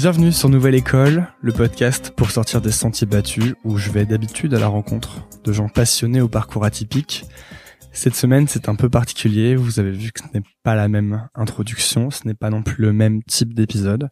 Bienvenue 0.00 0.30
sur 0.30 0.48
Nouvelle 0.48 0.76
École, 0.76 1.26
le 1.40 1.52
podcast 1.52 2.12
pour 2.12 2.30
sortir 2.30 2.60
des 2.60 2.70
sentiers 2.70 3.08
battus 3.08 3.56
où 3.64 3.78
je 3.78 3.90
vais 3.90 4.06
d'habitude 4.06 4.54
à 4.54 4.60
la 4.60 4.68
rencontre 4.68 5.26
de 5.42 5.52
gens 5.52 5.68
passionnés 5.68 6.20
au 6.20 6.28
parcours 6.28 6.64
atypique. 6.64 7.24
Cette 7.90 8.14
semaine, 8.14 8.46
c'est 8.46 8.68
un 8.68 8.76
peu 8.76 8.88
particulier. 8.88 9.56
Vous 9.56 9.80
avez 9.80 9.90
vu 9.90 10.12
que 10.12 10.20
ce 10.20 10.26
n'est 10.32 10.44
pas 10.62 10.76
la 10.76 10.86
même 10.86 11.28
introduction, 11.34 12.12
ce 12.12 12.28
n'est 12.28 12.34
pas 12.34 12.48
non 12.48 12.62
plus 12.62 12.80
le 12.80 12.92
même 12.92 13.24
type 13.24 13.54
d'épisode. 13.54 14.10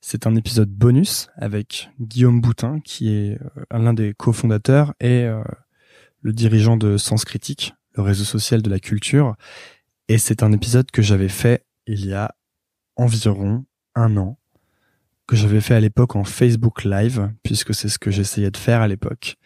C'est 0.00 0.26
un 0.26 0.34
épisode 0.34 0.70
bonus 0.70 1.28
avec 1.36 1.90
Guillaume 2.00 2.40
Boutin, 2.40 2.80
qui 2.80 3.14
est 3.14 3.38
euh, 3.40 3.78
l'un 3.78 3.94
des 3.94 4.14
cofondateurs 4.14 4.92
et 4.98 5.22
euh, 5.22 5.44
le 6.20 6.32
dirigeant 6.32 6.76
de 6.76 6.96
Sens 6.96 7.24
Critique, 7.24 7.74
le 7.94 8.02
réseau 8.02 8.24
social 8.24 8.60
de 8.60 8.68
la 8.68 8.80
culture. 8.80 9.36
Et 10.08 10.18
c'est 10.18 10.42
un 10.42 10.50
épisode 10.50 10.90
que 10.90 11.00
j'avais 11.00 11.28
fait 11.28 11.64
il 11.86 12.06
y 12.06 12.12
a 12.12 12.34
environ 12.96 13.64
un 13.94 14.16
an 14.16 14.36
que 15.32 15.38
j'avais 15.38 15.62
fait 15.62 15.72
à 15.74 15.80
l'époque 15.80 16.14
en 16.14 16.24
Facebook 16.24 16.84
Live, 16.84 17.32
puisque 17.42 17.74
c'est 17.74 17.88
ce 17.88 17.98
que 17.98 18.10
j'essayais 18.10 18.50
de 18.50 18.56
faire 18.58 18.82
à 18.82 18.86
l'époque. 18.86 19.36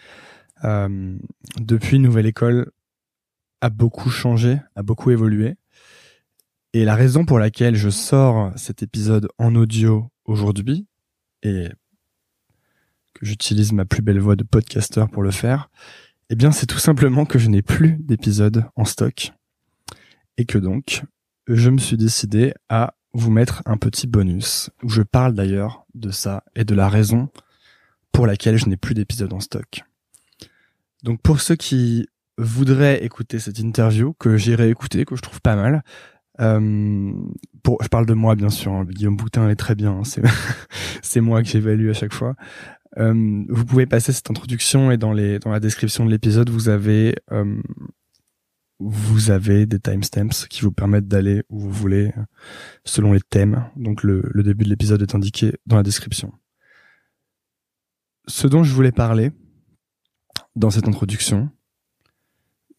Euh, 0.64 1.16
depuis, 1.60 2.00
Nouvelle 2.00 2.26
École 2.26 2.72
a 3.60 3.70
beaucoup 3.70 4.10
changé, 4.10 4.58
a 4.74 4.82
beaucoup 4.82 5.12
évolué. 5.12 5.54
Et 6.72 6.84
la 6.84 6.96
raison 6.96 7.24
pour 7.24 7.38
laquelle 7.38 7.76
je 7.76 7.88
sors 7.88 8.50
cet 8.56 8.82
épisode 8.82 9.28
en 9.38 9.54
audio 9.54 10.10
aujourd'hui, 10.24 10.88
et 11.44 11.68
que 13.14 13.24
j'utilise 13.24 13.72
ma 13.72 13.84
plus 13.84 14.02
belle 14.02 14.18
voix 14.18 14.34
de 14.34 14.42
podcasteur 14.42 15.08
pour 15.08 15.22
le 15.22 15.30
faire, 15.30 15.70
eh 16.30 16.34
bien, 16.34 16.50
c'est 16.50 16.66
tout 16.66 16.80
simplement 16.80 17.26
que 17.26 17.38
je 17.38 17.48
n'ai 17.48 17.62
plus 17.62 17.96
d'épisode 18.00 18.64
en 18.74 18.84
stock. 18.84 19.30
Et 20.36 20.46
que 20.46 20.58
donc, 20.58 21.04
je 21.46 21.70
me 21.70 21.78
suis 21.78 21.96
décidé 21.96 22.54
à 22.68 22.95
vous 23.16 23.30
mettre 23.30 23.62
un 23.66 23.76
petit 23.76 24.06
bonus 24.06 24.70
où 24.82 24.88
je 24.88 25.02
parle 25.02 25.34
d'ailleurs 25.34 25.86
de 25.94 26.10
ça 26.10 26.44
et 26.54 26.64
de 26.64 26.74
la 26.74 26.88
raison 26.88 27.28
pour 28.12 28.26
laquelle 28.26 28.56
je 28.56 28.68
n'ai 28.68 28.76
plus 28.76 28.94
d'épisode 28.94 29.32
en 29.32 29.40
stock. 29.40 29.82
Donc 31.02 31.20
pour 31.22 31.40
ceux 31.40 31.56
qui 31.56 32.08
voudraient 32.38 33.04
écouter 33.04 33.38
cette 33.38 33.58
interview 33.58 34.14
que 34.18 34.36
j'ai 34.36 34.54
réécouté, 34.54 35.04
que 35.04 35.16
je 35.16 35.22
trouve 35.22 35.40
pas 35.40 35.56
mal, 35.56 35.82
euh, 36.40 37.12
pour, 37.62 37.82
je 37.82 37.88
parle 37.88 38.06
de 38.06 38.14
moi 38.14 38.34
bien 38.34 38.50
sûr, 38.50 38.72
hein, 38.72 38.84
Guillaume 38.84 39.16
Boutin 39.16 39.48
est 39.48 39.56
très 39.56 39.74
bien, 39.74 39.92
hein, 39.92 40.04
c'est 40.04 40.22
c'est 41.02 41.20
moi 41.20 41.42
que 41.42 41.48
j'évalue 41.48 41.88
à 41.88 41.94
chaque 41.94 42.12
fois. 42.12 42.34
Euh, 42.98 43.44
vous 43.48 43.64
pouvez 43.64 43.86
passer 43.86 44.12
cette 44.12 44.30
introduction 44.30 44.90
et 44.90 44.96
dans 44.96 45.12
les 45.12 45.38
dans 45.38 45.50
la 45.50 45.60
description 45.60 46.04
de 46.06 46.10
l'épisode 46.10 46.48
vous 46.48 46.68
avez 46.68 47.14
euh, 47.32 47.60
vous 48.78 49.30
avez 49.30 49.66
des 49.66 49.80
timestamps 49.80 50.46
qui 50.50 50.62
vous 50.62 50.72
permettent 50.72 51.08
d'aller 51.08 51.42
où 51.48 51.60
vous 51.60 51.70
voulez 51.70 52.12
selon 52.84 53.12
les 53.12 53.20
thèmes. 53.20 53.70
Donc 53.76 54.02
le, 54.02 54.22
le 54.32 54.42
début 54.42 54.64
de 54.64 54.70
l'épisode 54.70 55.02
est 55.02 55.14
indiqué 55.14 55.54
dans 55.66 55.76
la 55.76 55.82
description. 55.82 56.32
Ce 58.28 58.46
dont 58.46 58.64
je 58.64 58.74
voulais 58.74 58.92
parler 58.92 59.30
dans 60.56 60.70
cette 60.70 60.88
introduction, 60.88 61.50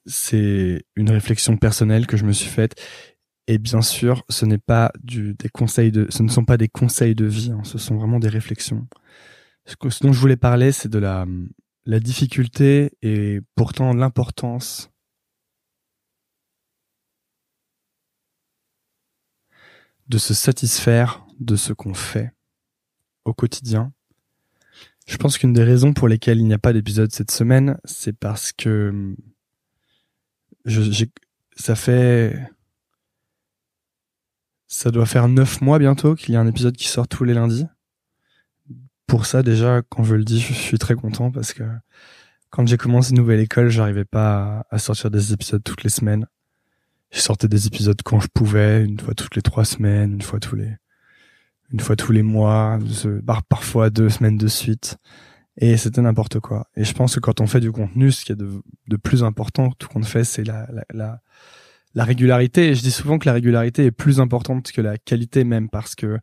c'est 0.06 0.86
une 0.96 1.10
réflexion 1.10 1.58
personnelle 1.58 2.08
que 2.08 2.18
je 2.18 2.26
me 2.26 2.32
suis 2.32 2.50
faite. 2.50 2.76
Et 3.48 3.58
bien 3.58 3.82
sûr, 3.82 4.24
ce 4.30 4.46
n'est 4.46 4.58
pas 4.58 4.92
du, 5.02 5.34
des 5.36 5.50
conseils 5.50 5.92
de, 5.92 6.08
ce 6.10 6.22
ne 6.22 6.28
sont 6.28 6.44
pas 6.44 6.58
des 6.58 6.68
conseils 6.68 7.16
de 7.16 7.26
vie, 7.26 7.52
hein, 7.52 7.62
ce 7.64 7.78
sont 7.78 7.96
vraiment 7.96 8.20
des 8.20 8.28
réflexions. 8.28 8.88
Ce, 9.66 9.76
ce 9.90 10.04
dont 10.06 10.12
je 10.12 10.20
voulais 10.20 10.38
parler, 10.38 10.74
c'est 10.74 10.90
de 10.90 11.00
la, 11.00 11.26
la 11.86 12.00
difficulté 12.02 12.92
et 13.02 13.40
pourtant 13.56 13.94
l'importance 13.94 14.92
de 20.10 20.18
se 20.18 20.34
satisfaire 20.34 21.26
de 21.40 21.56
ce 21.56 21.74
qu'on 21.74 21.94
fait 21.94 22.32
au 23.26 23.34
quotidien. 23.34 23.92
Je 25.08 25.18
pense 25.18 25.38
qu'une 25.38 25.54
des 25.54 25.64
raisons 25.64 25.94
pour 25.94 26.08
lesquelles 26.08 26.40
il 26.40 26.46
n'y 26.46 26.54
a 26.54 26.60
pas 26.60 26.74
d'épisode 26.74 27.12
cette 27.12 27.32
semaine, 27.32 27.78
c'est 27.86 28.14
parce 28.14 28.52
que 28.52 29.16
je, 30.66 31.06
ça 31.56 31.76
fait, 31.76 32.38
ça 34.68 34.92
doit 34.92 35.06
faire 35.06 35.28
neuf 35.30 35.62
mois 35.62 35.80
bientôt 35.80 36.16
qu'il 36.16 36.34
y 36.34 36.38
a 36.38 36.42
un 36.42 36.48
épisode 36.48 36.76
qui 36.76 36.88
sort 36.88 37.08
tous 37.08 37.24
les 37.24 37.34
lundis. 37.34 37.66
Pour 39.06 39.26
ça, 39.26 39.44
déjà, 39.44 39.82
quand 39.88 40.04
je 40.04 40.16
le 40.16 40.26
dis, 40.26 40.42
je 40.42 40.54
suis 40.54 40.78
très 40.78 40.96
content 40.96 41.32
parce 41.32 41.54
que 41.54 41.64
quand 42.50 42.66
j'ai 42.66 42.78
commencé 42.78 43.12
une 43.12 43.18
nouvelle 43.18 43.40
école, 43.40 43.70
j'arrivais 43.70 44.06
pas 44.06 44.66
à 44.70 44.78
sortir 44.78 45.10
des 45.10 45.32
épisodes 45.32 45.64
toutes 45.64 45.84
les 45.84 45.90
semaines 45.90 46.28
je 47.12 47.20
sortais 47.20 47.48
des 47.48 47.68
épisodes 47.68 48.00
quand 48.04 48.20
je 48.20 48.28
pouvais, 48.34 48.84
une 48.84 49.00
fois 49.00 49.14
toutes 49.14 49.36
les 49.36 49.42
trois 49.42 49.66
semaines, 49.66 50.14
une 50.14 50.22
fois 50.22 50.40
tous 50.40 50.56
les, 50.56 50.76
une 51.72 51.80
fois 51.80 51.96
tous 51.96 52.12
les 52.12 52.24
mois, 52.24 52.80
parfois 53.50 53.90
deux 53.90 54.10
semaines 54.10 54.38
de 54.38 54.48
suite. 54.48 54.98
Et 55.60 55.76
c'était 55.78 56.02
n'importe 56.02 56.40
quoi. 56.40 56.68
Et 56.76 56.84
je 56.84 56.94
pense 56.94 57.16
que 57.16 57.20
quand 57.20 57.42
on 57.42 57.48
fait 57.48 57.60
du 57.60 57.72
contenu, 57.72 58.12
ce 58.12 58.26
qui 58.26 58.32
est 58.32 58.36
de, 58.36 58.62
de 58.88 58.96
plus 58.96 59.24
important, 59.24 59.72
tout 59.72 59.88
qu'on 59.88 60.04
fait, 60.04 60.24
c'est 60.24 60.44
la, 60.44 60.68
la, 60.72 60.84
la, 60.94 61.22
la, 61.96 62.04
régularité. 62.04 62.70
Et 62.70 62.76
je 62.76 62.84
dis 62.84 62.92
souvent 62.92 63.18
que 63.18 63.26
la 63.28 63.34
régularité 63.34 63.86
est 63.86 63.92
plus 63.92 64.20
importante 64.20 64.72
que 64.72 64.82
la 64.82 65.00
qualité 65.00 65.44
même, 65.44 65.68
parce 65.68 65.96
que 65.96 66.20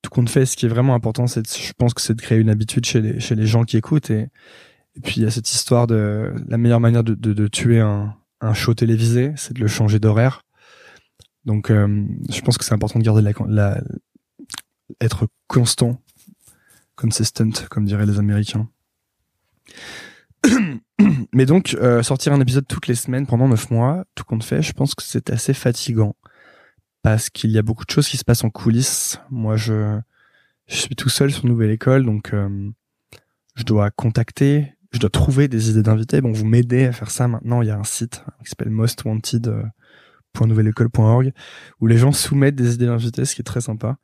tout 0.00 0.10
qu'on 0.10 0.26
fait, 0.26 0.46
ce 0.46 0.56
qui 0.56 0.66
est 0.66 0.68
vraiment 0.68 0.94
important, 0.94 1.26
c'est, 1.26 1.44
je 1.58 1.72
pense 1.72 1.92
que 1.92 2.00
c'est 2.00 2.14
de 2.14 2.22
créer 2.22 2.38
une 2.38 2.50
habitude 2.50 2.86
chez 2.86 3.00
les, 3.00 3.18
chez 3.18 3.34
les 3.34 3.46
gens 3.46 3.64
qui 3.64 3.76
écoutent. 3.76 4.10
Et, 4.10 4.28
et 4.94 5.00
puis 5.02 5.14
il 5.16 5.24
y 5.24 5.26
a 5.26 5.30
cette 5.32 5.50
histoire 5.50 5.88
de 5.88 6.32
la 6.46 6.56
meilleure 6.56 6.80
manière 6.80 7.02
de, 7.02 7.14
de, 7.14 7.32
de 7.32 7.48
tuer 7.48 7.80
un, 7.80 8.14
un 8.40 8.54
show 8.54 8.74
télévisé, 8.74 9.32
c'est 9.36 9.54
de 9.54 9.60
le 9.60 9.68
changer 9.68 9.98
d'horaire. 9.98 10.44
Donc, 11.44 11.70
euh, 11.70 12.04
je 12.30 12.40
pense 12.40 12.58
que 12.58 12.64
c'est 12.64 12.74
important 12.74 12.98
de 12.98 13.04
garder 13.04 13.22
la, 13.22 13.32
la, 13.48 13.80
être 15.00 15.28
constant, 15.46 16.00
consistent, 16.96 17.68
comme 17.68 17.84
diraient 17.84 18.06
les 18.06 18.18
Américains. 18.18 18.68
Mais 21.32 21.46
donc, 21.46 21.76
euh, 21.80 22.02
sortir 22.02 22.32
un 22.32 22.40
épisode 22.40 22.66
toutes 22.66 22.86
les 22.86 22.94
semaines 22.94 23.26
pendant 23.26 23.48
neuf 23.48 23.70
mois, 23.70 24.04
tout 24.14 24.24
compte 24.24 24.44
fait, 24.44 24.62
je 24.62 24.72
pense 24.72 24.94
que 24.94 25.02
c'est 25.02 25.30
assez 25.30 25.54
fatigant 25.54 26.16
parce 27.02 27.30
qu'il 27.30 27.50
y 27.50 27.58
a 27.58 27.62
beaucoup 27.62 27.84
de 27.84 27.90
choses 27.90 28.08
qui 28.08 28.16
se 28.16 28.24
passent 28.24 28.44
en 28.44 28.50
coulisses. 28.50 29.20
Moi, 29.30 29.56
je, 29.56 29.98
je 30.66 30.76
suis 30.76 30.96
tout 30.96 31.08
seul 31.08 31.32
sur 31.32 31.46
Nouvelle 31.46 31.70
École, 31.70 32.04
donc 32.04 32.34
euh, 32.34 32.70
je 33.54 33.64
dois 33.64 33.90
contacter 33.90 34.74
je 34.92 34.98
dois 34.98 35.10
trouver 35.10 35.48
des 35.48 35.70
idées 35.70 35.82
d'invités. 35.82 36.20
Bon, 36.20 36.30
vous 36.32 36.44
m'aidez 36.44 36.84
à 36.86 36.92
faire 36.92 37.10
ça 37.10 37.26
maintenant. 37.28 37.62
Il 37.62 37.68
y 37.68 37.70
a 37.70 37.78
un 37.78 37.84
site 37.84 38.24
qui 38.42 38.50
s'appelle 38.50 38.70
mostwanted.nouvelleécole.org 38.70 41.32
où 41.80 41.86
les 41.86 41.98
gens 41.98 42.12
soumettent 42.12 42.54
des 42.54 42.74
idées 42.74 42.86
d'invités, 42.86 43.24
ce 43.24 43.34
qui 43.34 43.40
est 43.42 43.44
très 43.44 43.60
sympa. 43.60 43.96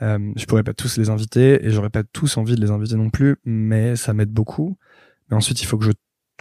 Euh, 0.00 0.32
je 0.36 0.46
pourrais 0.46 0.64
pas 0.64 0.74
tous 0.74 0.96
les 0.96 1.10
inviter 1.10 1.64
et 1.64 1.70
j'aurais 1.70 1.90
pas 1.90 2.02
tous 2.02 2.36
envie 2.36 2.56
de 2.56 2.60
les 2.60 2.70
inviter 2.70 2.96
non 2.96 3.10
plus, 3.10 3.36
mais 3.44 3.96
ça 3.96 4.12
m'aide 4.12 4.30
beaucoup. 4.30 4.76
Mais 5.30 5.36
ensuite, 5.36 5.62
il 5.62 5.66
faut 5.66 5.78
que 5.78 5.84
je 5.84 5.92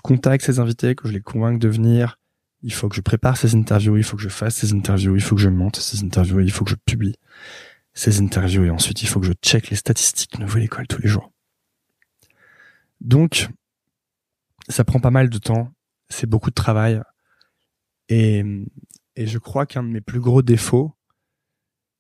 contacte 0.04 0.46
ces 0.46 0.60
invités, 0.60 0.96
que 0.96 1.08
je 1.08 1.14
les 1.14 1.22
convainque 1.22 1.60
de 1.60 1.68
venir. 1.68 2.18
Il 2.64 2.74
faut 2.74 2.90
que 2.90 2.96
je 2.96 3.02
prépare 3.02 3.38
ces 3.38 3.56
interviews, 3.56 3.98
il 3.98 4.04
faut 4.04 4.18
que 4.18 4.24
je 4.24 4.30
fasse 4.30 4.56
ces 4.56 4.74
interviews, 4.74 5.16
il 5.16 5.22
faut 5.22 5.36
que 5.36 5.42
je 5.42 5.50
monte 5.50 5.78
ces 5.78 6.04
interviews, 6.04 6.40
il 6.42 6.52
faut 6.52 6.64
que 6.64 6.72
je 6.72 6.76
publie 6.76 7.16
ces 7.94 8.22
interviews 8.22 8.64
et 8.64 8.70
ensuite 8.70 9.02
il 9.02 9.08
faut 9.08 9.20
que 9.20 9.26
je 9.26 9.34
check 9.44 9.70
les 9.70 9.76
statistiques 9.76 10.40
Nouvelle 10.40 10.64
École 10.64 10.88
tous 10.88 11.02
les 11.02 11.10
jours. 11.10 11.32
Donc, 13.02 13.50
ça 14.70 14.84
prend 14.84 15.00
pas 15.00 15.12
mal 15.12 15.30
de 15.30 15.38
temps, 15.38 15.72
c'est 16.10 16.28
beaucoup 16.28 16.50
de 16.50 16.56
travail. 16.56 17.02
Et, 18.10 18.44
et 19.16 19.28
je 19.28 19.38
crois 19.38 19.66
qu'un 19.66 19.84
de 19.84 19.90
mes 19.90 20.02
plus 20.02 20.20
gros 20.20 20.42
défauts, 20.42 20.96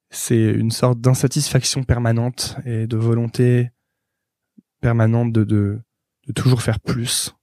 c'est 0.09 0.51
une 0.51 0.71
sorte 0.71 0.99
d'insatisfaction 0.99 1.83
permanente 1.83 2.57
et 2.65 2.85
de 2.85 2.97
volonté 2.97 3.71
permanente 4.81 5.31
de, 5.31 5.43
de, 5.43 5.81
toujours 6.35 6.61
faire 6.61 6.79
plus. 6.79 7.33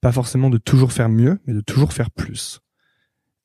Pas 0.00 0.12
forcément 0.12 0.50
de 0.50 0.58
toujours 0.58 0.92
faire 0.92 1.08
mieux, 1.08 1.40
mais 1.46 1.54
de 1.54 1.60
toujours 1.60 1.92
faire 1.92 2.10
plus. 2.10 2.60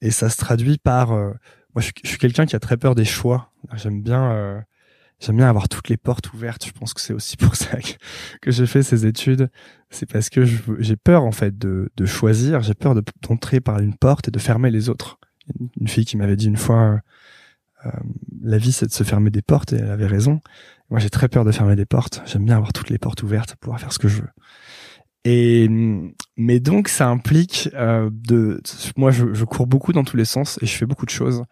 Et 0.01 0.11
ça 0.11 0.29
se 0.29 0.37
traduit 0.37 0.77
par... 0.77 1.11
Euh, 1.11 1.33
moi, 1.75 1.81
je, 1.81 1.91
suis 2.03 2.17
quelqu'un 2.17 2.45
qui 2.45 2.55
a 2.55 2.59
très 2.59 2.77
peur 2.77 2.95
des 2.95 3.05
choix. 3.05 3.51
J'aime 3.73 4.01
bien... 4.01 4.31
Euh, 4.31 4.61
j'aime 5.19 5.37
bien 5.37 5.49
avoir 5.49 5.67
toutes 5.69 5.89
les 5.89 5.97
portes 5.97 6.31
ouvertes. 6.33 6.65
Je 6.65 6.71
pense 6.71 6.93
que 6.93 7.01
c'est 7.01 7.13
aussi 7.13 7.37
pour 7.37 7.55
ça 7.55 7.77
que, 8.41 8.51
j'ai 8.51 8.67
fait 8.67 8.83
ces 8.83 9.05
études. 9.05 9.49
C'est 9.89 10.09
parce 10.09 10.29
que 10.29 10.43
j'ai 10.45 10.95
peur 10.95 11.23
en 11.23 11.31
fait 11.31 11.57
de, 11.57 11.89
de 11.95 12.05
choisir. 12.05 12.61
J'ai 12.61 12.73
peur 12.73 12.95
d'entrer 13.21 13.59
par 13.59 13.79
une 13.79 13.95
porte 13.95 14.27
et 14.27 14.31
de 14.31 14.39
fermer 14.39 14.71
les 14.71 14.89
autres. 14.89 15.19
Une 15.79 15.87
fille 15.87 16.05
qui 16.05 16.17
m'avait 16.17 16.35
dit 16.35 16.47
une 16.47 16.57
fois, 16.57 16.99
euh, 17.85 17.91
la 18.41 18.57
vie 18.57 18.71
c'est 18.71 18.87
de 18.87 18.91
se 18.91 19.03
fermer 19.03 19.29
des 19.29 19.41
portes 19.41 19.73
et 19.73 19.77
elle 19.77 19.91
avait 19.91 20.07
raison. 20.07 20.41
Moi 20.89 20.99
j'ai 20.99 21.09
très 21.09 21.29
peur 21.29 21.45
de 21.45 21.51
fermer 21.51 21.75
des 21.75 21.85
portes. 21.85 22.21
J'aime 22.25 22.45
bien 22.45 22.55
avoir 22.55 22.73
toutes 22.73 22.89
les 22.89 22.97
portes 22.97 23.23
ouvertes 23.23 23.51
pour 23.51 23.59
pouvoir 23.59 23.79
faire 23.79 23.93
ce 23.93 23.99
que 23.99 24.07
je 24.07 24.21
veux. 24.21 24.29
Et 25.23 25.69
mais 26.37 26.59
donc 26.59 26.89
ça 26.89 27.07
implique 27.07 27.69
euh, 27.73 28.09
de 28.11 28.61
moi 28.95 29.11
je, 29.11 29.33
je 29.33 29.45
cours 29.45 29.67
beaucoup 29.67 29.91
dans 29.91 30.03
tous 30.03 30.15
les 30.15 30.25
sens 30.25 30.59
et 30.61 30.65
je 30.65 30.73
fais 30.75 30.85
beaucoup 30.85 31.05
de 31.05 31.11
choses. 31.11 31.43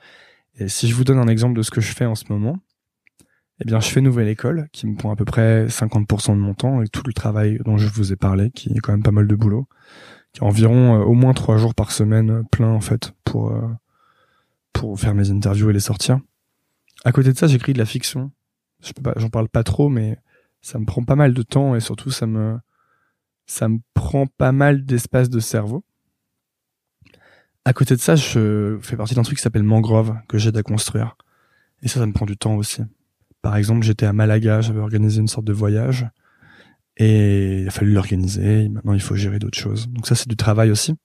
Et 0.57 0.69
si 0.69 0.87
je 0.87 0.95
vous 0.95 1.03
donne 1.03 1.19
un 1.19 1.27
exemple 1.27 1.55
de 1.57 1.61
ce 1.61 1.71
que 1.71 1.81
je 1.81 1.93
fais 1.93 2.05
en 2.05 2.15
ce 2.15 2.25
moment, 2.29 2.57
eh 3.61 3.65
bien, 3.65 3.79
je 3.79 3.89
fais 3.89 4.01
Nouvelle 4.01 4.27
École, 4.27 4.67
qui 4.71 4.87
me 4.87 4.95
prend 4.95 5.11
à 5.11 5.15
peu 5.15 5.25
près 5.25 5.67
50% 5.67 6.33
de 6.33 6.39
mon 6.39 6.53
temps, 6.53 6.81
et 6.81 6.87
tout 6.87 7.03
le 7.05 7.13
travail 7.13 7.59
dont 7.63 7.77
je 7.77 7.87
vous 7.87 8.11
ai 8.11 8.15
parlé, 8.15 8.51
qui 8.51 8.71
est 8.73 8.79
quand 8.79 8.91
même 8.91 9.03
pas 9.03 9.11
mal 9.11 9.27
de 9.27 9.35
boulot, 9.35 9.67
qui 10.33 10.41
a 10.41 10.43
environ 10.45 10.99
euh, 10.99 11.03
au 11.03 11.13
moins 11.13 11.33
trois 11.33 11.57
jours 11.57 11.73
par 11.73 11.91
semaine 11.91 12.29
euh, 12.29 12.43
plein, 12.43 12.69
en 12.69 12.81
fait, 12.81 13.13
pour, 13.23 13.51
euh, 13.51 13.67
pour 14.73 14.99
faire 14.99 15.15
mes 15.15 15.31
interviews 15.31 15.69
et 15.69 15.73
les 15.73 15.79
sortir. 15.79 16.19
À 17.05 17.11
côté 17.11 17.31
de 17.31 17.37
ça, 17.37 17.47
j'écris 17.47 17.73
de 17.73 17.77
la 17.77 17.85
fiction 17.85 18.31
j'en 19.15 19.29
parle 19.29 19.49
pas 19.49 19.63
trop, 19.63 19.89
mais 19.89 20.17
ça 20.61 20.79
me 20.79 20.85
prend 20.85 21.03
pas 21.03 21.15
mal 21.15 21.33
de 21.33 21.41
temps 21.41 21.75
et 21.75 21.79
surtout 21.79 22.11
ça 22.11 22.27
me, 22.27 22.59
ça 23.45 23.67
me 23.67 23.79
prend 23.93 24.27
pas 24.27 24.51
mal 24.51 24.85
d'espace 24.85 25.29
de 25.29 25.39
cerveau. 25.39 25.83
À 27.63 27.73
côté 27.73 27.95
de 27.95 28.01
ça, 28.01 28.15
je 28.15 28.77
fais 28.81 28.95
partie 28.95 29.15
d'un 29.15 29.23
truc 29.23 29.37
qui 29.37 29.43
s'appelle 29.43 29.63
Mangrove 29.63 30.15
que 30.27 30.37
j'aide 30.37 30.57
à 30.57 30.63
construire. 30.63 31.17
Et 31.81 31.87
ça, 31.87 31.99
ça 31.99 32.05
me 32.05 32.13
prend 32.13 32.25
du 32.25 32.37
temps 32.37 32.55
aussi. 32.55 32.83
Par 33.45 33.57
exemple, 33.57 33.85
j'étais 33.85 34.07
à 34.07 34.11
Malaga, 34.11 34.61
j'avais 34.61 34.79
organisé 34.79 35.21
une 35.21 35.27
sorte 35.27 35.45
de 35.45 35.53
voyage 35.53 36.07
et 36.97 37.59
il 37.61 37.67
a 37.67 37.69
fallu 37.69 37.91
l'organiser. 37.91 38.69
Maintenant, 38.69 38.93
il 38.93 39.01
faut 39.03 39.13
gérer 39.13 39.37
d'autres 39.37 39.59
choses. 39.59 39.87
Donc 39.87 40.07
ça, 40.07 40.15
c'est 40.15 40.27
du 40.27 40.35
travail 40.35 40.71
aussi. 40.71 40.95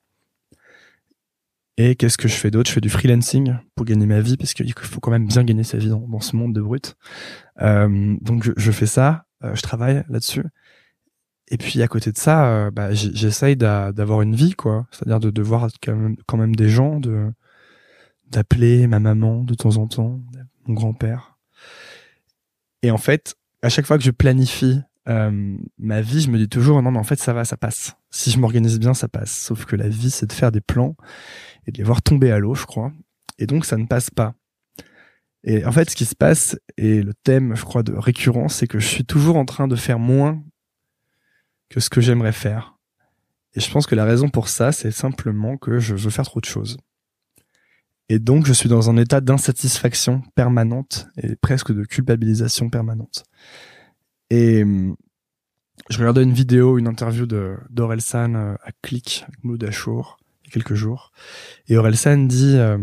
Et 1.76 1.96
qu'est-ce 1.96 2.16
que 2.16 2.28
je 2.28 2.34
fais 2.34 2.50
d'autre? 2.50 2.70
Je 2.70 2.72
fais 2.72 2.80
du 2.80 2.88
freelancing 2.88 3.58
pour 3.74 3.84
gagner 3.84 4.06
ma 4.06 4.22
vie 4.22 4.38
parce 4.38 4.54
qu'il 4.54 4.72
faut 4.72 5.00
quand 5.00 5.10
même 5.10 5.26
bien 5.26 5.44
gagner 5.44 5.64
sa 5.64 5.76
vie 5.76 5.90
dans, 5.90 6.20
ce 6.20 6.34
monde 6.34 6.54
de 6.54 6.62
brut. 6.62 6.96
Euh, 7.60 8.16
donc 8.22 8.50
je, 8.56 8.70
fais 8.70 8.86
ça, 8.86 9.26
euh, 9.44 9.54
je 9.54 9.60
travaille 9.60 10.02
là-dessus. 10.08 10.44
Et 11.48 11.58
puis 11.58 11.82
à 11.82 11.88
côté 11.88 12.10
de 12.10 12.16
ça, 12.16 12.46
euh, 12.46 12.70
bah, 12.70 12.94
j'essaye 12.94 13.56
d'avoir 13.56 14.22
une 14.22 14.34
vie, 14.34 14.54
quoi. 14.54 14.86
C'est-à-dire 14.92 15.20
de, 15.20 15.42
voir 15.42 15.68
quand 15.82 15.94
même, 15.94 16.16
quand 16.26 16.38
même 16.38 16.56
des 16.56 16.70
gens, 16.70 17.00
de 17.00 17.30
d'appeler 18.30 18.86
ma 18.86 18.98
maman 18.98 19.44
de 19.44 19.52
temps 19.52 19.76
en 19.76 19.88
temps, 19.88 20.22
mon 20.66 20.72
grand-père. 20.72 21.29
Et 22.82 22.90
en 22.90 22.98
fait, 22.98 23.34
à 23.62 23.68
chaque 23.68 23.86
fois 23.86 23.98
que 23.98 24.04
je 24.04 24.10
planifie 24.10 24.80
euh, 25.08 25.56
ma 25.78 26.00
vie, 26.00 26.20
je 26.20 26.30
me 26.30 26.38
dis 26.38 26.48
toujours 26.48 26.82
non, 26.82 26.90
mais 26.90 26.98
en 26.98 27.04
fait 27.04 27.18
ça 27.18 27.32
va, 27.32 27.44
ça 27.44 27.56
passe. 27.56 27.96
Si 28.10 28.30
je 28.30 28.38
m'organise 28.38 28.78
bien, 28.78 28.94
ça 28.94 29.08
passe. 29.08 29.30
Sauf 29.30 29.64
que 29.64 29.76
la 29.76 29.88
vie, 29.88 30.10
c'est 30.10 30.26
de 30.26 30.32
faire 30.32 30.52
des 30.52 30.60
plans 30.60 30.96
et 31.66 31.72
de 31.72 31.78
les 31.78 31.84
voir 31.84 32.02
tomber 32.02 32.30
à 32.30 32.38
l'eau, 32.38 32.54
je 32.54 32.66
crois. 32.66 32.92
Et 33.38 33.46
donc 33.46 33.64
ça 33.64 33.76
ne 33.76 33.86
passe 33.86 34.10
pas. 34.10 34.34
Et 35.42 35.64
en 35.64 35.72
fait, 35.72 35.88
ce 35.88 35.96
qui 35.96 36.04
se 36.04 36.14
passe, 36.14 36.58
et 36.76 37.02
le 37.02 37.14
thème, 37.14 37.56
je 37.56 37.64
crois, 37.64 37.82
de 37.82 37.94
récurrence, 37.94 38.56
c'est 38.56 38.66
que 38.66 38.78
je 38.78 38.86
suis 38.86 39.04
toujours 39.04 39.36
en 39.36 39.46
train 39.46 39.68
de 39.68 39.76
faire 39.76 39.98
moins 39.98 40.42
que 41.70 41.80
ce 41.80 41.88
que 41.88 42.00
j'aimerais 42.00 42.32
faire. 42.32 42.76
Et 43.54 43.60
je 43.60 43.70
pense 43.70 43.86
que 43.86 43.94
la 43.94 44.04
raison 44.04 44.28
pour 44.28 44.48
ça, 44.48 44.70
c'est 44.70 44.90
simplement 44.90 45.56
que 45.56 45.78
je 45.78 45.94
veux 45.94 46.10
faire 46.10 46.24
trop 46.24 46.40
de 46.40 46.46
choses. 46.46 46.76
Et 48.10 48.18
donc, 48.18 48.44
je 48.44 48.52
suis 48.52 48.68
dans 48.68 48.90
un 48.90 48.96
état 48.96 49.20
d'insatisfaction 49.20 50.22
permanente 50.34 51.06
et 51.16 51.36
presque 51.36 51.72
de 51.72 51.84
culpabilisation 51.84 52.68
permanente. 52.68 53.22
Et 54.30 54.64
je 55.88 55.98
regardais 55.98 56.24
une 56.24 56.32
vidéo, 56.32 56.76
une 56.76 56.88
interview 56.88 57.24
de 57.26 57.56
d'Orelsan 57.70 58.34
euh, 58.34 58.54
à 58.64 58.72
Click, 58.82 59.24
avec 59.28 59.44
Mouloud 59.44 59.62
il 59.62 59.66
y 59.66 60.48
a 60.48 60.50
quelques 60.50 60.74
jours. 60.74 61.12
Et 61.68 61.76
Orelsan 61.76 62.26
dit, 62.26 62.56
euh, 62.56 62.78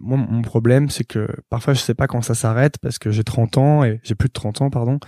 moi, 0.00 0.18
mon 0.18 0.42
problème, 0.42 0.90
c'est 0.90 1.04
que 1.04 1.28
parfois, 1.48 1.72
je 1.72 1.80
sais 1.80 1.94
pas 1.94 2.08
quand 2.08 2.20
ça 2.20 2.34
s'arrête 2.34 2.78
parce 2.78 2.98
que 2.98 3.12
j'ai 3.12 3.22
30 3.22 3.58
ans 3.58 3.84
et 3.84 4.00
j'ai 4.02 4.16
plus 4.16 4.28
de 4.28 4.32
30 4.32 4.60
ans, 4.60 4.70
pardon. 4.70 4.98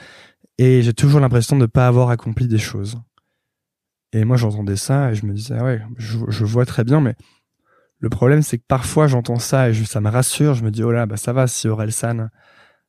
Et 0.58 0.82
j'ai 0.82 0.94
toujours 0.94 1.18
l'impression 1.18 1.56
de 1.56 1.62
ne 1.62 1.66
pas 1.66 1.88
avoir 1.88 2.10
accompli 2.10 2.46
des 2.46 2.58
choses. 2.58 3.00
Et 4.12 4.24
moi, 4.24 4.36
j'entendais 4.36 4.76
ça 4.76 5.10
et 5.10 5.16
je 5.16 5.26
me 5.26 5.32
disais, 5.32 5.56
ah 5.58 5.64
ouais, 5.64 5.82
je, 5.96 6.44
vois 6.44 6.66
très 6.66 6.84
bien, 6.84 7.00
mais 7.00 7.14
le 8.00 8.08
problème, 8.08 8.42
c'est 8.42 8.58
que 8.58 8.64
parfois, 8.66 9.06
j'entends 9.06 9.38
ça 9.38 9.68
et 9.68 9.74
ça 9.74 10.00
me 10.00 10.08
rassure. 10.08 10.54
Je 10.54 10.64
me 10.64 10.70
dis, 10.70 10.82
oh 10.82 10.90
là, 10.90 11.06
bah 11.06 11.18
ça 11.18 11.32
va, 11.32 11.46
si 11.46 11.68
Orelsan 11.68 12.28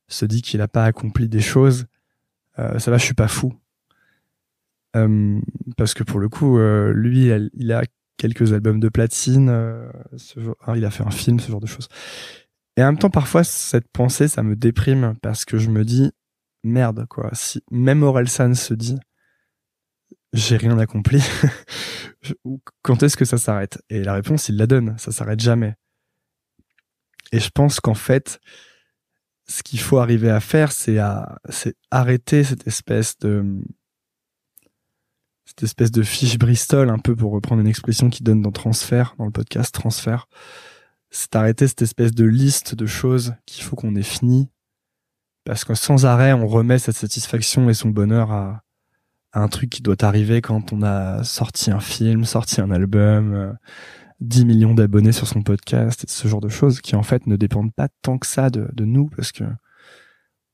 se 0.08 0.26
dit 0.26 0.42
qu'il 0.42 0.60
n'a 0.60 0.68
pas 0.68 0.86
accompli 0.86 1.28
des 1.28 1.42
choses, 1.42 1.86
euh, 2.60 2.80
ça 2.80 2.92
va, 2.92 2.98
je 2.98 3.06
suis 3.06 3.14
pas 3.14 3.28
fou. 3.28 3.54
Euh, 4.96 5.40
parce 5.78 5.94
que 5.94 6.04
pour 6.04 6.20
le 6.20 6.30
coup, 6.30 6.58
euh, 6.58 6.94
lui, 6.94 7.30
il 7.54 7.72
a 7.72 7.84
quelques 8.18 8.54
albums 8.54 8.80
de 8.80 8.90
platine, 8.90 9.50
hein, 9.50 10.76
il 10.76 10.86
a 10.86 10.92
fait 10.92 11.04
un 11.04 11.12
film, 11.12 11.40
ce 11.40 11.52
genre 11.52 11.62
de 11.62 11.68
choses. 11.68 11.90
Et 12.78 12.84
en 12.84 12.88
même 12.88 12.98
temps, 12.98 13.10
parfois, 13.10 13.44
cette 13.44 13.90
pensée, 13.92 14.30
ça 14.30 14.44
me 14.44 14.56
déprime 14.56 15.16
parce 15.22 15.44
que 15.44 15.58
je 15.58 15.70
me 15.70 15.84
dis, 15.84 16.12
merde, 16.64 17.06
quoi. 17.10 17.30
Si 17.34 17.64
même 17.70 18.04
Orelsan 18.04 18.54
se 18.54 18.74
dit, 18.74 18.98
j'ai 20.34 20.58
rien 20.58 20.78
accompli, 20.80 21.22
quand 22.82 23.04
est-ce 23.04 23.18
que 23.18 23.26
ça 23.26 23.38
s'arrête? 23.38 23.82
Et 23.90 24.04
la 24.04 24.14
réponse, 24.14 24.50
il 24.50 24.58
la 24.58 24.68
donne, 24.68 24.98
ça 24.98 25.12
s'arrête 25.12 25.40
jamais. 25.40 25.76
Et 27.32 27.40
je 27.40 27.50
pense 27.50 27.80
qu'en 27.80 27.94
fait, 27.94 28.40
ce 29.48 29.64
qu'il 29.64 29.80
faut 29.80 29.98
arriver 29.98 30.30
à 30.30 30.40
faire, 30.40 30.72
c'est 30.72 30.98
à, 30.98 31.40
c'est 31.50 31.76
arrêter 31.90 32.44
cette 32.44 32.68
espèce 32.68 33.18
de, 33.20 33.62
cette 35.46 35.64
espèce 35.64 35.92
de 35.92 36.04
fiche 36.04 36.38
Bristol, 36.38 36.90
un 36.90 37.00
peu 37.00 37.16
pour 37.16 37.32
reprendre 37.32 37.62
une 37.62 37.68
expression 37.68 38.10
qui 38.10 38.24
donne 38.24 38.42
dans 38.42 38.52
transfert, 38.52 39.16
dans 39.18 39.26
le 39.26 39.32
podcast 39.32 39.74
transfert. 39.74 40.28
C'est 41.10 41.36
arrêter 41.36 41.68
cette 41.68 41.82
espèce 41.82 42.14
de 42.14 42.26
liste 42.26 42.76
de 42.76 42.86
choses 42.86 43.36
qu'il 43.46 43.64
faut 43.64 43.76
qu'on 43.76 43.96
ait 43.96 44.04
fini 44.04 44.50
parce 45.44 45.66
que 45.66 45.74
sans 45.74 46.06
arrêt, 46.06 46.34
on 46.34 46.48
remet 46.48 46.80
cette 46.80 46.96
satisfaction 46.96 47.70
et 47.70 47.74
son 47.74 47.90
bonheur 47.90 48.32
à, 48.32 48.64
un 49.34 49.48
truc 49.48 49.70
qui 49.70 49.82
doit 49.82 50.04
arriver 50.04 50.42
quand 50.42 50.74
on 50.74 50.82
a 50.84 51.24
sorti 51.24 51.72
un 51.72 51.80
film, 51.80 52.26
sorti 52.26 52.62
un 52.62 52.72
album, 52.72 53.58
10 54.20 54.42
euh, 54.42 54.46
millions 54.46 54.74
d'abonnés 54.74 55.12
sur 55.12 55.28
son 55.28 55.42
podcast, 55.42 56.04
et 56.04 56.08
ce 56.10 56.28
genre 56.28 56.42
de 56.42 56.50
choses 56.50 56.82
qui 56.82 56.96
en 56.96 57.04
fait 57.04 57.28
ne 57.28 57.36
dépendent 57.36 57.74
pas 57.74 57.88
tant 58.02 58.18
que 58.18 58.28
ça 58.28 58.50
de, 58.50 58.86
nous, 58.86 59.10
parce 59.10 59.32
que 59.32 59.46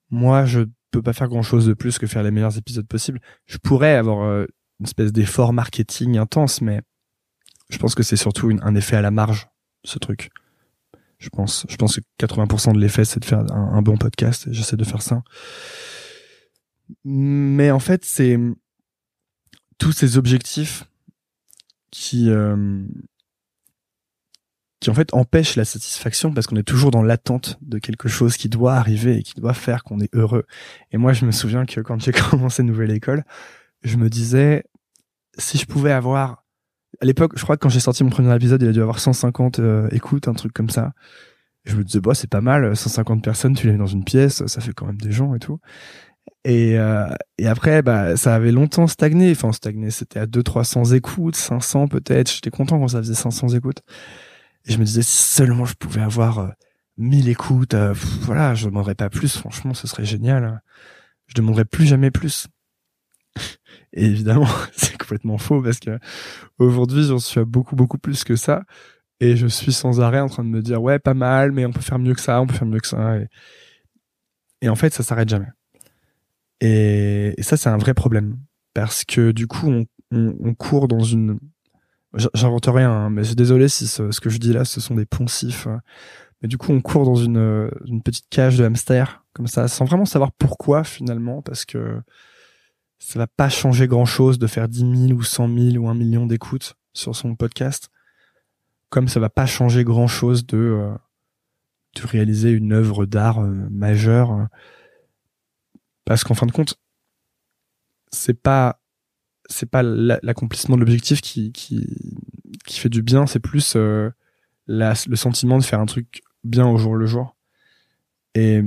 moi, 0.09 0.45
je 0.45 0.61
peux 0.91 1.01
pas 1.01 1.13
faire 1.13 1.27
grand 1.27 1.41
chose 1.41 1.65
de 1.65 1.73
plus 1.73 1.97
que 1.97 2.07
faire 2.07 2.23
les 2.23 2.31
meilleurs 2.31 2.57
épisodes 2.57 2.87
possibles. 2.87 3.19
Je 3.45 3.57
pourrais 3.57 3.95
avoir 3.95 4.23
euh, 4.23 4.45
une 4.79 4.85
espèce 4.85 5.11
d'effort 5.11 5.53
marketing 5.53 6.17
intense, 6.17 6.61
mais 6.61 6.81
je 7.69 7.77
pense 7.77 7.95
que 7.95 8.03
c'est 8.03 8.15
surtout 8.15 8.51
un 8.61 8.75
effet 8.75 8.95
à 8.95 9.01
la 9.01 9.11
marge, 9.11 9.49
ce 9.83 9.99
truc. 9.99 10.29
Je 11.19 11.29
pense, 11.29 11.65
je 11.67 11.75
pense 11.77 11.95
que 11.95 12.01
80% 12.19 12.73
de 12.73 12.79
l'effet, 12.79 13.03
c'est 13.03 13.19
de 13.19 13.25
faire 13.25 13.39
un, 13.51 13.81
bon 13.81 13.97
podcast. 13.97 14.47
J'essaie 14.51 14.77
de 14.77 14.83
faire 14.83 15.01
ça. 15.01 15.23
Mais 17.03 17.71
en 17.71 17.79
fait, 17.79 18.05
c'est 18.05 18.37
tous 19.77 19.91
ces 19.91 20.17
objectifs 20.17 20.85
qui, 21.91 22.29
euh, 22.29 22.83
qui 24.79 24.89
en 24.89 24.93
fait 24.93 25.13
empêchent 25.13 25.55
la 25.55 25.65
satisfaction 25.65 26.33
parce 26.33 26.47
qu'on 26.47 26.55
est 26.55 26.67
toujours 26.67 26.91
dans 26.91 27.01
l'attente 27.03 27.57
de 27.61 27.79
quelque 27.79 28.09
chose 28.09 28.37
qui 28.37 28.49
doit 28.49 28.75
arriver 28.75 29.17
et 29.17 29.23
qui 29.23 29.33
doit 29.35 29.53
faire 29.53 29.83
qu'on 29.83 29.99
est 29.99 30.13
heureux. 30.13 30.45
Et 30.91 30.97
moi, 30.97 31.13
je 31.13 31.25
me 31.25 31.31
souviens 31.31 31.65
que 31.65 31.81
quand 31.81 32.01
j'ai 32.01 32.11
commencé 32.29 32.63
Nouvelle 32.63 32.91
École, 32.91 33.23
je 33.83 33.97
me 33.97 34.09
disais, 34.09 34.63
si 35.37 35.57
je 35.57 35.65
pouvais 35.65 35.91
avoir 35.91 36.43
à 37.01 37.05
l'époque, 37.05 37.33
je 37.35 37.43
crois 37.43 37.57
que 37.57 37.61
quand 37.61 37.69
j'ai 37.69 37.79
sorti 37.79 38.03
mon 38.03 38.09
premier 38.09 38.33
épisode, 38.35 38.61
il 38.61 38.69
a 38.69 38.71
dû 38.71 38.81
avoir 38.81 38.99
150 38.99 39.59
euh, 39.59 39.87
écoutes, 39.91 40.27
un 40.27 40.33
truc 40.33 40.53
comme 40.53 40.69
ça. 40.69 40.93
je 41.65 41.75
me 41.75 41.83
disais, 41.83 41.99
bah, 41.99 42.13
c'est 42.15 42.29
pas 42.29 42.41
mal, 42.41 42.75
150 42.75 43.23
personnes, 43.23 43.55
tu 43.55 43.67
les 43.67 43.73
mets 43.73 43.79
dans 43.79 43.85
une 43.85 44.03
pièce, 44.03 44.45
ça 44.47 44.61
fait 44.61 44.73
quand 44.73 44.85
même 44.85 44.99
des 44.99 45.11
gens 45.11 45.35
et 45.35 45.39
tout. 45.39 45.59
Et, 46.43 46.77
euh, 46.79 47.07
et 47.37 47.47
après, 47.47 47.81
bah, 47.81 48.15
ça 48.15 48.35
avait 48.35 48.51
longtemps 48.51 48.87
stagné. 48.87 49.31
Enfin, 49.31 49.51
stagné, 49.51 49.91
c'était 49.91 50.19
à 50.19 50.25
200-300 50.25 50.95
écoutes, 50.95 51.35
500 51.35 51.87
peut-être. 51.87 52.31
J'étais 52.31 52.49
content 52.49 52.79
quand 52.79 52.89
ça 52.89 52.99
faisait 52.99 53.15
500 53.15 53.49
écoutes. 53.49 53.81
Et 54.65 54.71
je 54.71 54.77
me 54.77 54.85
disais, 54.85 55.01
si 55.01 55.33
seulement 55.33 55.65
je 55.65 55.75
pouvais 55.75 56.01
avoir 56.01 56.39
euh, 56.39 56.49
1000 56.97 57.29
écoutes, 57.29 57.73
euh, 57.73 57.93
voilà, 58.21 58.55
je 58.55 58.67
demanderais 58.67 58.95
pas 58.95 59.09
plus. 59.09 59.37
Franchement, 59.37 59.73
ce 59.73 59.87
serait 59.87 60.05
génial. 60.05 60.61
Je 61.27 61.35
demanderais 61.35 61.65
plus 61.65 61.85
jamais 61.85 62.11
plus. 62.11 62.47
Et 63.93 64.05
évidemment, 64.05 64.47
c'est 64.75 64.97
complètement 64.97 65.37
faux 65.37 65.61
parce 65.61 65.79
que 65.79 65.99
aujourd'hui, 66.59 67.03
j'en 67.03 67.19
suis 67.19 67.39
à 67.39 67.45
beaucoup, 67.45 67.75
beaucoup 67.75 67.97
plus 67.97 68.23
que 68.23 68.35
ça. 68.35 68.63
Et 69.19 69.35
je 69.35 69.47
suis 69.47 69.73
sans 69.73 69.99
arrêt 69.99 70.19
en 70.19 70.29
train 70.29 70.43
de 70.43 70.49
me 70.49 70.61
dire, 70.61 70.81
ouais, 70.81 70.99
pas 70.99 71.15
mal, 71.15 71.51
mais 71.51 71.65
on 71.65 71.71
peut 71.71 71.81
faire 71.81 71.99
mieux 71.99 72.13
que 72.13 72.21
ça, 72.21 72.39
on 72.41 72.47
peut 72.47 72.53
faire 72.53 72.67
mieux 72.67 72.79
que 72.79 72.87
ça. 72.87 73.17
Et, 73.17 73.27
et 74.61 74.69
en 74.69 74.75
fait, 74.75 74.93
ça 74.93 75.03
s'arrête 75.03 75.29
jamais. 75.29 75.47
Et, 76.61 77.35
ça, 77.39 77.57
c'est 77.57 77.69
un 77.69 77.77
vrai 77.77 77.93
problème. 77.93 78.37
Parce 78.73 79.05
que 79.05 79.31
du 79.31 79.47
coup, 79.47 79.67
on, 79.67 79.85
on, 80.11 80.53
court 80.53 80.87
dans 80.87 81.03
une... 81.03 81.39
J'invente 82.33 82.67
rien, 82.67 82.91
hein, 82.91 83.09
mais 83.09 83.23
je 83.23 83.27
suis 83.27 83.35
désolé 83.35 83.67
si 83.67 83.87
ce, 83.87 84.19
que 84.19 84.29
je 84.29 84.37
dis 84.37 84.53
là, 84.53 84.65
ce 84.65 84.81
sont 84.81 84.95
des 84.95 85.05
poncifs. 85.05 85.67
Mais 86.41 86.47
du 86.47 86.57
coup, 86.57 86.71
on 86.71 86.81
court 86.81 87.05
dans 87.05 87.15
une, 87.15 87.69
une 87.85 88.01
petite 88.01 88.27
cage 88.29 88.57
de 88.57 88.63
hamster, 88.63 89.23
comme 89.33 89.47
ça, 89.47 89.67
sans 89.67 89.85
vraiment 89.85 90.05
savoir 90.05 90.31
pourquoi 90.31 90.83
finalement, 90.83 91.41
parce 91.41 91.65
que 91.65 92.01
ça 92.99 93.19
va 93.19 93.27
pas 93.27 93.49
changer 93.49 93.87
grand 93.87 94.05
chose 94.05 94.39
de 94.39 94.47
faire 94.47 94.67
10 94.67 95.07
000 95.07 95.19
ou 95.19 95.23
100 95.23 95.47
000 95.71 95.83
ou 95.83 95.89
un 95.89 95.93
million 95.93 96.25
d'écoutes 96.25 96.75
sur 96.93 97.15
son 97.15 97.35
podcast. 97.35 97.89
Comme 98.89 99.07
ça 99.07 99.19
va 99.19 99.29
pas 99.29 99.45
changer 99.45 99.83
grand 99.83 100.07
chose 100.07 100.45
de, 100.45 100.57
euh, 100.57 100.95
de 101.95 102.07
réaliser 102.07 102.51
une 102.51 102.73
œuvre 102.73 103.05
d'art 103.05 103.39
euh, 103.39 103.67
majeure. 103.69 104.47
Parce 106.07 106.23
qu'en 106.23 106.35
fin 106.35 106.45
de 106.45 106.53
compte, 106.53 106.79
c'est 108.13 108.41
pas, 108.41 108.81
c'est 109.49 109.69
pas 109.69 109.83
l'accomplissement 109.83 110.75
de 110.75 110.79
l'objectif 110.79 111.19
qui, 111.19 111.51
qui, 111.51 111.85
qui 112.65 112.79
fait 112.79 112.87
du 112.87 113.01
bien, 113.01 113.27
c'est 113.27 113.41
plus 113.41 113.75
euh, 113.75 114.09
la, 114.67 114.93
le 115.05 115.15
sentiment 115.17 115.57
de 115.57 115.65
faire 115.65 115.81
un 115.81 115.85
truc 115.85 116.21
bien 116.45 116.65
au 116.65 116.77
jour 116.77 116.95
le 116.95 117.05
jour. 117.05 117.35
Et, 118.35 118.61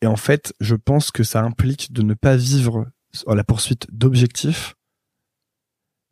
et 0.00 0.06
en 0.06 0.16
fait, 0.16 0.54
je 0.60 0.74
pense 0.74 1.10
que 1.10 1.24
ça 1.24 1.42
implique 1.42 1.92
de 1.92 2.00
ne 2.00 2.14
pas 2.14 2.36
vivre 2.36 2.90
à 3.26 3.34
la 3.34 3.44
poursuite 3.44 3.86
d'objectifs, 3.92 4.76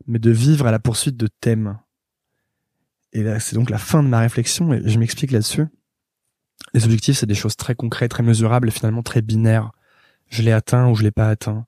mais 0.07 0.19
de 0.19 0.31
vivre 0.31 0.67
à 0.67 0.71
la 0.71 0.79
poursuite 0.79 1.17
de 1.17 1.29
thèmes. 1.41 1.79
Et 3.15 3.23
là, 3.23 3.41
c'est 3.41 3.57
donc 3.57 3.71
la 3.71 3.79
fin 3.79 4.03
de 4.03 4.09
ma 4.09 4.21
réflexion, 4.21 4.75
et 4.75 4.87
je 4.87 4.99
m'explique 4.99 5.31
là-dessus. 5.31 5.69
Les 6.77 6.85
objectifs, 6.85 7.17
c'est 7.17 7.27
des 7.27 7.35
choses 7.35 7.57
très 7.57 7.75
concrètes, 7.75 8.11
très 8.11 8.23
mesurables 8.23 8.69
et 8.69 8.71
finalement 8.71 9.03
très 9.03 9.23
binaires. 9.23 9.73
Je 10.29 10.43
l'ai 10.43 10.53
atteint 10.53 10.91
ou 10.91 10.95
je 10.95 11.05
l'ai 11.05 11.11
pas 11.11 11.31
atteint. 11.31 11.65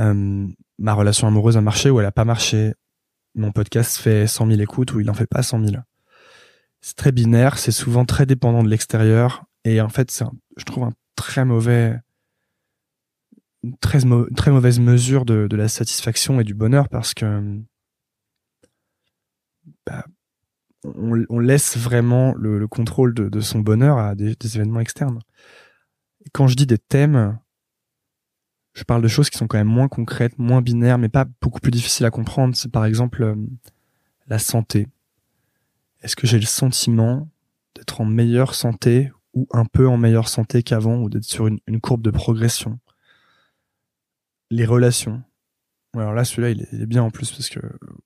Euh, 0.00 0.48
ma 0.80 0.94
relation 0.94 1.28
amoureuse 1.28 1.56
a 1.56 1.60
marché 1.60 1.90
ou 1.90 2.00
elle 2.00 2.06
a 2.06 2.10
pas 2.10 2.24
marché. 2.24 2.74
Mon 3.36 3.52
podcast 3.52 3.98
fait 3.98 4.26
100 4.26 4.48
000 4.48 4.60
écoutes 4.60 4.94
ou 4.94 5.00
il 5.00 5.08
en 5.10 5.14
fait 5.14 5.28
pas 5.28 5.44
100 5.44 5.64
000. 5.64 5.82
C'est 6.80 6.96
très 6.96 7.12
binaire, 7.12 7.56
c'est 7.56 7.70
souvent 7.70 8.04
très 8.04 8.26
dépendant 8.26 8.64
de 8.64 8.68
l'extérieur 8.68 9.44
et 9.62 9.80
en 9.80 9.88
fait, 9.88 10.10
c'est, 10.10 10.24
je 10.56 10.64
trouve 10.64 10.82
un 10.82 10.92
très 11.14 11.44
mauvais, 11.44 11.96
une 13.62 13.76
très, 13.78 14.00
mauvaise 14.50 14.80
mesure 14.80 15.24
de, 15.24 15.46
de, 15.46 15.56
la 15.56 15.68
satisfaction 15.68 16.40
et 16.40 16.44
du 16.44 16.54
bonheur 16.54 16.88
parce 16.88 17.14
que 17.14 17.60
bah, 19.86 20.04
on, 20.84 21.24
on, 21.28 21.38
laisse 21.38 21.76
vraiment 21.76 22.34
le, 22.34 22.58
le 22.58 22.68
contrôle 22.68 23.14
de, 23.14 23.28
de, 23.28 23.40
son 23.40 23.60
bonheur 23.60 23.98
à 23.98 24.14
des, 24.14 24.34
des 24.34 24.56
événements 24.56 24.80
externes. 24.80 25.20
Quand 26.32 26.46
je 26.46 26.56
dis 26.56 26.66
des 26.66 26.78
thèmes, 26.78 27.38
je 28.74 28.84
parle 28.84 29.02
de 29.02 29.08
choses 29.08 29.30
qui 29.30 29.38
sont 29.38 29.46
quand 29.46 29.58
même 29.58 29.66
moins 29.66 29.88
concrètes, 29.88 30.38
moins 30.38 30.62
binaires, 30.62 30.98
mais 30.98 31.08
pas 31.08 31.26
beaucoup 31.40 31.60
plus 31.60 31.70
difficiles 31.70 32.06
à 32.06 32.10
comprendre. 32.10 32.54
C'est 32.56 32.70
par 32.70 32.84
exemple 32.84 33.22
euh, 33.22 33.36
la 34.28 34.38
santé. 34.38 34.86
Est-ce 36.02 36.16
que 36.16 36.26
j'ai 36.26 36.38
le 36.38 36.46
sentiment 36.46 37.28
d'être 37.74 38.00
en 38.00 38.04
meilleure 38.04 38.54
santé 38.54 39.12
ou 39.34 39.46
un 39.52 39.64
peu 39.64 39.86
en 39.88 39.96
meilleure 39.96 40.28
santé 40.28 40.62
qu'avant 40.62 40.96
ou 40.96 41.10
d'être 41.10 41.24
sur 41.24 41.46
une, 41.46 41.58
une, 41.66 41.80
courbe 41.80 42.02
de 42.02 42.10
progression? 42.10 42.78
Les 44.50 44.64
relations. 44.64 45.22
Alors 45.96 46.14
là, 46.14 46.24
celui-là, 46.24 46.50
il, 46.50 46.82
est 46.82 46.86
bien 46.86 47.02
en 47.02 47.10
plus 47.10 47.30
parce 47.32 47.48
que 47.48 47.58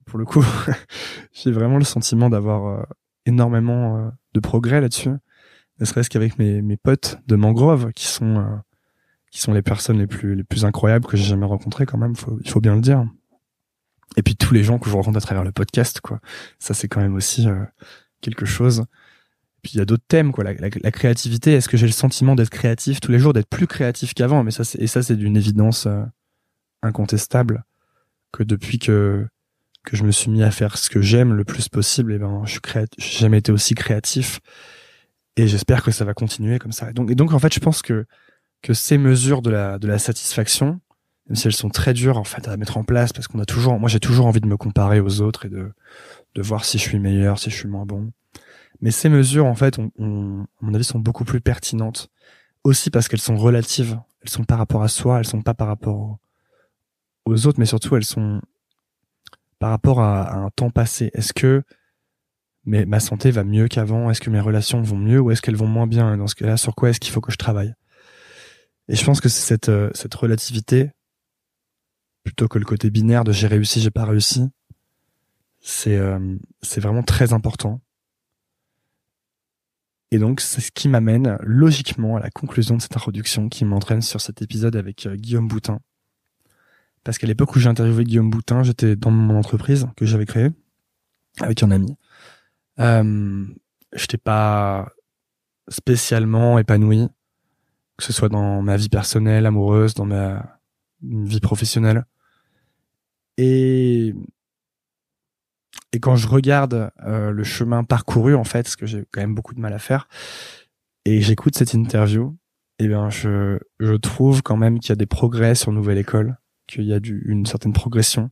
pour 0.06 0.18
le 0.18 0.24
coup, 0.24 0.44
j'ai 1.32 1.52
vraiment 1.52 1.78
le 1.78 1.84
sentiment 1.84 2.30
d'avoir 2.30 2.66
euh, 2.66 2.82
énormément 3.26 3.98
euh, 3.98 4.10
de 4.32 4.40
progrès 4.40 4.80
là-dessus. 4.80 5.10
Ne 5.80 5.84
serait-ce 5.84 6.08
qu'avec 6.08 6.38
mes, 6.38 6.62
mes 6.62 6.76
potes 6.76 7.18
de 7.26 7.36
mangrove 7.36 7.92
qui 7.92 8.06
sont 8.06 8.38
euh, 8.38 8.56
qui 9.30 9.40
sont 9.40 9.52
les 9.52 9.62
personnes 9.62 9.98
les 9.98 10.06
plus 10.06 10.34
les 10.34 10.44
plus 10.44 10.64
incroyables 10.64 11.06
que 11.06 11.16
j'ai 11.16 11.24
jamais 11.24 11.46
rencontrées 11.46 11.84
quand 11.84 11.98
même. 11.98 12.14
Il 12.42 12.50
faut 12.50 12.60
bien 12.60 12.74
le 12.74 12.80
dire. 12.80 13.04
Et 14.16 14.22
puis 14.22 14.36
tous 14.36 14.54
les 14.54 14.62
gens 14.62 14.78
que 14.78 14.88
je 14.88 14.94
rencontre 14.94 15.18
à 15.18 15.20
travers 15.20 15.44
le 15.44 15.52
podcast, 15.52 16.00
quoi. 16.00 16.20
Ça, 16.60 16.72
c'est 16.72 16.86
quand 16.88 17.00
même 17.00 17.16
aussi 17.16 17.48
quelque 18.20 18.46
chose. 18.46 18.84
Puis 19.62 19.72
il 19.74 19.78
y 19.78 19.80
a 19.80 19.84
d'autres 19.84 20.04
thèmes, 20.06 20.30
quoi. 20.30 20.44
La, 20.44 20.54
la, 20.54 20.68
la 20.80 20.90
créativité. 20.92 21.52
Est-ce 21.52 21.68
que 21.68 21.76
j'ai 21.76 21.86
le 21.86 21.92
sentiment 21.92 22.36
d'être 22.36 22.50
créatif 22.50 23.00
tous 23.00 23.10
les 23.10 23.18
jours, 23.18 23.32
d'être 23.32 23.48
plus 23.48 23.66
créatif 23.66 24.14
qu'avant? 24.14 24.44
Mais 24.44 24.52
ça, 24.52 24.62
et 24.78 24.86
ça, 24.86 25.02
c'est 25.02 25.16
d'une 25.16 25.36
évidence 25.36 25.88
incontestable 26.82 27.64
que 28.34 28.42
depuis 28.42 28.78
que 28.78 29.26
que 29.84 29.96
je 29.96 30.04
me 30.04 30.12
suis 30.12 30.30
mis 30.30 30.42
à 30.42 30.50
faire 30.50 30.78
ce 30.78 30.88
que 30.88 31.02
j'aime 31.02 31.34
le 31.34 31.44
plus 31.44 31.68
possible, 31.68 32.12
et 32.12 32.16
eh 32.16 32.18
ben 32.18 32.42
je 32.46 32.58
suis 32.98 33.18
jamais 33.18 33.38
été 33.38 33.52
aussi 33.52 33.74
créatif 33.74 34.40
et 35.36 35.46
j'espère 35.46 35.82
que 35.82 35.90
ça 35.90 36.04
va 36.06 36.14
continuer 36.14 36.58
comme 36.58 36.72
ça. 36.72 36.90
Et 36.90 36.94
donc 36.94 37.12
donc 37.14 37.32
en 37.32 37.38
fait, 37.38 37.52
je 37.52 37.60
pense 37.60 37.82
que 37.82 38.06
que 38.62 38.72
ces 38.72 38.98
mesures 38.98 39.42
de 39.42 39.50
la 39.50 39.78
de 39.78 39.86
la 39.86 39.98
satisfaction, 39.98 40.80
même 41.28 41.36
si 41.36 41.46
elles 41.46 41.54
sont 41.54 41.68
très 41.68 41.92
dures 41.92 42.18
en 42.18 42.22
à 42.46 42.56
mettre 42.56 42.78
en 42.78 42.84
place 42.84 43.12
parce 43.12 43.28
qu'on 43.28 43.40
a 43.40 43.44
toujours 43.44 43.78
moi 43.78 43.88
j'ai 43.88 44.00
toujours 44.00 44.26
envie 44.26 44.40
de 44.40 44.46
me 44.46 44.56
comparer 44.56 45.00
aux 45.00 45.20
autres 45.20 45.46
et 45.46 45.50
de 45.50 45.72
de 46.34 46.42
voir 46.42 46.64
si 46.64 46.78
je 46.78 46.82
suis 46.82 46.98
meilleur, 46.98 47.38
si 47.38 47.50
je 47.50 47.56
suis 47.56 47.68
moins 47.68 47.86
bon. 47.86 48.10
Mais 48.80 48.90
ces 48.90 49.08
mesures 49.08 49.46
en 49.46 49.54
fait, 49.54 49.78
à 49.78 49.82
mon 49.98 50.74
avis 50.74 50.84
sont 50.84 50.98
beaucoup 50.98 51.24
plus 51.24 51.40
pertinentes 51.40 52.08
aussi 52.64 52.90
parce 52.90 53.08
qu'elles 53.08 53.20
sont 53.20 53.36
relatives, 53.36 54.00
elles 54.22 54.30
sont 54.30 54.44
par 54.44 54.58
rapport 54.58 54.82
à 54.82 54.88
soi, 54.88 55.18
elles 55.18 55.26
sont 55.26 55.42
pas 55.42 55.54
par 55.54 55.68
rapport 55.68 56.18
aux 57.25 57.47
autres, 57.47 57.59
mais 57.59 57.66
surtout 57.66 57.97
elles 57.97 58.04
sont 58.04 58.40
par 59.59 59.71
rapport 59.71 60.00
à, 60.00 60.35
un 60.35 60.50
temps 60.50 60.71
passé. 60.71 61.11
Est-ce 61.14 61.33
que 61.33 61.62
ma 62.64 63.00
santé 63.00 63.31
va 63.31 63.45
mieux 63.45 63.69
qu'avant? 63.69 64.11
Est-ce 64.11 64.21
que 64.21 64.31
mes 64.31 64.40
relations 64.40 64.83
vont 64.83 64.99
mieux 64.99 65.21
ou 65.21 65.31
est-ce 65.31 65.43
qu'elles 65.43 65.57
vont 65.57 65.66
moins 65.66 65.87
bien? 65.87 66.16
Dans 66.16 66.26
ce 66.26 66.35
cas-là, 66.35 66.57
sur 66.57 66.75
quoi 66.75 66.90
est-ce 66.90 67.00
qu'il 67.00 67.12
faut 67.12 67.21
que 67.21 67.33
je 67.33 67.37
travaille? 67.37 67.75
Et 68.88 68.97
je 68.97 69.04
pense 69.04 69.21
que 69.21 69.28
c'est 69.28 69.47
cette, 69.47 69.69
euh, 69.71 69.90
cette 69.95 70.14
relativité, 70.14 70.90
plutôt 72.25 72.49
que 72.49 72.59
le 72.59 72.64
côté 72.64 72.90
binaire 72.90 73.25
de 73.25 73.33
j'ai 73.33 73.47
réussi, 73.47 73.81
j'ai 73.81 73.90
pas 73.90 74.04
réussi, 74.04 74.50
c'est 75.61 75.97
euh, 75.97 76.37
vraiment 76.76 77.02
très 77.02 77.33
important. 77.33 77.81
Et 80.11 80.19
donc, 80.19 80.40
c'est 80.40 80.61
ce 80.61 80.71
qui 80.71 80.88
m'amène 80.88 81.38
logiquement 81.40 82.16
à 82.16 82.21
la 82.21 82.31
conclusion 82.31 82.76
de 82.76 82.83
cette 82.83 82.97
introduction 82.97 83.49
qui 83.49 83.64
m'entraîne 83.64 84.02
sur 84.02 84.21
cet 84.21 84.43
épisode 84.43 84.76
avec 84.76 85.07
euh, 85.07 85.16
Guillaume 85.16 85.49
Boutin, 85.49 85.81
parce 87.04 87.18
qu'à 87.18 87.26
l'époque 87.26 87.54
où 87.54 87.58
j'ai 87.58 87.68
interviewé 87.68 88.04
Guillaume 88.04 88.30
Boutin, 88.30 88.62
j'étais 88.62 88.96
dans 88.96 89.11
mon 89.11 89.38
entreprise 89.38 89.87
que 89.96 90.06
j'avais 90.06 90.25
créée 90.25 90.50
avec 91.40 91.62
un 91.62 91.70
ami. 91.70 91.96
Euh, 92.80 93.44
j'étais 93.92 94.18
pas 94.18 94.88
spécialement 95.68 96.58
épanoui, 96.58 97.08
que 97.99 98.04
ce 98.04 98.12
soit 98.12 98.30
dans 98.30 98.62
ma 98.62 98.76
vie 98.76 98.88
personnelle, 98.88 99.46
amoureuse, 99.46 99.94
dans 99.94 100.06
ma 100.06 100.61
vie 101.02 101.40
professionnelle. 101.40 102.04
Et 103.37 104.14
et 105.92 106.00
quand 106.00 106.16
je 106.16 106.26
regarde 106.26 106.90
euh, 107.06 107.30
le 107.30 107.44
chemin 107.44 107.84
parcouru 107.84 108.34
en 108.34 108.44
fait, 108.44 108.64
parce 108.64 108.76
que 108.76 108.87
j'ai 108.87 109.04
quand 109.12 109.20
même 109.20 109.34
beaucoup 109.34 109.54
de 109.54 109.61
mal 109.61 109.73
à 109.73 109.78
faire, 109.78 110.08
et 111.04 111.20
j'écoute 111.20 111.56
cette 111.56 111.75
interview, 111.75 112.37
eh 112.78 112.88
bien 112.88 113.11
je 113.11 113.58
je 113.78 113.94
trouve 113.94 114.42
quand 114.42 114.56
même 114.56 114.80
qu'il 114.80 114.90
y 114.90 114.92
a 114.92 114.96
des 114.96 115.06
progrès 115.06 115.54
sur 115.54 115.70
Nouvelle 115.70 115.99
École 115.99 116.38
qu'il 116.66 116.85
y 116.85 116.94
a 116.94 116.99
une 117.02 117.47
certaine 117.47 117.73
progression 117.73 118.30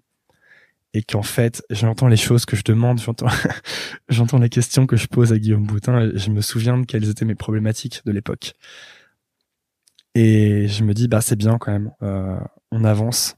et 0.95 1.03
qu'en 1.03 1.23
fait 1.23 1.62
j'entends 1.71 2.09
les 2.09 2.17
choses 2.17 2.45
que 2.45 2.57
je 2.57 2.62
demande, 2.65 3.01
j'entends 3.01 3.29
j'entends 4.09 4.39
les 4.39 4.49
questions 4.49 4.87
que 4.87 4.97
je 4.97 5.07
pose 5.07 5.33
à 5.33 5.39
Guillaume 5.39 5.67
Boutin 5.67 6.01
et 6.01 6.19
je 6.19 6.31
me 6.31 6.41
souviens 6.41 6.79
de 6.79 6.85
quelles 6.85 7.09
étaient 7.09 7.25
mes 7.25 7.35
problématiques 7.35 8.03
de 8.05 8.12
l'époque. 8.12 8.55
Et 10.15 10.69
je 10.69 10.85
me 10.85 10.93
dis 10.93 11.09
bah 11.09 11.21
c'est 11.21 11.37
bien 11.37 11.59
quand 11.59 11.73
même, 11.73 11.93
euh, 12.03 12.39
on 12.71 12.85
avance 12.85 13.37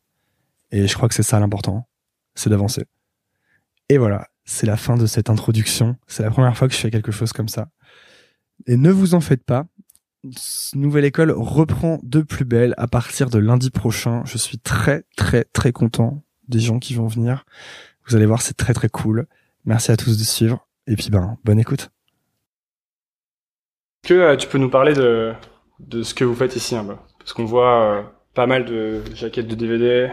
et 0.71 0.89
je 0.89 0.95
crois 0.95 1.09
que 1.09 1.15
c'est 1.15 1.23
ça 1.23 1.39
l'important, 1.39 1.87
c'est 2.35 2.51
d'avancer. 2.51 2.85
Et 3.89 3.99
voilà, 3.99 4.29
c'est 4.45 4.67
la 4.67 4.77
fin 4.77 4.97
de 4.97 5.07
cette 5.07 5.31
introduction. 5.31 5.97
C'est 6.07 6.23
la 6.23 6.31
première 6.31 6.57
fois 6.57 6.69
que 6.69 6.75
je 6.75 6.79
fais 6.81 6.91
quelque 6.91 7.13
chose 7.13 7.33
comme 7.33 7.49
ça. 7.49 7.69
Et 8.67 8.77
ne 8.77 8.91
vous 8.91 9.15
en 9.15 9.21
faites 9.21 9.45
pas, 9.45 9.67
nouvelle 10.75 11.05
école 11.05 11.31
reprend 11.31 11.99
de 12.03 12.23
plus 12.23 12.45
belle 12.45 12.75
à 12.77 12.87
partir 12.87 13.31
de 13.31 13.39
lundi 13.39 13.71
prochain. 13.71 14.23
Je 14.25 14.39
suis 14.39 14.59
très 14.59 15.05
très 15.17 15.45
très 15.45 15.73
content 15.73 16.23
des 16.49 16.61
gens 16.61 16.79
qui 16.79 16.95
vont 16.95 17.07
venir. 17.07 17.45
Vous 18.07 18.17
allez 18.17 18.27
voir, 18.27 18.43
c'est 18.43 18.57
très 18.57 18.75
très 18.75 18.89
cool. 18.89 19.27
Merci 19.65 19.93
à 19.93 19.97
tous 19.97 20.19
de 20.19 20.25
suivre. 20.25 20.67
Et 20.87 20.97
puis 20.97 21.11
ben, 21.11 21.39
bonne 21.45 21.59
écoute. 21.59 21.91
Que 24.03 24.15
euh, 24.15 24.37
tu 24.37 24.49
peux 24.49 24.59
nous 24.59 24.69
parler 24.69 24.93
de, 24.93 25.33
de 25.81 26.03
ce 26.03 26.13
que 26.13 26.25
vous 26.25 26.35
faites 26.35 26.57
ici 26.57 26.77
un 26.77 26.85
peu 26.85 26.97
Parce 27.19 27.33
qu'on 27.33 27.47
voit 27.47 27.83
euh, 27.83 28.03
pas 28.35 28.47
mal 28.47 28.65
de 28.65 29.03
jaquettes 29.15 29.49
de 29.49 29.55
DVD, 29.55 30.11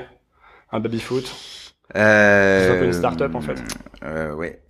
un 0.72 0.80
baby-foot. 0.80 1.30
Euh, 1.96 2.68
c'est 2.68 2.76
un 2.76 2.80
peu 2.80 2.86
une 2.86 2.94
start-up 2.94 3.36
en 3.36 3.42
fait. 3.42 3.62
Euh, 4.04 4.34
ouais. 4.34 4.62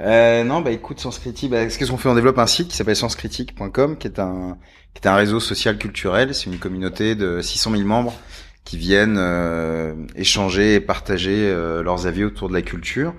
Euh, 0.00 0.44
non, 0.44 0.60
bah 0.60 0.70
écoute, 0.70 0.98
Sens 0.98 1.18
Critique, 1.18 1.50
bah, 1.50 1.66
qu'est-ce 1.66 1.90
qu'on 1.90 1.98
fait 1.98 2.08
On 2.08 2.14
développe 2.14 2.38
un 2.38 2.46
site 2.46 2.68
qui 2.68 2.76
s'appelle 2.76 2.96
senscritique.com, 2.96 3.98
qui 3.98 4.06
est 4.06 4.18
un 4.18 4.56
qui 4.94 5.02
est 5.02 5.08
un 5.08 5.14
réseau 5.14 5.40
social 5.40 5.78
culturel. 5.78 6.34
C'est 6.34 6.46
une 6.46 6.58
communauté 6.58 7.14
de 7.14 7.40
600 7.40 7.72
000 7.72 7.82
membres 7.84 8.14
qui 8.64 8.76
viennent 8.76 9.18
euh, 9.18 9.94
échanger 10.16 10.74
et 10.74 10.80
partager 10.80 11.48
euh, 11.48 11.82
leurs 11.82 12.06
avis 12.06 12.24
autour 12.24 12.48
de 12.48 12.54
la 12.54 12.62
culture. 12.62 13.14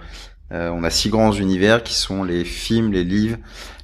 Euh, 0.51 0.69
on 0.69 0.83
a 0.83 0.89
six 0.89 1.09
grands 1.09 1.31
univers 1.31 1.83
qui 1.83 1.93
sont 1.93 2.23
les 2.23 2.43
films, 2.43 2.91
les 2.91 3.03
livres, 3.03 3.37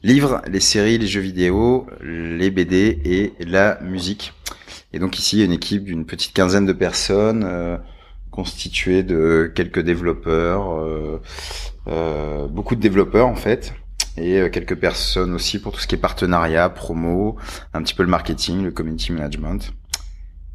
livres, 0.04 0.42
les 0.48 0.60
séries, 0.60 0.98
les 0.98 1.08
jeux 1.08 1.22
vidéo, 1.22 1.88
les 2.02 2.52
BD 2.52 3.00
et 3.06 3.34
la 3.46 3.80
musique. 3.82 4.34
Et 4.92 5.00
donc 5.00 5.18
ici, 5.18 5.38
il 5.38 5.40
y 5.40 5.42
a 5.44 5.46
une 5.46 5.54
équipe 5.54 5.86
d'une 5.86 6.06
petite 6.06 6.34
quinzaine 6.34 6.66
de 6.66 6.74
personnes 6.74 7.80
constituée 8.38 9.02
de 9.02 9.52
quelques 9.56 9.80
développeurs, 9.80 10.70
euh, 11.88 12.48
beaucoup 12.48 12.76
de 12.76 12.80
développeurs 12.80 13.26
en 13.26 13.36
fait, 13.36 13.74
et 14.16 14.38
euh, 14.38 14.50
quelques 14.50 14.76
personnes 14.76 15.34
aussi 15.34 15.60
pour 15.60 15.74
tout 15.74 15.80
ce 15.80 15.88
qui 15.88 15.96
est 15.96 15.98
partenariat, 15.98 16.70
promo, 16.70 17.38
un 17.74 17.82
petit 17.82 17.96
peu 17.96 18.04
le 18.04 18.10
marketing, 18.10 18.64
le 18.64 18.70
community 18.70 19.12
management. 19.12 19.74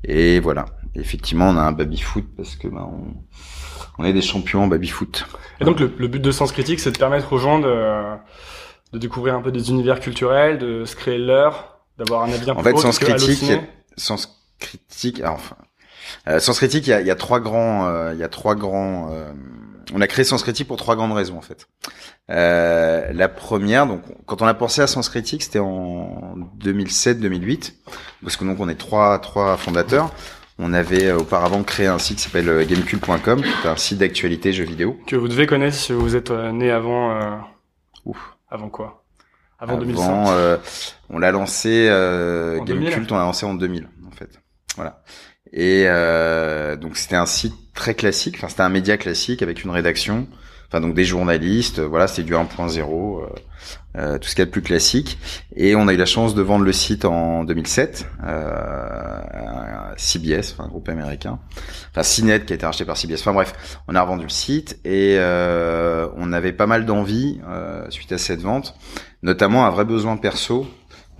Et 0.04 0.38
voilà. 0.38 0.66
effectivement, 0.94 1.48
on 1.48 1.56
a 1.56 1.60
un 1.62 1.72
baby 1.72 1.98
foot 1.98 2.24
parce 2.36 2.54
que 2.54 2.68
bah, 2.68 2.88
on, 2.88 3.14
on 3.98 4.04
est 4.04 4.12
des 4.12 4.22
champions 4.22 4.62
en 4.62 4.68
baby 4.68 4.86
foot. 4.86 5.26
Et 5.60 5.64
donc 5.64 5.80
le, 5.80 5.88
but 6.06 6.22
de 6.22 6.30
Sens 6.30 6.52
Critique, 6.52 6.78
c'est 6.78 6.92
de 6.92 6.98
permettre 6.98 7.32
aux 7.32 7.38
gens 7.38 7.58
de, 7.58 8.14
de 8.92 8.98
découvrir 8.98 9.34
un 9.34 9.42
peu 9.42 9.50
des 9.50 9.70
univers 9.70 9.98
culturels, 9.98 10.58
de 10.58 10.84
se 10.84 10.94
créer 10.94 11.18
leur, 11.18 11.80
d'avoir 11.98 12.22
un 12.22 12.30
avis 12.32 12.48
un 12.48 12.54
en 12.54 12.62
fait, 12.62 12.78
Sens 12.78 13.00
Critique, 13.00 13.44
Sens 13.96 14.40
Critique, 14.60 15.20
enfin, 15.24 15.56
euh, 16.28 16.40
Sens 16.40 16.58
Critique, 16.58 16.86
il 16.86 16.90
y 16.90 16.92
a, 16.92 17.00
il 17.00 17.06
y 17.06 17.10
a 17.10 17.14
trois 17.16 17.40
grands, 17.40 17.86
euh, 17.86 18.12
il 18.12 18.18
y 18.18 18.24
a 18.24 18.28
trois 18.28 18.54
grands 18.54 19.10
euh, 19.12 19.32
on 19.94 20.00
a 20.00 20.06
créé 20.06 20.24
Sens 20.24 20.42
Critique 20.42 20.68
pour 20.68 20.76
trois 20.76 20.96
grandes 20.96 21.12
raisons 21.12 21.36
en 21.36 21.42
fait. 21.42 21.68
Euh, 22.30 23.12
la 23.12 23.28
première, 23.28 23.86
donc 23.86 24.02
quand 24.26 24.42
on 24.42 24.46
a 24.46 24.54
pensé 24.54 24.80
à 24.80 24.86
Sens 24.86 25.08
Critique, 25.08 25.42
c'était 25.42 25.58
en 25.58 26.34
2007-2008, 26.60 27.74
parce 28.22 28.36
que 28.36 28.44
donc 28.44 28.60
on 28.60 28.68
est 28.68 28.76
trois 28.76 29.18
trois 29.18 29.56
fondateurs. 29.56 30.12
On 30.58 30.72
avait 30.74 31.06
euh, 31.06 31.18
auparavant 31.18 31.62
créé 31.62 31.86
un 31.86 31.98
site 31.98 32.18
qui 32.18 32.24
s'appelle 32.24 32.48
euh, 32.48 32.64
gamecube.com, 32.64 33.42
qui 33.42 33.66
est 33.66 33.70
un 33.70 33.76
site 33.76 33.98
d'actualité 33.98 34.52
jeux 34.52 34.64
vidéo. 34.64 34.98
Que 35.06 35.16
vous 35.16 35.28
devez 35.28 35.46
connaître 35.46 35.76
si 35.76 35.92
vous 35.92 36.14
êtes 36.14 36.30
né 36.30 36.70
avant. 36.70 37.42
Ouf. 38.04 38.36
Avant 38.50 38.68
quoi? 38.68 39.04
Avant, 39.58 39.78
2005. 39.78 40.28
Euh, 40.28 40.58
on 41.08 41.18
l'a 41.18 41.30
lancé 41.30 41.86
euh, 41.88 42.60
Gamecult, 42.64 43.10
on 43.12 43.16
l'a 43.16 43.22
lancé 43.22 43.46
en 43.46 43.54
2000 43.54 43.88
en 44.06 44.10
fait. 44.10 44.40
Voilà. 44.74 45.02
Et 45.52 45.84
euh, 45.86 46.76
donc 46.76 46.96
c'était 46.96 47.16
un 47.16 47.26
site 47.26 47.54
très 47.74 47.94
classique, 47.94 48.36
enfin 48.38 48.48
c'était 48.48 48.62
un 48.62 48.70
média 48.70 48.96
classique 48.96 49.42
avec 49.42 49.64
une 49.64 49.70
rédaction, 49.70 50.26
enfin 50.68 50.80
donc 50.80 50.94
des 50.94 51.04
journalistes, 51.04 51.80
voilà, 51.80 52.06
c'était 52.06 52.22
du 52.22 52.32
1.0, 52.32 53.20
euh, 53.22 53.26
euh, 53.96 54.18
tout 54.18 54.28
ce 54.28 54.34
qu'il 54.34 54.40
y 54.40 54.42
a 54.42 54.46
de 54.46 54.50
plus 54.50 54.62
classique. 54.62 55.18
Et 55.54 55.76
on 55.76 55.88
a 55.88 55.92
eu 55.92 55.96
la 55.96 56.06
chance 56.06 56.34
de 56.34 56.40
vendre 56.40 56.64
le 56.64 56.72
site 56.72 57.04
en 57.04 57.44
2007, 57.44 58.06
euh, 58.24 59.92
CBS, 59.96 60.54
enfin 60.56 60.68
groupe 60.68 60.88
américain, 60.88 61.38
enfin 61.90 62.02
CNET 62.02 62.46
qui 62.46 62.54
a 62.54 62.56
été 62.56 62.64
racheté 62.64 62.84
par 62.86 62.96
CBS. 62.96 63.20
Enfin 63.20 63.34
bref, 63.34 63.78
on 63.88 63.94
a 63.94 64.00
revendu 64.00 64.24
le 64.24 64.30
site 64.30 64.78
et 64.84 65.16
euh, 65.18 66.08
on 66.16 66.32
avait 66.32 66.52
pas 66.52 66.66
mal 66.66 66.86
d'envie 66.86 67.40
euh, 67.48 67.84
suite 67.90 68.12
à 68.12 68.18
cette 68.18 68.40
vente, 68.40 68.74
notamment 69.22 69.66
un 69.66 69.70
vrai 69.70 69.84
besoin 69.84 70.16
perso 70.16 70.66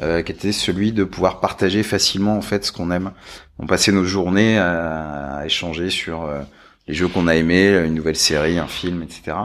euh, 0.00 0.22
qui 0.22 0.32
était 0.32 0.52
celui 0.52 0.92
de 0.92 1.04
pouvoir 1.04 1.40
partager 1.40 1.82
facilement 1.82 2.36
en 2.36 2.42
fait 2.42 2.64
ce 2.64 2.72
qu'on 2.72 2.90
aime. 2.90 3.12
On 3.58 3.66
passait 3.66 3.92
nos 3.92 4.04
journées 4.04 4.58
à, 4.58 5.42
échanger 5.44 5.90
sur 5.90 6.22
euh, 6.22 6.40
les 6.88 6.94
jeux 6.94 7.08
qu'on 7.08 7.28
a 7.28 7.34
aimés, 7.34 7.68
une 7.84 7.94
nouvelle 7.94 8.16
série, 8.16 8.58
un 8.58 8.66
film, 8.66 9.02
etc. 9.02 9.36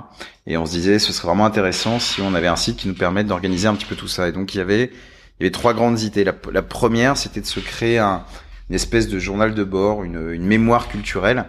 Et 0.45 0.57
on 0.57 0.65
se 0.65 0.71
disait 0.71 0.99
ce 0.99 1.13
serait 1.13 1.27
vraiment 1.27 1.45
intéressant 1.45 1.99
si 1.99 2.21
on 2.21 2.33
avait 2.33 2.47
un 2.47 2.55
site 2.55 2.77
qui 2.77 2.87
nous 2.87 2.95
permette 2.95 3.27
d'organiser 3.27 3.67
un 3.67 3.75
petit 3.75 3.85
peu 3.85 3.95
tout 3.95 4.07
ça. 4.07 4.27
Et 4.27 4.31
donc 4.31 4.53
il 4.55 4.57
y 4.57 4.61
avait 4.61 4.91
il 5.39 5.43
y 5.43 5.45
avait 5.45 5.51
trois 5.51 5.73
grandes 5.73 6.01
idées. 6.01 6.23
La, 6.23 6.33
la 6.51 6.61
première, 6.63 7.15
c'était 7.15 7.41
de 7.41 7.45
se 7.45 7.59
créer 7.59 7.99
un, 7.99 8.23
une 8.69 8.75
espèce 8.75 9.07
de 9.07 9.19
journal 9.19 9.53
de 9.53 9.63
bord, 9.63 10.03
une, 10.03 10.31
une 10.31 10.45
mémoire 10.45 10.87
culturelle 10.87 11.45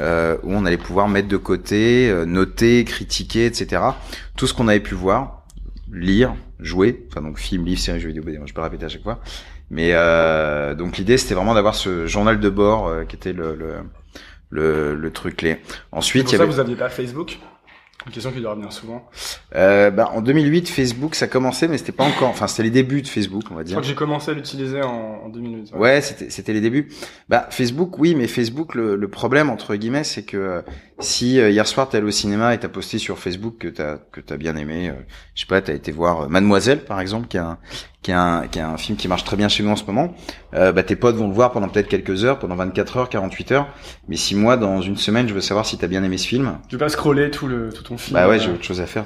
euh, 0.00 0.36
où 0.42 0.52
on 0.52 0.64
allait 0.64 0.76
pouvoir 0.76 1.08
mettre 1.08 1.28
de 1.28 1.36
côté, 1.36 2.10
euh, 2.10 2.24
noter, 2.26 2.84
critiquer, 2.84 3.46
etc. 3.46 3.82
Tout 4.36 4.46
ce 4.46 4.54
qu'on 4.54 4.68
avait 4.68 4.80
pu 4.80 4.94
voir, 4.94 5.45
lire, 5.92 6.34
jouer, 6.58 7.06
enfin 7.10 7.22
donc 7.22 7.38
film, 7.38 7.64
livre, 7.64 7.80
série, 7.80 8.00
jeux 8.00 8.08
vidéo, 8.08 8.24
je 8.44 8.52
peux 8.52 8.60
répéter 8.60 8.84
à 8.86 8.88
chaque 8.88 9.02
fois. 9.02 9.20
Mais 9.70 9.90
euh, 9.92 10.74
donc 10.74 10.96
l'idée 10.96 11.18
c'était 11.18 11.34
vraiment 11.34 11.54
d'avoir 11.54 11.74
ce 11.74 12.06
journal 12.06 12.38
de 12.38 12.48
bord 12.48 12.86
euh, 12.86 13.04
qui 13.04 13.16
était 13.16 13.32
le, 13.32 13.54
le 13.54 13.74
le, 14.50 14.94
le 14.94 15.10
truc 15.10 15.36
clé. 15.36 15.58
Ensuite, 15.92 16.30
il 16.30 16.32
y 16.32 16.34
avait... 16.36 16.46
vous 16.46 16.60
aviez 16.60 16.76
pas 16.76 16.88
Facebook? 16.88 17.38
Une 18.06 18.12
question 18.12 18.30
qui 18.30 18.40
doit 18.40 18.52
revenir 18.52 18.72
souvent. 18.72 19.04
Euh, 19.56 19.90
bah, 19.90 20.12
en 20.14 20.20
2008, 20.22 20.68
Facebook, 20.68 21.16
ça 21.16 21.26
commençait, 21.26 21.66
mais 21.66 21.76
c'était 21.76 21.90
pas 21.90 22.04
encore. 22.04 22.28
Enfin, 22.28 22.46
c'était 22.46 22.62
les 22.62 22.70
débuts 22.70 23.02
de 23.02 23.08
Facebook, 23.08 23.42
on 23.50 23.56
va 23.56 23.64
dire. 23.64 23.70
Je 23.70 23.72
crois 23.74 23.82
que 23.82 23.88
j'ai 23.88 23.94
commencé 23.96 24.30
à 24.30 24.34
l'utiliser 24.34 24.80
en, 24.80 25.22
en 25.24 25.28
2008. 25.28 25.72
Ouais, 25.72 25.78
ouais 25.80 26.00
c'était 26.00 26.30
c'était 26.30 26.52
les 26.52 26.60
débuts. 26.60 26.88
Bah, 27.28 27.48
Facebook, 27.50 27.98
oui, 27.98 28.14
mais 28.14 28.28
Facebook, 28.28 28.76
le, 28.76 28.94
le 28.94 29.08
problème 29.08 29.50
entre 29.50 29.74
guillemets, 29.74 30.04
c'est 30.04 30.22
que 30.22 30.36
euh, 30.36 30.62
si 30.98 31.38
euh, 31.38 31.50
hier 31.50 31.66
soir 31.66 31.88
t'es 31.88 31.98
allé 31.98 32.06
au 32.06 32.10
cinéma 32.10 32.54
et 32.54 32.58
t'as 32.58 32.68
posté 32.68 32.98
sur 32.98 33.18
Facebook 33.18 33.58
que 33.58 33.68
t'as 33.68 33.98
que 33.98 34.20
t'as 34.20 34.36
bien 34.36 34.56
aimé, 34.56 34.88
euh, 34.88 34.94
je 35.34 35.42
sais 35.42 35.46
pas, 35.46 35.60
t'as 35.60 35.74
été 35.74 35.92
voir 35.92 36.22
euh, 36.22 36.28
Mademoiselle 36.28 36.84
par 36.84 37.00
exemple, 37.00 37.28
qui 37.28 37.36
est 37.36 37.40
un 37.40 37.58
qui 38.00 38.12
est 38.12 38.14
un 38.14 38.46
qui 38.48 38.58
est 38.58 38.62
un 38.62 38.78
film 38.78 38.96
qui 38.96 39.06
marche 39.06 39.24
très 39.24 39.36
bien 39.36 39.48
chez 39.48 39.62
nous 39.62 39.70
en 39.70 39.76
ce 39.76 39.84
moment. 39.84 40.14
bah 40.52 40.82
tes 40.82 40.96
potes 40.96 41.16
vont 41.16 41.28
le 41.28 41.34
voir 41.34 41.52
pendant 41.52 41.68
peut-être 41.68 41.88
quelques 41.88 42.24
heures, 42.24 42.38
pendant 42.38 42.56
24 42.56 42.96
heures, 42.96 43.08
48 43.10 43.52
heures. 43.52 43.68
Mais 44.08 44.16
si 44.16 44.34
moi 44.34 44.56
dans 44.56 44.80
une 44.80 44.96
semaine 44.96 45.28
je 45.28 45.34
veux 45.34 45.40
savoir 45.42 45.66
si 45.66 45.76
t'as 45.76 45.86
bien 45.86 46.02
aimé 46.02 46.16
ce 46.16 46.26
film, 46.26 46.58
tu 46.68 46.78
vas 46.78 46.88
scroller 46.88 47.30
tout 47.30 47.46
le 47.46 47.70
tout 47.70 47.82
ton 47.82 47.98
film. 47.98 48.14
Bah 48.14 48.28
ouais, 48.28 48.38
j'ai 48.38 48.50
autre 48.50 48.64
chose 48.64 48.80
à 48.80 48.86
faire. 48.86 49.04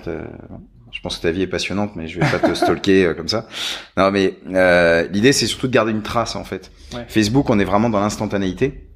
Je 0.93 1.01
pense 1.01 1.19
que 1.19 1.23
ta 1.23 1.31
vie 1.31 1.43
est 1.43 1.47
passionnante, 1.47 1.97
mais 1.97 2.09
je 2.09 2.21
vais 2.21 2.27
pas 2.27 2.39
te 2.39 2.55
stalker 2.55 3.15
comme 3.17 3.29
ça. 3.29 3.49
Non, 3.97 4.11
mais 4.11 4.37
euh, 4.53 5.07
l'idée 5.11 5.33
c'est 5.33 5.47
surtout 5.47 5.67
de 5.67 5.73
garder 5.73 5.93
une 5.93 6.03
trace 6.03 6.37
en 6.37 6.45
fait. 6.45 6.71
Ouais. 6.95 7.05
Facebook, 7.09 7.51
on 7.51 7.59
est 7.59 7.65
vraiment 7.65 7.91
dans 7.91 8.01
l'instantanéité. 8.01 8.90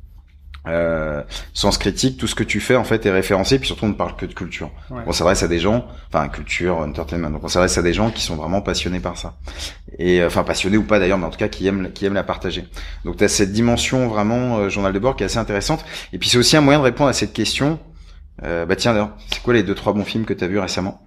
Euh, 0.67 1.23
sens 1.53 1.77
critique, 1.77 2.17
tout 2.17 2.27
ce 2.27 2.35
que 2.35 2.43
tu 2.43 2.59
fais 2.59 2.75
en 2.75 2.85
fait 2.85 3.05
est 3.05 3.11
référencé, 3.11 3.59
puis 3.59 3.67
surtout 3.67 3.85
on 3.85 3.89
ne 3.89 3.95
parle 3.95 4.17
que 4.17 4.25
de 4.25 4.33
culture. 4.33 4.71
Ouais. 4.91 5.03
On 5.07 5.13
s'adresse 5.13 5.43
à 5.43 5.49
des 5.49 5.59
gens, 5.59 5.87
enfin 6.09 6.27
culture, 6.29 6.79
entertainment. 6.79 7.31
Donc 7.31 7.45
on 7.45 7.49
s'adresse 7.49 7.77
à 7.77 7.83
des 7.83 7.93
gens 7.93 8.11
qui 8.11 8.23
sont 8.23 8.35
vraiment 8.35 8.63
passionnés 8.63 9.01
par 9.01 9.19
ça, 9.19 9.35
et 9.99 10.23
euh, 10.23 10.29
enfin 10.29 10.43
passionnés 10.43 10.79
ou 10.79 10.85
pas 10.85 10.99
d'ailleurs, 10.99 11.19
mais 11.19 11.27
en 11.27 11.31
tout 11.31 11.39
cas 11.39 11.49
qui 11.49 11.67
aiment 11.67 11.93
qui 11.93 12.07
aiment 12.07 12.15
la 12.15 12.25
partager. 12.25 12.65
Donc 13.05 13.19
tu 13.19 13.25
as 13.25 13.29
cette 13.29 13.53
dimension 13.53 14.09
vraiment 14.09 14.57
euh, 14.57 14.69
journal 14.71 14.95
de 14.95 14.99
bord 14.99 15.17
qui 15.17 15.23
est 15.23 15.27
assez 15.27 15.39
intéressante. 15.39 15.85
Et 16.15 16.19
puis 16.19 16.31
c'est 16.31 16.39
aussi 16.39 16.57
un 16.57 16.63
moyen 16.63 16.79
de 16.79 16.85
répondre 16.85 17.11
à 17.11 17.15
cette 17.15 17.35
question. 17.35 17.79
Euh, 18.43 18.65
bah 18.65 18.75
tiens, 18.75 19.13
c'est 19.31 19.43
quoi 19.43 19.53
les 19.53 19.65
deux 19.65 19.75
trois 19.75 19.93
bons 19.93 20.05
films 20.05 20.25
que 20.25 20.33
tu 20.33 20.45
as 20.45 20.49
vus 20.49 20.59
récemment? 20.59 21.07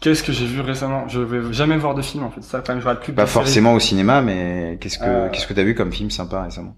Qu'est-ce 0.00 0.22
que 0.22 0.32
j'ai 0.32 0.46
vu 0.46 0.60
récemment? 0.60 1.08
Je 1.08 1.20
vais 1.20 1.52
jamais 1.52 1.76
voir 1.76 1.94
de 1.94 2.00
film 2.00 2.22
en 2.22 2.30
fait. 2.30 2.42
Ça, 2.42 2.62
quand 2.64 2.74
même, 2.74 2.82
je 2.82 2.94
plus. 2.94 3.12
Pas 3.12 3.26
forcément 3.26 3.74
au 3.74 3.80
cinéma, 3.80 4.22
mais 4.22 4.78
qu'est-ce 4.80 4.98
que 4.98 5.28
qu'est-ce 5.30 5.48
que 5.48 5.52
t'as 5.52 5.64
vu 5.64 5.74
comme 5.74 5.92
film 5.92 6.10
sympa 6.10 6.44
récemment? 6.44 6.76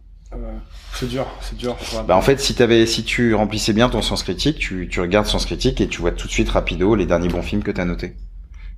C'est 0.94 1.08
dur, 1.08 1.26
c'est 1.40 1.56
dur. 1.56 1.76
Bah 2.06 2.16
en 2.16 2.22
fait, 2.22 2.40
si 2.40 2.54
t'avais, 2.54 2.86
si 2.86 3.04
tu 3.04 3.34
remplissais 3.34 3.72
bien 3.72 3.88
ton 3.88 4.02
sens 4.02 4.22
critique, 4.22 4.58
tu, 4.58 4.88
tu 4.88 5.00
regardes 5.00 5.26
sens 5.26 5.46
critique 5.46 5.80
et 5.80 5.88
tu 5.88 6.00
vois 6.00 6.12
tout 6.12 6.26
de 6.26 6.32
suite 6.32 6.48
rapido 6.48 6.94
les 6.94 7.06
derniers 7.06 7.28
bons 7.28 7.42
films 7.42 7.62
que 7.62 7.70
t'as 7.70 7.84
notés. 7.84 8.14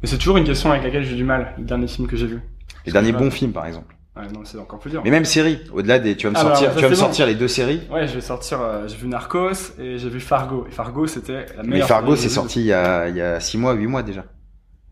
Mais 0.03 0.09
c'est 0.09 0.19
toujours 0.19 0.37
une 0.37 0.45
question 0.45 0.71
avec 0.71 0.85
laquelle 0.85 1.05
j'ai 1.05 1.17
du 1.17 1.25
mal. 1.25 1.55
Les 1.59 1.65
derniers 1.65 1.89
films 1.89 2.09
que 2.09 2.17
j'ai 2.17 2.27
vus. 2.27 2.41
Les 2.87 2.93
derniers 2.93 3.13
bons 3.13 3.31
films, 3.31 3.53
par 3.53 3.67
exemple. 3.67 3.95
Ouais, 4.17 4.29
non, 4.33 4.41
c'est 4.45 4.59
encore 4.59 4.79
plus 4.79 4.91
dur. 4.91 5.01
Mais 5.03 5.11
même 5.11 5.25
séries. 5.25 5.59
Au-delà 5.73 5.99
des, 5.99 6.17
tu 6.17 6.27
vas 6.29 6.33
me 6.33 6.37
ah, 6.37 6.55
sortir, 6.55 6.75
tu 6.77 6.83
vas 6.83 6.89
me 6.89 6.95
sortir 6.95 7.27
les 7.27 7.35
deux 7.35 7.49
séries. 7.49 7.81
Ouais, 7.91 8.07
je 8.07 8.15
vais 8.15 8.21
sortir. 8.21 8.61
Euh, 8.61 8.87
j'ai 8.87 8.97
vu 8.97 9.09
Narcos 9.09 9.73
et 9.79 9.99
j'ai 9.99 10.09
vu 10.09 10.21
Fargo. 10.21 10.67
Et 10.69 10.71
Fargo, 10.71 11.07
c'était 11.07 11.47
la 11.57 11.63
meilleure. 11.63 11.81
Mais 11.81 11.81
Fargo, 11.81 12.15
c'est 12.15 12.29
sorti 12.29 12.61
il 12.61 12.67
y 12.67 12.73
a, 12.73 13.09
il 13.09 13.17
y 13.17 13.21
a 13.21 13.41
six 13.41 13.59
mois, 13.59 13.73
huit 13.73 13.89
mois 13.89 14.05
déjà. 14.05 14.25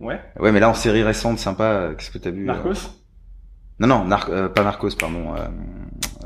Ouais. 0.01 0.21
Ouais, 0.41 0.51
mais 0.51 0.59
là 0.59 0.69
en 0.69 0.75
série 0.75 1.05
récente, 1.05 1.39
sympa. 1.39 1.91
Qu'est-ce 1.97 2.11
que 2.11 2.19
t'as 2.19 2.31
vu 2.31 2.47
Narcos? 2.47 2.71
Euh... 2.71 2.75
Non, 3.79 3.87
non, 3.87 4.05
Nar 4.05 4.27
euh, 4.31 4.49
pas 4.49 4.65
Narcos, 4.65 4.97
pardon. 4.99 5.35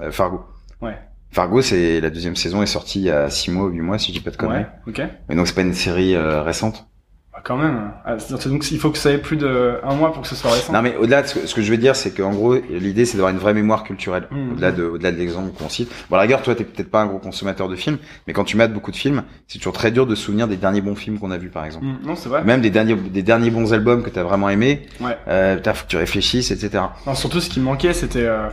Euh, 0.00 0.10
Fargo. 0.10 0.40
Ouais. 0.80 0.98
Fargo, 1.30 1.60
c'est 1.60 2.00
la 2.00 2.10
deuxième 2.10 2.36
saison 2.36 2.62
est 2.62 2.66
sortie 2.66 3.00
il 3.00 3.04
y 3.06 3.10
a 3.10 3.28
six 3.28 3.50
mois, 3.50 3.68
huit 3.68 3.80
mois, 3.80 3.98
si 3.98 4.08
je 4.08 4.18
dis 4.18 4.24
pas 4.24 4.30
de 4.30 4.36
conneries. 4.36 4.60
Ouais, 4.60 4.66
ok. 4.88 5.02
Mais 5.28 5.34
donc 5.34 5.46
c'est 5.46 5.54
pas 5.54 5.62
une 5.62 5.74
série 5.74 6.14
euh, 6.14 6.42
récente? 6.42 6.86
Bah, 7.30 7.42
quand 7.44 7.58
même. 7.58 7.92
Ah, 8.06 8.16
donc 8.30 8.70
il 8.70 8.78
faut 8.78 8.90
que 8.90 8.96
ça 8.96 9.10
ait 9.10 9.18
plus 9.18 9.36
de 9.36 9.78
un 9.82 9.94
mois 9.94 10.14
pour 10.14 10.22
que 10.22 10.28
ce 10.28 10.34
soit 10.34 10.52
récent. 10.52 10.72
Non 10.72 10.80
mais 10.80 10.96
au-delà 10.96 11.20
de 11.20 11.26
ce 11.26 11.34
que, 11.34 11.46
ce 11.46 11.54
que 11.54 11.60
je 11.60 11.70
veux 11.70 11.76
dire, 11.76 11.94
c'est 11.94 12.16
qu'en 12.16 12.32
gros 12.32 12.54
l'idée 12.54 13.04
c'est 13.04 13.18
d'avoir 13.18 13.32
une 13.32 13.38
vraie 13.38 13.52
mémoire 13.52 13.84
culturelle. 13.84 14.28
Mmh. 14.30 14.52
Au-delà 14.52 14.72
de 14.72 14.84
au-delà 14.84 15.12
de 15.12 15.18
l'exemple 15.18 15.50
qu'on 15.52 15.68
cite. 15.68 15.92
Bon 16.08 16.16
à 16.16 16.20
la 16.20 16.26
guerre, 16.26 16.40
toi 16.40 16.54
t'es 16.54 16.64
peut-être 16.64 16.90
pas 16.90 17.02
un 17.02 17.06
gros 17.06 17.18
consommateur 17.18 17.68
de 17.68 17.76
films, 17.76 17.98
mais 18.26 18.32
quand 18.32 18.44
tu 18.44 18.56
mates 18.56 18.72
beaucoup 18.72 18.90
de 18.90 18.96
films, 18.96 19.22
c'est 19.46 19.58
toujours 19.58 19.74
très 19.74 19.90
dur 19.90 20.06
de 20.06 20.14
se 20.14 20.22
souvenir 20.22 20.48
des 20.48 20.56
derniers 20.56 20.80
bons 20.80 20.94
films 20.94 21.18
qu'on 21.18 21.30
a 21.30 21.36
vus 21.36 21.50
par 21.50 21.66
exemple. 21.66 21.84
Mmh. 21.84 21.98
Non 22.06 22.16
c'est 22.16 22.30
vrai. 22.30 22.42
Même 22.44 22.62
des 22.62 22.70
derniers 22.70 22.94
des 22.94 23.22
derniers 23.22 23.50
bons 23.50 23.74
albums 23.74 24.02
que 24.02 24.10
t'as 24.10 24.22
vraiment 24.22 24.48
aimé. 24.48 24.86
Ouais. 25.02 25.18
Euh, 25.28 25.58
faut 25.62 25.84
que 25.84 25.90
tu 25.90 25.98
réfléchisses, 25.98 26.50
etc. 26.50 26.84
Non 27.06 27.14
surtout 27.14 27.40
ce 27.40 27.50
qui 27.50 27.60
me 27.60 27.66
manquait 27.66 27.92
c'était 27.92 28.24
euh 28.24 28.48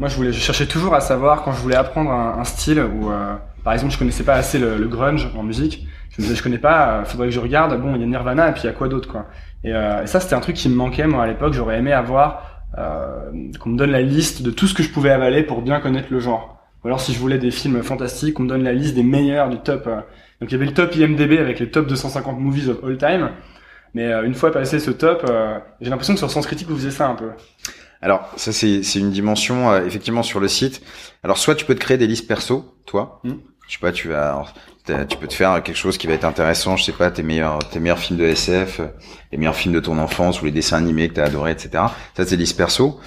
moi, 0.00 0.08
je 0.08 0.16
voulais, 0.16 0.32
je 0.32 0.40
cherchais 0.40 0.66
toujours 0.66 0.94
à 0.94 1.00
savoir 1.00 1.42
quand 1.42 1.52
je 1.52 1.60
voulais 1.60 1.76
apprendre 1.76 2.10
un, 2.10 2.42
style 2.44 2.80
où, 2.80 3.10
euh, 3.10 3.36
par 3.62 3.74
exemple, 3.74 3.92
je 3.92 3.98
connaissais 3.98 4.24
pas 4.24 4.34
assez 4.34 4.58
le, 4.58 4.88
grunge 4.88 5.28
en 5.36 5.44
musique. 5.44 5.86
Je 6.10 6.20
me 6.20 6.26
disais, 6.26 6.34
je 6.34 6.42
connais 6.42 6.58
pas, 6.58 6.88
euh, 6.88 7.04
faudrait 7.04 7.28
que 7.28 7.34
je 7.34 7.38
regarde. 7.38 7.80
Bon, 7.80 7.94
il 7.94 8.00
y 8.00 8.04
a 8.04 8.06
Nirvana 8.06 8.48
et 8.48 8.52
puis 8.52 8.62
il 8.64 8.66
y 8.66 8.70
a 8.70 8.72
quoi 8.72 8.88
d'autre, 8.88 9.08
quoi. 9.08 9.26
Et, 9.62 9.72
euh, 9.72 10.02
et 10.02 10.06
ça, 10.08 10.18
c'était 10.18 10.34
un 10.34 10.40
truc 10.40 10.56
qui 10.56 10.68
me 10.68 10.74
manquait 10.74 11.06
moi 11.06 11.22
à 11.22 11.26
l'époque. 11.26 11.52
J'aurais 11.52 11.78
aimé 11.78 11.92
avoir 11.92 12.50
euh, 12.78 13.30
qu'on 13.58 13.70
me 13.70 13.76
donne 13.76 13.90
la 13.90 14.02
liste 14.02 14.42
de 14.42 14.50
tout 14.50 14.68
ce 14.68 14.74
que 14.74 14.82
je 14.82 14.90
pouvais 14.90 15.10
avaler 15.10 15.42
pour 15.42 15.60
bien 15.60 15.80
connaître 15.80 16.08
le 16.10 16.20
genre. 16.20 16.60
Ou 16.82 16.86
alors, 16.86 17.00
si 17.00 17.12
je 17.12 17.18
voulais 17.18 17.38
des 17.38 17.50
films 17.50 17.82
fantastiques, 17.82 18.34
qu'on 18.34 18.44
me 18.44 18.48
donne 18.48 18.62
la 18.62 18.72
liste 18.72 18.94
des 18.94 19.02
meilleurs 19.02 19.48
du 19.48 19.58
top. 19.58 19.86
Euh. 19.86 19.96
Donc, 20.40 20.50
il 20.50 20.52
y 20.52 20.54
avait 20.54 20.66
le 20.66 20.72
top 20.72 20.94
IMDb 20.94 21.38
avec 21.38 21.58
les 21.58 21.70
top 21.70 21.86
250 21.88 22.38
movies 22.38 22.68
of 22.68 22.82
all 22.84 22.96
time. 22.96 23.30
Mais 23.92 24.06
euh, 24.06 24.24
une 24.24 24.34
fois 24.34 24.52
passé 24.52 24.78
ce 24.78 24.90
top, 24.90 25.30
j'ai 25.80 25.90
l'impression 25.90 26.14
que 26.14 26.18
sur 26.18 26.30
Sens 26.30 26.46
Critique, 26.46 26.68
vous 26.68 26.76
faisiez 26.76 26.92
ça 26.92 27.08
un 27.08 27.16
peu. 27.16 27.30
Alors 28.02 28.28
ça 28.36 28.52
c'est 28.52 28.82
c'est 28.82 28.98
une 28.98 29.10
dimension 29.10 29.70
euh, 29.70 29.84
effectivement 29.86 30.22
sur 30.22 30.40
le 30.40 30.48
site. 30.48 30.82
Alors 31.22 31.38
soit 31.38 31.54
tu 31.54 31.64
peux 31.64 31.74
te 31.74 31.80
créer 31.80 31.98
des 31.98 32.06
listes 32.06 32.26
perso, 32.26 32.74
toi. 32.86 33.20
Mm. 33.24 33.34
Je 33.68 33.74
sais 33.74 33.80
pas, 33.80 33.92
tu 33.92 34.08
vas 34.08 34.44
tu 35.08 35.16
peux 35.18 35.28
te 35.28 35.34
faire 35.34 35.62
quelque 35.62 35.76
chose 35.76 35.98
qui 35.98 36.08
va 36.08 36.14
être 36.14 36.24
intéressant, 36.24 36.76
je 36.76 36.82
sais 36.82 36.92
pas, 36.92 37.10
tes 37.12 37.22
meilleurs 37.22 37.58
tes 37.58 37.78
meilleurs 37.78 37.98
films 37.98 38.18
de 38.18 38.24
SF, 38.24 38.80
les 39.30 39.38
meilleurs 39.38 39.54
films 39.54 39.74
de 39.74 39.80
ton 39.80 39.98
enfance 39.98 40.42
ou 40.42 40.46
les 40.46 40.50
dessins 40.50 40.78
animés 40.78 41.08
que 41.08 41.14
tu 41.14 41.20
as 41.20 41.24
adoré, 41.24 41.52
etc. 41.52 41.70
Ça 42.16 42.24
c'est 42.24 42.30
des 42.30 42.38
listes 42.38 42.56
perso 42.56 42.98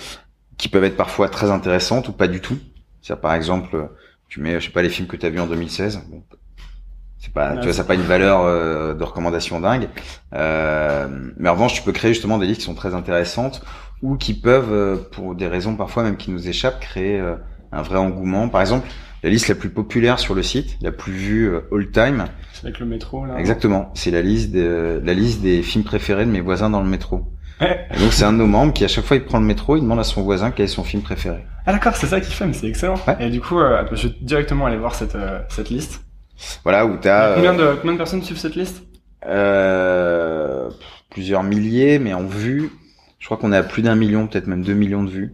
qui 0.58 0.70
peuvent 0.70 0.84
être 0.84 0.96
parfois 0.96 1.28
très 1.28 1.52
intéressantes 1.52 2.08
ou 2.08 2.14
pas 2.14 2.28
du 2.28 2.40
tout. 2.40 2.58
C'est 3.02 3.20
par 3.20 3.34
exemple, 3.34 3.90
tu 4.30 4.40
mets 4.40 4.60
je 4.60 4.68
sais 4.68 4.72
pas 4.72 4.82
les 4.82 4.90
films 4.90 5.08
que 5.08 5.18
tu 5.18 5.26
as 5.26 5.30
vus 5.30 5.40
en 5.40 5.48
2016. 5.48 6.04
Bon, 6.10 6.24
c'est 7.24 7.32
pas, 7.32 7.56
tu 7.56 7.64
vois, 7.64 7.72
ça 7.72 7.84
n'a 7.84 7.88
pas 7.88 7.96
une 7.96 8.02
valeur 8.02 8.42
euh, 8.42 8.94
de 8.94 9.04
recommandation 9.06 9.62
dingue. 9.62 9.88
Euh, 10.34 11.08
mais 11.38 11.48
en 11.48 11.54
revanche, 11.54 11.74
tu 11.74 11.82
peux 11.82 11.94
créer 11.94 12.14
justement 12.14 12.38
des 12.38 12.46
listes 12.46 12.60
qui 12.60 12.66
sont 12.66 12.76
très 12.76 12.94
intéressantes 12.94 13.64
ou 14.02 14.18
qui 14.18 14.34
peuvent, 14.34 14.74
euh, 14.74 14.98
pour 14.98 15.34
des 15.34 15.48
raisons 15.48 15.78
parfois 15.78 16.04
même 16.04 16.18
qui 16.18 16.32
nous 16.32 16.50
échappent, 16.50 16.82
créer 16.82 17.18
euh, 17.18 17.36
un 17.72 17.82
vrai 17.82 17.98
engouement. 17.98 18.50
Par 18.50 18.60
exemple, 18.60 18.90
la 19.24 19.30
liste 19.30 19.48
la 19.48 19.56
plus 19.56 19.70
populaire 19.70 20.20
sur 20.20 20.36
le 20.36 20.44
site, 20.44 20.78
la 20.82 20.92
plus 20.92 21.14
vue 21.14 21.46
euh, 21.48 21.62
all 21.72 21.92
time. 21.92 22.26
C'est 22.52 22.66
avec 22.66 22.80
le 22.80 22.86
métro 22.86 23.26
là. 23.26 23.38
Exactement. 23.40 23.90
C'est 23.94 24.12
la 24.12 24.22
liste 24.22 24.52
de, 24.52 25.02
la 25.02 25.14
liste 25.14 25.42
des 25.42 25.62
films 25.64 25.86
préférés 25.86 26.26
de 26.26 26.32
mes 26.32 26.42
voisins 26.42 26.70
dans 26.70 26.82
le 26.82 26.90
métro. 26.90 27.24
Et 27.62 28.00
donc 28.00 28.12
c'est 28.12 28.26
un 28.26 28.34
de 28.34 28.40
nos 28.40 28.48
membres 28.48 28.74
qui 28.74 28.84
à 28.84 28.90
chaque 28.90 29.06
fois 29.06 29.16
il 29.16 29.24
prend 29.24 29.40
le 29.40 29.46
métro, 29.46 29.78
il 29.78 29.82
demande 29.82 30.00
à 30.00 30.04
son 30.04 30.22
voisin 30.24 30.52
quel 30.52 30.66
est 30.66 30.68
son 30.68 30.84
film 30.84 31.02
préféré. 31.02 31.46
Ah 31.66 31.72
d'accord, 31.72 31.96
c'est 31.96 32.08
ça 32.08 32.20
qu'il 32.20 32.34
fait, 32.34 32.46
mais 32.46 32.52
c'est 32.52 32.68
excellent. 32.68 32.96
Ouais. 33.08 33.16
Et 33.22 33.30
du 33.30 33.40
coup, 33.40 33.58
euh, 33.58 33.86
je 33.94 34.10
vais 34.10 34.16
directement 34.22 34.66
aller 34.66 34.76
voir 34.76 34.94
cette 34.96 35.16
cette 35.48 35.70
liste. 35.70 36.04
Voilà 36.64 36.86
où 36.86 36.98
t'as. 36.98 37.36
Combien 37.36 37.54
de 37.54 37.76
combien 37.76 37.94
de 37.94 37.98
personnes 37.98 38.24
suivent 38.24 38.38
cette 38.38 38.56
liste? 38.56 38.84
Euh, 39.26 40.70
Plusieurs 41.10 41.44
milliers, 41.44 42.00
mais 42.00 42.14
en 42.14 42.26
vue, 42.26 42.72
je 43.20 43.26
crois 43.26 43.38
qu'on 43.38 43.54
est 43.54 43.58
à 43.58 43.64
plus 43.64 43.84
d'un 43.84 43.96
million, 43.96 44.28
peut-être 44.28 44.48
même 44.48 44.64
deux 44.64 44.74
millions 44.74 45.04
de 45.04 45.12
vues. 45.12 45.34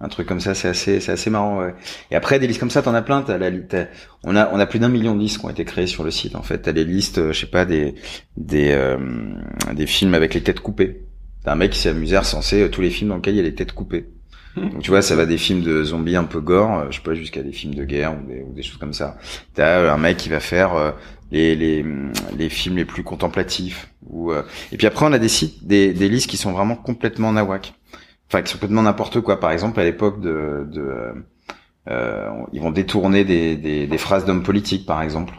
Un 0.00 0.08
truc 0.08 0.26
comme 0.26 0.40
ça, 0.40 0.54
c'est 0.54 0.68
assez, 0.68 0.98
c'est 1.00 1.12
assez 1.12 1.30
marrant. 1.30 1.60
Ouais. 1.60 1.74
Et 2.10 2.16
après 2.16 2.38
des 2.40 2.46
listes 2.48 2.58
comme 2.58 2.70
ça, 2.70 2.82
t'en 2.82 2.94
as 2.94 3.02
plein. 3.02 3.22
T'as 3.22 3.38
la, 3.38 3.50
t'as, 3.52 3.86
on 4.24 4.34
a, 4.34 4.50
on 4.52 4.58
a 4.58 4.66
plus 4.66 4.78
d'un 4.80 4.88
million 4.88 5.14
de 5.14 5.20
listes 5.20 5.38
qui 5.38 5.44
ont 5.44 5.50
été 5.50 5.64
créées 5.64 5.86
sur 5.86 6.02
le 6.04 6.10
site. 6.10 6.34
En 6.34 6.42
fait, 6.42 6.58
t'as 6.58 6.72
les 6.72 6.84
listes, 6.84 7.18
euh, 7.18 7.32
je 7.32 7.40
sais 7.40 7.46
pas, 7.46 7.64
des, 7.64 7.94
des, 8.36 8.72
euh, 8.72 8.96
des 9.72 9.86
films 9.86 10.14
avec 10.14 10.34
les 10.34 10.42
têtes 10.42 10.60
coupées. 10.60 11.02
T'as 11.44 11.52
un 11.52 11.56
mec 11.56 11.72
qui 11.72 11.78
s'est 11.78 11.90
amusé 11.90 12.16
à 12.16 12.20
recenser 12.20 12.68
tous 12.70 12.80
les 12.80 12.90
films 12.90 13.10
dans 13.10 13.16
lesquels 13.16 13.34
il 13.34 13.38
y 13.38 13.40
a 13.40 13.44
les 13.44 13.54
têtes 13.54 13.72
coupées. 13.72 14.08
Donc 14.56 14.80
tu 14.80 14.90
vois, 14.90 15.02
ça 15.02 15.16
va 15.16 15.26
des 15.26 15.38
films 15.38 15.62
de 15.62 15.82
zombies 15.82 16.16
un 16.16 16.24
peu 16.24 16.40
gore, 16.40 16.90
je 16.90 16.96
sais 16.96 17.02
pas, 17.02 17.14
jusqu'à 17.14 17.42
des 17.42 17.52
films 17.52 17.74
de 17.74 17.84
guerre 17.84 18.12
ou 18.12 18.26
des, 18.26 18.42
ou 18.42 18.52
des 18.52 18.62
choses 18.62 18.78
comme 18.78 18.92
ça. 18.92 19.16
T'as 19.54 19.92
un 19.92 19.98
mec 19.98 20.16
qui 20.18 20.28
va 20.28 20.40
faire 20.40 20.94
les, 21.30 21.56
les, 21.56 21.84
les 22.36 22.48
films 22.48 22.76
les 22.76 22.84
plus 22.84 23.02
contemplatifs. 23.02 23.88
Ou, 24.10 24.32
et 24.32 24.76
puis 24.76 24.86
après, 24.86 25.06
on 25.06 25.12
a 25.12 25.18
des 25.18 25.28
sites, 25.28 25.66
des, 25.66 25.92
des 25.92 26.08
listes 26.08 26.28
qui 26.28 26.36
sont 26.36 26.52
vraiment 26.52 26.76
complètement 26.76 27.32
nawak. 27.32 27.74
Enfin, 28.28 28.42
qui 28.42 28.50
sont 28.50 28.58
complètement 28.58 28.82
n'importe 28.82 29.20
quoi. 29.20 29.40
Par 29.40 29.52
exemple, 29.52 29.80
à 29.80 29.84
l'époque 29.84 30.20
de... 30.20 30.66
de 30.70 31.12
euh, 31.88 32.28
ils 32.52 32.60
vont 32.60 32.70
détourner 32.70 33.24
des, 33.24 33.56
des, 33.56 33.86
des 33.86 33.98
phrases 33.98 34.24
d'hommes 34.24 34.44
politiques, 34.44 34.86
par 34.86 35.02
exemple. 35.02 35.34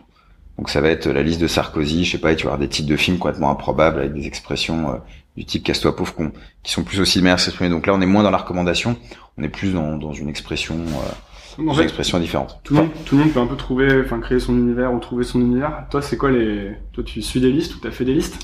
Donc 0.58 0.70
ça 0.70 0.82
va 0.82 0.90
être 0.90 1.08
la 1.08 1.24
liste 1.24 1.40
de 1.40 1.48
Sarkozy, 1.48 2.04
je 2.04 2.12
sais 2.12 2.18
pas, 2.18 2.34
et 2.34 2.36
tu 2.36 2.44
vas 2.44 2.54
avoir 2.54 2.60
des 2.60 2.68
titres 2.68 2.90
de 2.90 2.98
films 2.98 3.18
complètement 3.18 3.50
improbables 3.50 4.00
avec 4.00 4.14
des 4.14 4.28
expressions 4.28 4.92
euh, 4.92 4.98
du 5.38 5.46
type 5.46 5.64
casse-toi 5.64 5.96
pauvre 5.96 6.14
con, 6.14 6.32
qui 6.62 6.72
sont 6.72 6.84
plus 6.84 7.00
aussi 7.00 7.18
de 7.20 7.24
manière 7.24 7.40
s'exprimer. 7.40 7.70
Donc 7.70 7.88
là, 7.88 7.94
on 7.94 8.02
est 8.02 8.06
moins 8.06 8.24
dans 8.24 8.32
la 8.32 8.38
recommandation, 8.38 8.98
on 9.38 9.44
est 9.44 9.50
plus 9.50 9.74
dans, 9.74 9.98
dans 9.98 10.14
une 10.14 10.30
expression, 10.30 10.76
euh, 10.76 11.62
une 11.62 11.80
expression 11.80 12.20
différente. 12.20 12.60
Tout 12.64 12.76
le 12.76 12.82
monde, 12.82 12.90
tout 13.06 13.16
le 13.18 13.24
monde 13.24 13.34
peut 13.34 13.40
un 13.40 13.48
peu 13.48 13.56
trouver, 13.56 14.02
enfin 14.06 14.20
créer 14.20 14.40
son 14.40 14.54
univers 14.58 14.94
ou 14.94 15.00
trouver 15.00 15.24
son 15.24 15.42
univers. 15.42 15.86
Toi, 15.90 16.02
c'est 16.02 16.18
quoi 16.18 16.32
les, 16.32 16.72
toi, 16.92 17.04
tu 17.04 17.22
suis 17.22 17.42
des 17.42 17.52
listes 17.52 17.76
ou 17.76 17.80
t'as 17.80 17.92
fait 17.92 18.06
des 18.06 18.14
listes? 18.14 18.38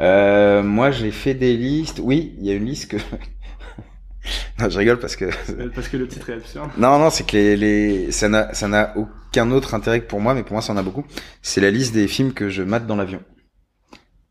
Euh, 0.00 0.62
Moi, 0.62 0.90
j'ai 0.90 1.10
fait 1.10 1.34
des 1.34 1.56
listes. 1.56 2.00
Oui, 2.02 2.34
il 2.40 2.46
y 2.46 2.50
a 2.50 2.54
une 2.54 2.66
liste 2.66 2.90
que 2.90 2.96
non, 4.58 4.68
je 4.68 4.78
rigole 4.78 4.98
parce 4.98 5.16
que 5.16 5.26
parce 5.74 5.88
que 5.88 5.96
le 5.96 6.08
titre 6.08 6.30
est 6.30 6.34
absurde. 6.34 6.70
Non, 6.78 6.98
non, 6.98 7.10
c'est 7.10 7.26
que 7.26 7.36
les, 7.36 7.56
les 7.56 8.10
ça 8.12 8.28
n'a 8.28 8.52
ça 8.54 8.68
n'a 8.68 8.94
aucun 8.96 9.50
autre 9.50 9.74
intérêt 9.74 10.00
que 10.00 10.06
pour 10.06 10.20
moi, 10.20 10.34
mais 10.34 10.42
pour 10.42 10.52
moi 10.54 10.62
ça 10.62 10.72
en 10.72 10.76
a 10.76 10.82
beaucoup. 10.82 11.04
C'est 11.42 11.60
la 11.60 11.70
liste 11.70 11.94
des 11.94 12.08
films 12.08 12.32
que 12.32 12.48
je 12.48 12.62
mate 12.62 12.86
dans 12.86 12.96
l'avion. 12.96 13.20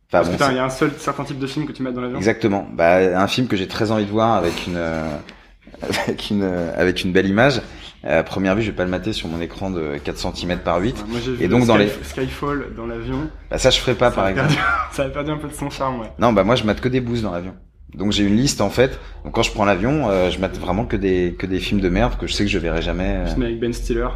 Enfin, 0.08 0.24
parce 0.24 0.30
bon, 0.30 0.50
il 0.52 0.56
y 0.56 0.60
a 0.60 0.66
un 0.66 0.70
seul 0.70 0.92
certain 0.98 1.24
type 1.24 1.40
de 1.40 1.48
film 1.48 1.66
que 1.66 1.72
tu 1.72 1.84
mates 1.84 1.94
dans 1.94 2.02
l'avion? 2.02 2.18
Exactement. 2.18 2.68
Bah 2.74 3.20
un 3.20 3.28
film 3.28 3.48
que 3.48 3.58
j'ai 3.58 3.68
très 3.68 3.92
envie 3.92 4.06
de 4.06 4.12
voir 4.12 4.36
avec 4.36 4.68
une 4.68 4.78
avec 5.82 6.30
une 6.30 6.44
avec 6.44 7.04
une 7.04 7.12
belle 7.12 7.28
image. 7.28 7.62
À 8.04 8.22
première 8.22 8.56
vue, 8.56 8.62
je 8.62 8.70
vais 8.70 8.76
pas 8.76 8.84
le 8.84 8.92
mater 8.92 9.14
sur 9.14 9.28
mon 9.28 9.42
écran 9.42 9.72
de 9.72 9.98
4 9.98 10.36
cm 10.36 10.60
par 10.60 10.80
8. 10.80 10.96
Ouais, 10.96 11.04
moi, 11.08 11.20
et 11.40 11.48
donc 11.48 11.66
dans 11.66 11.76
les 11.76 11.90
Skyfall 12.04 12.76
dans 12.78 12.86
l'avion. 12.86 13.30
Bah 13.50 13.58
ça 13.58 13.72
je 13.72 13.80
ferai 13.80 13.96
pas 13.96 14.12
par 14.12 14.28
exemple. 14.28 14.50
Perdu, 14.50 14.62
ça 14.92 15.04
a 15.04 15.10
perdu 15.10 15.32
un 15.32 15.38
peu 15.38 15.48
de 15.48 15.54
son 15.54 15.72
charme, 15.72 16.02
ouais. 16.02 16.12
Non, 16.20 16.32
bah 16.32 16.44
moi 16.44 16.56
je 16.56 16.66
mate 16.66 16.82
que 16.82 16.90
des 16.90 17.02
bouses 17.02 17.24
dans 17.24 17.32
l'avion. 17.32 17.56
Donc 17.96 18.12
j'ai 18.12 18.24
une 18.24 18.36
liste 18.36 18.62
en 18.62 18.70
fait. 18.70 19.00
Donc 19.24 19.34
quand 19.34 19.42
je 19.42 19.52
prends 19.52 19.66
l'avion, 19.66 20.10
euh, 20.10 20.30
je 20.30 20.40
mate 20.40 20.58
vraiment 20.60 20.86
que 20.86 20.96
des 20.96 21.36
que 21.40 21.48
des 21.48 21.60
films 21.60 21.82
de 21.82 21.90
merde 21.90 22.18
que 22.20 22.28
je 22.28 22.34
sais 22.34 22.44
que 22.44 22.50
je 22.52 22.60
verrai 22.60 22.84
jamais. 22.84 23.24
Euh... 23.26 23.42
avec 23.42 23.60
Ben 23.60 23.74
Stiller. 23.74 24.08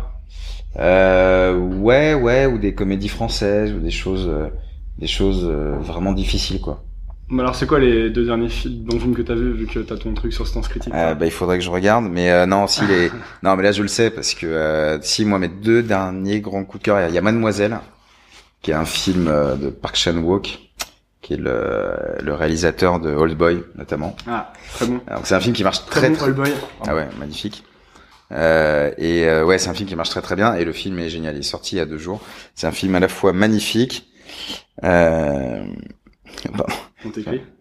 Euh, 0.78 1.58
ouais, 1.58 2.13
ouais, 2.13 2.45
ou 2.45 2.60
des 2.60 2.75
comédies 2.75 3.10
françaises 3.10 3.73
ou 3.73 3.80
des 3.80 3.91
choses, 3.91 4.28
euh, 4.28 4.49
des 5.00 5.08
choses 5.08 5.46
euh, 5.46 5.76
vraiment 5.80 6.14
difficiles 6.14 6.62
quoi. 6.62 6.84
Alors 7.32 7.56
c'est 7.56 7.68
quoi 7.68 7.80
les 7.80 8.10
deux 8.10 8.26
derniers 8.26 8.50
films, 8.50 8.90
films 8.90 9.16
que 9.16 9.22
t'as 9.22 9.36
vu 9.36 9.54
vu 9.54 9.68
que 9.68 9.80
t'as 9.80 9.98
ton 9.98 10.14
truc 10.14 10.34
sur 10.34 10.48
Stance 10.48 10.68
Critique 10.68 10.94
euh, 10.96 11.14
Bah 11.14 11.26
il 11.26 11.32
faudrait 11.32 11.60
que 11.60 11.64
je 11.64 11.70
regarde, 11.70 12.06
mais 12.10 12.46
non 12.48 12.66
si 12.68 12.86
les, 12.88 13.12
non 13.44 13.56
mais 13.56 13.64
là 13.64 13.72
je 13.72 13.82
le 13.84 13.88
sais 13.88 14.10
parce 14.10 14.34
que 14.34 15.00
si 15.04 15.26
moi 15.26 15.38
mes 15.38 15.48
deux 15.48 15.84
derniers 15.84 16.42
grands 16.42 16.64
coups 16.66 16.82
de 16.82 16.86
cœur, 16.86 17.08
il 17.08 17.14
y 17.14 17.18
a 17.18 17.22
Mademoiselle, 17.22 17.80
qui 18.62 18.72
est 18.72 18.76
un 18.76 18.86
film 18.86 19.26
de 19.26 19.70
Park 19.70 19.96
Chan 19.96 20.18
Wook 20.18 20.60
qui 21.22 21.34
est 21.34 21.38
le, 21.38 21.94
le 22.24 22.34
réalisateur 22.34 23.00
de 23.00 23.14
Old 23.14 23.38
Boy 23.38 23.64
notamment. 23.76 24.16
Ah, 24.28 24.52
très 24.74 24.88
bon. 24.88 24.94
Donc 24.94 25.26
c'est 25.26 25.36
un 25.36 25.40
film 25.40 25.54
qui 25.54 25.64
marche 25.64 25.86
très 25.86 26.08
très, 26.08 26.14
très... 26.14 26.26
Old 26.26 26.36
Boy. 26.36 26.52
Ah 26.88 26.96
ouais, 26.96 27.08
magnifique. 27.20 27.64
Euh, 28.32 28.92
et 28.98 29.28
euh, 29.28 29.44
ouais, 29.44 29.58
c'est 29.58 29.70
un 29.70 29.74
film 29.74 29.90
qui 29.90 29.96
marche 29.96 30.10
très 30.10 30.22
très 30.22 30.36
bien 30.36 30.54
et 30.56 30.66
le 30.66 30.74
film 30.74 31.00
est 31.00 31.10
génial. 31.10 31.36
Il 31.36 31.40
est 31.40 31.44
sorti 31.44 31.76
il 31.76 31.80
y 31.80 31.82
a 31.82 31.86
deux 31.86 31.98
jours. 31.98 32.22
C'est 32.56 32.68
un 32.68 32.72
film 32.72 32.96
à 32.96 33.00
la 33.00 33.08
fois 33.08 33.34
magnifique. 33.34 34.09
Euh... 34.84 35.63
Bon. 36.54 36.65
On 37.06 37.10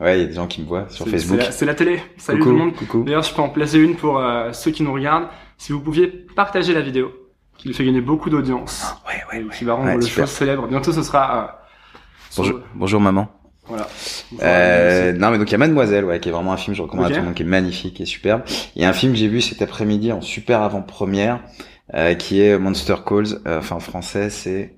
Ouais, 0.05 0.19
il 0.19 0.21
y 0.21 0.25
a 0.25 0.27
des 0.27 0.33
gens 0.33 0.47
qui 0.47 0.63
me 0.63 0.67
voient 0.67 0.87
sur 0.89 1.07
Facebook. 1.07 1.41
C'est 1.51 1.65
la, 1.65 1.73
la, 1.73 1.77
télé. 1.77 2.01
Salut 2.17 2.41
coucou, 2.41 2.51
tout 2.51 2.57
le 2.57 2.65
monde. 2.65 2.75
Coucou. 2.75 3.03
D'ailleurs, 3.05 3.23
je 3.23 3.33
peux 3.33 3.43
en 3.43 3.49
placer 3.49 3.79
une 3.79 3.97
pour 3.97 4.19
euh, 4.19 4.53
ceux 4.53 4.71
qui 4.71 4.83
nous 4.83 4.93
regardent. 4.93 5.29
Si 5.57 5.73
vous 5.73 5.81
pouviez 5.81 6.09
partager 6.09 6.75
la 6.75 6.81
vidéo, 6.81 7.13
qui 7.57 7.69
nous 7.69 7.75
fait 7.75 7.85
gagner 7.85 8.01
beaucoup 8.01 8.31
d'audience. 8.31 8.87
Oh, 8.89 9.09
ouais, 9.09 9.39
ouais, 9.39 9.45
ouais. 9.45 9.57
Qui 9.57 9.65
va 9.65 9.75
rendre 9.75 9.89
ouais, 9.89 9.97
le 9.97 10.07
chose 10.07 10.31
célèbre. 10.31 10.67
Bientôt, 10.67 10.93
ce 10.93 11.03
sera. 11.03 11.45
Euh, 11.45 12.01
bonjour, 12.37 12.61
bonjour 12.75 13.01
maman. 13.01 13.29
Voilà. 13.69 13.87
Euh, 14.43 15.13
non 15.13 15.31
mais 15.31 15.37
donc 15.37 15.49
il 15.49 15.53
y 15.53 15.55
a 15.55 15.59
Mademoiselle 15.59 16.05
ouais 16.07 16.21
qui 16.21 16.31
est 16.31 16.33
vraiment 16.33 16.53
un 16.53 16.57
film 16.57 16.75
je 16.75 16.81
recommande 16.81 17.07
à 17.07 17.11
tout 17.11 17.17
le 17.17 17.23
monde 17.23 17.35
qui 17.35 17.43
est 17.43 17.47
magnifique 17.47 18.01
et 18.01 18.07
superbe. 18.07 18.43
Il 18.75 18.83
y 18.83 18.85
a 18.87 18.89
un 18.89 18.95
film 18.95 19.13
que 19.13 19.19
j'ai 19.19 19.29
vu 19.29 19.43
cet 19.43 19.61
après-midi 19.61 20.11
en 20.11 20.23
super 20.23 20.63
avant-première 20.63 21.41
euh, 21.95 22.15
qui 22.15 22.41
est 22.41 22.59
Monster 22.59 22.97
Calls 23.07 23.41
euh, 23.47 23.59
enfin 23.59 23.77
en 23.77 23.81
français 23.81 24.31
c'est 24.31 24.78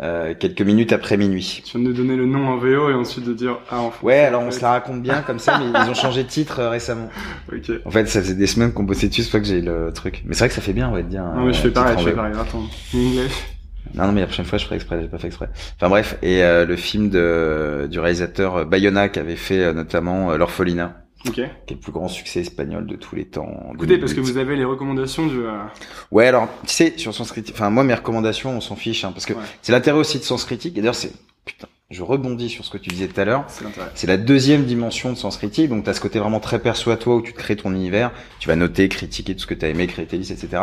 euh, 0.00 0.34
quelques 0.38 0.62
minutes 0.62 0.92
après 0.92 1.16
minuit. 1.16 1.62
Tu 1.64 1.72
viens 1.76 1.80
de 1.84 1.90
nous 1.90 1.96
donner 1.96 2.16
le 2.16 2.26
nom 2.26 2.46
en 2.48 2.56
VO 2.56 2.90
et 2.90 2.94
ensuite 2.94 3.26
de 3.26 3.34
dire 3.34 3.58
ah 3.70 3.80
en 3.80 3.92
Ouais 4.02 4.20
alors 4.20 4.42
on 4.42 4.50
se 4.50 4.60
la 4.60 4.70
raconte 4.70 5.02
bien 5.02 5.22
comme 5.22 5.38
ça 5.38 5.58
mais 5.58 5.66
ils 5.66 5.90
ont 5.90 5.94
changé 5.94 6.22
de 6.22 6.28
titre 6.28 6.60
euh, 6.60 6.70
récemment. 6.70 7.08
Ok. 7.52 7.70
En 7.84 7.90
fait 7.90 8.06
ça 8.06 8.20
faisait 8.20 8.34
des 8.34 8.46
semaines 8.46 8.72
qu'on 8.72 8.84
bossait 8.84 9.08
dessus 9.08 9.22
c'est 9.22 9.32
pas 9.32 9.40
que 9.40 9.46
j'ai 9.46 9.60
le 9.60 9.92
truc. 9.92 10.22
Mais 10.24 10.34
c'est 10.34 10.40
vrai 10.40 10.48
que 10.48 10.54
ça 10.54 10.60
fait 10.60 10.72
bien 10.72 10.88
on 10.88 10.92
va 10.92 11.02
te 11.02 11.08
dire. 11.08 11.24
Non 11.24 11.46
mais 11.46 11.52
je 11.52 11.58
un 11.58 11.62
fais 11.62 11.70
pareil, 11.70 11.96
je 11.98 12.04
fais 12.04 12.12
pareil. 12.12 12.34
Attends. 12.38 12.64
Non, 13.94 14.06
non, 14.06 14.12
mais 14.12 14.20
la 14.20 14.26
prochaine 14.26 14.44
fois, 14.44 14.58
je 14.58 14.64
ferai 14.64 14.76
exprès, 14.76 15.00
j'ai 15.00 15.08
pas 15.08 15.18
fait 15.18 15.28
exprès. 15.28 15.48
Enfin 15.76 15.88
bref, 15.88 16.18
et 16.22 16.42
euh, 16.42 16.66
le 16.66 16.76
film 16.76 17.08
de, 17.08 17.88
du 17.90 18.00
réalisateur 18.00 18.56
euh, 18.56 18.64
Bayona 18.64 19.08
qui 19.08 19.18
avait 19.18 19.36
fait 19.36 19.60
euh, 19.64 19.72
notamment 19.72 20.30
euh, 20.30 20.36
L'Orphelinat, 20.36 20.94
Ok. 21.28 21.34
qui 21.34 21.40
est 21.42 21.50
le 21.70 21.76
plus 21.76 21.92
grand 21.92 22.08
succès 22.08 22.40
espagnol 22.40 22.86
de 22.86 22.96
tous 22.96 23.14
les 23.16 23.24
temps. 23.26 23.70
Écoutez, 23.74 23.98
parce 23.98 24.12
que 24.12 24.20
2008. 24.20 24.32
vous 24.32 24.38
avez 24.38 24.56
les 24.56 24.64
recommandations 24.64 25.26
du. 25.26 25.38
euh, 25.38 25.58
Ouais, 26.10 26.26
alors, 26.26 26.48
tu 26.66 26.72
sais, 26.72 26.94
sur 26.96 27.14
Sens 27.14 27.30
Critique, 27.32 27.54
enfin 27.54 27.70
moi, 27.70 27.84
mes 27.84 27.94
recommandations, 27.94 28.50
on 28.56 28.60
s'en 28.60 28.76
fiche, 28.76 29.04
hein, 29.04 29.12
parce 29.12 29.26
que 29.26 29.32
Ouais. 29.34 29.40
c'est 29.62 29.72
l'intérêt 29.72 29.98
aussi 29.98 30.18
de 30.18 30.24
Sens 30.24 30.44
Critique, 30.44 30.76
et 30.76 30.80
d'ailleurs, 30.80 30.94
c'est, 30.94 31.12
putain, 31.44 31.68
je 31.90 32.02
rebondis 32.02 32.50
sur 32.50 32.64
ce 32.66 32.70
que 32.70 32.76
tu 32.78 32.90
disais 32.90 33.06
tout 33.08 33.18
à 33.18 33.24
l'heure, 33.24 33.44
C'est 33.48 33.64
l'intérêt. 33.64 33.88
c'est 33.94 34.06
la 34.06 34.18
deuxième 34.18 34.64
dimension 34.64 35.10
de 35.10 35.16
Sens 35.16 35.38
Critique, 35.38 35.70
donc 35.70 35.84
tu 35.84 35.90
as 35.90 35.94
ce 35.94 36.00
côté 36.00 36.18
vraiment 36.18 36.38
très 36.40 36.58
perso 36.58 36.90
à 36.90 36.96
toi, 36.98 37.16
où 37.16 37.22
tu 37.22 37.32
te 37.32 37.38
crées 37.38 37.56
ton 37.56 37.72
univers, 37.74 38.10
tu 38.40 38.48
vas 38.48 38.56
noter, 38.56 38.88
critiquer 38.90 39.34
tout 39.34 39.40
ce 39.40 39.46
que 39.46 39.54
tu 39.54 39.64
as 39.64 39.68
aimé, 39.70 39.86
créer 39.86 40.04
tes 40.06 40.18
listes, 40.18 40.30
etc. 40.32 40.62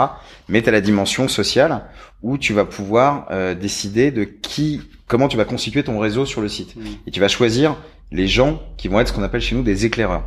Mais 0.49 0.61
tu 0.61 0.69
as 0.69 0.71
la 0.71 0.81
dimension 0.81 1.27
sociale, 1.27 1.85
où 2.21 2.37
tu 2.37 2.53
vas 2.53 2.65
pouvoir 2.65 3.27
euh, 3.31 3.55
décider 3.55 4.11
de 4.11 4.23
qui, 4.23 4.81
comment 5.07 5.27
tu 5.27 5.35
vas 5.37 5.45
constituer 5.45 5.83
ton 5.83 5.97
réseau 5.99 6.25
sur 6.27 6.41
le 6.41 6.47
site. 6.47 6.75
Mm. 6.75 6.81
Et 7.07 7.11
tu 7.11 7.19
vas 7.19 7.27
choisir 7.27 7.75
les 8.11 8.27
gens 8.27 8.61
qui 8.77 8.87
vont 8.87 8.99
être 8.99 9.07
ce 9.07 9.13
qu'on 9.13 9.23
appelle 9.23 9.41
chez 9.41 9.55
nous 9.55 9.63
des 9.63 9.85
éclaireurs. 9.87 10.23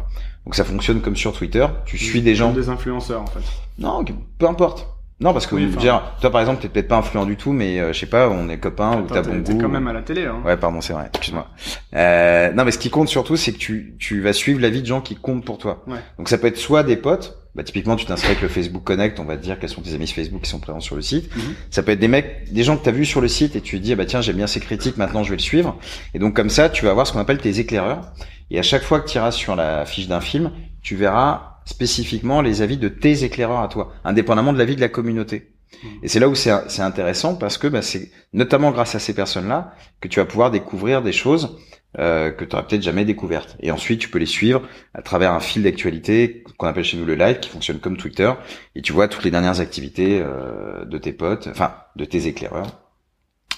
Donc 0.49 0.55
ça 0.55 0.65
fonctionne 0.65 1.03
comme 1.03 1.15
sur 1.15 1.35
Twitter, 1.35 1.67
tu 1.85 1.99
suis 1.99 2.23
des 2.23 2.35
gens... 2.35 2.53
Des 2.53 2.71
influenceurs 2.71 3.21
en 3.21 3.27
fait. 3.27 3.41
Non, 3.79 4.03
peu 4.39 4.47
importe. 4.47 4.89
Non, 5.21 5.35
parce 5.35 5.47
que 5.47 5.55
Oui, 5.55 5.67
enfin- 5.69 5.79
dire, 5.79 6.03
toi 6.23 6.31
par 6.31 6.41
exemple, 6.41 6.63
t'es 6.63 6.71
peut-être 6.71 6.89
pas 6.89 6.97
influent 6.97 7.27
du 7.27 7.37
tout, 7.37 7.53
mais 7.53 7.79
euh, 7.79 7.93
je 7.93 7.99
sais 7.99 8.07
pas, 8.07 8.31
on 8.31 8.49
est 8.49 8.57
copains 8.57 8.99
ou 8.99 9.07
t'as 9.07 9.21
bon 9.21 9.43
t'es 9.43 9.53
goût. 9.53 9.61
quand 9.61 9.69
même 9.69 9.87
à 9.89 9.93
la 9.93 10.01
télé 10.01 10.25
hein. 10.25 10.37
Ouais, 10.47 10.57
pardon, 10.57 10.81
c'est 10.81 10.95
vrai. 10.95 11.05
Excuse-moi. 11.09 11.49
Euh, 11.95 12.51
non, 12.55 12.65
mais 12.65 12.71
ce 12.71 12.79
qui 12.79 12.89
compte 12.89 13.09
surtout, 13.09 13.37
c'est 13.37 13.53
que 13.53 13.59
tu 13.59 13.95
tu 13.99 14.23
vas 14.23 14.33
suivre 14.33 14.59
la 14.63 14.71
vie 14.71 14.81
de 14.81 14.87
gens 14.87 15.03
qui 15.03 15.17
comptent 15.17 15.45
pour 15.45 15.59
toi. 15.59 15.83
Ouais. 15.87 15.99
Donc 16.17 16.31
ça 16.31 16.39
peut 16.39 16.47
être 16.47 16.57
soit 16.57 16.83
des 16.83 16.97
potes. 16.97 17.37
Bah 17.59 17.65
typiquement, 17.65 17.97
tu 17.97 18.07
t'inscris 18.07 18.29
avec 18.29 18.41
le 18.41 18.47
Facebook 18.47 18.85
Connect, 18.85 19.19
on 19.19 19.25
va 19.25 19.37
te 19.37 19.43
dire 19.43 19.59
quels 19.59 19.69
sont 19.69 19.81
tes 19.81 19.93
amis 19.93 20.07
Facebook 20.07 20.43
qui 20.43 20.49
sont 20.49 20.61
présents 20.61 20.79
sur 20.79 20.95
le 20.95 21.03
site. 21.03 21.35
Mhm. 21.35 21.43
Ça 21.71 21.83
peut 21.83 21.91
être 21.91 21.99
des 21.99 22.07
mecs, 22.07 22.53
des 22.53 22.63
gens 22.63 22.77
que 22.77 22.85
t'as 22.85 22.93
vus 22.93 23.05
sur 23.05 23.21
le 23.21 23.27
site 23.27 23.57
et 23.57 23.61
tu 23.61 23.79
te 23.79 23.83
dis 23.83 23.95
ah 23.95 23.97
bah 23.97 24.07
tiens 24.07 24.21
j'aime 24.21 24.37
bien 24.37 24.47
ces 24.47 24.61
critiques, 24.61 24.97
maintenant 24.97 25.25
je 25.25 25.31
vais 25.31 25.37
le 25.37 25.43
suivre. 25.43 25.77
Et 26.15 26.21
donc 26.21 26.37
comme 26.37 26.51
ça, 26.51 26.69
tu 26.69 26.85
vas 26.85 26.93
avoir 26.93 27.09
ce 27.09 27.13
qu'on 27.13 27.19
appelle 27.19 27.39
tes 27.39 27.59
éclaireurs. 27.59 28.13
Et 28.53 28.61
à 28.61 28.63
chaque 28.63 28.85
fois 28.85 29.01
que 29.01 29.09
tu 29.09 29.17
iras 29.17 29.33
sur 29.33 29.57
la 29.57 29.85
fiche 29.87 30.07
d'un 30.07 30.21
film, 30.21 30.53
tu 30.83 30.95
verras 30.95 31.59
spécifiquement 31.65 32.43
les 32.43 32.63
avis 32.63 32.77
de 32.77 32.89
tes 32.89 33.25
éclaireurs 33.25 33.59
à 33.59 33.67
toi, 33.67 33.93
indépendamment 34.05 34.53
de 34.53 34.59
l'avis 34.59 34.77
de 34.77 34.81
la 34.81 34.89
communauté. 34.89 35.51
Mhm. 35.83 35.91
Et 36.05 36.09
c'est 36.09 36.21
là 36.21 36.29
où 36.29 36.37
c'est 36.37 36.53
c'est 36.69 36.83
intéressant 36.83 37.35
parce 37.35 37.59
que 37.59 37.67
bah, 37.67 37.83
c'est 37.83 38.13
notamment 38.33 38.71
grâce 38.71 38.95
à 38.95 39.01
ces 39.01 39.15
personnes-là 39.15 39.75
que 40.01 40.07
tu 40.07 40.21
vas 40.21 40.27
pouvoir 40.27 40.53
découvrir 40.53 41.03
des 41.03 41.13
choses 41.13 41.59
euh, 41.99 42.31
que 42.31 42.45
tu 42.45 42.55
n'aurais 42.55 42.67
peut-être 42.67 42.83
jamais 42.83 43.05
découvertes. 43.05 43.57
Et 43.61 43.71
ensuite, 43.71 44.01
tu 44.01 44.09
peux 44.09 44.19
les 44.19 44.27
suivre 44.27 44.63
à 44.95 45.03
travers 45.03 45.33
un 45.33 45.41
fil 45.41 45.63
d'actualité 45.63 46.45
qu'on 46.57 46.67
appelle 46.67 46.85
chez 46.85 46.97
nous 46.97 47.07
le 47.07 47.15
live, 47.15 47.41
qui 47.41 47.49
fonctionne 47.49 47.79
comme 47.79 47.97
Twitter, 47.97 48.31
et 48.75 48.83
tu 48.83 48.93
vois 48.93 49.09
toutes 49.09 49.25
les 49.25 49.31
dernières 49.31 49.61
activités 49.61 50.21
euh, 50.23 50.85
de 50.85 50.99
tes 50.99 51.13
potes, 51.13 51.49
enfin 51.51 51.75
de 51.97 52.05
tes 52.05 52.27
éclaireurs. 52.27 52.79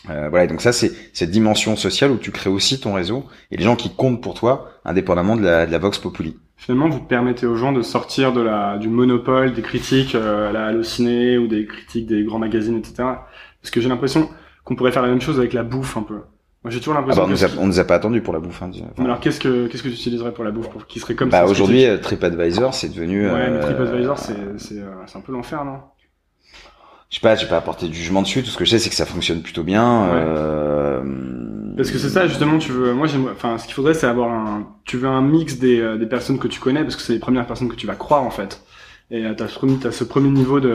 Euh, 0.09 0.29
voilà, 0.31 0.45
et 0.45 0.49
donc 0.49 0.63
ça 0.63 0.73
c'est 0.73 0.93
cette 1.13 1.31
dimension 1.31 1.77
sociale 1.77 2.11
où 2.11 2.17
tu 2.17 2.31
crées 2.31 2.49
aussi 2.49 2.81
ton 2.81 2.95
réseau 2.95 3.27
et 3.51 3.59
les 3.59 3.65
gens 3.65 3.77
qui 3.77 3.95
comptent 3.95 4.23
pour 4.23 4.33
toi, 4.33 4.71
indépendamment 4.85 5.37
de 5.37 5.43
la, 5.43 5.67
de 5.67 5.73
la 5.73 5.79
vox 5.79 5.99
populi. 5.99 6.39
Finalement, 6.57 6.89
vous 6.89 7.01
permettez 7.01 7.47
aux 7.47 7.57
gens 7.57 7.73
de 7.73 7.83
sortir 7.83 8.33
de 8.33 8.41
la 8.43 8.77
du 8.79 8.89
monopole 8.89 9.55
des 9.55 9.63
critiques 9.63 10.15
euh, 10.15 10.51
à 10.51 10.53
la 10.53 10.67
Allociné 10.67 11.39
ou 11.39 11.47
des 11.47 11.67
critiques 11.67 12.07
des 12.07 12.23
grands 12.23 12.39
magazines, 12.39 12.77
etc. 12.77 12.95
Parce 12.97 13.71
que 13.71 13.81
j'ai 13.81 13.89
l'impression 13.89 14.29
qu'on 14.65 14.75
pourrait 14.75 14.93
faire 14.93 15.03
la 15.03 15.09
même 15.09 15.21
chose 15.21 15.39
avec 15.39 15.53
la 15.53 15.63
bouffe 15.63 15.97
un 15.97 16.03
peu. 16.03 16.21
Moi, 16.63 16.71
j'ai 16.71 16.79
toujours 16.81 16.95
Ah 16.95 17.01
l'impression 17.01 17.23
bah, 17.23 17.29
on, 17.31 17.35
que 17.35 17.41
nous 17.41 17.45
a, 17.45 17.63
on 17.63 17.67
nous 17.67 17.81
a 17.81 17.85
pas 17.85 17.95
attendu 17.95 18.21
pour 18.21 18.35
la 18.35 18.41
bouffe. 18.41 18.63
Hein, 18.63 18.71
enfin, 18.93 19.05
alors 19.05 19.19
qu'est-ce 19.21 19.41
que 19.41 19.67
qu'est-ce 19.67 19.83
que 19.83 19.89
tu 19.89 19.95
utiliserais 19.95 20.33
pour 20.33 20.45
la 20.45 20.51
bouffe 20.51 20.69
pour 20.69 20.87
qui 20.87 21.01
serait 21.01 21.15
comme 21.15 21.31
bah 21.31 21.39
ça 21.39 21.47
aujourd'hui, 21.47 21.87
euh, 21.87 21.97
TripAdvisor 21.97 22.75
c'est 22.75 22.91
devenu. 22.91 23.27
Ouais, 23.31 23.49
mais 23.51 23.57
euh, 23.57 23.63
TripAdvisor 23.63 24.19
c'est 24.19 24.37
c'est 24.59 24.79
euh, 24.79 24.91
c'est 25.07 25.17
un 25.17 25.23
peu 25.23 25.33
l'enfer, 25.33 25.65
non? 25.65 25.79
Je 27.09 27.17
sais 27.17 27.23
pas, 27.23 27.35
j'ai 27.35 27.47
pas 27.47 27.57
apporté 27.57 27.89
de 27.89 27.93
jugement 27.95 28.23
dessus. 28.23 28.43
Tout 28.43 28.51
ce 28.51 28.59
que 28.59 28.65
je 28.65 28.71
sais, 28.71 28.79
c'est 28.79 28.91
que 28.91 28.95
ça 28.95 29.07
fonctionne 29.07 29.43
plutôt 29.43 29.65
bien. 29.65 30.05
Ouais. 30.05 30.23
Euh, 30.23 31.03
Parce 31.77 31.91
que 31.91 31.99
c'est 31.99 32.11
ça 32.11 32.27
justement, 32.29 32.59
tu 32.59 32.73
veux 32.73 32.93
moi 32.93 33.07
j'aime 33.07 33.29
enfin 33.33 33.57
ce 33.57 33.65
qu'il 33.65 33.75
faudrait 33.75 33.95
c'est 33.95 34.07
avoir 34.07 34.31
un 34.31 34.69
tu 34.85 34.99
veux 34.99 35.09
un 35.09 35.23
mix 35.23 35.59
des 35.59 35.97
des 35.99 36.07
personnes 36.07 36.39
que 36.39 36.47
tu 36.47 36.61
connais 36.61 36.83
parce 36.83 36.95
que 36.95 37.01
c'est 37.03 37.15
les 37.15 37.19
premières 37.21 37.47
personnes 37.47 37.71
que 37.71 37.75
tu 37.75 37.87
vas 37.87 37.95
croire 37.95 38.23
en 38.23 38.31
fait. 38.31 38.63
Et 39.11 39.25
t'as 39.35 39.49
ce 39.49 39.55
premier 39.55 39.77
t'as 39.79 39.93
ce 39.93 40.05
premier 40.05 40.29
niveau 40.29 40.61
de 40.61 40.75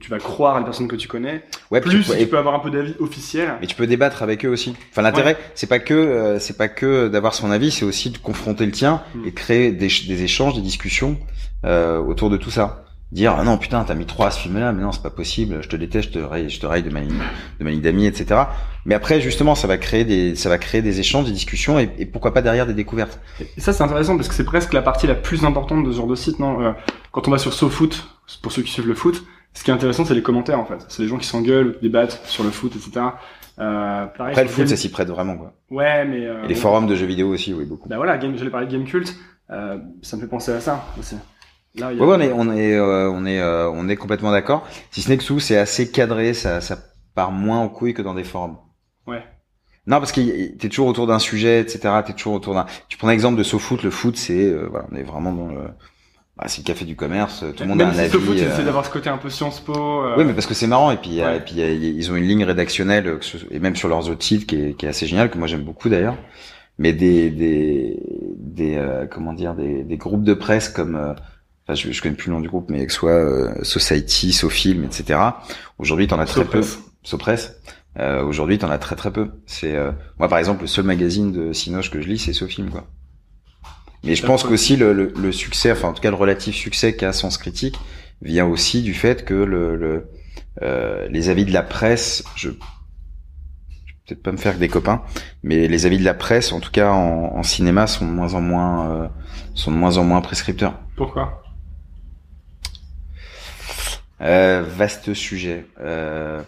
tu 0.00 0.10
vas 0.10 0.18
croire 0.18 0.56
à 0.56 0.58
les 0.60 0.64
personnes 0.64 0.86
que 0.88 0.94
tu 0.96 1.08
connais. 1.08 1.42
Ouais, 1.70 1.80
Plus 1.80 2.04
tu 2.04 2.10
peux- 2.12 2.18
tu 2.18 2.26
peux 2.28 2.38
avoir 2.38 2.54
un 2.54 2.60
peu 2.60 2.70
d'avis 2.70 2.94
officiel. 3.00 3.54
Mais 3.60 3.66
tu 3.66 3.74
peux 3.74 3.86
débattre 3.86 4.22
avec 4.22 4.44
eux 4.44 4.48
aussi. 4.48 4.74
Enfin, 4.92 5.02
l'intérêt, 5.02 5.36
c'est 5.54 5.66
pas 5.68 5.80
que 5.80 5.92
euh, 5.94 6.38
c'est 6.38 6.56
pas 6.56 6.68
que 6.68 7.08
d'avoir 7.08 7.34
son 7.34 7.50
avis, 7.50 7.70
c'est 7.72 7.84
aussi 7.84 8.10
de 8.10 8.18
confronter 8.18 8.64
le 8.64 8.72
tien 8.72 9.02
Mm. 9.14 9.26
et 9.26 9.30
de 9.30 9.34
créer 9.34 9.72
des 9.72 10.22
échanges, 10.22 10.54
des 10.54 10.60
discussions 10.60 11.18
euh, 11.64 11.98
autour 11.98 12.30
de 12.30 12.36
tout 12.36 12.50
ça. 12.50 12.84
Dire 13.10 13.34
ah 13.38 13.44
non 13.44 13.58
putain 13.58 13.84
t'as 13.84 13.94
mis 13.94 14.06
trois 14.06 14.28
à 14.28 14.30
ce 14.30 14.38
film-là, 14.40 14.72
mais 14.72 14.82
non 14.82 14.90
c'est 14.90 15.02
pas 15.02 15.10
possible, 15.10 15.58
je 15.62 15.68
te 15.68 15.76
déteste, 15.76 16.08
je 16.14 16.14
te 16.14 16.24
raille, 16.24 16.48
je 16.48 16.58
te 16.58 16.64
raille 16.64 16.82
de 16.82 16.88
ma 16.88 17.00
ligne, 17.00 17.12
de 17.60 17.64
ma 17.64 17.70
ligne 17.70 17.82
d'amis, 17.82 18.06
etc. 18.06 18.40
Mais 18.86 18.94
après 18.94 19.20
justement 19.20 19.54
ça 19.54 19.66
va 19.66 19.76
créer 19.76 20.04
des 20.06 20.34
ça 20.34 20.48
va 20.48 20.56
créer 20.56 20.80
des 20.80 20.98
échanges, 20.98 21.26
des 21.26 21.32
discussions 21.32 21.78
et, 21.78 21.90
et 21.98 22.06
pourquoi 22.06 22.32
pas 22.32 22.40
derrière 22.40 22.66
des 22.66 22.72
découvertes. 22.72 23.20
Et 23.56 23.60
ça, 23.60 23.74
c'est 23.74 23.82
intéressant 23.82 24.16
parce 24.16 24.28
que 24.28 24.34
c'est 24.34 24.44
presque 24.44 24.72
la 24.72 24.80
partie 24.80 25.06
la 25.06 25.14
plus 25.14 25.44
importante 25.44 25.84
de 25.84 25.92
ce 25.92 25.96
genre 25.98 26.06
de 26.06 26.14
site, 26.14 26.38
non? 26.38 26.62
Euh, 26.62 26.72
Quand 27.10 27.28
on 27.28 27.30
va 27.30 27.36
sur 27.36 27.52
SoFoot, 27.52 28.02
pour 28.40 28.50
ceux 28.50 28.62
qui 28.62 28.70
suivent 28.72 28.88
le 28.88 28.94
foot, 28.94 29.22
ce 29.54 29.64
qui 29.64 29.70
est 29.70 29.74
intéressant, 29.74 30.04
c'est 30.04 30.14
les 30.14 30.22
commentaires, 30.22 30.58
en 30.58 30.64
fait. 30.64 30.84
C'est 30.88 31.02
les 31.02 31.08
gens 31.08 31.18
qui 31.18 31.26
s'engueulent, 31.26 31.78
débattent 31.82 32.20
sur 32.24 32.44
le 32.44 32.50
foot, 32.50 32.74
etc. 32.76 33.06
Euh, 33.58 34.06
pareil, 34.06 34.32
Après 34.32 34.42
le 34.44 34.48
foot 34.48 34.58
Game- 34.60 34.66
ça 34.68 34.76
s'y 34.76 34.90
prête 34.90 35.08
vraiment 35.08 35.36
quoi. 35.36 35.52
Ouais, 35.70 36.06
mais... 36.06 36.26
Euh, 36.26 36.42
Et 36.44 36.48
les 36.48 36.54
forums 36.54 36.86
de 36.86 36.94
jeux 36.94 37.04
vidéo 37.06 37.28
aussi 37.28 37.52
oui 37.52 37.66
beaucoup. 37.66 37.86
Bah 37.88 37.96
voilà, 37.96 38.16
game, 38.16 38.34
j'allais 38.36 38.50
parler 38.50 38.66
de 38.66 38.72
Game 38.72 38.84
Cult, 38.84 39.14
euh, 39.50 39.76
ça 40.00 40.16
me 40.16 40.22
fait 40.22 40.26
penser 40.28 40.52
à 40.52 40.60
ça 40.60 40.86
aussi. 40.98 41.16
Là, 41.74 41.92
il 41.92 41.98
y 41.98 42.00
a- 42.00 42.02
Ouais, 42.04 42.16
ouais, 42.16 42.16
on 42.16 42.20
est, 42.20 42.32
on 42.32 42.52
est, 42.56 42.74
euh, 42.74 43.10
on 43.10 43.26
est, 43.26 43.40
euh, 43.40 43.68
on 43.70 43.88
est 43.90 43.96
complètement 43.96 44.30
d'accord. 44.32 44.66
Si 44.90 45.02
ce 45.02 45.10
n'est 45.10 45.18
que 45.18 45.22
sous, 45.22 45.38
c'est 45.38 45.58
assez 45.58 45.90
cadré, 45.90 46.32
ça, 46.32 46.62
ça 46.62 46.78
part 47.14 47.30
moins 47.30 47.58
en 47.58 47.68
couille 47.68 47.92
que 47.92 48.00
dans 48.02 48.14
des 48.14 48.24
forums. 48.24 48.56
Ouais. 49.06 49.22
Non, 49.86 49.98
parce 49.98 50.12
que 50.12 50.20
t'es 50.56 50.68
toujours 50.70 50.86
autour 50.86 51.06
d'un 51.06 51.18
sujet, 51.18 51.60
etc. 51.60 51.80
T'es 52.06 52.12
toujours 52.14 52.34
autour 52.34 52.54
d'un. 52.54 52.66
Tu 52.88 52.96
prends 52.96 53.08
l'exemple 53.08 53.36
de 53.36 53.42
SoFoot. 53.42 53.82
Le 53.82 53.90
foot, 53.90 54.16
c'est, 54.16 54.44
euh, 54.46 54.66
voilà, 54.70 54.86
on 54.92 54.96
est 54.96 55.02
vraiment 55.02 55.32
dans 55.32 55.48
le. 55.48 55.60
Bah, 56.42 56.48
c'est 56.48 56.62
le 56.62 56.66
café 56.66 56.84
du 56.84 56.96
commerce. 56.96 57.44
Tout 57.56 57.62
le 57.62 57.68
monde 57.68 57.78
Même 57.78 57.88
a 57.88 57.90
un 57.90 57.94
si 57.94 58.00
avis. 58.00 58.18
Ils 58.32 58.42
euh, 58.42 58.52
essaient 58.52 58.64
d'avoir 58.64 58.84
ce 58.84 58.90
côté 58.90 59.08
un 59.08 59.16
peu 59.16 59.30
Sciences 59.30 59.60
Po. 59.60 60.02
euh, 60.02 60.14
Oui, 60.18 60.24
mais 60.24 60.32
parce 60.32 60.46
que 60.46 60.54
c'est 60.54 60.66
marrant 60.66 60.90
et 60.90 60.96
puis 60.96 61.20
euh, 61.20 61.24
Ouais. 61.30 61.36
et 61.36 61.40
puis 61.40 61.60
euh, 61.62 61.72
ils 61.72 62.10
ont 62.10 62.16
une 62.16 62.24
ligne 62.26 62.42
rédactionnelle 62.42 63.06
euh, 63.06 63.18
et 63.52 63.60
même 63.60 63.76
sur 63.76 63.88
leurs 63.88 64.08
autres 64.08 64.24
sites 64.24 64.46
qui 64.48 64.56
est, 64.56 64.74
qui 64.76 64.86
est 64.86 64.88
assez 64.88 65.06
géniale 65.06 65.30
que 65.30 65.38
moi 65.38 65.46
j'aime 65.46 65.62
beaucoup 65.62 65.88
d'ailleurs. 65.88 66.16
Mais 66.78 66.92
des 66.92 67.30
des 67.30 67.96
des 68.38 68.74
euh, 68.74 69.06
comment 69.06 69.32
dire 69.34 69.54
des, 69.54 69.84
des 69.84 69.96
groupes 69.98 70.24
de 70.24 70.34
presse 70.34 70.68
comme 70.68 70.96
euh, 70.96 71.12
enfin 71.64 71.74
je, 71.74 71.92
je 71.92 72.02
connais 72.02 72.16
plus 72.16 72.28
le 72.30 72.34
nom 72.34 72.40
du 72.40 72.48
groupe 72.48 72.70
mais 72.70 72.86
que 72.86 72.92
ce 72.92 72.98
soit 72.98 73.10
euh, 73.12 73.54
Society, 73.62 74.32
Sofilm, 74.32 74.82
etc. 74.82 75.20
Aujourd'hui 75.78 76.08
t'en 76.08 76.18
as 76.18 76.26
très 76.26 76.44
peu. 76.44 76.62
Sopress. 77.04 77.54
Euh, 78.00 78.24
Aujourd'hui 78.24 78.58
t'en 78.58 78.70
as 78.70 78.78
très 78.78 78.96
très 78.96 79.12
peu. 79.12 79.28
C'est 79.46 79.76
euh, 79.76 79.92
moi 80.18 80.26
par 80.28 80.38
exemple 80.40 80.62
le 80.62 80.66
seul 80.66 80.86
magazine 80.86 81.30
de 81.30 81.52
Cinoche 81.52 81.90
que 81.92 82.00
je 82.00 82.08
lis 82.08 82.18
c'est 82.18 82.32
Sofilm 82.32 82.68
quoi. 82.70 82.88
Mais 84.04 84.14
je 84.14 84.26
pense 84.26 84.42
qu'aussi 84.42 84.76
le, 84.76 84.92
le, 84.92 85.12
le 85.16 85.32
succès, 85.32 85.70
enfin 85.72 85.88
en 85.88 85.92
tout 85.92 86.02
cas 86.02 86.10
le 86.10 86.16
relatif 86.16 86.56
succès 86.56 86.96
qu'a 86.96 87.12
Sens 87.12 87.38
Critique 87.38 87.78
vient 88.20 88.46
aussi 88.46 88.82
du 88.82 88.94
fait 88.94 89.24
que 89.24 89.34
le, 89.34 89.76
le 89.76 90.08
euh, 90.62 91.08
les 91.08 91.28
avis 91.28 91.44
de 91.44 91.52
la 91.52 91.62
presse, 91.62 92.24
je, 92.36 92.48
je 92.48 92.54
vais 92.54 92.56
peut-être 94.06 94.22
pas 94.22 94.32
me 94.32 94.36
faire 94.36 94.54
que 94.54 94.58
des 94.58 94.68
copains, 94.68 95.02
mais 95.42 95.68
les 95.68 95.86
avis 95.86 95.98
de 95.98 96.04
la 96.04 96.14
presse, 96.14 96.52
en 96.52 96.60
tout 96.60 96.70
cas 96.70 96.90
en, 96.90 97.36
en 97.36 97.42
cinéma, 97.42 97.86
sont 97.86 98.06
de 98.06 98.10
moins 98.10 98.34
en 98.34 98.40
moins 98.40 98.90
euh, 98.90 99.08
sont 99.54 99.70
de 99.70 99.76
moins 99.76 99.96
en 99.98 100.04
moins 100.04 100.20
prescripteurs. 100.20 100.74
Pourquoi? 100.96 101.42
Euh, 104.20 104.64
vaste 104.68 105.14
sujet. 105.14 105.66
Euh, 105.80 106.42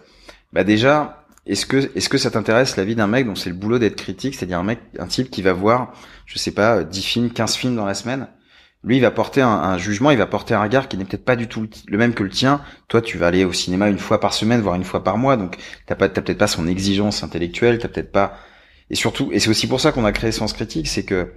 bah 0.53 0.65
déjà, 0.65 1.25
est-ce 1.47 1.67
que 1.67 1.91
est-ce 1.97 2.09
que 2.09 2.19
ça 2.19 2.31
t'intéresse 2.31 2.77
la 2.77 2.85
vie 2.85 2.95
d'un 2.95 3.09
mec 3.09 3.27
dont 3.27 3.35
c'est 3.35 3.51
le 3.51 3.57
boulot 3.57 3.79
d'être 3.79 3.97
critique, 3.97 4.35
c'est-à-dire 4.35 4.59
un 4.59 4.65
mec, 4.65 4.79
un 4.99 5.07
type 5.07 5.31
qui 5.31 5.43
va 5.43 5.53
voir, 5.53 5.93
je 6.27 6.39
sais 6.39 6.53
pas, 6.53 6.85
10 6.85 7.03
films, 7.03 7.31
15 7.31 7.57
films 7.57 7.77
dans 7.77 7.87
la 7.87 7.95
semaine. 7.95 8.29
Lui, 8.85 8.97
il 8.97 9.01
va 9.01 9.11
porter 9.11 9.41
un, 9.41 9.79
jugement, 9.79 10.11
il 10.11 10.19
va 10.19 10.27
porter 10.27 10.53
un 10.53 10.63
regard 10.63 10.89
qui 10.89 10.99
n'est 10.99 11.07
peut-être 11.07 11.25
pas 11.25 11.37
du 11.37 11.49
tout 11.49 11.67
le, 11.89 11.97
même 11.97 12.13
que 12.13 12.23
le 12.23 12.29
tien. 12.29 12.61
Toi, 12.89 13.01
tu 13.01 13.17
vas 13.17 13.29
aller 13.29 13.47
au 13.47 13.53
cinéma 13.53 13.89
une 13.89 13.99
fois 13.99 14.21
par 14.21 14.35
semaine, 14.35 14.61
voire 14.61 14.75
une 14.75 14.85
fois 14.85 15.03
par 15.03 15.17
mois, 15.17 15.39
donc 15.39 15.57
t'as 15.87 15.95
pas, 15.95 16.11
peut-être 16.11 16.37
pas 16.37 16.47
son 16.47 16.67
exigence 16.67 17.23
intellectuelle, 17.23 17.79
t'as 17.79 17.89
peut-être 17.89 18.13
pas. 18.13 18.37
Et 18.91 18.95
surtout, 18.95 19.31
et 19.33 19.39
c'est 19.39 19.49
aussi 19.49 19.67
pour 19.67 19.81
ça 19.81 19.91
qu'on 19.91 20.05
a 20.05 20.13
créé 20.13 20.33
Sens 20.33 20.53
Critique, 20.53 20.87
c'est 20.87 21.05
que 21.05 21.33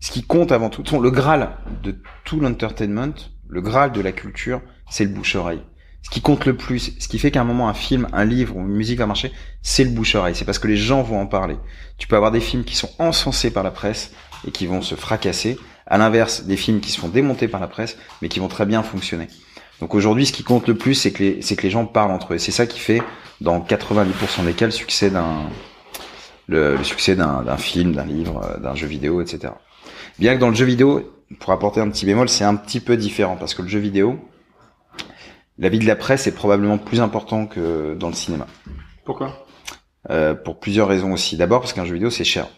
ce 0.00 0.10
qui 0.10 0.22
compte 0.22 0.50
avant 0.50 0.70
tout, 0.70 0.82
le 1.00 1.10
graal 1.10 1.50
de 1.82 1.94
tout 2.24 2.40
l'entertainment, 2.40 3.14
le 3.48 3.60
graal 3.60 3.92
de 3.92 4.00
la 4.00 4.12
culture, 4.12 4.62
c'est 4.88 5.04
le 5.04 5.10
bouche-oreille. 5.10 5.62
Ce 6.02 6.10
qui 6.10 6.20
compte 6.20 6.46
le 6.46 6.56
plus, 6.56 6.92
ce 6.98 7.08
qui 7.08 7.18
fait 7.18 7.30
qu'à 7.30 7.40
un 7.40 7.44
moment 7.44 7.68
un 7.68 7.74
film, 7.74 8.08
un 8.12 8.24
livre 8.24 8.56
ou 8.56 8.60
une 8.60 8.74
musique 8.74 8.98
va 8.98 9.06
marcher, 9.06 9.32
c'est 9.62 9.84
le 9.84 9.90
bouche-oreille. 9.90 10.34
C'est 10.34 10.44
parce 10.44 10.58
que 10.58 10.68
les 10.68 10.76
gens 10.76 11.02
vont 11.02 11.20
en 11.20 11.26
parler. 11.26 11.56
Tu 11.98 12.06
peux 12.06 12.16
avoir 12.16 12.30
des 12.30 12.40
films 12.40 12.64
qui 12.64 12.76
sont 12.76 12.90
encensés 12.98 13.50
par 13.50 13.62
la 13.62 13.70
presse 13.70 14.12
et 14.46 14.50
qui 14.50 14.66
vont 14.66 14.80
se 14.80 14.94
fracasser. 14.94 15.58
À 15.86 15.98
l'inverse, 15.98 16.44
des 16.44 16.56
films 16.56 16.80
qui 16.80 16.90
se 16.90 17.00
font 17.00 17.08
démonter 17.08 17.48
par 17.48 17.60
la 17.60 17.68
presse, 17.68 17.96
mais 18.22 18.28
qui 18.28 18.40
vont 18.40 18.48
très 18.48 18.66
bien 18.66 18.82
fonctionner. 18.82 19.26
Donc 19.80 19.94
aujourd'hui, 19.94 20.26
ce 20.26 20.32
qui 20.32 20.44
compte 20.44 20.66
le 20.66 20.76
plus, 20.76 20.94
c'est 20.94 21.12
que 21.12 21.22
les, 21.22 21.70
gens 21.70 21.86
parlent 21.86 22.10
entre 22.10 22.34
eux. 22.34 22.38
C'est 22.38 22.52
ça 22.52 22.66
qui 22.66 22.78
fait, 22.78 23.02
dans 23.40 23.60
90% 23.60 24.44
des 24.44 24.52
cas, 24.52 24.66
le 24.66 24.72
succès 24.72 25.10
d'un, 25.10 25.48
le, 26.46 26.76
le 26.76 26.84
succès 26.84 27.16
d'un, 27.16 27.42
d'un 27.42 27.56
film, 27.56 27.92
d'un 27.92 28.04
livre, 28.04 28.42
euh, 28.44 28.58
d'un 28.58 28.74
jeu 28.74 28.86
vidéo, 28.86 29.20
etc. 29.20 29.52
Bien 30.18 30.34
que 30.34 30.40
dans 30.40 30.48
le 30.48 30.54
jeu 30.54 30.64
vidéo, 30.64 31.12
pour 31.38 31.52
apporter 31.52 31.80
un 31.80 31.88
petit 31.90 32.06
bémol, 32.06 32.28
c'est 32.28 32.44
un 32.44 32.56
petit 32.56 32.80
peu 32.80 32.96
différent 32.96 33.36
parce 33.36 33.54
que 33.54 33.62
le 33.62 33.68
jeu 33.68 33.78
vidéo, 33.78 34.18
l'avis 35.58 35.78
de 35.78 35.86
la 35.86 35.96
presse 35.96 36.26
est 36.26 36.32
probablement 36.32 36.78
plus 36.78 37.00
important 37.00 37.46
que 37.46 37.94
dans 37.94 38.08
le 38.08 38.14
cinéma. 38.14 38.46
Pourquoi? 39.04 39.46
Euh, 40.10 40.34
pour 40.34 40.60
plusieurs 40.60 40.88
raisons 40.88 41.12
aussi. 41.12 41.36
D'abord 41.36 41.60
parce 41.60 41.72
qu'un 41.72 41.84
jeu 41.84 41.94
vidéo 41.94 42.10
c'est 42.10 42.24
cher. 42.24 42.48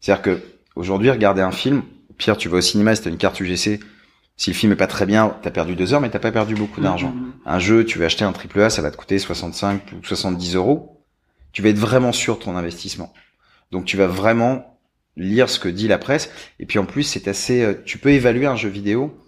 C'est-à-dire 0.00 0.22
que 0.22 0.42
aujourd'hui, 0.74 1.10
regarder 1.10 1.42
un 1.42 1.52
film, 1.52 1.82
au 2.10 2.14
pire 2.14 2.36
tu 2.36 2.48
vas 2.48 2.58
au 2.58 2.62
cinéma, 2.62 2.94
si 2.94 3.02
t'as 3.02 3.10
une 3.10 3.18
carte 3.18 3.38
UGC, 3.40 3.80
si 4.38 4.50
le 4.50 4.54
film 4.54 4.72
est 4.72 4.76
pas 4.76 4.86
très 4.86 5.06
bien, 5.06 5.36
t'as 5.42 5.50
perdu 5.50 5.76
deux 5.76 5.94
heures, 5.94 6.00
mais 6.00 6.10
t'as 6.10 6.18
pas 6.18 6.32
perdu 6.32 6.54
beaucoup 6.54 6.80
d'argent. 6.80 7.12
Mhm. 7.12 7.32
Un 7.46 7.58
jeu, 7.58 7.84
tu 7.84 7.98
vas 7.98 8.06
acheter 8.06 8.24
un 8.24 8.32
triple 8.32 8.60
A, 8.60 8.70
ça 8.70 8.82
va 8.82 8.90
te 8.90 8.96
coûter 8.96 9.18
65 9.18 9.92
ou 9.92 10.04
70 10.04 10.54
euros. 10.56 11.04
Tu 11.52 11.62
vas 11.62 11.70
être 11.70 11.78
vraiment 11.78 12.12
sûr 12.12 12.36
de 12.38 12.42
ton 12.42 12.56
investissement. 12.56 13.12
Donc 13.70 13.86
tu 13.86 13.96
vas 13.96 14.06
vraiment 14.06 14.78
lire 15.16 15.48
ce 15.48 15.58
que 15.58 15.68
dit 15.68 15.88
la 15.88 15.96
presse. 15.98 16.30
Et 16.60 16.66
puis 16.66 16.78
en 16.78 16.84
plus, 16.84 17.02
c'est 17.02 17.28
assez. 17.28 17.62
euh, 17.62 17.74
Tu 17.86 17.96
peux 17.98 18.10
évaluer 18.10 18.46
un 18.46 18.56
jeu 18.56 18.68
vidéo 18.68 19.18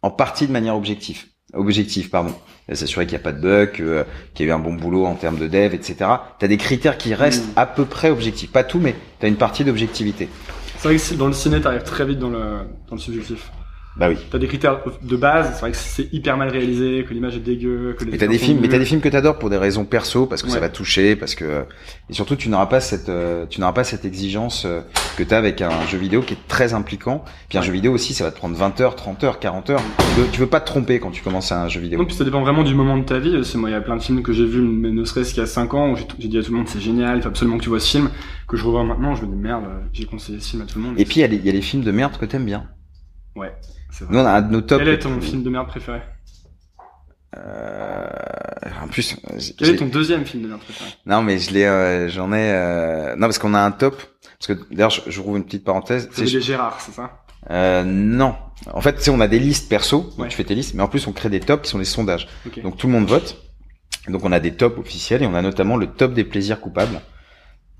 en 0.00 0.10
partie 0.10 0.46
de 0.46 0.52
manière 0.52 0.74
objective. 0.76 1.26
Objective, 1.54 2.08
pardon. 2.10 2.34
S'assurer 2.72 3.04
qu'il 3.06 3.16
n'y 3.16 3.20
a 3.20 3.24
pas 3.24 3.32
de 3.32 3.40
bug, 3.40 3.76
euh, 3.80 4.04
qu'il 4.34 4.46
y 4.46 4.48
a 4.48 4.52
eu 4.52 4.54
un 4.54 4.58
bon 4.58 4.72
boulot 4.74 5.04
en 5.04 5.14
termes 5.14 5.36
de 5.38 5.48
dev, 5.48 5.74
etc. 5.74 5.96
Tu 6.38 6.44
as 6.44 6.48
des 6.48 6.56
critères 6.56 6.96
qui 6.96 7.12
restent 7.14 7.46
Mm. 7.48 7.52
à 7.56 7.66
peu 7.66 7.84
près 7.84 8.10
objectifs. 8.10 8.50
Pas 8.50 8.64
tout, 8.64 8.78
mais 8.78 8.94
tu 9.20 9.26
as 9.26 9.28
une 9.28 9.36
partie 9.36 9.64
d'objectivité. 9.64 10.28
C'est 10.78 10.88
vrai 10.88 10.96
que 10.96 11.14
dans 11.14 11.26
le 11.26 11.32
ciné, 11.32 11.60
t'arrives 11.60 11.82
très 11.82 12.04
vite 12.06 12.18
dans 12.18 12.30
le, 12.30 12.40
dans 12.88 12.94
le 12.96 12.98
subjectif. 13.00 13.50
Bah 13.94 14.08
oui. 14.08 14.16
T'as 14.30 14.38
des 14.38 14.46
critères 14.46 14.80
de 15.02 15.16
base, 15.16 15.50
c'est 15.52 15.60
vrai 15.60 15.70
que 15.70 15.76
c'est 15.76 16.08
hyper 16.14 16.38
mal 16.38 16.48
réalisé, 16.48 17.04
que 17.06 17.12
l'image 17.12 17.36
est 17.36 17.40
dégueu, 17.40 17.94
que 17.98 18.04
les 18.06 18.12
Mais 18.12 18.16
t'as 18.16 18.26
des 18.26 18.38
films, 18.38 18.58
mais 18.62 18.68
t'as 18.68 18.78
des 18.78 18.86
films 18.86 19.02
que 19.02 19.08
t'adores 19.10 19.38
pour 19.38 19.50
des 19.50 19.58
raisons 19.58 19.84
perso, 19.84 20.24
parce 20.26 20.42
que 20.42 20.48
ça 20.48 20.60
va 20.60 20.70
te 20.70 20.76
toucher, 20.76 21.14
parce 21.14 21.34
que 21.34 21.66
et 22.08 22.14
surtout 22.14 22.34
tu 22.34 22.48
n'auras 22.48 22.66
pas 22.66 22.80
cette, 22.80 23.10
euh, 23.10 23.44
tu 23.50 23.60
n'auras 23.60 23.74
pas 23.74 23.84
cette 23.84 24.06
exigence 24.06 24.64
euh, 24.64 24.80
que 25.18 25.22
t'as 25.22 25.36
avec 25.36 25.60
un 25.60 25.84
jeu 25.86 25.98
vidéo 25.98 26.22
qui 26.22 26.32
est 26.32 26.48
très 26.48 26.72
impliquant. 26.72 27.22
Puis 27.50 27.58
un 27.58 27.60
Ouais. 27.60 27.66
jeu 27.66 27.72
vidéo 27.74 27.92
aussi, 27.92 28.14
ça 28.14 28.24
va 28.24 28.30
te 28.30 28.36
prendre 28.38 28.56
20 28.56 28.80
heures, 28.80 28.96
30 28.96 29.24
heures, 29.24 29.38
40 29.38 29.68
heures. 29.68 29.82
Tu 30.14 30.20
veux, 30.20 30.26
tu 30.32 30.40
veux 30.40 30.46
pas 30.46 30.60
te 30.60 30.66
tromper 30.66 30.98
quand 30.98 31.10
tu 31.10 31.22
commences 31.22 31.52
un 31.52 31.68
jeu 31.68 31.80
vidéo. 31.82 31.98
Non, 31.98 32.06
puis 32.06 32.14
ça 32.14 32.24
dépend 32.24 32.40
vraiment 32.40 32.62
du 32.64 32.74
moment 32.74 32.96
de 32.96 33.04
ta 33.04 33.18
vie. 33.18 33.44
C'est 33.44 33.58
moi, 33.58 33.68
il 33.68 33.72
y 33.72 33.76
a 33.76 33.82
plein 33.82 33.96
de 33.98 34.02
films 34.02 34.22
que 34.22 34.32
j'ai 34.32 34.46
vus, 34.46 34.62
mais 34.62 34.90
ne 34.90 35.04
serait-ce 35.04 35.34
qu'il 35.34 35.40
y 35.42 35.44
a 35.44 35.46
5 35.46 35.74
ans, 35.74 35.92
où 35.92 35.96
j'ai 36.18 36.28
dit 36.28 36.38
à 36.38 36.42
tout 36.42 36.50
le 36.52 36.56
monde 36.56 36.66
c'est 36.68 36.80
génial, 36.80 37.18
il 37.18 37.22
faut 37.22 37.28
absolument 37.28 37.58
que 37.58 37.62
tu 37.64 37.68
vois 37.68 37.78
ce 37.80 37.90
film, 37.90 38.08
que 38.48 38.56
je 38.56 38.64
revois 38.64 38.84
maintenant, 38.84 39.14
je 39.14 39.26
me 39.26 39.30
dis 39.30 39.36
merde, 39.36 39.64
j'ai 39.92 40.06
conseillé 40.06 40.40
ce 40.40 40.48
film 40.48 40.62
à 40.62 40.64
tout 40.64 40.78
le 40.78 40.84
monde. 40.84 40.94
Et 40.98 41.04
puis 41.04 41.20
il 41.20 41.32
y, 41.34 41.46
y 41.46 41.48
a 41.50 41.52
les 41.52 41.60
films 41.62 41.82
de 41.84 41.90
merde 41.92 42.16
que 42.18 42.24
t'aimes 42.24 42.46
bien. 42.46 42.68
ouais, 43.36 43.52
c'est 44.02 44.06
vrai. 44.06 44.14
Nous 44.14 44.20
on 44.20 44.26
a 44.26 44.30
un 44.32 44.42
de 44.42 44.52
nos 44.52 44.60
tops. 44.60 44.78
Quel 44.84 44.92
est 44.94 44.98
ton 44.98 45.20
film 45.20 45.42
de 45.42 45.50
merde 45.50 45.68
préféré 45.68 46.00
Euh, 47.36 48.06
en 48.82 48.88
plus, 48.88 49.16
Quel 49.58 49.70
est 49.70 49.76
ton 49.76 49.86
deuxième 49.86 50.24
film 50.24 50.42
de 50.42 50.48
merde 50.48 50.60
préféré? 50.60 50.90
Non 51.06 51.22
mais 51.22 51.38
je 51.38 51.52
l'ai, 51.52 51.64
euh, 51.64 52.08
j'en 52.08 52.32
ai. 52.32 52.50
euh, 52.52 53.14
Non 53.16 53.22
parce 53.26 53.38
qu'on 53.38 53.54
a 53.54 53.60
un 53.60 53.70
top. 53.70 54.00
Parce 54.38 54.58
que 54.58 54.74
d'ailleurs, 54.74 54.90
je, 54.90 55.02
je 55.06 55.20
rouvre 55.20 55.36
une 55.36 55.44
petite 55.44 55.64
parenthèse. 55.64 56.08
C'est 56.12 56.26
Gérard, 56.26 56.80
c'est 56.80 56.92
ça? 56.92 57.22
Euh, 57.50 57.84
non. 57.84 58.34
En 58.72 58.80
fait, 58.80 58.94
tu 58.94 59.02
sais, 59.02 59.10
on 59.10 59.20
a 59.20 59.28
des 59.28 59.38
listes 59.38 59.68
perso, 59.68 60.02
donc 60.02 60.18
Ouais. 60.18 60.28
tu 60.28 60.36
fais 60.36 60.44
tes 60.44 60.54
listes, 60.54 60.74
mais 60.74 60.82
en 60.82 60.88
plus 60.88 61.06
on 61.06 61.12
crée 61.12 61.28
des 61.28 61.40
tops 61.40 61.62
qui 61.64 61.70
sont 61.70 61.78
des 61.78 61.84
sondages. 61.84 62.28
Ok. 62.46 62.60
Donc 62.62 62.76
tout 62.76 62.86
le 62.86 62.92
monde 62.92 63.06
vote. 63.06 63.38
Donc 64.08 64.24
on 64.24 64.32
a 64.32 64.40
des 64.40 64.54
tops 64.54 64.78
officiels 64.78 65.22
et 65.22 65.26
on 65.26 65.34
a 65.34 65.42
notamment 65.42 65.76
le 65.76 65.86
top 65.86 66.12
des 66.14 66.24
plaisirs 66.24 66.60
coupables. 66.60 67.00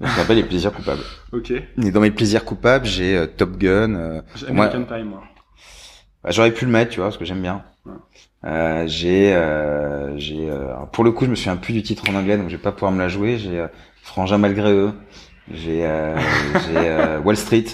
Donc, 0.00 0.10
on 0.18 0.20
appelle 0.22 0.36
les 0.36 0.42
plaisirs 0.44 0.72
coupables. 0.72 1.02
ok. 1.32 1.50
Et 1.52 1.90
dans 1.92 2.00
mes 2.00 2.10
plaisirs 2.10 2.44
coupables, 2.44 2.86
j'ai 2.86 3.16
euh, 3.16 3.26
Top 3.26 3.56
Gun. 3.56 3.94
euh, 3.94 4.22
J'ai 4.34 4.50
Moi- 4.50 4.66
American 4.66 4.84
Pie, 4.96 5.04
moi. 5.04 5.22
Bah, 6.24 6.30
J'aurais 6.30 6.52
pu 6.52 6.64
le 6.64 6.70
mettre, 6.70 6.90
tu 6.90 6.96
vois, 7.00 7.06
parce 7.06 7.18
que 7.18 7.24
j'aime 7.24 7.42
bien. 7.42 7.62
Euh, 8.44 8.84
j'ai, 8.86 9.34
euh, 9.34 10.16
j'ai. 10.18 10.50
euh, 10.50 10.66
alors, 10.74 10.90
pour 10.90 11.04
le 11.04 11.12
coup, 11.12 11.24
je 11.24 11.30
me 11.30 11.34
souviens 11.36 11.56
plus 11.56 11.72
du 11.72 11.82
titre 11.82 12.04
en 12.10 12.14
anglais, 12.14 12.36
donc 12.36 12.48
je 12.48 12.56
vais 12.56 12.62
pas 12.62 12.72
pouvoir 12.72 12.92
me 12.92 12.98
la 12.98 13.08
jouer. 13.08 13.38
J'ai 13.38 13.58
euh, 13.60 13.68
Frangin 14.02 14.38
malgré 14.38 14.72
eux. 14.72 14.92
J'ai, 15.52 15.86
euh, 15.86 16.16
j'ai 16.66 16.76
euh, 16.78 17.20
Wall 17.20 17.36
Street. 17.36 17.64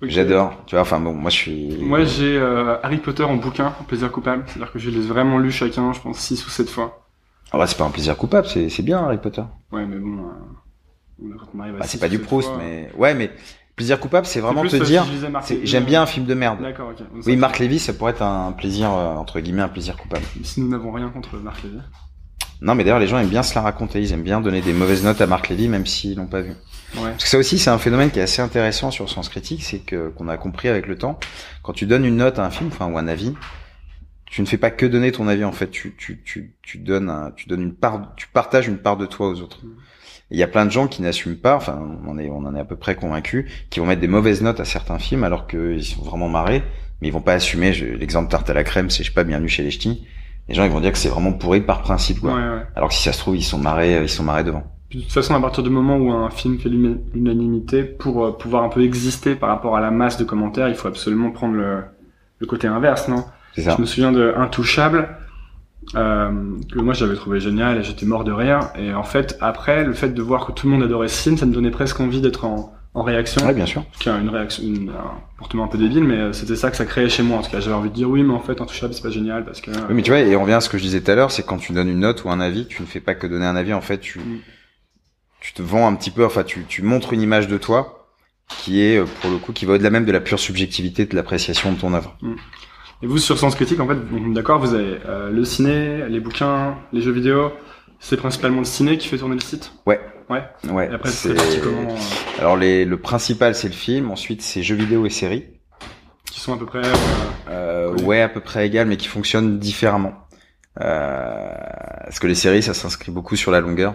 Ok. 0.00 0.10
J'adore. 0.10 0.52
Tu 0.66 0.76
vois, 0.76 0.82
enfin 0.82 1.00
bon, 1.00 1.12
moi 1.14 1.30
je 1.30 1.36
suis. 1.36 1.76
Moi, 1.80 2.04
j'ai 2.04 2.36
euh, 2.36 2.76
Harry 2.84 2.98
Potter 2.98 3.24
en 3.24 3.36
bouquin, 3.36 3.74
en 3.80 3.84
plaisir 3.84 4.12
coupable. 4.12 4.44
C'est-à-dire 4.46 4.70
que 4.72 4.78
je 4.78 4.90
les 4.90 4.98
ai 5.06 5.08
vraiment 5.08 5.38
lus 5.38 5.50
chacun, 5.50 5.92
je 5.92 6.00
pense, 6.00 6.18
6 6.18 6.46
ou 6.46 6.50
7 6.50 6.70
fois. 6.70 7.04
Ah 7.50 7.58
bah, 7.58 7.66
c'est 7.66 7.78
pas 7.78 7.84
un 7.84 7.90
plaisir 7.90 8.16
coupable, 8.16 8.46
c'est 8.46 8.68
c'est 8.68 8.82
bien 8.82 8.98
Harry 9.02 9.18
Potter. 9.18 9.42
Ouais, 9.72 9.86
mais 9.86 9.96
bon, 9.96 10.18
euh, 10.18 11.34
quand 11.38 11.46
on 11.54 11.60
arrive 11.60 11.76
à 11.76 11.78
Bah, 11.78 11.84
six 11.86 11.92
c'est 11.92 11.98
pas 11.98 12.06
ou 12.06 12.10
du 12.10 12.16
sept 12.18 12.26
Proust, 12.26 12.48
fois, 12.48 12.58
mais 12.58 12.90
ouais, 12.96 13.14
mais 13.14 13.30
Plaisir 13.78 14.00
coupable, 14.00 14.26
c'est 14.26 14.40
vraiment 14.40 14.64
te 14.64 14.74
euh, 14.74 14.80
dire, 14.80 15.06
si 15.44 15.60
j'aime 15.64 15.84
bien 15.84 16.02
un 16.02 16.06
film 16.06 16.26
de 16.26 16.34
merde. 16.34 16.60
D'accord, 16.60 16.88
ok. 16.90 16.98
Donc, 16.98 17.24
Oui, 17.24 17.36
Marc 17.36 17.60
Lévy, 17.60 17.78
ça 17.78 17.92
pourrait 17.92 18.10
être 18.10 18.22
un 18.22 18.50
plaisir 18.50 18.90
euh, 18.90 19.14
entre 19.14 19.38
guillemets 19.38 19.62
un 19.62 19.68
plaisir 19.68 19.96
coupable. 19.96 20.24
Si 20.42 20.60
nous 20.60 20.68
n'avons 20.68 20.90
rien 20.90 21.08
contre 21.10 21.36
Marc 21.36 21.62
Lévy. 21.62 21.78
Non, 22.60 22.74
mais 22.74 22.82
d'ailleurs 22.82 22.98
les 22.98 23.06
gens 23.06 23.20
aiment 23.20 23.28
bien 23.28 23.44
se 23.44 23.54
la 23.54 23.60
raconter, 23.60 24.02
ils 24.02 24.12
aiment 24.12 24.24
bien 24.24 24.40
donner 24.40 24.62
des 24.62 24.72
mauvaises 24.72 25.04
notes 25.04 25.20
à 25.20 25.28
Marc 25.28 25.48
Lévy 25.48 25.68
même 25.68 25.86
s'ils 25.86 26.16
l'ont 26.16 26.26
pas 26.26 26.40
vu. 26.40 26.54
Ouais. 26.96 27.10
Parce 27.10 27.22
que 27.22 27.30
ça 27.30 27.38
aussi, 27.38 27.56
c'est 27.56 27.70
un 27.70 27.78
phénomène 27.78 28.10
qui 28.10 28.18
est 28.18 28.22
assez 28.22 28.42
intéressant 28.42 28.90
sur 28.90 29.08
Sens 29.08 29.28
Critique, 29.28 29.62
c'est 29.62 29.78
que 29.78 30.08
qu'on 30.08 30.26
a 30.26 30.36
compris 30.36 30.66
avec 30.66 30.88
le 30.88 30.98
temps. 30.98 31.20
Quand 31.62 31.72
tu 31.72 31.86
donnes 31.86 32.04
une 32.04 32.16
note 32.16 32.40
à 32.40 32.44
un 32.44 32.50
film, 32.50 32.70
enfin 32.72 32.90
ou 32.90 32.98
un 32.98 33.06
avis, 33.06 33.32
tu 34.26 34.42
ne 34.42 34.46
fais 34.46 34.58
pas 34.58 34.72
que 34.72 34.86
donner 34.86 35.12
ton 35.12 35.28
avis. 35.28 35.44
En 35.44 35.52
fait, 35.52 35.70
tu 35.70 35.94
tu 35.96 36.20
tu 36.24 36.56
tu 36.62 36.78
donnes 36.78 37.10
un, 37.10 37.30
tu 37.30 37.48
donnes 37.48 37.62
une 37.62 37.74
part, 37.74 38.12
tu 38.16 38.26
partages 38.26 38.66
une 38.66 38.78
part 38.78 38.96
de 38.96 39.06
toi 39.06 39.28
aux 39.28 39.40
autres. 39.40 39.64
Mm. 39.64 39.76
Il 40.30 40.38
y 40.38 40.42
a 40.42 40.46
plein 40.46 40.66
de 40.66 40.70
gens 40.70 40.88
qui 40.88 41.02
n'assument 41.02 41.36
pas, 41.36 41.56
enfin 41.56 41.80
on 42.04 42.10
en 42.10 42.18
est 42.18 42.28
on 42.28 42.44
en 42.44 42.54
est 42.54 42.60
à 42.60 42.64
peu 42.64 42.76
près 42.76 42.94
convaincus, 42.94 43.50
qui 43.70 43.80
vont 43.80 43.86
mettre 43.86 44.00
des 44.00 44.08
mauvaises 44.08 44.42
notes 44.42 44.60
à 44.60 44.64
certains 44.64 44.98
films 44.98 45.24
alors 45.24 45.46
qu'ils 45.46 45.84
sont 45.84 46.02
vraiment 46.02 46.28
marrés, 46.28 46.62
mais 47.00 47.08
ils 47.08 47.12
vont 47.12 47.20
pas 47.20 47.34
assumer. 47.34 47.72
L'exemple 47.72 48.30
tarte 48.30 48.50
à 48.50 48.54
la 48.54 48.64
crème, 48.64 48.90
c'est 48.90 49.04
je 49.04 49.08
sais 49.08 49.14
pas 49.14 49.24
bienvenue 49.24 49.48
chez 49.48 49.62
les 49.62 49.70
ch'tis. 49.70 50.06
Les 50.48 50.54
gens 50.54 50.64
ils 50.64 50.70
vont 50.70 50.80
dire 50.80 50.92
que 50.92 50.98
c'est 50.98 51.08
vraiment 51.08 51.32
pourri 51.32 51.60
par 51.60 51.82
principe 51.82 52.20
quoi. 52.20 52.34
Ouais, 52.34 52.40
ouais. 52.40 52.62
Alors 52.76 52.88
que 52.90 52.94
si 52.94 53.02
ça 53.02 53.12
se 53.12 53.18
trouve 53.18 53.36
ils 53.36 53.42
sont 53.42 53.58
marrés, 53.58 54.02
ils 54.02 54.08
sont 54.08 54.24
marrés 54.24 54.44
devant. 54.44 54.64
Puis, 54.88 55.00
de 55.00 55.04
toute 55.04 55.12
façon, 55.12 55.34
à 55.34 55.40
partir 55.40 55.62
du 55.62 55.68
moment 55.68 55.98
où 55.98 56.10
un 56.10 56.30
film 56.30 56.58
fait 56.58 56.70
l'unanimité, 56.70 57.82
pour 57.82 58.24
euh, 58.24 58.32
pouvoir 58.32 58.64
un 58.64 58.70
peu 58.70 58.82
exister 58.82 59.34
par 59.34 59.50
rapport 59.50 59.76
à 59.76 59.82
la 59.82 59.90
masse 59.90 60.16
de 60.16 60.24
commentaires, 60.24 60.68
il 60.70 60.74
faut 60.74 60.88
absolument 60.88 61.30
prendre 61.30 61.56
le, 61.56 61.82
le 62.38 62.46
côté 62.46 62.68
inverse, 62.68 63.06
non? 63.06 63.24
Ça. 63.54 63.74
Je 63.76 63.80
me 63.82 63.86
souviens 63.86 64.12
de 64.12 64.32
Intouchable, 64.36 65.08
euh, 65.94 66.30
que 66.72 66.78
moi 66.78 66.92
j'avais 66.94 67.14
trouvé 67.14 67.40
génial 67.40 67.78
et 67.78 67.82
j'étais 67.82 68.06
mort 68.06 68.24
de 68.24 68.32
rire. 68.32 68.70
Et 68.78 68.92
en 68.94 69.02
fait, 69.04 69.36
après, 69.40 69.84
le 69.84 69.92
fait 69.94 70.10
de 70.10 70.22
voir 70.22 70.46
que 70.46 70.52
tout 70.52 70.66
le 70.66 70.72
monde 70.72 70.82
adorait 70.82 71.08
ce 71.08 71.22
film, 71.22 71.36
ça 71.36 71.46
me 71.46 71.52
donnait 71.52 71.70
presque 71.70 71.98
envie 72.00 72.20
d'être 72.20 72.44
en, 72.44 72.72
en 72.94 73.02
réaction. 73.02 73.46
Ouais, 73.46 73.54
bien 73.54 73.66
sûr. 73.66 73.84
qui 74.00 74.08
a 74.08 74.16
une 74.18 74.28
réaction, 74.28 74.62
une- 74.64 74.90
un 74.90 75.20
comportement 75.36 75.64
un 75.64 75.68
peu 75.68 75.78
débile, 75.78 76.04
mais 76.04 76.16
euh, 76.16 76.32
c'était 76.32 76.56
ça 76.56 76.70
que 76.70 76.76
ça 76.76 76.84
créait 76.84 77.08
chez 77.08 77.22
moi. 77.22 77.38
En 77.38 77.42
tout 77.42 77.50
cas, 77.50 77.60
j'avais 77.60 77.76
envie 77.76 77.90
de 77.90 77.94
dire 77.94 78.10
oui, 78.10 78.22
mais 78.22 78.34
en 78.34 78.40
fait, 78.40 78.60
Intouchable, 78.60 78.92
c'est 78.94 79.02
pas 79.02 79.10
génial 79.10 79.44
parce 79.44 79.60
que. 79.60 79.70
Oui, 79.70 79.94
mais 79.94 80.02
tu 80.02 80.10
vois, 80.10 80.20
et 80.20 80.34
on 80.36 80.42
revient 80.42 80.54
à 80.54 80.60
ce 80.60 80.68
que 80.68 80.78
je 80.78 80.82
disais 80.82 81.00
tout 81.00 81.10
à 81.10 81.14
l'heure, 81.14 81.30
c'est 81.30 81.44
quand 81.44 81.58
tu 81.58 81.72
donnes 81.72 81.88
une 81.88 82.00
note 82.00 82.24
ou 82.24 82.30
un 82.30 82.40
avis, 82.40 82.66
tu 82.66 82.82
ne 82.82 82.86
fais 82.86 83.00
pas 83.00 83.14
que 83.14 83.26
donner 83.26 83.46
un 83.46 83.56
avis, 83.56 83.72
en 83.72 83.80
fait, 83.80 83.98
tu, 83.98 84.18
Mm. 84.18 84.38
tu 85.40 85.52
te 85.54 85.62
vends 85.62 85.86
un 85.86 85.94
petit 85.94 86.10
peu, 86.10 86.24
enfin, 86.26 86.42
tu, 86.42 86.64
tu 86.68 86.82
montres 86.82 87.12
une 87.12 87.22
image 87.22 87.46
de 87.48 87.56
toi 87.56 87.94
qui 88.48 88.80
est, 88.82 88.96
euh, 88.98 89.04
pour 89.20 89.30
le 89.30 89.36
coup, 89.36 89.52
qui 89.52 89.64
va 89.66 89.74
au-delà 89.74 89.90
même 89.90 90.04
de 90.06 90.12
la 90.12 90.20
pure 90.20 90.38
subjectivité 90.38 91.04
de 91.06 91.14
l'appréciation 91.14 91.70
de 91.72 91.78
ton 91.78 91.92
œuvre. 91.94 92.16
Et 93.02 93.06
vous, 93.06 93.18
sur 93.18 93.38
Sens 93.38 93.54
Critique, 93.54 93.78
en 93.80 93.86
fait, 93.86 94.32
d'accord, 94.32 94.58
vous 94.58 94.74
avez 94.74 94.98
euh, 95.06 95.30
le 95.30 95.44
ciné, 95.44 96.08
les 96.08 96.18
bouquins, 96.20 96.76
les 96.92 97.00
jeux 97.00 97.12
vidéo. 97.12 97.52
C'est 98.00 98.16
principalement 98.16 98.58
le 98.58 98.64
ciné 98.64 98.98
qui 98.98 99.08
fait 99.08 99.18
tourner 99.18 99.34
le 99.36 99.40
site. 99.40 99.72
Ouais. 99.86 100.00
Et 100.90 100.94
après, 100.94 101.10
c'est 101.10 101.34
comment 101.62 101.90
euh, 101.90 102.40
Alors, 102.40 102.56
les, 102.56 102.84
le 102.84 103.00
principal, 103.00 103.54
c'est 103.54 103.68
le 103.68 103.74
film, 103.74 104.10
ensuite, 104.10 104.42
c'est 104.42 104.62
jeux 104.62 104.74
vidéo 104.74 105.06
et 105.06 105.10
séries. 105.10 105.46
Qui 106.30 106.40
sont 106.40 106.54
à 106.54 106.58
peu 106.58 106.66
près. 106.66 106.82
euh, 106.84 106.92
Euh, 107.50 107.96
ouais, 108.04 108.20
à 108.20 108.28
peu 108.28 108.40
près 108.40 108.66
égal, 108.66 108.86
mais 108.86 108.96
qui 108.96 109.08
fonctionnent 109.08 109.58
différemment. 109.58 110.12
Euh, 110.80 111.50
parce 112.04 112.18
que 112.18 112.26
les 112.26 112.34
séries, 112.34 112.62
ça 112.62 112.74
s'inscrit 112.74 113.10
beaucoup 113.10 113.36
sur 113.36 113.50
la 113.50 113.60
longueur. 113.60 113.94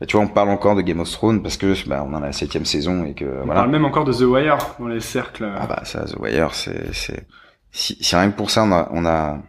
Bah, 0.00 0.06
tu 0.06 0.16
vois, 0.16 0.24
on 0.24 0.28
parle 0.28 0.50
encore 0.50 0.76
de 0.76 0.82
Game 0.82 1.00
of 1.00 1.10
Thrones 1.10 1.42
parce 1.42 1.56
que 1.56 1.74
bah, 1.88 2.04
on 2.06 2.12
en 2.14 2.22
a 2.22 2.26
la 2.26 2.32
septième 2.32 2.64
saison 2.64 3.04
et 3.04 3.14
que 3.14 3.24
on 3.24 3.44
voilà. 3.44 3.54
parle 3.62 3.70
même 3.70 3.84
encore 3.84 4.04
de 4.04 4.12
The 4.12 4.20
Wire 4.22 4.58
dans 4.78 4.88
les 4.88 5.00
cercles. 5.00 5.48
Ah 5.56 5.66
bah 5.66 5.80
ça, 5.84 6.04
The 6.04 6.16
Wire, 6.18 6.54
c'est 6.54 6.92
c'est 6.94 7.26
si, 7.72 7.96
si 8.00 8.16
rien 8.16 8.30
que 8.30 8.36
pour 8.36 8.50
ça, 8.50 8.64
on 8.64 8.72
a, 8.72 8.88
on 8.92 9.06
a 9.06 9.42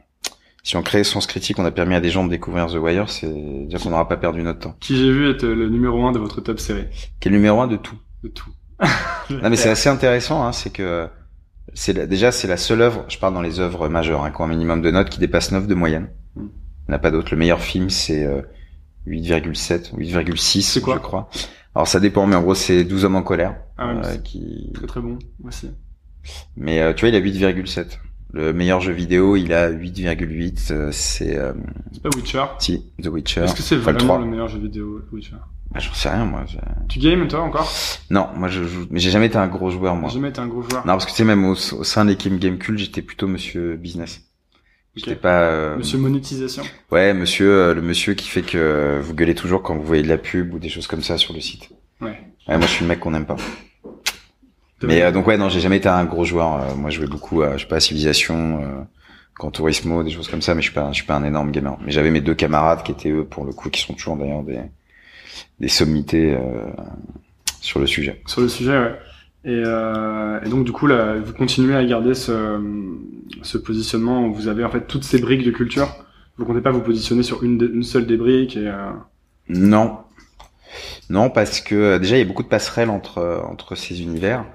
si 0.63 0.77
on 0.77 0.83
crée 0.83 1.03
Sens 1.03 1.25
Critique, 1.25 1.57
on 1.57 1.65
a 1.65 1.71
permis 1.71 1.95
à 1.95 2.01
des 2.01 2.09
gens 2.09 2.23
de 2.23 2.29
découvrir 2.29 2.67
The 2.67 2.75
Wire, 2.75 3.09
c'est 3.09 3.27
dire 3.27 3.79
qu'on 3.79 3.89
n'aura 3.89 4.07
pas 4.07 4.17
perdu 4.17 4.43
notre 4.43 4.59
temps. 4.59 4.75
Qui 4.79 4.95
j'ai 4.95 5.11
vu 5.11 5.29
être 5.29 5.45
le 5.45 5.69
numéro 5.69 6.05
un 6.05 6.11
de 6.11 6.19
votre 6.19 6.39
top 6.41 6.59
série. 6.59 6.85
Qui 7.19 7.27
est 7.27 7.31
le 7.31 7.37
numéro 7.37 7.61
un 7.61 7.67
de 7.67 7.77
tout. 7.77 7.97
De 8.23 8.29
tout. 8.29 8.49
Non 9.29 9.49
mais 9.49 9.55
c'est 9.55 9.69
assez 9.69 9.87
intéressant, 9.87 10.45
hein, 10.45 10.51
c'est 10.51 10.71
que 10.71 11.07
c'est 11.73 11.93
déjà 12.09 12.33
c'est 12.33 12.49
la 12.49 12.57
seule 12.57 12.81
œuvre, 12.81 13.05
je 13.07 13.17
parle 13.17 13.33
dans 13.33 13.41
les 13.41 13.61
œuvres 13.61 13.87
majeures, 13.87 14.25
hein, 14.25 14.31
qui 14.31 14.41
ont 14.41 14.43
un 14.43 14.49
minimum 14.49 14.81
de 14.81 14.91
notes 14.91 15.09
qui 15.09 15.19
dépasse 15.19 15.53
9 15.53 15.67
de 15.67 15.73
moyenne. 15.73 16.09
Mm. 16.35 16.41
Il 16.41 16.89
n'y 16.89 16.93
en 16.93 16.97
a 16.97 16.99
pas 16.99 17.11
d'autre. 17.11 17.29
Le 17.31 17.37
meilleur 17.37 17.61
film 17.61 17.89
c'est 17.89 18.25
euh, 18.25 18.41
8,7, 19.07 19.95
8,6 19.95 20.61
C'est 20.63 20.81
quoi 20.81 20.95
je 20.95 20.99
crois. 20.99 21.29
Alors 21.73 21.87
ça 21.87 22.01
dépend, 22.01 22.27
mais 22.27 22.35
en 22.35 22.41
gros 22.41 22.55
c'est 22.55 22.83
12 22.83 23.05
hommes 23.05 23.15
en 23.15 23.23
colère. 23.23 23.55
Ah 23.77 23.87
ouais, 23.87 23.99
euh, 23.99 24.03
c'est 24.03 24.23
qui... 24.23 24.69
très 24.73 24.87
très 24.87 24.99
bon 24.99 25.17
aussi. 25.45 25.71
Mais 26.57 26.81
euh, 26.81 26.93
tu 26.93 27.05
vois, 27.05 27.09
il 27.09 27.15
a 27.15 27.21
8,7. 27.21 27.97
Le 28.33 28.53
meilleur 28.53 28.79
jeu 28.79 28.93
vidéo, 28.93 29.35
il 29.35 29.51
a 29.53 29.69
8,8. 29.71 30.71
euh, 30.71 30.89
c'est 30.91 31.37
euh, 31.37 31.53
C'est 31.91 32.01
pas 32.01 32.09
Witcher. 32.15 32.43
si 32.59 32.85
The 33.01 33.07
Witcher. 33.07 33.41
Est-ce 33.41 33.55
que 33.55 33.61
c'est 33.61 33.75
vraiment 33.75 33.97
3. 33.99 34.19
le 34.19 34.25
meilleur 34.25 34.47
jeu 34.47 34.59
vidéo 34.59 35.01
Witcher? 35.11 35.35
Bah, 35.71 35.79
j'en 35.79 35.93
sais 35.93 36.09
rien 36.09 36.25
moi. 36.25 36.43
Tu 36.89 36.99
games 36.99 37.27
toi 37.27 37.41
encore? 37.41 37.69
Non, 38.09 38.27
moi 38.35 38.47
je 38.49 38.63
joue, 38.63 38.87
mais 38.89 38.99
j'ai 38.99 39.09
jamais 39.11 39.27
été 39.27 39.37
un 39.37 39.47
gros 39.47 39.69
joueur 39.69 39.95
moi. 39.95 40.09
J'ai 40.09 40.15
jamais 40.15 40.29
été 40.29 40.39
un 40.39 40.47
gros 40.47 40.61
joueur. 40.61 40.85
Non, 40.85 40.93
parce 40.93 41.05
que 41.05 41.11
tu 41.11 41.17
sais 41.17 41.23
même 41.23 41.43
au, 41.45 41.51
au 41.53 41.83
sein 41.83 42.03
de 42.05 42.09
l'équipe 42.09 42.37
Gamecult, 42.39 42.77
j'étais 42.77 43.01
plutôt 43.01 43.27
monsieur 43.27 43.75
business. 43.75 44.21
Ok. 44.97 45.03
J'étais 45.05 45.15
pas 45.15 45.41
euh, 45.43 45.77
Monsieur 45.77 45.97
monétisation. 45.97 46.63
ouais, 46.91 47.13
monsieur 47.13 47.49
euh, 47.49 47.73
le 47.73 47.81
monsieur 47.81 48.13
qui 48.13 48.27
fait 48.27 48.41
que 48.41 48.99
vous 49.01 49.13
gueulez 49.13 49.35
toujours 49.35 49.61
quand 49.63 49.73
vous 49.75 49.83
voyez 49.83 50.03
de 50.03 50.09
la 50.09 50.17
pub 50.17 50.53
ou 50.53 50.59
des 50.59 50.67
choses 50.67 50.87
comme 50.87 51.01
ça 51.01 51.17
sur 51.17 51.33
le 51.33 51.39
site. 51.39 51.69
Ouais. 52.01 52.19
Ouais, 52.49 52.57
moi 52.57 52.61
je 52.67 52.71
suis 52.71 52.83
le 52.83 52.89
mec 52.89 52.99
qu'on 52.99 53.11
n'aime 53.11 53.25
pas. 53.25 53.37
Mais 54.83 55.01
euh, 55.01 55.11
donc 55.11 55.27
ouais, 55.27 55.37
non, 55.37 55.49
j'ai 55.49 55.59
jamais 55.59 55.77
été 55.77 55.89
un 55.89 56.05
gros 56.05 56.25
joueur. 56.25 56.53
Euh, 56.61 56.75
moi, 56.75 56.89
je 56.89 56.97
jouais 56.97 57.07
beaucoup 57.07 57.41
à, 57.41 57.57
je 57.57 57.63
sais 57.63 57.67
pas, 57.67 57.77
à 57.77 57.79
Civilisation, 57.79 58.61
euh, 58.61 58.81
Gran 59.37 59.51
Turismo, 59.51 60.03
des 60.03 60.11
choses 60.11 60.27
comme 60.27 60.41
ça, 60.41 60.55
mais 60.55 60.61
je 60.61 60.67
suis 60.67 60.73
pas, 60.73 60.89
je 60.91 60.95
suis 60.97 61.05
pas 61.05 61.15
un 61.15 61.23
énorme 61.23 61.51
gamer. 61.51 61.77
Mais 61.85 61.91
j'avais 61.91 62.11
mes 62.11 62.21
deux 62.21 62.35
camarades 62.35 62.83
qui 62.83 62.91
étaient 62.91 63.11
eux, 63.11 63.25
pour 63.25 63.45
le 63.45 63.53
coup, 63.53 63.69
qui 63.69 63.81
sont 63.81 63.93
toujours 63.93 64.17
d'ailleurs 64.17 64.43
des, 64.43 64.59
des 65.59 65.67
sommités 65.67 66.33
euh, 66.33 66.63
sur 67.59 67.79
le 67.79 67.87
sujet. 67.87 68.21
Sur 68.25 68.41
le 68.41 68.47
sujet, 68.47 68.77
ouais. 68.77 68.95
Et, 69.43 69.63
euh, 69.65 70.39
et 70.45 70.49
donc 70.49 70.65
du 70.65 70.71
coup, 70.71 70.85
là, 70.85 71.15
vous 71.15 71.33
continuez 71.33 71.75
à 71.75 71.83
garder 71.83 72.13
ce, 72.13 72.61
ce 73.41 73.57
positionnement 73.57 74.27
où 74.27 74.33
vous 74.33 74.47
avez 74.47 74.63
en 74.63 74.69
fait 74.69 74.85
toutes 74.87 75.03
ces 75.03 75.19
briques 75.19 75.43
de 75.43 75.51
culture. 75.51 75.87
Vous 76.37 76.45
comptez 76.45 76.61
pas 76.61 76.71
vous 76.71 76.81
positionner 76.81 77.23
sur 77.23 77.43
une, 77.43 77.59
une 77.73 77.83
seule 77.83 78.05
des 78.05 78.17
briques 78.17 78.55
et 78.55 78.67
euh, 78.67 78.91
Non, 79.49 79.97
non, 81.09 81.29
parce 81.29 81.61
que 81.61 81.75
euh, 81.75 81.99
déjà 81.99 82.15
il 82.17 82.19
y 82.19 82.21
a 82.23 82.25
beaucoup 82.25 82.43
de 82.43 82.47
passerelles 82.47 82.89
entre 82.89 83.19
euh, 83.19 83.41
entre 83.41 83.75
ces 83.75 84.01
univers. 84.01 84.45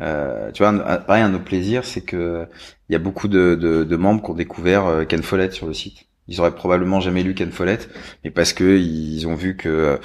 Euh, 0.00 0.50
tu 0.52 0.62
vois, 0.62 0.70
un- 0.72 0.98
pareil, 0.98 1.22
un 1.22 1.34
autre 1.34 1.44
plaisir, 1.44 1.84
c'est 1.84 2.02
que 2.02 2.46
il 2.88 2.92
y 2.92 2.96
a 2.96 2.98
beaucoup 3.00 3.28
de, 3.28 3.54
de, 3.56 3.84
de 3.84 3.96
membres 3.96 4.22
qui 4.24 4.30
ont 4.30 4.34
découvert 4.34 4.86
euh, 4.86 5.04
Ken 5.04 5.22
Follett 5.22 5.52
sur 5.52 5.66
le 5.66 5.74
site. 5.74 6.06
Ils 6.28 6.40
auraient 6.40 6.54
probablement 6.54 7.00
jamais 7.00 7.22
lu 7.22 7.34
Ken 7.34 7.50
Follett, 7.52 7.88
mais 8.24 8.30
parce 8.30 8.52
que 8.52 8.78
ils 8.78 9.26
ont 9.26 9.34
vu 9.34 9.56
que 9.56 9.68
euh, 9.68 9.98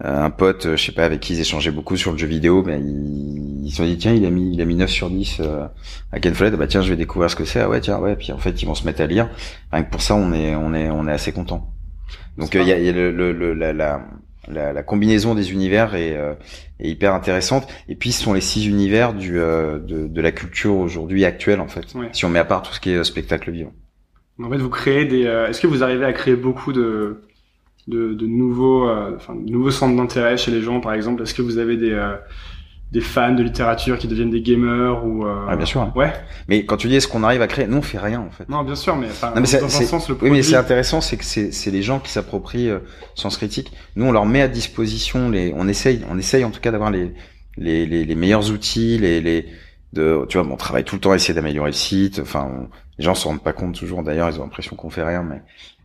un 0.00 0.30
pote, 0.30 0.76
je 0.76 0.84
sais 0.84 0.92
pas, 0.92 1.04
avec 1.04 1.20
qui 1.20 1.34
ils 1.34 1.40
échangeaient 1.40 1.70
beaucoup 1.70 1.96
sur 1.96 2.12
le 2.12 2.18
jeu 2.18 2.26
vidéo, 2.26 2.62
ben 2.62 2.82
ils 2.84 3.66
ils 3.66 3.70
se 3.70 3.78
sont 3.78 3.84
dit 3.84 3.96
tiens, 3.96 4.12
il 4.12 4.26
a 4.26 4.30
mis 4.30 4.52
il 4.54 4.60
a 4.60 4.64
mis 4.66 4.74
9 4.74 4.90
sur 4.90 5.08
10 5.10 5.38
euh, 5.40 5.66
à 6.12 6.20
Ken 6.20 6.34
Follett, 6.34 6.54
bah 6.56 6.66
tiens, 6.66 6.82
je 6.82 6.90
vais 6.90 6.96
découvrir 6.96 7.30
ce 7.30 7.36
que 7.36 7.44
c'est. 7.44 7.60
Ah 7.60 7.68
ouais, 7.68 7.80
tiens, 7.80 7.98
ouais, 7.98 8.16
puis 8.16 8.32
en 8.32 8.38
fait, 8.38 8.60
ils 8.62 8.66
vont 8.66 8.74
se 8.74 8.84
mettre 8.86 9.00
à 9.02 9.06
lire. 9.06 9.30
Rien 9.72 9.84
que 9.84 9.90
pour 9.90 10.02
ça, 10.02 10.14
on 10.16 10.32
est 10.32 10.54
on 10.56 10.74
est 10.74 10.90
on 10.90 11.06
est 11.08 11.12
assez 11.12 11.32
content. 11.32 11.72
Donc 12.38 12.54
il 12.54 12.62
y 12.64 12.72
a, 12.72 12.78
y 12.78 12.88
a 12.88 12.92
le, 12.92 13.10
le, 13.12 13.32
le- 13.32 13.54
la, 13.54 13.72
la, 13.72 14.06
la, 14.48 14.72
la 14.72 14.82
combinaison 14.82 15.34
des 15.34 15.52
univers 15.52 15.94
est, 15.94 16.16
euh, 16.16 16.34
est 16.80 16.90
hyper 16.90 17.14
intéressante. 17.14 17.66
Et 17.88 17.94
puis 17.94 18.12
ce 18.12 18.22
sont 18.22 18.32
les 18.34 18.40
six 18.40 18.66
univers 18.66 19.14
du 19.14 19.38
euh, 19.38 19.78
de, 19.78 20.06
de 20.06 20.20
la 20.20 20.32
culture 20.32 20.74
aujourd'hui 20.76 21.24
actuelle 21.24 21.60
en 21.60 21.68
fait. 21.68 21.94
Ouais. 21.94 22.08
Si 22.12 22.24
on 22.24 22.28
met 22.28 22.38
à 22.38 22.44
part 22.44 22.62
tout 22.62 22.72
ce 22.72 22.80
qui 22.80 22.90
est 22.90 22.96
euh, 22.96 23.04
spectacle 23.04 23.50
vivant. 23.50 23.72
en 24.42 24.50
fait 24.50 24.58
vous 24.58 24.70
créez 24.70 25.04
des. 25.04 25.26
euh, 25.26 25.48
Est-ce 25.48 25.60
que 25.60 25.66
vous 25.66 25.82
arrivez 25.82 26.04
à 26.04 26.12
créer 26.12 26.36
beaucoup 26.36 26.72
de 26.72 27.22
de, 27.86 28.14
de 28.14 28.26
nouveaux, 28.26 28.88
euh, 28.88 29.12
enfin, 29.16 29.34
de 29.34 29.50
nouveaux 29.50 29.70
centres 29.70 29.94
d'intérêt 29.96 30.38
chez 30.38 30.50
les 30.50 30.62
gens, 30.62 30.80
par 30.80 30.94
exemple? 30.94 31.22
Est-ce 31.22 31.34
que 31.34 31.42
vous 31.42 31.58
avez 31.58 31.76
des 31.76 31.90
euh, 31.92 32.16
des 32.94 33.00
fans 33.02 33.32
de 33.34 33.42
littérature 33.42 33.98
qui 33.98 34.08
deviennent 34.08 34.30
des 34.30 34.40
gamers 34.40 35.04
ou 35.04 35.26
euh, 35.26 35.46
Ah 35.48 35.56
bien 35.56 35.66
sûr. 35.66 35.82
hein. 35.82 35.92
Ouais. 35.96 36.12
Mais 36.48 36.64
quand 36.64 36.76
tu 36.78 36.88
dis 36.88 36.94
est-ce 36.96 37.08
qu'on 37.08 37.22
arrive 37.24 37.42
à 37.42 37.46
créer, 37.48 37.66
nous 37.66 37.76
on 37.78 37.82
fait 37.82 37.98
rien 37.98 38.20
en 38.20 38.30
fait. 38.30 38.48
Non, 38.48 38.62
bien 38.62 38.76
sûr, 38.76 38.96
mais, 38.96 39.08
enfin, 39.08 39.32
Non, 39.34 39.42
mais 39.42 39.58
dans 39.60 39.66
un 39.66 39.68
sens, 39.68 40.08
le 40.08 40.14
Oui, 40.14 40.18
produit. 40.18 40.36
mais 40.36 40.42
c'est 40.42 40.56
intéressant, 40.56 41.00
c'est 41.02 41.16
que 41.18 41.24
c'est 41.24 41.52
c'est 41.52 41.70
les 41.72 41.82
gens 41.82 41.98
qui 41.98 42.10
s'approprient 42.12 42.70
euh, 42.70 42.78
Sens 43.16 43.36
Critique. 43.36 43.72
Nous, 43.96 44.06
on 44.06 44.12
leur 44.12 44.24
met 44.24 44.40
à 44.40 44.48
disposition 44.48 45.28
les, 45.28 45.52
on 45.56 45.68
essaye, 45.68 46.02
on 46.10 46.16
essaye 46.18 46.44
en 46.44 46.50
tout 46.50 46.60
cas 46.60 46.70
d'avoir 46.70 46.90
les, 46.90 47.12
les, 47.58 47.84
les, 47.84 48.04
les 48.04 48.14
meilleurs 48.14 48.50
outils, 48.52 48.96
les, 48.98 49.20
les, 49.20 49.46
de, 49.92 50.24
tu 50.28 50.38
vois, 50.38 50.46
bon, 50.46 50.54
on 50.54 50.56
travaille 50.56 50.84
tout 50.84 50.94
le 50.94 51.00
temps 51.00 51.10
à 51.12 51.16
essayer 51.16 51.34
d'améliorer 51.34 51.70
le 51.70 51.76
site. 51.76 52.20
Enfin, 52.20 52.48
on- 52.50 52.68
les 52.98 53.04
gens 53.04 53.14
se 53.16 53.26
rendent 53.26 53.42
pas 53.42 53.52
compte 53.52 53.74
toujours. 53.74 54.04
D'ailleurs, 54.04 54.28
ils 54.30 54.38
ont 54.38 54.44
l'impression 54.44 54.76
qu'on 54.76 54.88
fait 54.90 55.02
rien, 55.02 55.24
mais, 55.24 55.42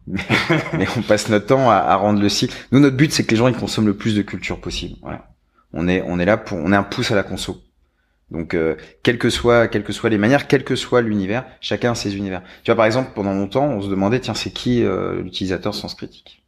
mais, 0.08 0.20
mais 0.78 0.88
on 0.96 1.02
passe 1.02 1.28
notre 1.30 1.48
temps 1.48 1.70
à, 1.72 1.76
à 1.78 1.96
rendre 1.96 2.22
le 2.22 2.30
site. 2.30 2.56
Nous, 2.72 2.80
notre 2.80 2.96
but, 2.98 3.12
c'est 3.12 3.24
que 3.24 3.32
les 3.32 3.38
gens 3.38 3.48
ils 3.48 3.56
consomment 3.56 3.88
le 3.88 3.96
plus 3.98 4.16
de 4.16 4.22
culture 4.22 4.60
possible. 4.62 4.96
Voilà. 5.02 5.26
On 5.74 5.88
est, 5.88 6.02
on 6.06 6.20
est 6.20 6.26
là 6.26 6.38
pour, 6.38 6.58
on 6.58 6.72
est 6.72 6.76
un 6.76 6.84
pouce 6.84 7.12
à 7.12 7.16
la 7.16 7.24
conso. 7.24 7.62
Donc, 8.32 8.54
euh, 8.54 8.76
quelles 9.04 9.18
que 9.18 9.30
soient, 9.30 9.68
quelles 9.68 9.84
que 9.84 9.94
soient 9.94 10.10
les 10.10 10.18
manières, 10.18 10.48
quel 10.48 10.64
que 10.64 10.76
soit 10.76 11.02
l'univers, 11.02 11.46
chacun 11.62 11.92
a 11.92 11.96
ses 11.96 12.16
univers. 12.16 12.44
Tu 12.64 12.72
vois, 12.72 12.76
par 12.76 12.86
exemple, 12.86 13.12
pendant 13.16 13.34
longtemps, 13.34 13.66
on 13.66 13.82
se 13.82 13.90
demandait, 13.90 14.20
tiens, 14.20 14.36
c'est 14.36 14.52
qui 14.52 14.84
euh, 14.84 15.22
l'utilisateur 15.22 15.74
Sens 15.74 15.96
Critique? 15.96 16.44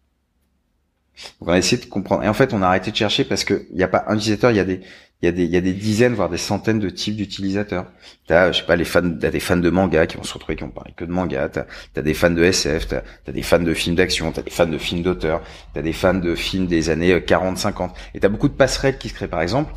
Donc, 1.40 1.50
on 1.50 1.52
a 1.52 1.58
essayé 1.58 1.82
de 1.82 1.88
comprendre. 1.88 2.24
Et 2.24 2.28
en 2.28 2.34
fait, 2.34 2.54
on 2.54 2.62
a 2.62 2.68
arrêté 2.68 2.92
de 2.92 2.96
chercher 2.96 3.24
parce 3.24 3.44
que 3.44 3.66
il 3.72 3.78
n'y 3.78 3.84
a 3.84 3.88
pas 3.88 4.04
un 4.08 4.16
utilisateur, 4.16 4.52
il 4.52 4.58
y 4.58 4.60
a 4.60 4.64
des, 4.64 4.82
il 5.22 5.28
y 5.28 5.30
a 5.30 5.32
des, 5.32 5.44
il 5.44 5.52
y 5.52 5.58
a 5.58 5.62
des 5.62 5.74
dizaines, 5.74 6.16
voire 6.16 6.30
des 6.30 6.38
centaines 6.38 6.80
de 6.80 6.90
types 6.90 7.16
d'utilisateurs. 7.16 7.86
T'as, 8.26 8.52
je 8.52 8.60
sais 8.60 8.66
pas, 8.66 8.76
les 8.76 8.86
fans, 8.86 9.18
t'as 9.20 9.30
des 9.30 9.40
fans 9.40 9.58
de 9.58 9.70
manga 9.70 10.08
qui 10.08 10.18
vont 10.18 10.24
se 10.24 10.34
retrouver 10.34 10.56
qui 10.56 10.64
vont 10.64 10.72
parler 10.72 10.94
que 10.98 11.06
de 11.06 11.12
manga. 11.12 11.48
T'as, 11.48 11.66
t'as 11.94 12.02
des 12.02 12.16
fans 12.16 12.32
de 12.32 12.44
SF, 12.44 12.88
t'as, 12.88 13.02
t'as 13.24 13.32
des 13.32 13.44
fans 13.44 13.60
de 13.60 13.74
films 13.74 13.96
d'action, 13.96 14.32
t'as 14.32 14.42
des 14.42 14.50
fans 14.50 14.66
de 14.66 14.80
films 14.80 15.04
d'auteur, 15.04 15.42
t'as 15.76 15.84
des 15.84 15.94
fans 15.94 16.16
de 16.16 16.34
films 16.34 16.66
des 16.66 16.90
années 16.90 17.24
40, 17.24 17.58
50. 17.58 17.96
Et 18.16 18.20
t'as 18.20 18.30
beaucoup 18.30 18.50
de 18.50 18.56
passerelles 18.56 18.98
qui 18.98 19.10
se 19.10 19.14
créent, 19.14 19.28
par 19.28 19.42
exemple 19.42 19.72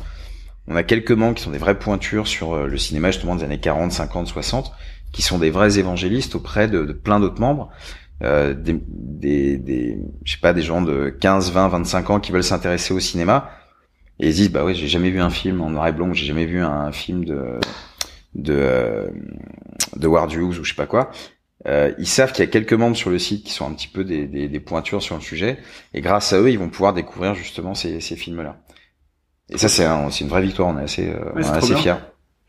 On 0.67 0.75
a 0.75 0.83
quelques 0.83 1.11
membres 1.11 1.35
qui 1.35 1.43
sont 1.43 1.51
des 1.51 1.59
vraies 1.59 1.77
pointures 1.77 2.27
sur 2.27 2.53
euh, 2.53 2.65
le 2.65 2.77
cinéma 2.77 3.11
justement 3.11 3.35
des 3.35 3.43
années 3.43 3.59
40, 3.59 3.91
50, 3.91 4.27
60, 4.27 4.71
qui 5.11 5.21
sont 5.21 5.37
des 5.37 5.51
vrais 5.51 5.77
évangélistes 5.77 6.33
auprès 6.33 6.67
de, 6.67 6.85
de 6.85 6.93
plein 6.93 7.19
d'autres 7.19 7.39
membres. 7.39 7.69
Euh, 8.23 8.55
des, 8.55 8.81
des, 8.87 9.57
des, 9.57 9.99
je 10.23 10.31
sais 10.33 10.39
pas, 10.39 10.53
des 10.53 10.63
gens 10.63 10.81
de 10.81 11.15
15, 11.21 11.51
20, 11.51 11.67
25 11.67 12.09
ans 12.09 12.19
qui 12.19 12.31
veulent 12.31 12.43
s'intéresser 12.43 12.95
au 12.95 12.99
cinéma 12.99 13.51
et 14.19 14.27
ils 14.29 14.33
disent 14.33 14.51
bah 14.51 14.63
oui, 14.65 14.75
j'ai 14.75 14.87
jamais 14.87 15.09
vu 15.09 15.19
un 15.19 15.29
film 15.29 15.61
en 15.61 15.69
noir 15.69 15.87
et 15.87 15.91
blanc, 15.91 16.13
j'ai 16.13 16.25
jamais 16.25 16.45
vu 16.45 16.61
un 16.61 16.91
film 16.91 17.25
de 17.25 17.59
de 18.35 18.53
euh, 18.53 19.07
de 19.95 20.07
Ward 20.07 20.31
Hughes 20.31 20.59
ou 20.59 20.63
je 20.63 20.69
sais 20.69 20.75
pas 20.75 20.87
quoi. 20.87 21.11
Euh, 21.67 21.93
ils 21.97 22.07
savent 22.07 22.31
qu'il 22.31 22.45
y 22.45 22.47
a 22.47 22.51
quelques 22.51 22.73
membres 22.73 22.95
sur 22.95 23.09
le 23.09 23.17
site 23.17 23.43
qui 23.43 23.51
sont 23.51 23.67
un 23.67 23.73
petit 23.73 23.87
peu 23.87 24.03
des, 24.03 24.27
des, 24.27 24.47
des, 24.47 24.59
pointures 24.59 25.01
sur 25.01 25.15
le 25.15 25.21
sujet, 25.21 25.57
et 25.95 26.01
grâce 26.01 26.31
à 26.31 26.39
eux, 26.39 26.51
ils 26.51 26.59
vont 26.59 26.69
pouvoir 26.69 26.93
découvrir 26.93 27.33
justement 27.33 27.73
ces, 27.73 28.01
ces 28.01 28.15
films-là. 28.15 28.57
Et 29.49 29.57
ça, 29.57 29.67
c'est 29.67 29.85
un, 29.85 30.09
une 30.09 30.27
vraie 30.27 30.41
victoire. 30.41 30.69
On 30.69 30.77
est 30.77 30.83
assez, 30.83 31.09
euh, 31.09 31.31
on 31.33 31.39
est 31.39 31.47
assez 31.47 31.75
fiers. 31.75 31.95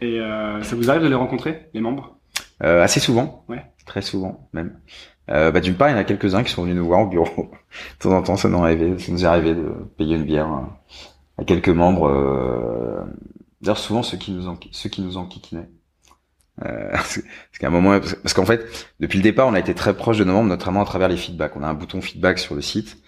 Et 0.00 0.20
euh, 0.20 0.62
ça 0.62 0.76
vous 0.76 0.90
arrive 0.90 1.02
de 1.02 1.08
les 1.08 1.14
rencontrer, 1.14 1.68
les 1.72 1.80
membres? 1.80 2.18
Euh, 2.62 2.82
Assez 2.82 3.00
souvent. 3.00 3.44
Ouais. 3.48 3.62
Très 3.86 4.02
souvent, 4.02 4.48
même. 4.52 4.78
Euh, 5.30 5.50
bah, 5.50 5.60
d'une 5.60 5.74
part, 5.74 5.88
il 5.88 5.92
y 5.92 5.94
en 5.94 5.98
a 5.98 6.04
quelques-uns 6.04 6.42
qui 6.42 6.52
sont 6.52 6.62
venus 6.62 6.76
nous 6.76 6.86
voir 6.86 7.00
au 7.00 7.06
bureau. 7.06 7.50
de 7.98 7.98
temps 7.98 8.16
en 8.16 8.22
temps, 8.22 8.36
ça 8.36 8.48
nous, 8.48 8.62
arrivé, 8.62 8.98
ça 8.98 9.12
nous 9.12 9.24
est 9.24 9.26
arrivé 9.26 9.54
de 9.54 9.72
payer 9.96 10.16
une 10.16 10.24
bière 10.24 10.48
à 11.38 11.44
quelques 11.44 11.68
membres. 11.68 12.08
Euh... 12.08 13.04
D'ailleurs, 13.60 13.78
souvent 13.78 14.02
ceux 14.02 14.16
qui 14.16 14.32
nous 14.32 14.48
en, 14.48 14.58
ceux 14.70 14.88
qui 14.88 15.02
nous 15.02 15.16
enquiquinaient. 15.16 15.68
Euh, 16.64 16.90
parce 16.92 17.20
qu'à 17.58 17.66
un 17.66 17.70
moment, 17.70 17.98
parce 18.00 18.34
qu'en 18.34 18.46
fait, 18.46 18.66
depuis 19.00 19.18
le 19.18 19.22
départ, 19.22 19.46
on 19.48 19.54
a 19.54 19.58
été 19.58 19.74
très 19.74 19.96
proche 19.96 20.18
de 20.18 20.24
nos 20.24 20.32
membres, 20.32 20.48
notamment 20.48 20.82
à 20.82 20.84
travers 20.84 21.08
les 21.08 21.16
feedbacks. 21.16 21.56
On 21.56 21.62
a 21.62 21.68
un 21.68 21.74
bouton 21.74 22.00
feedback 22.00 22.38
sur 22.38 22.54
le 22.54 22.62
site 22.62 22.98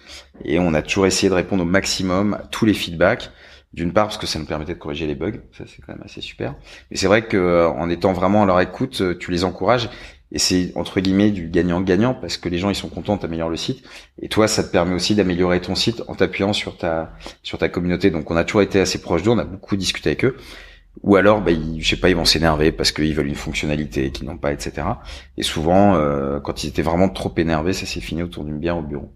et 0.45 0.59
on 0.59 0.75
a 0.75 0.83
toujours 0.83 1.07
essayé 1.07 1.29
de 1.29 1.35
répondre 1.35 1.63
au 1.63 1.67
maximum 1.67 2.35
à 2.35 2.43
tous 2.51 2.67
les 2.67 2.75
feedbacks. 2.75 3.31
D'une 3.75 3.93
part 3.93 4.07
parce 4.07 4.17
que 4.17 4.27
ça 4.27 4.39
nous 4.39 4.47
permettait 4.47 4.73
de 4.73 4.79
corriger 4.79 5.07
les 5.07 5.15
bugs, 5.15 5.41
ça 5.53 5.65
c'est 5.67 5.83
quand 5.83 5.93
même 5.93 6.03
assez 6.03 6.23
super. 6.23 6.55
Mais 6.91 6.97
c'est 6.97 7.07
vrai 7.07 7.27
que 7.27 7.67
en 7.67 7.91
étant 7.91 8.15
vraiment 8.15 8.45
à 8.45 8.47
leur 8.47 8.61
écoute, 8.63 9.19
tu 9.19 9.31
les 9.31 9.45
encourages 9.45 9.91
et 10.33 10.39
c'est 10.39 10.73
entre 10.75 11.01
guillemets 11.01 11.31
du 11.31 11.49
gagnant-gagnant 11.49 12.15
parce 12.15 12.37
que 12.37 12.49
les 12.49 12.59
gens 12.59 12.71
ils 12.71 12.75
sont 12.75 12.89
contents, 12.89 13.17
t'améliores 13.17 13.49
le 13.49 13.57
site 13.57 13.83
et 14.21 14.29
toi 14.29 14.47
ça 14.49 14.63
te 14.63 14.71
permet 14.71 14.95
aussi 14.95 15.15
d'améliorer 15.15 15.61
ton 15.61 15.75
site 15.75 16.03
en 16.09 16.15
t'appuyant 16.15 16.53
sur 16.53 16.77
ta 16.77 17.13
sur 17.43 17.59
ta 17.59 17.69
communauté. 17.69 18.11
Donc 18.11 18.31
on 18.31 18.37
a 18.37 18.45
toujours 18.45 18.63
été 18.63 18.81
assez 18.81 19.01
proche 19.01 19.23
d'eux, 19.23 19.31
on 19.31 19.39
a 19.39 19.45
beaucoup 19.45 19.77
discuté 19.77 20.11
avec 20.11 20.25
eux. 20.25 20.37
Ou 21.03 21.17
alors, 21.17 21.41
bah, 21.41 21.53
ils, 21.53 21.81
je 21.81 21.89
sais 21.89 21.97
pas, 21.97 22.09
ils 22.09 22.17
vont 22.17 22.25
s'énerver 22.25 22.73
parce 22.73 22.93
qu'ils 22.93 23.15
veulent 23.15 23.29
une 23.29 23.35
fonctionnalité 23.35 24.11
qu'ils 24.11 24.27
n'ont 24.27 24.39
pas, 24.39 24.53
etc. 24.53 24.87
Et 25.37 25.43
souvent, 25.43 25.95
euh, 25.95 26.41
quand 26.41 26.65
ils 26.65 26.69
étaient 26.69 26.83
vraiment 26.83 27.09
trop 27.09 27.33
énervés, 27.37 27.73
ça 27.73 27.87
s'est 27.87 28.01
fini 28.01 28.23
autour 28.23 28.45
d'une 28.45 28.59
bière 28.59 28.79
au 28.79 28.83
bureau. 28.83 29.13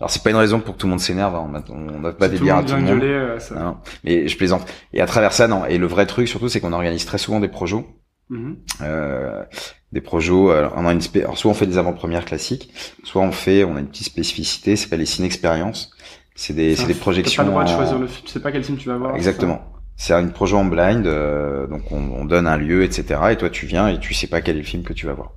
Alors 0.00 0.10
c'est 0.10 0.22
pas 0.22 0.30
une 0.30 0.36
raison 0.36 0.58
pour 0.58 0.74
que 0.74 0.80
tout 0.80 0.86
le 0.88 0.90
monde 0.90 1.00
s'énerve, 1.00 1.36
hein. 1.36 1.62
on 1.68 2.00
n'a 2.00 2.12
pas 2.12 2.28
des 2.28 2.38
bières 2.40 2.56
à 2.56 2.64
tout 2.64 2.74
le 2.74 2.80
monde. 2.80 2.98
Gueuler, 2.98 3.12
euh, 3.12 3.38
ça... 3.38 3.54
non, 3.54 3.76
mais 4.02 4.26
je 4.26 4.36
plaisante. 4.36 4.66
Et 4.92 5.00
à 5.00 5.06
travers 5.06 5.32
ça, 5.32 5.46
non. 5.46 5.64
Et 5.64 5.78
le 5.78 5.86
vrai 5.86 6.06
truc 6.06 6.26
surtout, 6.26 6.48
c'est 6.48 6.58
qu'on 6.58 6.72
organise 6.72 7.04
très 7.04 7.18
souvent 7.18 7.38
des 7.38 7.46
projets. 7.46 7.84
Mm-hmm. 8.28 8.56
Euh, 8.80 9.44
des 9.92 10.00
projets. 10.00 10.32
Alors, 10.32 10.74
on 10.76 10.86
a 10.86 10.92
une 10.92 11.00
alors, 11.16 11.38
soit 11.38 11.50
on 11.50 11.54
fait 11.54 11.66
des 11.66 11.78
avant-premières 11.78 12.24
classiques, 12.24 12.72
soit 13.04 13.22
on 13.22 13.32
fait, 13.32 13.64
on 13.64 13.76
a 13.76 13.80
une 13.80 13.88
petite 13.88 14.06
spécificité, 14.06 14.76
c'est 14.76 14.88
pas 14.88 14.96
les 14.96 15.06
ciné 15.06 15.26
expériences. 15.26 15.90
C'est 16.34 16.54
des, 16.54 16.76
c'est 16.76 16.86
des 16.86 16.94
projections. 16.94 17.42
T'as 17.42 17.50
pas 17.50 17.60
le 17.60 17.64
droit 17.64 17.64
de 17.64 17.68
choisir 17.68 17.98
le 17.98 18.06
film, 18.06 18.24
tu 18.24 18.32
sais 18.32 18.40
pas 18.40 18.52
quel 18.52 18.64
film 18.64 18.78
tu 18.78 18.88
vas 18.88 18.96
voir. 18.96 19.14
Exactement. 19.14 19.60
C'est 19.96 20.14
un 20.14 20.26
projet 20.28 20.56
en 20.56 20.64
blind, 20.64 21.06
euh, 21.06 21.66
donc 21.66 21.92
on, 21.92 22.00
on 22.16 22.24
donne 22.24 22.46
un 22.46 22.56
lieu, 22.56 22.82
etc. 22.82 23.20
Et 23.30 23.36
toi 23.36 23.50
tu 23.50 23.66
viens 23.66 23.88
et 23.88 24.00
tu 24.00 24.14
sais 24.14 24.26
pas 24.26 24.40
quel 24.40 24.56
est 24.56 24.60
le 24.60 24.64
film 24.64 24.82
que 24.82 24.94
tu 24.94 25.06
vas 25.06 25.12
voir. 25.12 25.32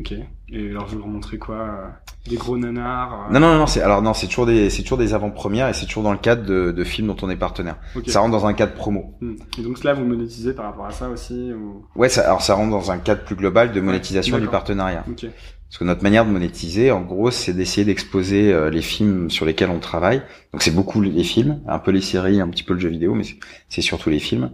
Ok. 0.00 0.14
Et 0.52 0.70
alors 0.70 0.86
vous 0.88 0.98
leur 0.98 1.06
montrez 1.06 1.38
quoi 1.38 1.56
euh, 1.56 1.86
Des 2.28 2.36
gros 2.36 2.56
nanars 2.58 3.26
euh, 3.28 3.32
Non, 3.32 3.38
non, 3.40 3.56
non, 3.56 3.66
c'est 3.66 3.82
alors 3.82 4.02
non, 4.02 4.14
c'est 4.14 4.26
toujours 4.26 4.46
des, 4.46 4.68
c'est 4.70 4.82
toujours 4.82 4.98
des 4.98 5.14
avant-premières 5.14 5.68
et 5.68 5.74
c'est 5.74 5.86
toujours 5.86 6.02
dans 6.02 6.12
le 6.12 6.18
cadre 6.18 6.44
de, 6.44 6.72
de 6.72 6.84
films 6.84 7.06
dont 7.06 7.16
on 7.22 7.30
est 7.30 7.36
partenaire. 7.36 7.76
ok. 7.94 8.08
Ça 8.08 8.20
rentre 8.20 8.32
dans 8.32 8.46
un 8.46 8.52
cadre 8.54 8.72
promo. 8.74 9.14
Hmm. 9.20 9.34
Et 9.58 9.62
donc 9.62 9.84
là 9.84 9.94
vous 9.94 10.04
monétisez 10.04 10.52
par 10.54 10.64
rapport 10.66 10.86
à 10.86 10.90
ça 10.90 11.08
aussi 11.08 11.52
ou... 11.52 11.84
Ouais, 11.94 12.08
ça, 12.08 12.22
alors 12.22 12.42
ça 12.42 12.54
rentre 12.54 12.70
dans 12.70 12.90
un 12.90 12.98
cadre 12.98 13.22
plus 13.24 13.36
global 13.36 13.72
de 13.72 13.80
monétisation 13.80 14.38
du 14.38 14.48
partenariat. 14.48 15.04
Ok. 15.08 15.26
Parce 15.68 15.78
que 15.78 15.84
notre 15.84 16.02
manière 16.02 16.24
de 16.26 16.30
monétiser, 16.32 16.90
en 16.90 17.00
gros, 17.02 17.30
c'est 17.30 17.52
d'essayer 17.52 17.84
d'exposer 17.84 18.52
euh, 18.52 18.70
les 18.70 18.82
films 18.82 19.30
sur 19.30 19.46
lesquels 19.46 19.70
on 19.70 19.78
travaille. 19.78 20.20
Donc 20.52 20.62
c'est 20.62 20.72
beaucoup 20.74 21.00
les 21.00 21.22
films, 21.22 21.60
un 21.68 21.78
peu 21.78 21.92
les 21.92 22.00
séries, 22.00 22.40
un 22.40 22.48
petit 22.48 22.64
peu 22.64 22.74
le 22.74 22.80
jeu 22.80 22.88
vidéo, 22.88 23.14
mais 23.14 23.22
c'est- 23.22 23.38
c'est 23.68 23.80
surtout 23.80 24.10
les 24.10 24.18
films. 24.18 24.50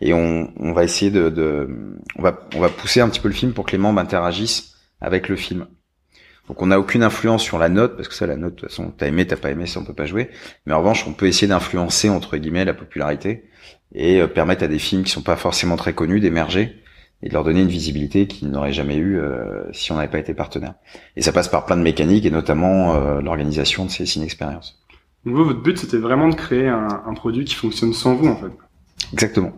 Et 0.00 0.14
on, 0.14 0.50
on 0.58 0.72
va 0.72 0.82
essayer 0.84 1.10
de, 1.10 1.28
de, 1.28 1.68
on 2.16 2.22
va, 2.22 2.38
on 2.56 2.60
va 2.60 2.70
pousser 2.70 3.02
un 3.02 3.10
petit 3.10 3.20
peu 3.20 3.28
le 3.28 3.34
film 3.34 3.52
pour 3.52 3.66
que 3.66 3.72
les 3.72 3.78
membres 3.78 4.00
interagissent 4.00 4.73
avec 5.04 5.28
le 5.28 5.36
film. 5.36 5.66
Donc 6.48 6.60
on 6.60 6.66
n'a 6.66 6.78
aucune 6.78 7.02
influence 7.02 7.42
sur 7.42 7.58
la 7.58 7.68
note, 7.68 7.96
parce 7.96 8.08
que 8.08 8.14
ça, 8.14 8.26
la 8.26 8.36
note, 8.36 8.56
de 8.56 8.60
toute 8.60 8.68
façon, 8.68 8.92
t'as 8.96 9.06
aimé, 9.06 9.26
t'as 9.26 9.36
pas 9.36 9.50
aimé, 9.50 9.66
ça 9.66 9.80
on 9.80 9.84
peut 9.84 9.94
pas 9.94 10.06
jouer. 10.06 10.30
Mais 10.66 10.74
en 10.74 10.78
revanche, 10.78 11.06
on 11.06 11.12
peut 11.12 11.26
essayer 11.26 11.48
d'influencer 11.48 12.08
entre 12.08 12.36
guillemets 12.36 12.64
la 12.64 12.74
popularité 12.74 13.44
et 13.94 14.20
euh, 14.20 14.26
permettre 14.26 14.64
à 14.64 14.68
des 14.68 14.78
films 14.78 15.04
qui 15.04 15.10
sont 15.10 15.22
pas 15.22 15.36
forcément 15.36 15.76
très 15.76 15.94
connus 15.94 16.20
d'émerger 16.20 16.82
et 17.22 17.28
de 17.28 17.32
leur 17.32 17.44
donner 17.44 17.62
une 17.62 17.68
visibilité 17.68 18.26
qu'ils 18.26 18.50
n'auraient 18.50 18.72
jamais 18.72 18.96
eu 18.96 19.18
euh, 19.18 19.62
si 19.72 19.92
on 19.92 19.96
n'avait 19.96 20.10
pas 20.10 20.18
été 20.18 20.34
partenaire. 20.34 20.74
Et 21.16 21.22
ça 21.22 21.32
passe 21.32 21.48
par 21.48 21.64
plein 21.64 21.76
de 21.76 21.82
mécaniques 21.82 22.26
et 22.26 22.30
notamment 22.30 22.94
euh, 22.94 23.22
l'organisation 23.22 23.86
de 23.86 23.90
ces 23.90 24.04
ciné-expériences. 24.04 24.84
Donc 25.24 25.36
vous 25.36 25.44
votre 25.44 25.62
but 25.62 25.78
c'était 25.78 25.96
vraiment 25.96 26.28
de 26.28 26.34
créer 26.34 26.68
un, 26.68 27.02
un 27.06 27.14
produit 27.14 27.46
qui 27.46 27.54
fonctionne 27.54 27.94
sans 27.94 28.14
vous 28.14 28.26
en 28.26 28.36
fait. 28.36 28.52
Exactement. 29.14 29.52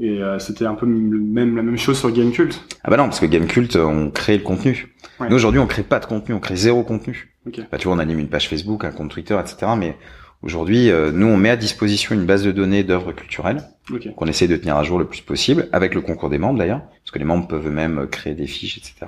Et 0.00 0.22
euh, 0.22 0.38
c'était 0.38 0.64
un 0.66 0.74
peu 0.74 0.86
même 0.86 1.56
la 1.56 1.62
même 1.62 1.76
chose 1.78 1.98
sur 1.98 2.10
Gamecult. 2.12 2.62
Ah 2.84 2.90
bah 2.90 2.96
non, 2.96 3.04
parce 3.04 3.20
que 3.20 3.26
Gamecult, 3.26 3.74
on 3.76 4.10
crée 4.10 4.36
le 4.38 4.44
contenu. 4.44 4.94
Ouais. 5.18 5.28
Nous 5.28 5.34
aujourd'hui, 5.36 5.60
on 5.60 5.66
crée 5.66 5.82
pas 5.82 5.98
de 5.98 6.06
contenu, 6.06 6.34
on 6.34 6.40
crée 6.40 6.54
zéro 6.56 6.84
contenu. 6.84 7.34
Ok. 7.46 7.60
Bah, 7.72 7.78
tu 7.78 7.88
vois, 7.88 7.96
on 7.96 7.98
anime 7.98 8.20
une 8.20 8.28
page 8.28 8.48
Facebook, 8.48 8.84
un 8.84 8.92
compte 8.92 9.10
Twitter, 9.10 9.36
etc. 9.40 9.72
Mais 9.76 9.96
aujourd'hui, 10.42 10.90
euh, 10.90 11.10
nous, 11.10 11.26
on 11.26 11.36
met 11.36 11.50
à 11.50 11.56
disposition 11.56 12.14
une 12.14 12.26
base 12.26 12.44
de 12.44 12.52
données 12.52 12.84
d'œuvres 12.84 13.12
culturelles 13.12 13.62
Ok. 13.92 14.14
qu'on 14.14 14.26
essaie 14.26 14.46
de 14.46 14.56
tenir 14.56 14.76
à 14.76 14.84
jour 14.84 14.98
le 15.00 15.06
plus 15.06 15.20
possible, 15.22 15.68
avec 15.72 15.94
le 15.94 16.00
concours 16.00 16.30
des 16.30 16.38
membres 16.38 16.58
d'ailleurs, 16.58 16.82
parce 17.02 17.10
que 17.10 17.18
les 17.18 17.24
membres 17.24 17.48
peuvent 17.48 17.66
eux-mêmes 17.66 18.06
créer 18.06 18.34
des 18.34 18.46
fiches, 18.46 18.78
etc. 18.78 19.06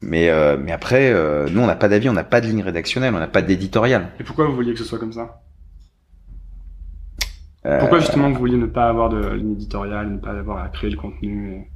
Mais 0.00 0.30
euh, 0.30 0.56
mais 0.58 0.72
après, 0.72 1.10
euh, 1.12 1.48
nous, 1.50 1.60
on 1.60 1.66
n'a 1.66 1.76
pas 1.76 1.88
d'avis, 1.88 2.08
on 2.08 2.12
n'a 2.14 2.24
pas 2.24 2.40
de 2.40 2.46
ligne 2.46 2.62
rédactionnelle, 2.62 3.14
on 3.14 3.18
n'a 3.18 3.26
pas 3.26 3.42
d'éditorial. 3.42 4.08
Et 4.20 4.24
pourquoi 4.24 4.46
vous 4.46 4.54
vouliez 4.54 4.72
que 4.72 4.78
ce 4.78 4.84
soit 4.84 4.98
comme 4.98 5.12
ça? 5.12 5.22
Euh, 5.22 5.47
Pourquoi 7.80 7.98
justement 8.00 8.30
vous 8.30 8.38
vouliez 8.38 8.56
ne 8.56 8.66
pas 8.66 8.88
avoir 8.88 9.08
de 9.08 9.28
ligne 9.34 9.52
éditoriale, 9.52 10.10
ne 10.12 10.18
pas 10.18 10.30
avoir 10.30 10.62
à 10.64 10.68
créer 10.68 10.90
le 10.90 10.96
contenu 10.96 11.52
et- 11.54 11.68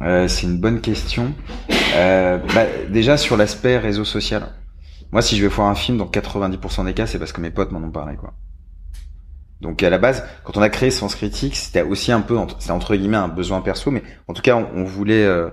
Euh, 0.00 0.28
c'est 0.28 0.46
une 0.46 0.60
bonne 0.60 0.80
question. 0.80 1.34
Euh, 1.96 2.38
bah, 2.54 2.64
déjà 2.88 3.16
sur 3.16 3.36
l'aspect 3.36 3.78
réseau 3.78 4.04
social. 4.04 4.54
Moi, 5.10 5.22
si 5.22 5.36
je 5.36 5.42
vais 5.42 5.48
voir 5.48 5.68
un 5.68 5.74
film, 5.74 5.98
dans 5.98 6.06
90% 6.06 6.84
des 6.84 6.94
cas, 6.94 7.06
c'est 7.06 7.18
parce 7.18 7.32
que 7.32 7.40
mes 7.40 7.50
potes 7.50 7.72
m'en 7.72 7.80
ont 7.80 7.90
parlé, 7.90 8.16
quoi. 8.16 8.34
Donc 9.60 9.82
à 9.82 9.90
la 9.90 9.98
base, 9.98 10.22
quand 10.44 10.56
on 10.56 10.62
a 10.62 10.68
créé 10.68 10.90
Sens 10.92 11.16
Critique, 11.16 11.56
c'était 11.56 11.82
aussi 11.82 12.12
un 12.12 12.20
peu, 12.20 12.36
c'était 12.60 12.70
entre 12.70 12.94
guillemets 12.94 13.16
un 13.16 13.26
besoin 13.26 13.60
perso, 13.60 13.90
mais 13.90 14.04
en 14.28 14.34
tout 14.34 14.42
cas, 14.42 14.54
on, 14.54 14.68
on 14.82 14.84
voulait 14.84 15.24
euh, 15.24 15.50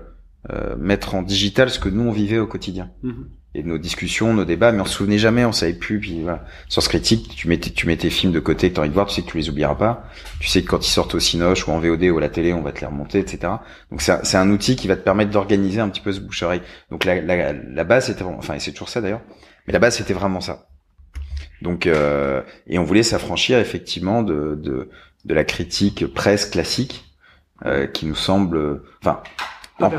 euh, 0.52 0.76
mettre 0.78 1.16
en 1.16 1.22
digital 1.22 1.70
ce 1.70 1.80
que 1.80 1.88
nous 1.88 2.02
on 2.04 2.12
vivait 2.12 2.38
au 2.38 2.46
quotidien 2.46 2.90
Mhm. 3.02 3.28
Et 3.56 3.62
nos 3.62 3.78
discussions, 3.78 4.34
nos 4.34 4.44
débats, 4.44 4.70
mais 4.70 4.82
on 4.82 4.84
se 4.84 4.92
souvenait 4.92 5.16
jamais, 5.16 5.44
on 5.46 5.52
savait 5.52 5.72
plus. 5.72 5.98
Puis 5.98 6.20
voilà, 6.20 6.44
Sens 6.68 6.88
Critique, 6.88 7.34
tu 7.34 7.48
mettais, 7.48 7.70
tu 7.70 7.86
mets 7.86 7.96
tes 7.96 8.10
films 8.10 8.32
de 8.32 8.38
côté 8.38 8.68
que 8.68 8.74
t'as 8.74 8.82
envie 8.82 8.90
de 8.90 8.94
voir, 8.94 9.06
tu 9.06 9.14
sais 9.14 9.22
que 9.22 9.30
tu 9.30 9.38
les 9.38 9.48
oublieras 9.48 9.76
pas. 9.76 10.04
Tu 10.40 10.48
sais 10.48 10.62
que 10.62 10.68
quand 10.68 10.86
ils 10.86 10.90
sortent 10.90 11.14
au 11.14 11.20
Cinoche 11.20 11.66
ou 11.66 11.70
en 11.72 11.80
VOD 11.80 12.04
ou 12.04 12.18
à 12.18 12.20
la 12.20 12.28
télé, 12.28 12.52
on 12.52 12.60
va 12.60 12.72
te 12.72 12.80
les 12.80 12.86
remonter, 12.86 13.18
etc. 13.18 13.54
Donc 13.90 14.02
c'est 14.02 14.36
un, 14.36 14.40
un 14.40 14.50
outil 14.50 14.76
qui 14.76 14.88
va 14.88 14.96
te 14.96 15.00
permettre 15.02 15.30
d'organiser 15.30 15.80
un 15.80 15.88
petit 15.88 16.02
peu 16.02 16.12
ce 16.12 16.20
bouche-oreille. 16.20 16.60
Donc 16.90 17.06
la, 17.06 17.22
la, 17.22 17.54
la 17.54 17.84
base 17.84 18.06
c'était 18.08 18.24
enfin 18.24 18.58
c'est 18.58 18.72
toujours 18.72 18.90
ça 18.90 19.00
d'ailleurs, 19.00 19.22
mais 19.66 19.72
la 19.72 19.78
base 19.78 19.96
c'était 19.96 20.12
vraiment 20.14 20.42
ça. 20.42 20.68
Donc 21.62 21.86
euh, 21.86 22.42
et 22.66 22.78
on 22.78 22.84
voulait 22.84 23.02
s'affranchir 23.02 23.58
effectivement 23.58 24.22
de, 24.22 24.54
de 24.62 24.90
de 25.24 25.34
la 25.34 25.44
critique 25.44 26.06
presse 26.12 26.44
classique 26.44 27.06
euh, 27.64 27.86
qui 27.86 28.04
nous 28.04 28.14
semble, 28.14 28.82
enfin 29.00 29.22
Pas 29.78 29.90
pas- 29.90 29.96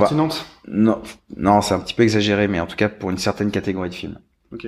non 0.67 1.01
non 1.35 1.61
c'est 1.61 1.73
un 1.73 1.79
petit 1.79 1.93
peu 1.93 2.03
exagéré, 2.03 2.47
mais 2.47 2.59
en 2.59 2.67
tout 2.67 2.75
cas 2.75 2.89
pour 2.89 3.09
une 3.11 3.17
certaine 3.17 3.51
catégorie 3.51 3.89
de 3.89 3.95
films. 3.95 4.19
Ok. 4.51 4.67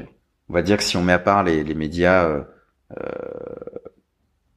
On 0.49 0.53
va 0.53 0.61
dire 0.61 0.77
que 0.77 0.83
si 0.83 0.97
on 0.97 1.03
met 1.03 1.13
à 1.13 1.19
part 1.19 1.43
les, 1.43 1.63
les 1.63 1.75
médias 1.75 2.25
euh, 2.25 2.41
euh, 2.97 3.03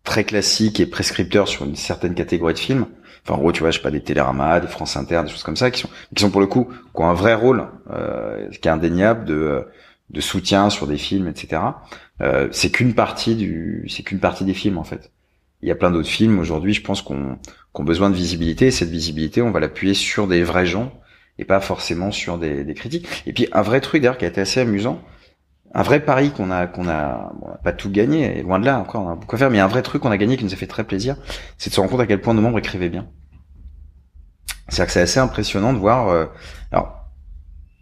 très 0.05 0.25
classiques 0.25 0.81
et 0.81 0.87
prescripteurs 0.87 1.49
sur 1.49 1.65
une 1.65 1.77
certaine 1.77 2.15
catégorie 2.15 2.55
de 2.55 2.59
films, 2.59 2.87
enfin 3.25 3.35
en 3.35 3.39
gros 3.39 3.53
tu 3.53 3.61
vois 3.61 3.71
je 3.71 3.79
sais 3.79 3.83
pas 3.83 3.91
des 3.91 4.03
Télérama, 4.03 4.61
des 4.61 4.67
France 4.67 4.97
Inter, 4.97 5.23
des 5.25 5.31
choses 5.31 5.43
comme 5.45 5.57
ça 5.57 5.71
qui 5.71 5.81
sont 5.81 5.89
qui 6.15 6.23
sont 6.23 6.31
pour 6.31 6.41
le 6.41 6.47
coup 6.47 6.65
qui 6.95 7.01
ont 7.03 7.09
un 7.09 7.15
vrai 7.15 7.35
rôle 7.35 7.69
euh, 7.91 8.49
qui 8.51 8.69
est 8.69 8.71
indéniable 8.71 9.25
de 9.25 9.67
de 10.11 10.21
soutien 10.21 10.71
sur 10.71 10.87
des 10.87 10.99
films 10.99 11.29
etc. 11.29 11.63
Euh, 12.21 12.49
c'est 12.53 12.71
qu'une 12.71 12.95
partie 12.95 13.37
du 13.37 13.87
c'est 13.89 14.03
qu'une 14.03 14.21
partie 14.21 14.45
des 14.45 14.55
films 14.55 14.79
en 14.79 14.85
fait. 14.85 15.11
Il 15.63 15.69
y 15.69 15.73
a 15.73 15.75
plein 15.77 15.91
d'autres 15.91 16.09
films 16.09 16.39
aujourd'hui 16.39 16.75
je 16.75 16.83
pense 16.83 17.03
qu'on 17.03 17.39
qu'on 17.73 17.85
besoin 17.85 18.11
de 18.11 18.15
visibilité 18.15 18.67
et 18.67 18.71
cette 18.71 18.91
visibilité 18.91 19.43
on 19.43 19.51
va 19.51 19.61
l'appuyer 19.61 19.95
sur 19.95 20.27
des 20.27 20.43
vrais 20.43 20.67
gens 20.67 20.93
et 21.39 21.45
pas 21.45 21.61
forcément 21.61 22.11
sur 22.11 22.39
des, 22.39 22.65
des 22.65 22.75
critiques. 22.75 23.07
Et 23.27 23.33
puis 23.33 23.49
un 23.53 23.63
vrai 23.63 23.81
truc 23.81 24.03
d'ailleurs 24.03 24.19
qui 24.19 24.25
a 24.25 24.29
été 24.29 24.41
assez 24.41 24.61
amusant, 24.61 25.01
un 25.75 25.83
vrai 25.83 26.05
pari 26.05 26.31
qu'on 26.31 26.51
a 26.51 26.67
qu'on 26.67 26.89
a, 26.89 27.33
bon, 27.35 27.47
on 27.49 27.53
a 27.53 27.59
pas 27.59 27.73
tout 27.73 27.91
gagné, 27.91 28.39
et 28.39 28.43
loin 28.43 28.59
de 28.59 28.67
là 28.67 28.79
encore, 28.79 29.03
on 29.03 29.09
a 29.09 29.15
beaucoup 29.15 29.37
à 29.37 29.39
faire, 29.39 29.51
mais 29.51 29.61
un 29.61 29.67
vrai 29.67 29.83
truc 29.83 30.03
qu'on 30.03 30.11
a 30.11 30.19
gagné 30.19 30.37
qui 30.37 30.45
nous 30.45 30.53
a 30.53 30.57
fait 30.57 30.67
très 30.67 30.85
plaisir, 30.85 31.17
c'est 31.59 31.71
de 31.71 31.75
se 31.75 31.81
rendre 31.81 31.93
compte 31.93 32.01
à 32.01 32.07
quel 32.07 32.21
point 32.21 32.35
nos 32.35 32.43
membres 32.43 32.59
écrivaient 32.59 32.91
bien. 32.91 33.09
C'est-à-dire 34.69 34.87
que 34.87 34.93
c'est 34.93 35.01
assez 35.01 35.21
impressionnant 35.21 35.73
de 35.73 35.79
voir. 35.79 36.09
euh, 36.09 36.27
alors, 36.71 37.11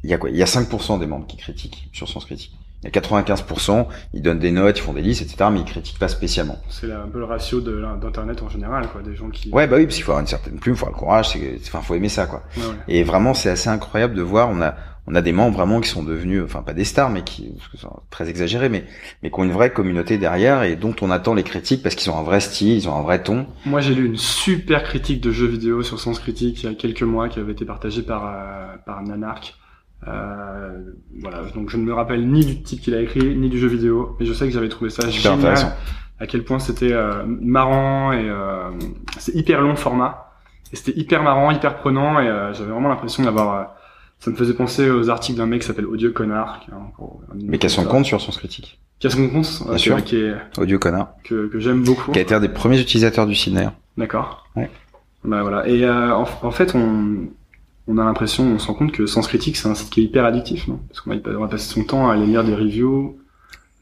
il 0.03 0.11
y 0.11 0.15
a 0.15 0.19
quoi? 0.19 0.31
Il 0.31 0.37
y 0.37 0.43
a 0.43 0.47
5% 0.47 0.99
des 0.99 1.07
membres 1.07 1.27
qui 1.27 1.37
critiquent 1.37 1.89
sur 1.93 2.09
Sens 2.09 2.25
Critique. 2.25 2.57
Il 2.83 2.87
y 2.95 2.99
a 2.99 3.01
95%, 3.01 3.87
ils 4.15 4.23
donnent 4.23 4.39
des 4.39 4.51
notes, 4.51 4.79
ils 4.79 4.83
font 4.83 4.95
des 4.95 5.03
listes, 5.03 5.21
etc., 5.21 5.51
mais 5.53 5.61
ils 5.61 5.65
critiquent 5.67 5.99
pas 5.99 6.09
spécialement. 6.09 6.59
C'est 6.71 6.91
un 6.91 7.09
peu 7.13 7.19
le 7.19 7.27
ratio 7.27 7.61
d'internet 7.61 8.43
en 8.43 8.49
général, 8.49 8.89
quoi, 8.89 9.03
des 9.03 9.15
gens 9.15 9.29
qui. 9.29 9.51
Ouais, 9.51 9.67
bah 9.67 9.77
oui, 9.77 9.85
parce 9.85 9.97
qu'il 9.97 10.05
faut 10.05 10.13
avoir 10.13 10.23
une 10.23 10.27
certaine 10.27 10.59
plume, 10.59 10.75
il 10.75 10.79
faut 10.79 10.87
avoir 10.87 10.99
le 10.99 11.05
courage, 11.05 11.39
enfin, 11.61 11.81
faut 11.83 11.95
aimer 11.95 12.09
ça, 12.09 12.25
quoi. 12.27 12.43
Ouais, 12.57 12.63
ouais. 12.63 12.69
Et 12.89 13.03
vraiment, 13.03 13.35
c'est 13.35 13.51
assez 13.51 13.69
incroyable 13.69 14.15
de 14.15 14.23
voir. 14.23 14.49
On 14.49 14.63
a, 14.63 14.77
on 15.07 15.15
a 15.15 15.23
des 15.23 15.33
membres 15.33 15.57
vraiment 15.57 15.81
qui 15.81 15.89
sont 15.89 16.03
devenus, 16.03 16.43
enfin 16.43 16.63
pas 16.63 16.73
des 16.73 16.85
stars, 16.85 17.11
mais 17.11 17.23
qui, 17.23 17.53
c'est 17.79 17.87
très 18.11 18.29
exagéré, 18.29 18.69
mais, 18.69 18.85
mais 19.23 19.31
qui 19.31 19.41
ont 19.41 19.45
une 19.45 19.53
vraie 19.53 19.73
communauté 19.73 20.19
derrière 20.19 20.63
et 20.63 20.77
dont 20.77 20.95
on 21.01 21.11
attend 21.11 21.35
les 21.35 21.43
critiques 21.43 21.83
parce 21.83 21.95
qu'ils 21.95 22.11
ont 22.11 22.19
un 22.19 22.23
vrai 22.23 22.41
style, 22.41 22.77
ils 22.77 22.89
ont 22.89 22.95
un 22.95 23.03
vrai 23.03 23.23
ton. 23.23 23.47
Moi, 23.67 23.81
j'ai 23.81 23.95
lu 23.95 24.07
une 24.07 24.17
super 24.17 24.85
critique 24.85 25.21
de 25.21 25.33
jeux 25.33 25.49
vidéo 25.49 25.83
sur 25.83 25.99
Sens 25.99 26.19
Critique 26.19 26.63
il 26.63 26.71
y 26.71 26.73
a 26.73 26.75
quelques 26.75 27.03
mois 27.03 27.29
qui 27.29 27.41
avait 27.41 27.53
été 27.53 27.65
partagée 27.65 28.03
par 28.03 28.27
euh, 28.27 28.77
par 28.87 29.03
Nanark. 29.03 29.55
Euh, 30.09 30.79
voilà, 31.21 31.43
donc 31.55 31.69
je 31.71 31.77
ne 31.77 31.83
me 31.83 31.93
rappelle 31.93 32.27
ni 32.27 32.45
du 32.45 32.63
type 32.63 32.81
qu'il 32.81 32.95
a 32.95 33.01
écrit, 33.03 33.35
ni 33.37 33.49
du 33.51 33.59
jeu 33.59 33.69
vidéo, 33.69 34.17
mais 34.19 34.27
je 34.27 34.33
sais 34.33 34.47
que 34.47 34.53
j'avais 34.53 34.69
trouvé 34.71 34.91
ça 34.91 35.03
Super 35.11 35.33
génial. 35.35 35.39
intéressant. 35.39 35.73
À 36.19 36.27
quel 36.27 36.45
point 36.45 36.59
c'était 36.59 36.93
euh, 36.93 37.23
marrant 37.27 38.13
et 38.13 38.29
euh, 38.29 38.71
c'est 39.19 39.35
hyper 39.35 39.61
long 39.63 39.77
format. 39.77 40.33
Et 40.73 40.77
c'était 40.77 40.99
hyper 40.99 41.23
marrant, 41.23 41.51
hyper 41.51 41.77
prenant 41.77 42.21
et 42.21 42.29
euh, 42.29 42.53
j'avais 42.55 42.71
vraiment 42.71 42.89
l'impression 42.89 43.23
d'avoir. 43.25 43.75
ça 44.19 44.31
me 44.31 44.37
faisait 44.37 44.55
penser 44.55 44.91
aux 44.91 45.09
articles 45.11 45.39
d'un 45.39 45.47
mec 45.47 45.63
qui 45.63 45.67
s'appelle 45.67 45.87
Odieux 45.87 46.11
Connard. 46.13 46.61
Qui, 46.61 46.71
est 46.71 46.75
Mais 47.47 47.59
qui 47.59 47.67
a 47.67 47.69
son 47.71 47.85
compte 47.85 48.05
sur 48.05 48.21
son 48.21 48.33
critique. 48.33 48.81
Qui 48.99 49.07
a 49.07 49.11
son 49.11 49.29
compte, 49.29 49.63
euh, 49.69 49.79
sûr. 49.79 49.97
qui, 49.97 50.03
qui 50.05 50.17
est, 50.17 50.35
Odieux 50.59 50.79
connard. 50.79 51.09
que, 51.25 51.47
que 51.49 51.59
j'aime 51.59 51.83
beaucoup. 51.83 52.13
Qui 52.13 52.19
a 52.19 52.23
été 52.23 52.35
un 52.35 52.41
des 52.41 52.51
premiers 52.51 52.79
utilisateurs 52.81 53.27
du 53.27 53.35
site 53.35 53.55
d'ailleurs. 53.55 53.73
D'accord. 53.97 54.47
Ouais. 54.57 54.71
Bah 55.25 55.43
voilà. 55.43 55.67
Et 55.67 55.85
euh, 55.85 56.15
en, 56.15 56.27
en 56.43 56.51
fait, 56.51 56.75
on, 56.75 57.31
on 57.91 57.99
a 57.99 58.05
l'impression, 58.05 58.45
on 58.45 58.59
se 58.59 58.67
rend 58.69 58.75
compte 58.75 58.93
que 58.93 59.07
Sens 59.07 59.27
Critique, 59.27 59.57
c'est 59.57 59.69
un 59.69 59.75
site 59.75 59.91
qui 59.91 60.01
est 60.01 60.05
hyper 60.05 60.25
addictif, 60.25 60.69
non? 60.69 60.81
Parce 60.89 61.01
qu'on 61.01 61.11
va, 61.11 61.39
va 61.39 61.49
passer 61.49 61.69
son 61.73 61.85
temps 61.85 62.09
à 62.09 62.15
aller 62.15 62.27
lire 62.27 62.45
des 62.45 62.55
reviews. 62.55 63.19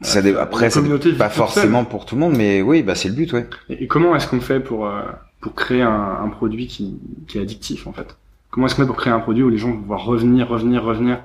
Ça 0.01 0.19
Euh, 0.19 0.21
dé- 0.21 0.31
la 0.33 0.41
après, 0.41 0.69
ça 0.69 0.81
dé- 0.81 1.13
pas 1.13 1.29
forcément 1.29 1.85
pour 1.85 2.05
tout 2.05 2.15
le 2.15 2.21
monde, 2.21 2.35
mais 2.35 2.61
oui, 2.61 2.83
bah 2.83 2.95
c'est 2.95 3.09
le 3.09 3.15
but, 3.15 3.31
ouais. 3.33 3.47
Et, 3.69 3.83
et 3.83 3.87
comment 3.87 4.15
est-ce 4.15 4.27
qu'on 4.27 4.39
fait 4.41 4.59
pour 4.59 4.87
euh, 4.87 5.01
pour 5.41 5.53
créer 5.55 5.81
un, 5.81 6.17
un 6.23 6.29
produit 6.29 6.67
qui, 6.67 6.97
qui 7.27 7.37
est 7.37 7.41
addictif, 7.41 7.85
en 7.87 7.93
fait? 7.93 8.15
Comment 8.49 8.65
est-ce 8.65 8.75
qu'on 8.75 8.81
fait 8.81 8.87
pour 8.87 8.97
créer 8.97 9.13
un 9.13 9.19
produit 9.19 9.43
où 9.43 9.49
les 9.49 9.57
gens 9.57 9.69
vont 9.71 9.77
pouvoir 9.81 10.03
revenir, 10.05 10.47
revenir, 10.47 10.83
revenir, 10.83 11.19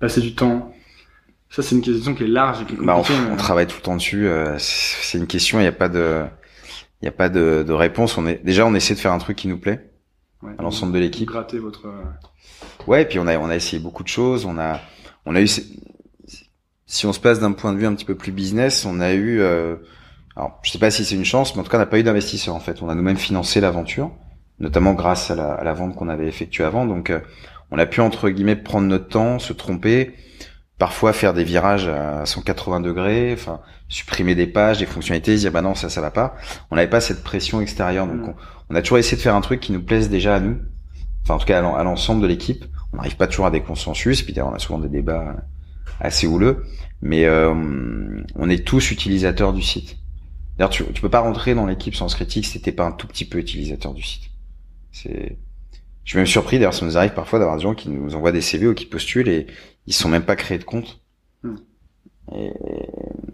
passer 0.00 0.20
du 0.20 0.34
temps? 0.34 0.72
Ça, 1.50 1.62
c'est 1.62 1.76
une 1.76 1.80
question 1.82 2.14
qui 2.14 2.24
est 2.24 2.28
large 2.28 2.62
et 2.62 2.64
qui 2.64 2.72
est 2.74 2.76
Bah, 2.84 2.94
on, 2.94 3.02
compliquée. 3.02 3.20
on 3.28 3.30
mais- 3.32 3.36
travaille 3.36 3.66
tout 3.66 3.76
le 3.78 3.82
temps 3.82 3.96
dessus. 3.96 4.26
euh, 4.26 4.56
c'est 4.58 4.96
c'est 5.06 5.18
une 5.18 5.26
question, 5.28 5.58
il 5.58 5.62
n'y 5.62 5.68
a 5.68 5.72
pas 5.72 5.88
de, 5.88 6.24
il 7.02 7.04
y 7.04 7.08
a 7.08 7.12
pas 7.12 7.28
de, 7.28 7.64
de 7.66 7.72
réponse. 7.72 8.18
On 8.18 8.26
est 8.26 8.40
déjà, 8.44 8.66
on 8.66 8.74
essaie 8.74 8.94
de 8.94 8.98
faire 8.98 9.12
un 9.12 9.18
truc 9.18 9.36
qui 9.36 9.46
nous 9.48 9.58
plaît 9.58 9.90
ouais, 10.42 10.52
à 10.58 10.62
l'ensemble 10.62 10.92
de 10.92 10.98
l'équipe. 10.98 11.28
Gratter 11.28 11.58
votre. 11.58 11.86
euh, 11.86 12.02
Ouais, 12.86 13.02
et 13.02 13.04
puis 13.04 13.18
on 13.18 13.26
a, 13.26 13.36
on 13.38 13.48
a 13.48 13.56
essayé 13.56 13.82
beaucoup 13.82 14.02
de 14.02 14.08
choses. 14.08 14.44
On 14.44 14.58
a, 14.58 14.80
on 15.24 15.34
a 15.34 15.40
eu, 15.40 15.48
si 16.86 17.06
on 17.06 17.12
se 17.12 17.20
place 17.20 17.40
d'un 17.40 17.52
point 17.52 17.72
de 17.72 17.78
vue 17.78 17.86
un 17.86 17.94
petit 17.94 18.04
peu 18.04 18.14
plus 18.14 18.32
business, 18.32 18.84
on 18.84 19.00
a 19.00 19.12
eu, 19.12 19.40
euh, 19.40 19.76
alors 20.36 20.60
je 20.62 20.70
sais 20.70 20.78
pas 20.78 20.90
si 20.90 21.04
c'est 21.04 21.14
une 21.16 21.24
chance, 21.24 21.54
mais 21.54 21.60
en 21.60 21.64
tout 21.64 21.70
cas, 21.70 21.78
on 21.78 21.80
n'a 21.80 21.86
pas 21.86 21.98
eu 21.98 22.02
d'investisseurs 22.02 22.54
en 22.54 22.60
fait. 22.60 22.82
On 22.82 22.88
a 22.88 22.94
nous-mêmes 22.94 23.16
financé 23.16 23.60
l'aventure, 23.60 24.12
notamment 24.60 24.94
grâce 24.94 25.30
à 25.30 25.34
la, 25.34 25.52
à 25.54 25.64
la 25.64 25.74
vente 25.74 25.96
qu'on 25.96 26.08
avait 26.08 26.28
effectuée 26.28 26.64
avant. 26.64 26.86
Donc, 26.86 27.10
euh, 27.10 27.20
on 27.70 27.78
a 27.78 27.86
pu 27.86 28.00
entre 28.00 28.28
guillemets 28.30 28.56
prendre 28.56 28.86
notre 28.86 29.08
temps, 29.08 29.38
se 29.40 29.52
tromper, 29.52 30.14
parfois 30.78 31.12
faire 31.12 31.32
des 31.32 31.44
virages 31.44 31.88
à 31.88 32.26
180 32.26 32.80
degrés, 32.80 33.32
enfin 33.32 33.60
supprimer 33.88 34.34
des 34.34 34.46
pages, 34.46 34.78
des 34.78 34.86
fonctionnalités, 34.86 35.36
dire 35.36 35.52
bah 35.52 35.62
non 35.62 35.74
ça 35.74 35.88
ça 35.88 36.00
va 36.00 36.10
pas. 36.10 36.36
On 36.70 36.76
n'avait 36.76 36.90
pas 36.90 37.00
cette 37.00 37.22
pression 37.22 37.60
extérieure, 37.60 38.06
donc 38.06 38.20
Mm. 38.20 38.28
on, 38.30 38.34
on 38.70 38.74
a 38.74 38.82
toujours 38.82 38.98
essayé 38.98 39.16
de 39.16 39.22
faire 39.22 39.34
un 39.34 39.40
truc 39.40 39.60
qui 39.60 39.72
nous 39.72 39.82
plaise 39.82 40.10
déjà 40.10 40.36
à 40.36 40.40
nous, 40.40 40.58
enfin 41.22 41.34
en 41.34 41.38
tout 41.38 41.46
cas 41.46 41.58
à 41.58 41.82
l'ensemble 41.84 42.22
de 42.22 42.26
l'équipe. 42.26 42.64
On 42.92 42.96
n'arrive 42.96 43.16
pas 43.16 43.26
toujours 43.26 43.46
à 43.46 43.50
des 43.50 43.62
consensus, 43.62 44.22
puis 44.22 44.32
d'ailleurs 44.32 44.50
on 44.50 44.54
a 44.54 44.58
souvent 44.58 44.78
des 44.78 44.88
débats 44.88 45.36
assez 46.00 46.26
houleux, 46.26 46.64
mais 47.02 47.24
euh, 47.24 47.54
on 48.34 48.50
est 48.50 48.66
tous 48.66 48.90
utilisateurs 48.90 49.52
du 49.52 49.62
site. 49.62 49.96
D'ailleurs 50.58 50.70
tu, 50.70 50.84
tu 50.92 51.00
peux 51.00 51.08
pas 51.10 51.20
rentrer 51.20 51.54
dans 51.54 51.66
l'équipe 51.66 51.94
sans 51.94 52.12
critique 52.14 52.46
si 52.46 52.60
t'es 52.60 52.72
pas 52.72 52.84
un 52.84 52.92
tout 52.92 53.06
petit 53.06 53.24
peu 53.24 53.38
utilisateur 53.38 53.92
du 53.94 54.02
site. 54.02 54.30
C'est 54.92 55.38
je 56.06 56.10
suis 56.12 56.18
même 56.18 56.26
surpris, 56.26 56.58
d'ailleurs, 56.58 56.72
ça 56.72 56.86
nous 56.86 56.96
arrive 56.96 57.14
parfois 57.14 57.40
d'avoir 57.40 57.56
des 57.56 57.64
gens 57.64 57.74
qui 57.74 57.88
nous 57.88 58.14
envoient 58.14 58.30
des 58.30 58.40
CV 58.40 58.68
ou 58.68 58.74
qui 58.74 58.86
postulent 58.86 59.28
et 59.28 59.48
ils 59.86 59.94
sont 59.94 60.08
même 60.08 60.24
pas 60.24 60.36
créés 60.36 60.58
de 60.58 60.64
compte. 60.64 61.00
Hmm. 61.42 61.56
Et 62.34 62.52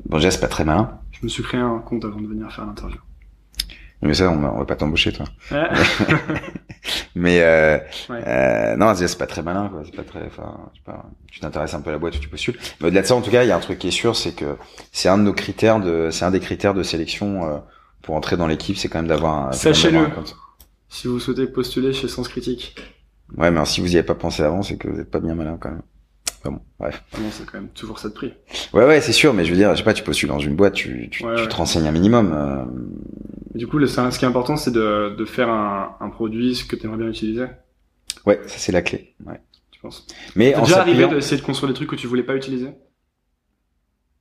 bon, 0.07 0.17
déjà, 0.19 0.31
c'est 0.31 0.41
pas 0.41 0.49
très 0.49 0.65
malin. 0.65 0.99
Je 1.13 1.21
me 1.23 1.29
suis 1.29 1.43
créé 1.43 1.61
un 1.61 1.79
compte 1.79 2.05
avant 2.05 2.21
de 2.21 2.27
venir 2.27 2.51
faire 2.53 2.67
l'interview. 2.67 2.99
Mais 4.03 4.15
ça, 4.15 4.29
on 4.31 4.37
va, 4.41 4.53
on 4.53 4.59
va 4.59 4.65
pas 4.65 4.75
t'embaucher, 4.77 5.13
toi. 5.13 5.27
Ouais. 5.53 5.69
Mais 7.15 7.41
euh, 7.43 7.79
Ouais. 8.11 8.23
euh, 8.27 8.77
non, 8.77 8.93
c'est 8.95 9.17
pas 9.19 9.27
très 9.27 9.43
malin, 9.43 9.69
quoi. 9.69 9.83
C'est 9.85 9.95
pas 9.95 10.03
très. 10.03 10.27
Enfin. 10.27 10.57
Tu 11.31 11.41
t'intéresses 11.41 11.75
un 11.75 11.81
peu 11.81 11.91
à 11.91 11.93
la 11.93 11.99
boîte 11.99 12.17
où 12.17 12.19
tu 12.19 12.29
postules. 12.29 12.59
Mais 12.81 12.89
au-delà 12.89 13.03
de 13.03 13.07
ça, 13.07 13.15
en 13.15 13.21
tout 13.23 13.31
cas, 13.31 13.45
il 13.45 13.49
y 13.49 13.53
a 13.53 13.57
un 13.57 13.61
truc 13.61 13.79
qui 13.79 13.89
est 13.89 13.93
sûr, 13.93 14.17
c'est 14.17 14.33
que 14.35 14.57
c'est 14.91 15.09
un 15.09 15.19
de 15.19 15.23
nos 15.23 15.33
critères 15.33 15.79
de, 15.81 16.09
c'est 16.11 16.25
un 16.25 16.31
des 16.33 16.41
critères 16.41 16.75
de 16.75 16.83
sélection 16.83 17.45
euh, 17.49 17.59
pour 18.03 18.17
entrer 18.17 18.37
dans 18.37 18.47
l'équipe, 18.49 18.77
c'est 18.77 18.89
quand 18.89 18.99
même 18.99 19.09
d'avoir. 19.09 19.49
un- 19.49 19.53
Sachez-le. 19.53 20.09
Si 20.89 21.07
vous 21.07 21.21
souhaitez 21.21 21.47
postuler 21.47 21.93
chez 21.93 22.09
Sens 22.09 22.29
Critique, 22.29 22.75
Ouais, 23.39 23.51
mais 23.51 23.65
si 23.65 23.81
vous 23.81 23.91
y 23.93 23.97
avez 23.97 24.05
pas 24.07 24.15
pensé 24.17 24.43
avant, 24.43 24.63
c'est 24.63 24.77
que 24.77 24.89
vous 24.89 25.01
êtes 25.01 25.11
pas 25.11 25.21
bien 25.21 25.35
malin 25.35 25.57
quand 25.59 25.71
même. 25.71 25.83
Enfin 26.45 26.57
bon, 26.57 26.61
bref. 26.81 27.03
vraiment, 27.13 27.29
c'est 27.31 27.47
quand 27.47 27.59
même 27.59 27.69
toujours 27.69 27.99
ça 28.01 28.09
de 28.09 28.15
prix. 28.15 28.35
Ouais, 28.75 28.85
ouais, 28.85 29.01
c'est 29.01 29.13
sûr, 29.13 29.33
mais 29.33 29.45
je 29.45 29.51
veux 29.53 29.57
dire, 29.57 29.71
je 29.73 29.79
sais 29.79 29.85
pas, 29.85 29.95
tu 29.95 30.03
postules 30.03 30.29
dans 30.29 30.41
une 30.41 30.57
boîte, 30.57 30.75
tu, 30.75 31.09
tu, 31.11 31.25
Ouais, 31.25 31.37
tu 31.37 31.43
ouais. 31.43 31.49
te 31.49 31.55
renseignes 31.55 31.87
un 31.87 31.93
minimum. 31.93 32.33
euh, 32.35 32.65
du 33.55 33.67
coup, 33.69 33.79
le, 33.79 33.87
ce 33.87 34.19
qui 34.19 34.25
est 34.25 34.29
important, 34.29 34.57
c'est 34.57 34.73
de, 34.73 35.15
de 35.17 35.25
faire 35.25 35.49
un, 35.49 35.97
un 36.01 36.09
produit 36.11 36.57
ce 36.57 36.65
que 36.65 36.75
tu 36.75 36.85
aimerais 36.87 36.99
bien 36.99 37.09
utiliser, 37.09 37.47
Ouais, 38.27 38.41
ça 38.47 38.59
c'est 38.59 38.73
la 38.73 38.83
clé. 38.83 39.15
Ouais. 39.25 39.41
tu 39.71 39.81
penses 39.81 40.07
Mais 40.37 40.55
en 40.57 40.63
déjà 40.63 40.81
arrivé 40.81 41.07
d'essayer 41.09 41.41
de 41.41 41.47
construire 41.47 41.69
des 41.73 41.75
trucs 41.77 41.91
que 41.91 41.97
tu 41.97 42.07
voulais 42.07 42.23
pas 42.25 42.35
utiliser? 42.35 42.71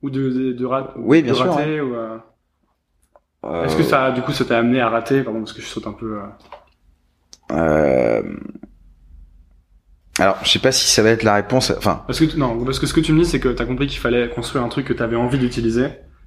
Ou 0.02 0.10
de, 0.10 0.30
de, 0.30 0.52
de, 0.52 0.64
ra- 0.66 0.94
Oui, 0.96 1.22
bien 1.22 1.32
de 1.32 1.36
sûr, 1.36 1.52
rater 1.52 1.80
ou, 1.80 1.94
euh, 1.94 2.18
euh, 3.44 3.64
Est-ce 3.64 3.76
que 3.76 3.82
ça, 3.84 4.10
du 4.12 4.22
coup, 4.22 4.32
ça 4.32 4.44
t'a 4.44 4.58
amené 4.58 4.80
à 4.80 4.88
rater? 4.88 5.22
Pardon, 5.22 5.40
parce 5.40 5.52
que 5.52 5.60
je 5.62 5.66
saute 5.66 5.86
un 5.86 5.92
peu. 5.92 6.20
euh, 7.52 8.22
Alors, 10.18 10.36
je 10.44 10.50
sais 10.50 10.58
pas 10.58 10.72
si 10.72 10.86
ça 10.90 11.02
va 11.02 11.10
être 11.10 11.22
la 11.22 11.34
réponse. 11.34 11.72
Enfin, 11.76 12.02
Parce 12.06 12.18
que 12.20 12.36
non, 12.36 12.62
parce 12.64 12.78
que 12.78 12.86
ce 12.86 12.92
que 12.94 13.00
tu 13.00 13.12
me 13.12 13.22
dis, 13.22 13.28
c'est 13.28 13.40
que 13.40 13.48
t'as 13.48 13.64
compris 13.64 13.86
qu'il 13.86 13.98
fallait 13.98 14.28
construire 14.28 14.62
un 14.64 14.68
truc 14.68 14.86
que 14.86 14.92
t'avais 14.92 15.16
envie 15.16 15.38
d'utiliser. 15.38 15.86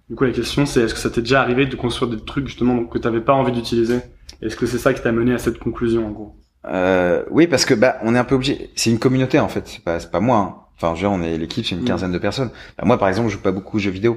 Du 0.10 0.16
coup, 0.16 0.24
la 0.24 0.32
question, 0.32 0.66
c'est 0.66 0.82
est-ce 0.82 0.94
que 0.94 1.00
ça 1.00 1.10
t'est 1.10 1.22
déjà 1.22 1.42
arrivé 1.42 1.66
de 1.66 1.76
construire 1.76 2.12
des 2.12 2.24
trucs 2.24 2.48
justement 2.48 2.84
que 2.86 2.98
t'avais 2.98 3.22
pas 3.22 3.34
envie 3.34 3.52
d'utiliser? 3.52 4.00
Est-ce 4.42 4.56
que 4.56 4.66
c'est 4.66 4.78
ça 4.80 4.94
qui 4.94 5.02
t'a 5.02 5.12
mené 5.12 5.34
à 5.34 5.38
cette 5.38 5.60
conclusion, 5.60 6.08
en 6.08 6.12
gros? 6.12 6.36
Euh, 6.68 7.24
oui, 7.30 7.46
parce 7.48 7.66
que 7.66 7.74
bah, 7.76 7.98
on 8.04 8.16
est 8.16 8.18
un 8.18 8.24
peu 8.24 8.36
obligé. 8.36 8.72
C'est 8.76 8.90
une 8.90 8.98
communauté 9.00 9.40
en 9.40 9.48
fait. 9.48 9.68
C'est 9.68 9.84
pas, 9.84 10.00
c'est 10.00 10.10
pas 10.12 10.20
moi. 10.20 10.38
hein. 10.38 10.56
Enfin, 10.78 10.90
je 10.96 11.06
veux 11.06 11.08
dire, 11.08 11.12
on 11.12 11.22
est 11.24 11.38
l'équipe, 11.38 11.66
c'est 11.66 11.76
une 11.76 11.82
Mm. 11.84 11.86
quinzaine 11.86 12.12
de 12.12 12.18
personnes. 12.18 12.50
Bah, 12.78 12.84
moi, 12.86 12.98
par 12.98 13.08
exemple, 13.08 13.30
je 13.30 13.36
joue 13.36 13.42
pas 13.42 13.52
beaucoup 13.52 13.78
aux 13.78 13.80
jeux 13.80 13.92
vidéo. 13.92 14.14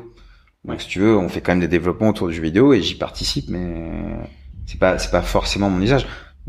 Donc, 0.65 0.77
Ouais. 0.77 0.83
si 0.83 0.89
tu 0.89 0.99
veux, 1.01 1.17
on 1.17 1.29
fait 1.29 1.41
quand 1.41 1.53
même 1.53 1.61
des 1.61 1.69
développements 1.69 2.09
autour 2.09 2.29
du 2.29 2.35
jeu 2.35 2.43
vidéo 2.43 2.73
et 2.73 2.81
j'y 2.83 2.97
participe, 2.97 3.49
mais 3.49 3.83
c'est 4.67 4.79
pas, 4.79 4.99
c'est 4.99 5.11
pas 5.11 5.23
forcément 5.23 5.71
mon 5.71 5.81
usage. 5.81 6.07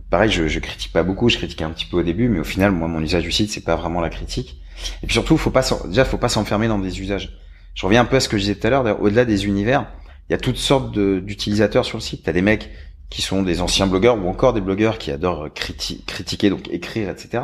Pareil, 0.10 0.32
je, 0.32 0.48
je 0.48 0.60
critique 0.60 0.92
pas 0.92 1.04
beaucoup, 1.04 1.30
je 1.30 1.38
critique 1.38 1.62
un 1.62 1.70
petit 1.72 1.86
peu 1.86 1.98
au 1.98 2.04
début, 2.04 2.30
mais 2.30 2.40
au 2.40 2.44
final, 2.44 2.72
moi, 2.72 2.88
mon 2.88 3.02
usage 3.02 3.24
du 3.24 3.32
site, 3.32 3.52
c'est 3.52 3.64
pas 3.64 3.76
vraiment 3.76 4.02
la 4.02 4.10
critique. 4.10 4.62
Et 5.04 5.08
puis 5.08 5.14
surtout, 5.14 5.38
faut 5.38 5.52
pas, 5.52 5.64
déjà, 5.86 6.06
faut 6.06 6.18
pas 6.18 6.30
s'enfermer 6.30 6.68
dans 6.68 6.80
des 6.80 7.02
usages. 7.02 7.38
Je 7.76 7.86
reviens 7.86 8.02
un 8.02 8.06
peu 8.06 8.16
à 8.18 8.20
ce 8.20 8.30
que 8.30 8.38
je 8.38 8.44
disais 8.44 8.56
tout 8.56 8.68
à 8.68 8.70
l'heure. 8.70 9.02
Au-delà 9.02 9.26
des 9.26 9.46
univers, 9.46 9.88
il 10.30 10.34
y 10.34 10.36
a 10.36 10.38
toutes 10.38 10.58
sortes 10.58 10.92
d'utilisateurs 10.98 11.86
sur 11.86 11.98
le 11.98 12.02
site. 12.02 12.24
T'as 12.24 12.32
des 12.32 12.42
mecs 12.42 12.70
qui 13.10 13.22
sont 13.22 13.42
des 13.42 13.62
anciens 13.62 13.88
blogueurs 13.88 14.24
ou 14.24 14.30
encore 14.30 14.54
des 14.54 14.62
blogueurs 14.62 14.98
qui 15.00 15.12
adorent 15.12 15.48
criti- 15.48 16.04
critiquer, 16.06 16.50
donc 16.50 16.68
écrire, 16.70 17.10
etc. 17.10 17.44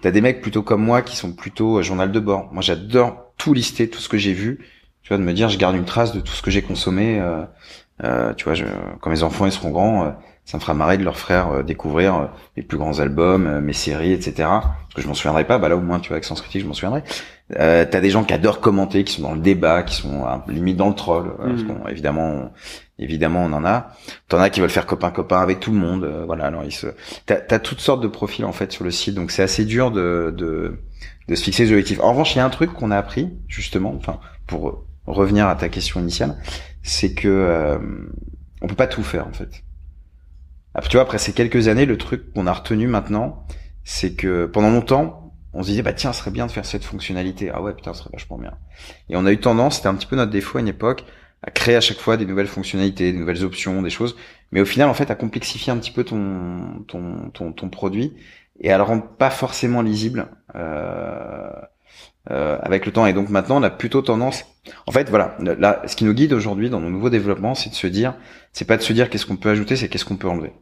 T'as 0.00 0.10
des 0.10 0.20
mecs 0.22 0.40
plutôt 0.40 0.62
comme 0.62 0.82
moi 0.82 1.02
qui 1.02 1.16
sont 1.16 1.32
plutôt 1.32 1.78
euh, 1.78 1.82
journal 1.82 2.10
de 2.12 2.20
bord. 2.20 2.48
Moi, 2.52 2.62
j'adore 2.62 3.32
tout 3.36 3.52
lister, 3.52 3.90
tout 3.90 4.00
ce 4.00 4.08
que 4.08 4.16
j'ai 4.18 4.32
vu. 4.32 4.58
Tu 5.02 5.08
vois, 5.08 5.18
de 5.18 5.22
me 5.22 5.32
dire, 5.34 5.48
je 5.50 5.58
garde 5.58 5.76
une 5.76 5.84
trace 5.84 6.12
de 6.12 6.20
tout 6.20 6.32
ce 6.32 6.42
que 6.42 6.50
j'ai 6.50 6.62
consommé. 6.62 7.20
euh, 7.20 7.44
euh, 8.04 8.34
tu 8.34 8.44
vois, 8.44 8.54
je, 8.54 8.64
quand 9.00 9.10
mes 9.10 9.22
enfants 9.22 9.46
ils 9.46 9.52
seront 9.52 9.70
grands, 9.70 10.04
euh, 10.06 10.10
ça 10.46 10.56
me 10.56 10.62
fera 10.62 10.72
marrer 10.72 10.96
de 10.96 11.04
leur 11.04 11.18
faire 11.18 11.50
euh, 11.50 11.62
découvrir 11.62 12.14
euh, 12.14 12.24
mes 12.56 12.62
plus 12.62 12.78
grands 12.78 12.98
albums, 13.00 13.46
euh, 13.46 13.60
mes 13.60 13.74
séries, 13.74 14.12
etc. 14.12 14.32
Parce 14.38 14.94
que 14.94 15.02
je 15.02 15.06
m'en 15.08 15.12
souviendrai 15.14 15.44
pas. 15.44 15.58
Bah 15.58 15.68
là, 15.68 15.76
au 15.76 15.80
moins, 15.80 16.00
tu 16.00 16.08
vois, 16.08 16.14
avec 16.14 16.24
Sens 16.24 16.40
Critique, 16.40 16.62
je 16.62 16.66
m'en 16.66 16.72
souviendrai. 16.72 17.02
Euh, 17.58 17.84
T'as 17.88 18.00
des 18.00 18.10
gens 18.10 18.24
qui 18.24 18.32
adorent 18.32 18.60
commenter, 18.60 19.04
qui 19.04 19.12
sont 19.14 19.22
dans 19.22 19.34
le 19.34 19.40
débat, 19.40 19.82
qui 19.82 19.96
sont 19.96 20.24
euh, 20.26 20.36
limite 20.52 20.76
dans 20.78 20.88
le 20.88 20.94
troll. 20.94 21.26
euh, 21.40 21.48
parce 21.50 21.62
Mhm. 21.62 21.66
qu'on- 21.68 21.88
évidemment, 21.88 22.26
on- 22.28 22.50
évidemment, 22.98 23.44
on 23.44 23.52
en 23.52 23.64
a. 23.64 23.88
T'en 24.28 24.38
as 24.40 24.48
qui 24.50 24.60
veulent 24.60 24.70
faire 24.70 24.86
copain 24.86 25.10
copain 25.10 25.40
avec 25.40 25.60
tout 25.60 25.70
le 25.72 25.78
monde. 25.78 26.04
euh, 26.04 26.24
voilà, 26.26 26.46
alors 26.46 26.64
ils 26.64 26.72
se. 26.72 26.86
T'as 27.26 27.36
as 27.50 27.58
toutes 27.58 27.80
sortes 27.80 28.02
de 28.02 28.08
profils 28.08 28.44
en 28.44 28.52
fait 28.52 28.72
sur 28.72 28.84
le 28.84 28.90
site, 28.90 29.14
donc 29.14 29.30
c'est 29.32 29.42
assez 29.42 29.64
dur 29.64 29.90
de, 29.90 30.32
de 30.36 30.78
de 31.28 31.34
se 31.34 31.42
fixer 31.42 31.64
des 31.66 31.72
objectifs. 31.72 32.00
En 32.00 32.10
revanche, 32.12 32.34
il 32.36 32.38
y 32.38 32.40
a 32.40 32.44
un 32.44 32.50
truc 32.50 32.72
qu'on 32.72 32.92
a 32.92 32.96
appris 32.96 33.28
justement, 33.48 33.92
enfin 33.96 34.20
pour 34.46 34.84
revenir 35.06 35.48
à 35.48 35.56
ta 35.56 35.68
question 35.68 35.98
initiale, 36.00 36.36
c'est 36.84 37.14
que 37.14 37.26
euh, 37.28 37.78
on 38.62 38.66
peut 38.68 38.74
pas 38.76 38.86
tout 38.86 39.02
faire 39.02 39.26
en 39.26 39.32
fait. 39.32 39.50
Après, 40.76 40.90
tu 40.90 40.98
vois, 40.98 41.04
après 41.04 41.16
ces 41.16 41.32
quelques 41.32 41.68
années, 41.68 41.86
le 41.86 41.96
truc 41.96 42.34
qu'on 42.34 42.46
a 42.46 42.52
retenu 42.52 42.86
maintenant, 42.86 43.46
c'est 43.82 44.14
que 44.14 44.44
pendant 44.44 44.68
longtemps, 44.68 45.32
on 45.54 45.62
se 45.62 45.68
disait 45.68 45.80
bah 45.80 45.94
tiens, 45.94 46.12
ce 46.12 46.20
serait 46.20 46.30
bien 46.30 46.46
de 46.46 46.52
faire 46.52 46.66
cette 46.66 46.84
fonctionnalité. 46.84 47.50
Ah 47.52 47.62
ouais, 47.62 47.72
putain, 47.72 47.94
ce 47.94 48.00
serait 48.00 48.10
vachement 48.12 48.36
bien. 48.36 48.52
Et 49.08 49.16
on 49.16 49.24
a 49.24 49.32
eu 49.32 49.38
tendance, 49.38 49.76
c'était 49.76 49.88
un 49.88 49.94
petit 49.94 50.06
peu 50.06 50.16
notre 50.16 50.30
défaut 50.30 50.58
à 50.58 50.60
une 50.60 50.68
époque, 50.68 51.06
à 51.42 51.50
créer 51.50 51.76
à 51.76 51.80
chaque 51.80 51.96
fois 51.96 52.18
des 52.18 52.26
nouvelles 52.26 52.46
fonctionnalités, 52.46 53.10
des 53.10 53.18
nouvelles 53.18 53.42
options, 53.42 53.80
des 53.80 53.88
choses, 53.88 54.16
mais 54.52 54.60
au 54.60 54.66
final, 54.66 54.90
en 54.90 54.94
fait, 54.94 55.10
à 55.10 55.14
complexifier 55.14 55.72
un 55.72 55.78
petit 55.78 55.92
peu 55.92 56.04
ton 56.04 56.84
ton 56.86 57.30
ton, 57.30 57.52
ton 57.52 57.70
produit 57.70 58.12
et 58.60 58.70
à 58.70 58.76
le 58.76 58.82
rendre 58.82 59.06
pas 59.16 59.30
forcément 59.30 59.80
lisible. 59.80 60.28
Euh, 60.56 61.45
euh, 62.30 62.58
avec 62.62 62.86
le 62.86 62.92
temps. 62.92 63.06
Et 63.06 63.12
donc 63.12 63.28
maintenant, 63.28 63.58
on 63.58 63.62
a 63.62 63.70
plutôt 63.70 64.02
tendance. 64.02 64.44
En 64.86 64.92
fait, 64.92 65.08
voilà, 65.08 65.36
là, 65.40 65.82
ce 65.86 65.96
qui 65.96 66.04
nous 66.04 66.12
guide 66.12 66.32
aujourd'hui 66.32 66.70
dans 66.70 66.80
nos 66.80 66.90
nouveaux 66.90 67.10
développements, 67.10 67.54
c'est 67.54 67.70
de 67.70 67.74
se 67.74 67.86
dire, 67.86 68.14
c'est 68.52 68.64
pas 68.64 68.76
de 68.76 68.82
se 68.82 68.92
dire 68.92 69.10
qu'est-ce 69.10 69.26
qu'on 69.26 69.36
peut 69.36 69.50
ajouter, 69.50 69.76
c'est 69.76 69.88
qu'est-ce 69.88 70.04
qu'on 70.04 70.16
peut 70.16 70.28
enlever. 70.28 70.52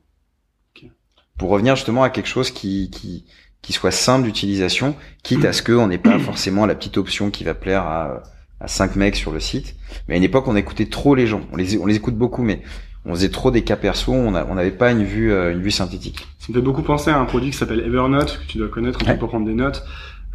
Pour 1.39 1.51
revenir 1.51 1.75
justement 1.75 2.03
à 2.03 2.11
quelque 2.11 2.29
chose 2.29 2.51
qui 2.51 2.91
qui 2.91 3.25
qui 3.61 3.73
soit 3.73 3.91
simple 3.91 4.25
d'utilisation, 4.27 4.95
quitte 5.23 5.45
à 5.45 5.53
ce 5.53 5.63
qu'on 5.63 5.89
n'ait 5.89 5.99
pas 5.99 6.19
forcément 6.19 6.67
la 6.67 6.75
petite 6.75 6.97
option 6.97 7.31
qui 7.31 7.45
va 7.45 7.55
plaire 7.55 7.83
à 7.83 8.23
à 8.61 8.69
cinq 8.69 8.95
mecs 8.95 9.17
sur 9.17 9.33
le 9.33 9.41
site. 9.41 9.75
Mais 10.07 10.15
à 10.15 10.17
une 10.17 10.23
époque, 10.23 10.47
on 10.47 10.55
écoutait 10.55 10.87
trop 10.87 11.15
les 11.15 11.27
gens. 11.27 11.41
On 11.53 11.57
les 11.57 11.77
on 11.79 11.87
les 11.87 11.97
écoute 11.97 12.17
beaucoup, 12.17 12.43
mais 12.43 12.63
on 13.07 13.15
faisait 13.15 13.29
trop 13.29 13.51
des 13.51 13.63
cas 13.63 13.77
perso, 13.77 14.13
on 14.13 14.31
n'avait 14.31 14.71
pas 14.71 14.91
une 14.91 15.05
vue, 15.05 15.31
euh, 15.31 15.53
une 15.53 15.61
vue 15.61 15.71
synthétique. 15.71 16.27
Ça 16.39 16.47
me 16.49 16.55
fait 16.55 16.63
beaucoup 16.63 16.83
penser 16.83 17.11
à 17.11 17.19
un 17.19 17.25
produit 17.27 17.51
qui 17.51 17.57
s'appelle 17.57 17.81
Evernote, 17.81 18.41
que 18.41 18.51
tu 18.51 18.59
dois 18.59 18.69
connaître 18.69 18.99
pour 19.19 19.29
prendre 19.29 19.45
des 19.45 19.55
notes, 19.55 19.85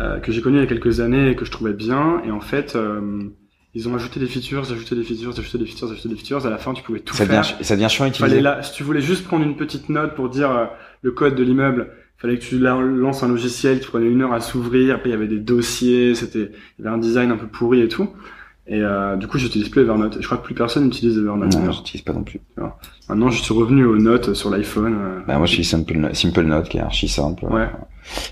euh, 0.01 0.19
que 0.19 0.31
j'ai 0.31 0.41
connu 0.41 0.57
il 0.57 0.61
y 0.61 0.63
a 0.63 0.67
quelques 0.67 0.99
années 1.01 1.29
et 1.31 1.35
que 1.35 1.45
je 1.45 1.51
trouvais 1.51 1.73
bien. 1.73 2.21
Et 2.25 2.31
en 2.31 2.39
fait, 2.39 2.75
euh, 2.75 3.29
ils 3.73 3.89
ont 3.89 3.95
ajouté 3.95 4.19
des 4.19 4.27
features, 4.27 4.71
ajouté 4.71 4.95
des 4.95 5.03
features, 5.03 5.37
ajouté 5.37 5.57
des 5.57 5.65
features, 5.65 5.91
ajouté 5.91 6.09
des 6.09 6.15
features. 6.15 6.45
À 6.45 6.49
la 6.49 6.57
fin, 6.57 6.73
tu 6.73 6.83
pouvais 6.83 7.01
tout 7.01 7.15
ça 7.15 7.25
faire. 7.25 7.41
Devient, 7.41 7.63
ça 7.63 7.75
devient 7.75 7.89
chiant 7.89 8.05
à 8.05 8.07
utiliser. 8.07 8.41
Là, 8.41 8.63
si 8.63 8.73
tu 8.73 8.83
voulais 8.83 9.01
juste 9.01 9.25
prendre 9.25 9.45
une 9.45 9.57
petite 9.57 9.89
note 9.89 10.15
pour 10.15 10.29
dire 10.29 10.51
euh, 10.51 10.65
le 11.01 11.11
code 11.11 11.35
de 11.35 11.43
l'immeuble, 11.43 11.91
fallait 12.17 12.37
que 12.37 12.43
tu 12.43 12.59
lances 12.59 13.23
un 13.23 13.27
logiciel 13.27 13.79
qui 13.79 13.87
prenait 13.87 14.07
une 14.07 14.21
heure 14.21 14.33
à 14.33 14.39
s'ouvrir. 14.39 14.95
Après, 14.95 15.09
il 15.09 15.13
y 15.13 15.15
avait 15.15 15.27
des 15.27 15.39
dossiers, 15.39 16.15
c'était, 16.15 16.51
il 16.77 16.85
y 16.85 16.87
avait 16.87 16.95
un 16.95 16.99
design 16.99 17.31
un 17.31 17.37
peu 17.37 17.47
pourri 17.47 17.81
et 17.81 17.87
tout. 17.87 18.09
Et 18.71 18.81
euh, 18.83 19.15
du 19.15 19.25
coup, 19.25 19.39
j'utilise 19.39 19.67
plus 19.67 19.81
Evernote. 19.81 20.17
Je 20.21 20.25
crois 20.27 20.37
que 20.37 20.43
plus 20.43 20.53
personne 20.53 20.83
n'utilise 20.85 21.17
Evernote. 21.17 21.55
Non, 21.55 21.71
j'utilise 21.71 22.03
pas 22.03 22.13
non 22.13 22.23
plus. 22.23 22.39
Maintenant, 23.09 23.29
je 23.29 23.41
suis 23.41 23.53
revenu 23.53 23.83
aux 23.83 23.97
notes 23.97 24.35
sur 24.35 24.51
l'iPhone. 24.51 24.95
Euh. 24.95 25.19
Bah, 25.27 25.37
moi, 25.37 25.47
je 25.47 25.53
suis 25.53 25.65
Simple, 25.65 26.09
Simple 26.13 26.43
Note, 26.43 26.69
qui 26.69 26.77
est 26.77 26.81
archi 26.81 27.07
simple. 27.07 27.45
Ouais. 27.45 27.67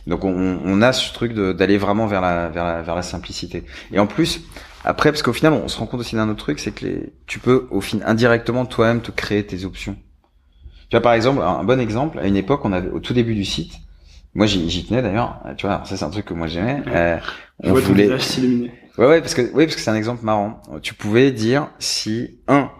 Donc, 0.05 0.23
on, 0.23 0.59
on 0.63 0.81
a 0.83 0.93
ce 0.93 1.11
truc 1.11 1.33
d'aller 1.33 1.77
vraiment 1.77 2.05
vers 2.05 2.21
la, 2.21 2.49
vers 2.49 2.65
la, 2.65 2.81
vers 2.83 2.95
la 2.95 3.01
simplicité. 3.01 3.63
Et 3.91 3.97
en 3.97 4.05
plus, 4.05 4.41
après, 4.85 5.11
parce 5.11 5.23
qu'au 5.23 5.33
final, 5.33 5.53
on 5.53 5.67
se 5.67 5.79
rend 5.79 5.88
compte 5.88 6.01
aussi 6.01 6.15
d'un 6.15 6.29
autre 6.29 6.43
truc, 6.43 6.59
c'est 6.59 6.71
que 6.71 6.85
les, 6.85 7.13
tu 7.25 7.39
peux, 7.39 7.67
au 7.71 7.81
fin, 7.81 7.97
indirectement, 8.05 8.65
toi-même, 8.65 9.01
te 9.01 9.09
créer 9.09 9.43
tes 9.43 9.65
options. 9.65 9.95
Tu 10.89 10.95
vois, 10.95 11.01
par 11.01 11.13
exemple, 11.13 11.41
un 11.41 11.63
bon 11.63 11.79
exemple, 11.79 12.19
à 12.19 12.27
une 12.27 12.38
époque, 12.38 12.63
on 12.63 12.73
avait, 12.73 12.89
au 12.89 12.99
tout 12.99 13.13
début 13.13 13.33
du 13.33 13.43
site, 13.43 13.73
moi, 14.35 14.45
j'y 14.45 14.85
tenais 14.85 15.01
d'ailleurs. 15.01 15.39
Tu 15.57 15.65
vois, 15.65 15.81
ça 15.83 15.97
c'est 15.97 16.05
un 16.05 16.11
truc 16.11 16.25
que 16.25 16.35
moi 16.35 16.45
j'aimais. 16.45 16.83
Euh, 16.88 17.17
on 17.63 17.73
voulait. 17.73 18.07
Ouais, 18.97 19.05
ouais, 19.05 19.21
parce 19.21 19.35
que, 19.35 19.41
oui, 19.53 19.65
parce 19.65 19.75
que 19.75 19.81
c'est 19.81 19.91
un 19.91 19.95
exemple 19.95 20.25
marrant. 20.25 20.61
Tu 20.81 20.93
pouvais 20.93 21.31
dire 21.31 21.69
si 21.77 22.39
un, 22.47 22.71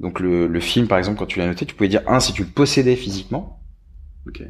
donc 0.00 0.20
le, 0.20 0.46
le 0.46 0.60
film 0.60 0.86
par 0.86 0.98
exemple 0.98 1.18
quand 1.18 1.26
tu 1.26 1.38
l'as 1.38 1.46
noté, 1.46 1.64
tu 1.64 1.74
pouvais 1.74 1.88
dire 1.88 2.02
un 2.06 2.20
si 2.20 2.32
tu 2.32 2.42
le 2.42 2.48
possédais 2.48 2.96
physiquement. 2.96 3.62
Ok. 4.26 4.42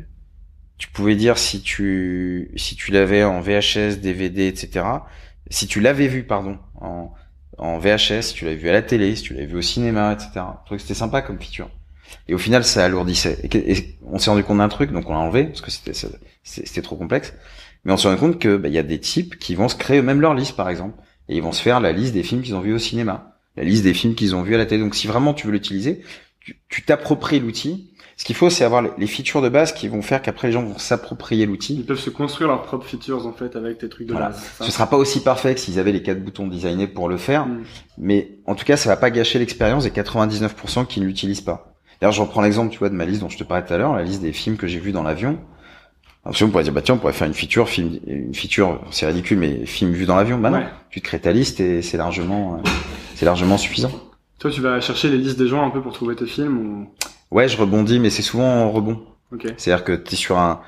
Tu 0.78 0.88
pouvais 0.88 1.14
dire 1.14 1.38
si 1.38 1.62
tu 1.62 2.50
si 2.56 2.74
tu 2.74 2.90
l'avais 2.90 3.22
en 3.22 3.40
VHS, 3.40 4.00
DVD, 4.00 4.48
etc. 4.48 4.84
Si 5.48 5.68
tu 5.68 5.80
l'avais 5.80 6.08
vu, 6.08 6.24
pardon, 6.24 6.58
en 6.74 7.12
en 7.58 7.78
VHS, 7.78 8.22
si 8.22 8.34
tu 8.34 8.44
l'avais 8.44 8.56
vu 8.56 8.68
à 8.68 8.72
la 8.72 8.82
télé, 8.82 9.14
si 9.14 9.22
tu 9.22 9.34
l'avais 9.34 9.46
vu 9.46 9.58
au 9.58 9.62
cinéma, 9.62 10.12
etc. 10.12 10.30
Je 10.34 10.64
trouvais 10.64 10.76
que 10.76 10.82
c'était 10.82 10.94
sympa 10.94 11.22
comme 11.22 11.38
feature. 11.38 11.70
Et 12.26 12.34
au 12.34 12.38
final, 12.38 12.64
ça 12.64 12.84
alourdissait. 12.84 13.38
Et, 13.44 13.96
on 14.04 14.18
s'est 14.18 14.30
rendu 14.30 14.42
compte 14.42 14.58
d'un 14.58 14.68
truc, 14.68 14.90
donc 14.90 15.08
on 15.08 15.12
l'a 15.12 15.20
enlevé 15.20 15.44
parce 15.44 15.60
que 15.60 15.70
c'était 15.70 15.92
c'était 16.42 16.82
trop 16.82 16.96
complexe. 16.96 17.32
Mais 17.84 17.92
on 17.92 17.96
s'est 17.96 18.08
rendu 18.08 18.20
compte 18.20 18.38
que 18.40 18.56
bah, 18.56 18.68
il 18.68 18.74
y 18.74 18.78
a 18.78 18.82
des 18.82 18.98
types 18.98 19.38
qui 19.38 19.54
vont 19.54 19.68
se 19.68 19.76
créer 19.76 19.98
eux-mêmes 19.98 20.20
leur 20.20 20.34
liste, 20.34 20.56
par 20.56 20.68
exemple 20.68 20.96
et 21.33 21.37
ils 21.37 21.43
vont 21.43 21.53
se 21.53 21.62
faire 21.62 21.80
la 21.80 21.93
liste 21.93 22.12
des 22.12 22.22
films 22.22 22.43
qu'ils 22.43 22.55
ont 22.55 22.61
vus 22.61 22.74
au 22.74 22.78
cinéma, 22.78 23.39
la 23.57 23.64
liste 23.64 23.85
des 23.85 23.95
films 23.95 24.14
qu'ils 24.14 24.37
ont 24.37 24.43
vus 24.43 24.55
à 24.55 24.59
la 24.59 24.66
télé. 24.66 24.83
Donc 24.83 24.95
si 24.95 25.07
vraiment 25.07 25.33
tu 25.33 25.47
veux 25.47 25.53
l'utiliser, 25.53 26.03
tu 26.68 26.83
t'appropries 26.83 27.41
l'outil. 27.41 27.89
Ce 28.18 28.24
qu'il 28.24 28.37
faut, 28.37 28.51
c'est 28.51 28.64
avoir 28.64 28.83
les 28.83 29.07
features 29.07 29.41
de 29.41 29.49
base 29.49 29.72
qui 29.72 29.89
vont 29.89 30.03
faire 30.03 30.20
qu'après 30.20 30.49
les 30.49 30.53
gens 30.53 30.62
vont 30.62 30.76
s'approprier 30.76 31.47
l'outil. 31.47 31.76
Ils 31.76 31.87
peuvent 31.87 31.99
se 31.99 32.11
construire 32.11 32.49
leurs 32.49 32.62
propres 32.62 32.85
features 32.85 33.26
en 33.26 33.33
fait 33.33 33.57
avec 33.57 33.78
tes 33.78 33.89
trucs 33.89 34.07
de 34.07 34.12
base. 34.12 34.43
Ce 34.61 34.70
sera 34.70 34.87
pas 34.91 34.99
aussi 34.99 35.22
parfait 35.22 35.55
que 35.55 35.61
s'ils 35.61 35.78
avaient 35.78 35.91
les 35.91 36.03
quatre 36.03 36.22
boutons 36.22 36.47
designés 36.47 36.87
pour 36.87 37.09
le 37.09 37.16
faire, 37.16 37.47
mm. 37.47 37.62
mais 37.97 38.37
en 38.47 38.55
tout 38.55 38.66
cas, 38.66 38.76
ça 38.76 38.91
va 38.91 38.97
pas 38.97 39.11
gâcher 39.11 39.39
l'expérience 39.39 39.85
des 39.85 39.91
99% 39.91 40.87
qui 40.87 41.01
ne 41.01 41.07
l'utilisent 41.07 41.41
pas. 41.41 41.74
D'ailleurs, 42.01 42.12
je 42.12 42.20
reprends 42.20 42.43
l'exemple, 42.43 42.70
tu 42.70 42.78
vois, 42.78 42.91
de 42.91 42.95
ma 42.95 43.07
liste 43.07 43.22
dont 43.22 43.30
je 43.30 43.39
te 43.39 43.45
parlais 43.45 43.64
tout 43.64 43.72
à 43.72 43.78
l'heure, 43.78 43.97
la 43.97 44.03
liste 44.03 44.20
des 44.20 44.33
films 44.33 44.59
que 44.59 44.66
j'ai 44.66 44.80
vus 44.80 44.93
dans 44.93 45.03
l'avion. 45.03 45.39
On 46.24 46.48
pourrait 46.48 46.62
dire, 46.62 46.72
bah 46.72 46.82
tiens, 46.82 46.94
on 46.94 46.98
pourrait 46.98 47.12
faire 47.12 47.26
une 47.26 47.34
feature, 47.34 47.68
film, 47.68 47.98
une 48.06 48.34
feature, 48.34 48.80
c'est 48.92 49.06
ridicule, 49.06 49.38
mais 49.38 49.66
film 49.66 49.92
vu 49.92 50.06
dans 50.06 50.14
l'avion. 50.14 50.38
Bah 50.38 50.50
non, 50.50 50.62
tu 50.90 51.00
te 51.00 51.04
crées 51.04 51.20
ta 51.20 51.32
liste 51.32 51.58
et 51.58 51.82
c'est 51.82 51.96
largement, 51.96 52.54
euh, 52.54 52.68
c'est 53.16 53.26
largement 53.26 53.58
suffisant. 53.58 53.90
Toi, 54.38 54.50
tu 54.50 54.60
vas 54.60 54.80
chercher 54.80 55.10
les 55.10 55.18
listes 55.18 55.38
des 55.38 55.48
gens 55.48 55.66
un 55.66 55.70
peu 55.70 55.82
pour 55.82 55.92
trouver 55.92 56.14
tes 56.14 56.26
films 56.26 56.58
ou... 56.58 56.88
Ouais, 57.32 57.48
je 57.48 57.56
rebondis, 57.56 57.98
mais 57.98 58.10
c'est 58.10 58.22
souvent 58.22 58.64
en 58.64 58.70
rebond. 58.70 59.02
Okay. 59.32 59.54
C'est-à-dire 59.56 59.84
que 59.84 59.92
tu 59.92 60.12
es 60.12 60.16
sur 60.16 60.38
un, 60.38 60.60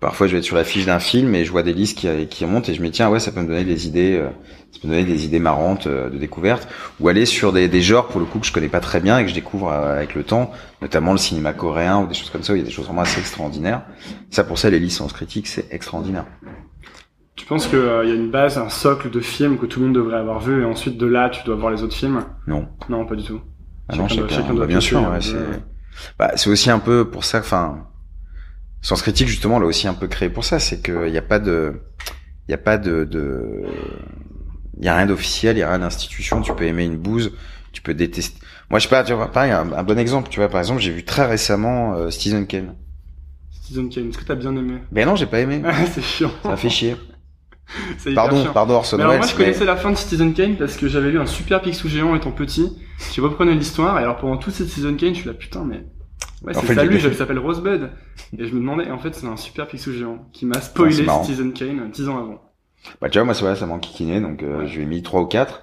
Parfois, 0.00 0.26
je 0.26 0.32
vais 0.32 0.38
être 0.38 0.44
sur 0.44 0.56
la 0.56 0.64
fiche 0.64 0.86
d'un 0.86 0.98
film 0.98 1.34
et 1.34 1.44
je 1.44 1.52
vois 1.52 1.62
des 1.62 1.74
listes 1.74 1.98
qui, 1.98 2.08
qui 2.28 2.46
remontent 2.46 2.72
et 2.72 2.74
je 2.74 2.80
me 2.80 2.86
dis 2.86 2.92
tiens 2.92 3.10
ouais 3.10 3.20
ça 3.20 3.32
peut 3.32 3.42
me 3.42 3.46
donner 3.46 3.64
des 3.64 3.86
idées, 3.86 4.16
euh, 4.16 4.30
ça 4.72 4.80
peut 4.80 4.88
me 4.88 4.94
donner 4.94 5.04
des 5.04 5.26
idées 5.26 5.40
marrantes 5.40 5.86
euh, 5.86 6.08
de 6.08 6.16
découverte 6.16 6.66
ou 7.00 7.08
aller 7.08 7.26
sur 7.26 7.52
des, 7.52 7.68
des 7.68 7.82
genres 7.82 8.08
pour 8.08 8.18
le 8.18 8.24
coup 8.24 8.38
que 8.38 8.46
je 8.46 8.52
connais 8.52 8.70
pas 8.70 8.80
très 8.80 9.00
bien 9.00 9.18
et 9.18 9.24
que 9.24 9.28
je 9.28 9.34
découvre 9.34 9.70
euh, 9.70 9.96
avec 9.96 10.14
le 10.14 10.24
temps, 10.24 10.52
notamment 10.80 11.12
le 11.12 11.18
cinéma 11.18 11.52
coréen 11.52 11.98
ou 11.98 12.06
des 12.06 12.14
choses 12.14 12.30
comme 12.30 12.42
ça 12.42 12.54
où 12.54 12.56
il 12.56 12.60
y 12.60 12.62
a 12.62 12.64
des 12.64 12.70
choses 12.70 12.86
vraiment 12.86 13.02
assez 13.02 13.20
extraordinaires. 13.20 13.82
Ça 14.30 14.42
pour 14.42 14.58
ça 14.58 14.70
les 14.70 14.78
licences 14.78 15.12
critiques 15.12 15.46
c'est 15.46 15.70
extraordinaire. 15.70 16.24
Tu 17.36 17.44
penses 17.44 17.66
qu'il 17.66 17.78
y 17.78 18.10
a 18.10 18.14
une 18.14 18.30
base, 18.30 18.56
un 18.56 18.70
socle 18.70 19.10
de 19.10 19.20
films 19.20 19.58
que 19.58 19.66
tout 19.66 19.80
le 19.80 19.86
monde 19.86 19.94
devrait 19.94 20.16
avoir 20.16 20.40
vu 20.40 20.62
et 20.62 20.64
ensuite 20.64 20.96
de 20.96 21.06
là 21.06 21.28
tu 21.28 21.44
dois 21.44 21.56
voir 21.56 21.72
les 21.72 21.82
autres 21.82 21.94
films? 21.94 22.24
Non. 22.46 22.68
Non 22.88 23.04
pas 23.04 23.16
du 23.16 23.24
tout. 23.24 23.42
Ah 23.90 23.96
non, 23.96 24.08
chacun, 24.08 24.54
doit, 24.54 24.66
bien 24.66 24.80
sûr. 24.80 25.02
Ouais, 25.02 25.20
c'est 25.20 25.36
bah, 26.18 26.30
c'est 26.36 26.48
aussi 26.48 26.70
un 26.70 26.78
peu 26.78 27.10
pour 27.10 27.24
ça. 27.24 27.40
Enfin 27.40 27.89
Sens 28.82 29.02
critique 29.02 29.28
justement 29.28 29.58
l'a 29.58 29.66
aussi 29.66 29.88
un 29.88 29.94
peu 29.94 30.08
créé 30.08 30.30
pour 30.30 30.44
ça, 30.44 30.58
c'est 30.58 30.82
qu'il 30.82 31.10
n'y 31.10 31.18
a 31.18 31.22
pas 31.22 31.38
de, 31.38 31.80
il 32.48 32.50
y 32.50 32.54
a 32.54 32.58
pas 32.58 32.78
de, 32.78 33.04
de, 33.04 33.62
il 34.78 34.84
y 34.84 34.88
a 34.88 34.96
rien 34.96 35.06
d'officiel, 35.06 35.56
il 35.56 35.60
y 35.60 35.62
a 35.62 35.68
rien 35.68 35.80
d'institution. 35.80 36.40
Tu 36.40 36.54
peux 36.54 36.64
aimer 36.64 36.84
une 36.84 36.96
bouse, 36.96 37.32
tu 37.72 37.82
peux 37.82 37.94
détester. 37.94 38.40
Moi, 38.70 38.78
je 38.78 38.84
sais 38.84 38.90
pas, 38.90 39.04
tu 39.04 39.12
vois, 39.12 39.30
pareil, 39.30 39.50
un, 39.52 39.72
un 39.72 39.82
bon 39.82 39.98
exemple, 39.98 40.28
tu 40.30 40.40
vois, 40.40 40.48
par 40.48 40.60
exemple, 40.60 40.80
j'ai 40.80 40.92
vu 40.92 41.04
très 41.04 41.26
récemment 41.26 41.94
euh, 41.94 42.10
Citizen 42.10 42.46
Kane. 42.46 42.74
Citizen 43.50 43.88
Kane, 43.90 44.08
est-ce 44.08 44.18
que 44.18 44.24
t'as 44.24 44.34
bien 44.34 44.56
aimé? 44.56 44.78
Ben 44.90 45.06
non, 45.06 45.16
j'ai 45.16 45.26
pas 45.26 45.40
aimé. 45.40 45.62
c'est 45.92 46.02
chiant. 46.02 46.30
Ça 46.42 46.56
fait 46.56 46.70
chier. 46.70 46.96
pardon, 48.14 48.42
chiant. 48.42 48.52
pardon 48.52 48.74
Orson 48.74 48.98
alors 48.98 49.16
moi, 49.16 49.26
je 49.26 49.34
connaissais 49.36 49.64
la 49.64 49.76
fin 49.76 49.90
de 49.90 49.96
Citizen 49.96 50.32
Kane 50.32 50.56
parce 50.56 50.76
que 50.76 50.88
j'avais 50.88 51.10
lu 51.10 51.20
un 51.20 51.26
super 51.26 51.60
Picsou 51.60 51.88
géant 51.88 52.16
étant 52.16 52.32
petit. 52.32 52.72
Tu 53.12 53.20
reprenais 53.20 53.54
l'histoire 53.54 53.98
et 54.00 54.02
alors 54.02 54.16
pendant 54.16 54.38
tout 54.38 54.50
cette 54.50 54.68
Citizen 54.68 54.96
Kane, 54.96 55.14
je 55.14 55.20
suis 55.20 55.28
là 55.28 55.34
putain 55.34 55.64
mais 55.64 55.84
Ouais, 56.42 56.54
c'est 56.54 56.74
ça 56.74 56.84
lui, 56.84 56.98
je 56.98 57.10
s'appelle 57.12 57.38
Rosebud. 57.38 57.90
Et 58.38 58.46
je 58.46 58.54
me 58.54 58.60
demandais, 58.60 58.90
en 58.90 58.98
fait, 58.98 59.14
c'est 59.14 59.26
un 59.26 59.36
super 59.36 59.66
pixel 59.66 59.92
géant 59.94 60.26
qui 60.32 60.46
m'a 60.46 60.60
spoilé 60.60 61.06
Citizen 61.22 61.52
Kane 61.52 61.90
10 61.90 62.08
ans 62.08 62.18
avant. 62.18 62.42
Bah, 63.00 63.10
tu 63.10 63.18
vois, 63.18 63.24
moi, 63.26 63.34
ça 63.34 63.66
m'a 63.66 63.74
enquiquiné, 63.74 64.20
donc, 64.20 64.42
euh, 64.42 64.66
je 64.66 64.76
lui 64.76 64.82
ai 64.84 64.86
mis 64.86 65.02
3 65.02 65.20
ou 65.20 65.26
4. 65.26 65.62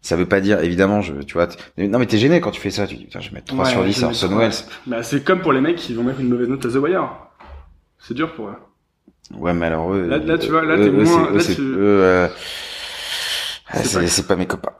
Ça 0.00 0.16
veut 0.16 0.26
pas 0.26 0.40
dire, 0.40 0.58
évidemment, 0.60 1.00
je, 1.00 1.14
tu 1.22 1.34
vois, 1.34 1.46
non, 1.78 2.00
mais 2.00 2.06
t'es 2.06 2.18
gêné 2.18 2.40
quand 2.40 2.50
tu 2.50 2.60
fais 2.60 2.70
ça, 2.70 2.88
tu 2.88 2.96
dis, 2.96 3.04
putain, 3.04 3.20
je 3.20 3.28
vais 3.30 3.36
mettre 3.36 3.46
3 3.54 3.64
sur 3.66 3.84
10 3.84 4.02
à 4.02 4.06
Orson 4.08 4.36
Welles. 4.36 4.52
Bah, 4.88 5.02
c'est 5.04 5.22
comme 5.22 5.40
pour 5.40 5.52
les 5.52 5.60
mecs 5.60 5.76
qui 5.76 5.94
vont 5.94 6.02
mettre 6.02 6.18
une 6.18 6.28
mauvaise 6.28 6.48
note 6.48 6.66
à 6.66 6.68
The 6.68 6.74
Wire. 6.74 7.08
C'est 8.00 8.14
dur 8.14 8.32
pour 8.34 8.48
eux. 8.48 8.56
Ouais, 9.36 9.54
mais 9.54 9.66
alors 9.66 9.94
eux, 9.94 10.08
Là, 10.08 10.18
là 10.18 10.36
tu 10.36 10.50
vois, 10.50 10.64
là, 10.64 10.76
t'es 10.76 10.90
moins, 10.90 11.30
là, 11.30 11.40
tu... 11.40 11.54
euh, 11.60 12.28
c'est 13.74 14.26
pas 14.26 14.36
mes 14.36 14.46
copains. 14.46 14.72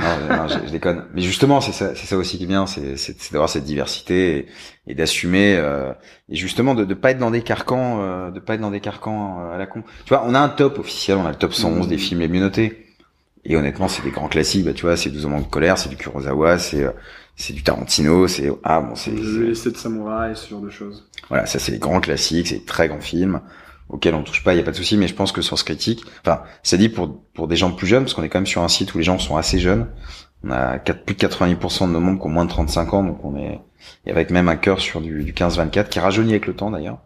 non, 0.00 0.36
non 0.36 0.48
je, 0.48 0.70
déconne. 0.70 1.04
Mais 1.14 1.22
justement, 1.22 1.60
c'est 1.60 1.72
ça, 1.72 1.94
c'est 1.94 2.06
ça 2.06 2.16
aussi 2.16 2.38
qui 2.38 2.44
est 2.44 2.48
bien, 2.48 2.66
c'est, 2.66 2.96
c'est, 2.96 3.32
d'avoir 3.32 3.48
cette 3.48 3.64
diversité 3.64 4.46
et, 4.86 4.94
d'assumer 4.94 5.56
euh, 5.56 5.92
et 6.28 6.36
justement 6.36 6.74
de, 6.74 6.84
de 6.84 6.94
pas 6.94 7.12
être 7.12 7.18
dans 7.18 7.30
des 7.30 7.42
carcans, 7.42 8.00
euh, 8.00 8.30
de 8.30 8.40
pas 8.40 8.54
être 8.54 8.60
dans 8.60 8.70
des 8.70 8.80
carcans 8.80 9.40
euh, 9.40 9.54
à 9.54 9.58
la 9.58 9.66
con. 9.66 9.82
Tu 10.04 10.10
vois, 10.10 10.24
on 10.26 10.34
a 10.34 10.40
un 10.40 10.48
top 10.48 10.78
officiel, 10.78 11.16
on 11.16 11.26
a 11.26 11.30
le 11.30 11.36
top 11.36 11.54
111 11.54 11.88
des 11.88 11.96
mmh. 11.96 11.98
films 11.98 12.20
les 12.20 12.28
mieux 12.28 12.40
notés. 12.40 12.80
Et 13.46 13.56
honnêtement, 13.56 13.88
c'est 13.88 14.02
des 14.02 14.10
grands 14.10 14.28
classiques. 14.28 14.64
Bah, 14.64 14.72
tu 14.72 14.86
vois, 14.86 14.96
c'est 14.96 15.10
12 15.10 15.26
hommes 15.26 15.42
de 15.42 15.46
colère, 15.46 15.76
c'est 15.76 15.90
du 15.90 15.96
Kurosawa, 15.96 16.58
c'est 16.58 16.86
c'est 17.36 17.52
du 17.52 17.62
Tarantino, 17.62 18.28
c'est 18.28 18.50
ah 18.62 18.80
bon, 18.80 18.94
c'est. 18.94 19.10
Les 19.10 19.48
de 19.48 19.76
samouraï, 19.76 20.36
ce 20.36 20.48
genre 20.48 20.60
de 20.60 20.70
choses. 20.70 21.08
Voilà, 21.28 21.46
ça 21.46 21.58
c'est 21.58 21.72
les 21.72 21.78
grands 21.78 22.00
classiques, 22.00 22.48
c'est 22.48 22.58
des 22.58 22.64
très 22.64 22.88
grands 22.88 23.00
films 23.00 23.40
auquel 23.94 24.16
on 24.16 24.24
touche 24.24 24.42
pas, 24.42 24.54
il 24.54 24.56
y 24.56 24.60
a 24.60 24.64
pas 24.64 24.72
de 24.72 24.76
souci, 24.76 24.96
mais 24.96 25.06
je 25.06 25.14
pense 25.14 25.30
que 25.30 25.40
Sens 25.40 25.62
Critique, 25.62 26.04
enfin, 26.20 26.42
c'est 26.64 26.78
dit 26.78 26.88
pour 26.88 27.22
pour 27.32 27.46
des 27.46 27.54
gens 27.54 27.70
plus 27.70 27.86
jeunes, 27.86 28.02
parce 28.02 28.12
qu'on 28.12 28.24
est 28.24 28.28
quand 28.28 28.40
même 28.40 28.46
sur 28.46 28.62
un 28.62 28.68
site 28.68 28.92
où 28.92 28.98
les 28.98 29.04
gens 29.04 29.20
sont 29.20 29.36
assez 29.36 29.60
jeunes. 29.60 29.86
On 30.42 30.50
a 30.50 30.78
4, 30.78 31.04
plus 31.04 31.14
de 31.14 31.20
90% 31.20 31.86
de 31.86 31.92
nos 31.92 32.00
membres 32.00 32.20
qui 32.20 32.26
ont 32.26 32.30
moins 32.30 32.44
de 32.44 32.50
35 32.50 32.92
ans, 32.92 33.04
donc 33.04 33.24
on 33.24 33.36
est 33.36 33.60
et 34.04 34.10
avec 34.10 34.30
même 34.30 34.48
un 34.48 34.56
cœur 34.56 34.80
sur 34.80 35.00
du, 35.00 35.22
du 35.22 35.32
15-24 35.32 35.88
qui 35.88 36.00
rajeunit 36.00 36.32
avec 36.32 36.46
le 36.46 36.54
temps 36.56 36.70
d'ailleurs. 36.70 36.98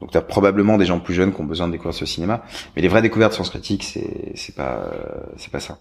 Donc 0.00 0.10
tu 0.10 0.18
as 0.18 0.22
probablement 0.22 0.76
des 0.76 0.84
gens 0.84 1.00
plus 1.00 1.14
jeunes 1.14 1.32
qui 1.32 1.40
ont 1.40 1.44
besoin 1.44 1.66
de 1.66 1.72
découvrir 1.72 1.94
ce 1.94 2.04
cinéma, 2.04 2.44
mais 2.76 2.82
les 2.82 2.88
vraies 2.88 3.02
découvertes 3.02 3.32
Sens 3.32 3.48
Critique, 3.48 3.82
c'est 3.82 4.32
c'est 4.34 4.54
pas 4.54 4.90
c'est 5.38 5.50
pas 5.50 5.60
ça. 5.60 5.78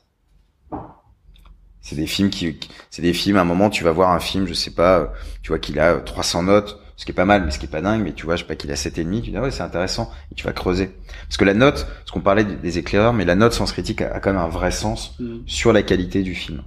C'est 1.82 1.98
des 1.98 2.08
films 2.08 2.30
qui 2.30 2.58
c'est 2.90 3.02
des 3.02 3.14
films 3.14 3.36
à 3.36 3.42
un 3.42 3.46
moment 3.46 3.70
tu 3.70 3.84
vas 3.84 3.92
voir 3.92 4.12
un 4.12 4.22
film, 4.22 4.48
je 4.48 4.54
sais 4.54 4.72
pas, 4.72 5.12
tu 5.42 5.50
vois 5.50 5.60
qu'il 5.60 5.78
a 5.78 5.98
300 5.98 6.44
notes 6.44 6.80
ce 7.04 7.06
qui 7.06 7.12
est 7.12 7.16
pas 7.16 7.26
mal, 7.26 7.44
mais 7.44 7.52
ce 7.52 7.60
qui 7.60 7.66
est 7.66 7.70
pas 7.70 7.82
dingue, 7.82 8.02
mais 8.02 8.14
tu 8.14 8.26
vois, 8.26 8.38
je 8.38 8.44
sais 8.44 8.48
pas 8.48 8.56
qu'il 8.56 8.72
a 8.72 8.76
7,5, 8.76 9.22
tu 9.24 9.32
dis, 9.32 9.36
ah 9.36 9.42
ouais, 9.42 9.52
c'est 9.52 9.62
intéressant, 9.62 10.10
et 10.32 10.36
tu 10.36 10.46
vas 10.46 10.54
creuser. 10.54 10.90
Parce 11.28 11.36
que 11.36 11.44
la 11.44 11.54
note, 11.54 11.86
ce 12.06 12.14
qu'on 12.14 12.22
parlait 12.22 12.46
des 12.46 12.78
éclaireurs, 12.78 13.12
mais 13.12 13.26
la 13.26 13.36
note 13.36 13.52
sens 13.52 13.74
critique 13.74 14.00
a, 14.00 14.22
quand 14.22 14.32
même 14.32 14.40
un 14.40 14.48
vrai 14.48 14.72
sens 14.72 15.18
mm. 15.20 15.40
sur 15.46 15.74
la 15.74 15.84
qualité 15.84 16.24
du 16.24 16.34
film. 16.34 16.64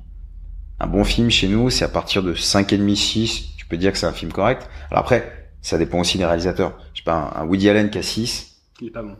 Un 0.79 0.89
bon 0.89 1.05
film 1.05 1.31
chez 1.31 1.49
nous, 1.49 1.71
c'est 1.71 1.87
à 1.87 1.89
partir 1.89 2.23
de 2.23 2.35
5,5, 2.35 2.95
6, 2.97 3.57
tu 3.57 3.65
peux 3.65 3.79
dire 3.79 3.93
que 3.93 3.99
c'est 3.99 4.05
un 4.05 4.13
film 4.13 4.31
correct. 4.31 4.69
Alors 4.91 5.05
après, 5.05 5.49
ça 5.63 5.79
dépend 5.79 6.01
aussi 6.01 6.19
des 6.19 6.27
réalisateurs. 6.27 6.79
Je 6.93 6.99
sais 6.99 7.05
pas, 7.05 7.33
un 7.35 7.47
Woody 7.47 7.71
Allen 7.71 7.89
qui 7.89 7.97
a 7.97 8.03
6. 8.03 8.59
Il 8.83 8.89
est 8.89 8.91
pas 8.91 9.03
bon. 9.03 9.17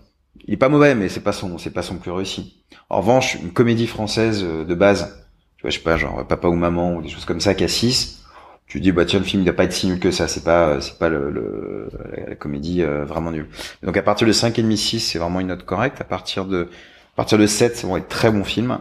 il 0.47 0.53
est 0.53 0.59
pas 0.59 0.69
mauvais, 0.69 0.95
mais 0.95 1.09
c'est 1.09 1.21
pas 1.21 1.33
son, 1.33 1.57
c'est 1.57 1.71
pas 1.71 1.81
son 1.81 1.97
plus 1.97 2.11
réussi. 2.11 2.63
En 2.91 2.99
revanche, 2.99 3.37
une 3.37 3.55
comédie 3.55 3.87
française 3.87 4.43
euh, 4.45 4.67
de 4.67 4.75
base, 4.75 5.25
tu 5.57 5.63
vois, 5.63 5.71
je 5.71 5.79
sais 5.79 5.83
pas, 5.83 5.97
genre 5.97 6.27
Papa 6.29 6.47
ou 6.49 6.57
Maman 6.57 6.97
ou 6.97 7.01
des 7.01 7.09
choses 7.09 7.25
comme 7.25 7.41
ça, 7.41 7.55
qui 7.55 7.65
a 7.65 7.69
6, 7.69 8.23
tu 8.67 8.81
dis 8.81 8.93
bah 8.93 9.05
tiens 9.05 9.21
le 9.21 9.25
film 9.25 9.43
il 9.43 9.45
doit 9.45 9.55
pas 9.55 9.65
être 9.65 9.73
si 9.73 9.87
nul 9.87 10.01
que 10.01 10.11
ça, 10.11 10.29
c'est 10.29 10.45
pas, 10.45 10.81
c'est 10.81 10.99
pas 10.99 11.09
le, 11.09 11.31
le 11.31 11.89
la, 12.29 12.35
comédie 12.37 12.83
euh, 12.83 13.05
vraiment 13.05 13.31
nulle. 13.31 13.49
Donc 13.83 13.97
à 13.97 14.03
partir 14.03 14.27
de 14.27 14.33
5 14.33 14.59
et 14.59 14.63
demi 14.63 14.77
6, 14.77 15.01
c'est 15.01 15.19
vraiment 15.19 15.41
une 15.41 15.49
note 15.49 15.65
correcte. 15.65 16.01
À 16.01 16.05
partir 16.05 16.45
de, 16.47 16.65
à 16.65 17.17
partir 17.17 17.39
de 17.39 17.47
7, 17.47 17.77
c'est 17.77 17.83
vraiment 17.87 17.97
un 17.97 18.01
très 18.09 18.31
bon 18.31 18.45
film. 18.45 18.79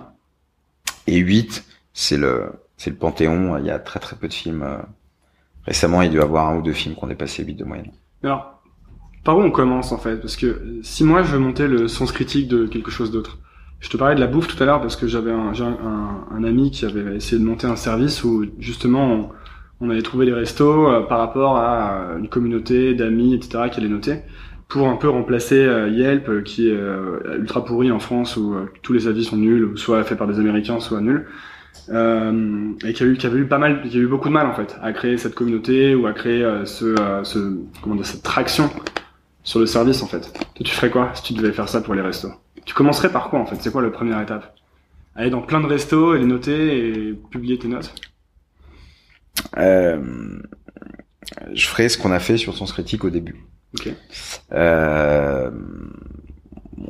Et 1.08 1.18
8, 1.18 1.64
c'est 1.94 2.18
le, 2.18 2.52
c'est 2.78 2.90
le 2.90 2.96
Panthéon. 2.96 3.58
Il 3.58 3.66
y 3.66 3.72
a 3.72 3.80
très 3.80 4.00
très 4.00 4.16
peu 4.16 4.28
de 4.28 4.34
films. 4.34 4.64
euh, 4.64 4.78
Récemment, 5.66 6.02
il 6.04 6.12
doit 6.12 6.22
y 6.22 6.24
avoir 6.24 6.50
un 6.50 6.58
ou 6.58 6.62
deux 6.62 6.74
films 6.74 6.96
qui 6.96 7.04
ont 7.04 7.08
dépassé 7.08 7.44
8 7.44 7.56
de 7.56 7.64
moyenne. 7.64 7.92
Alors, 8.24 8.62
par 9.24 9.38
où 9.38 9.42
on 9.42 9.52
commence 9.52 9.92
en 9.92 9.98
fait? 9.98 10.18
Parce 10.18 10.36
que 10.36 10.46
euh, 10.48 10.80
si 10.84 11.04
moi 11.04 11.24
je 11.24 11.32
veux 11.32 11.40
monter 11.40 11.68
le 11.68 11.88
sens 11.88 12.12
critique 12.12 12.48
de 12.48 12.68
quelque 12.68 12.92
chose 12.92 13.12
d'autre, 13.12 13.40
je 13.80 13.90
te 13.90 13.98
parlais 13.98 14.16
de 14.16 14.20
la 14.20 14.28
bouffe 14.28 14.48
tout 14.48 14.62
à 14.62 14.66
l'heure 14.66 14.82
parce 14.82 14.96
que 14.96 15.08
j'avais 15.08 15.32
un, 15.32 15.54
un, 15.60 16.28
un, 16.32 16.44
ami 16.44 16.72
qui 16.72 16.86
avait 16.86 17.16
essayé 17.16 17.40
de 17.40 17.46
monter 17.46 17.68
un 17.68 17.76
service 17.76 18.24
où 18.24 18.46
justement 18.60 19.30
on 19.82 19.90
avait 19.90 20.02
trouvé 20.02 20.26
des 20.26 20.34
restos 20.34 20.88
euh, 20.88 21.02
par 21.02 21.20
rapport 21.20 21.58
à 21.58 21.98
euh, 21.98 22.18
une 22.18 22.30
communauté 22.30 22.94
d'amis, 22.94 23.34
etc. 23.34 23.66
qui 23.72 23.80
allaient 23.80 23.90
noter 23.90 24.20
pour 24.68 24.88
un 24.88 24.96
peu 24.96 25.10
remplacer 25.10 25.64
euh, 25.64 25.90
Yelp 25.90 26.44
qui 26.44 26.70
est 26.70 26.80
ultra 27.38 27.64
pourri 27.64 27.92
en 27.92 28.00
France 28.00 28.36
où 28.36 28.56
tous 28.82 28.94
les 28.94 29.08
avis 29.08 29.24
sont 29.24 29.38
nuls, 29.38 29.74
soit 29.76 30.04
faits 30.04 30.18
par 30.18 30.28
des 30.28 30.40
Américains, 30.40 30.80
soit 30.80 31.02
nuls. 31.02 31.28
Et 31.88 32.94
qui 32.94 33.04
a 33.04 33.06
eu 33.06 33.18
avait 33.24 33.40
eu 33.40 33.46
pas 33.46 33.60
mal 33.60 33.84
qui 33.84 33.96
a 33.96 34.00
eu 34.00 34.08
beaucoup 34.08 34.28
de 34.28 34.34
mal 34.34 34.48
en 34.48 34.54
fait 34.54 34.76
à 34.82 34.92
créer 34.92 35.18
cette 35.18 35.36
communauté 35.36 35.94
ou 35.94 36.08
à 36.08 36.14
créer 36.14 36.44
ce, 36.66 36.96
ce 37.24 37.58
comment 37.84 37.94
dire 37.94 38.08
cette 38.08 38.24
traction 38.24 38.72
sur 39.44 39.60
le 39.60 39.68
service 39.68 40.02
en 40.02 40.08
fait. 40.08 40.34
Toi 40.34 40.66
tu 40.66 40.74
ferais 40.74 40.90
quoi 40.90 41.12
si 41.14 41.22
tu 41.22 41.34
devais 41.34 41.52
faire 41.52 41.70
ça 41.70 41.82
pour 41.82 41.94
les 41.94 42.02
restos? 42.02 42.32
Tu 42.66 42.74
commencerais 42.74 43.12
par 43.12 43.30
quoi 43.30 43.40
en 43.40 43.46
fait? 43.46 43.58
C'est 43.60 43.72
quoi 43.72 43.84
la 43.84 43.92
première 43.92 44.20
étape? 44.20 44.56
Aller 45.16 45.30
dans 45.30 45.44
plein 45.44 45.62
de 45.62 45.68
restos 45.68 46.16
et 46.16 46.20
les 46.20 46.26
noter 46.26 46.78
et 46.80 47.14
publier 47.30 47.60
tes 47.60 47.68
notes? 47.68 47.94
Je 51.54 51.68
ferai 51.68 51.90
ce 51.90 51.98
qu'on 51.98 52.12
a 52.12 52.20
fait 52.20 52.38
sur 52.38 52.56
Sens 52.56 52.72
Critique 52.74 53.04
au 53.04 53.10
début. 53.10 53.46
Ok. 53.78 53.90
Euh, 54.54 55.52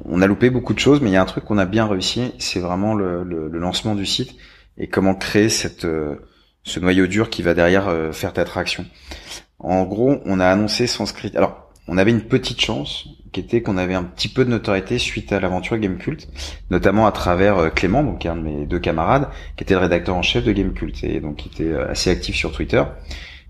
on 0.06 0.22
a 0.22 0.28
loupé 0.28 0.50
beaucoup 0.50 0.74
de 0.74 0.80
choses, 0.80 1.02
mais 1.02 1.10
il 1.10 1.14
y 1.14 1.18
a 1.18 1.22
un 1.22 1.26
truc 1.26 1.46
qu'on 1.46 1.58
a 1.58 1.66
bien 1.66 1.88
réussi, 1.88 2.34
c'est 2.38 2.60
vraiment 2.60 2.93
le, 2.93 3.24
le- 3.24 3.48
le 3.48 3.60
lancement 3.60 3.96
du 3.96 4.06
site 4.06 4.36
et 4.78 4.88
comment 4.88 5.16
créer 5.16 5.50
cette, 5.50 5.86
euh, 5.86 6.16
ce 6.64 6.80
noyau 6.80 7.08
dur 7.08 7.30
qui 7.30 7.41
va 7.41 7.54
derrière 7.54 7.88
euh, 7.88 8.12
faire 8.12 8.34
ta 8.34 8.46
traction. 8.46 8.86
En 9.60 9.84
gros, 9.86 10.22
on 10.26 10.39
a 10.39 10.48
annoncé 10.48 10.86
Sens 10.86 11.12
Critique. 11.12 11.38
Alors, 11.38 11.64
on 11.88 11.97
avait 11.97 12.11
une 12.11 12.21
petite 12.21 12.61
chance 12.61 13.07
qui 13.31 13.41
était 13.41 13.61
qu'on 13.61 13.77
avait 13.77 13.95
un 13.95 14.03
petit 14.03 14.29
peu 14.29 14.45
de 14.45 14.49
notoriété 14.49 14.97
suite 14.97 15.33
à 15.33 15.39
l'aventure 15.39 15.77
Gamecult, 15.77 16.27
notamment 16.71 17.05
à 17.05 17.11
travers 17.11 17.57
euh, 17.57 17.69
Clément, 17.69 18.01
donc 18.01 18.25
un 18.25 18.36
de 18.38 18.41
mes 18.41 18.65
deux 18.65 18.79
camarades, 18.79 19.27
qui 19.57 19.63
était 19.65 19.73
le 19.73 19.81
rédacteur 19.81 20.15
en 20.15 20.21
chef 20.21 20.45
de 20.45 20.53
Gamecult 20.53 21.03
et 21.03 21.19
donc 21.19 21.36
qui 21.36 21.49
était 21.49 21.71
euh, 21.71 21.91
assez 21.91 22.09
actif 22.09 22.36
sur 22.36 22.53
Twitter. 22.53 22.83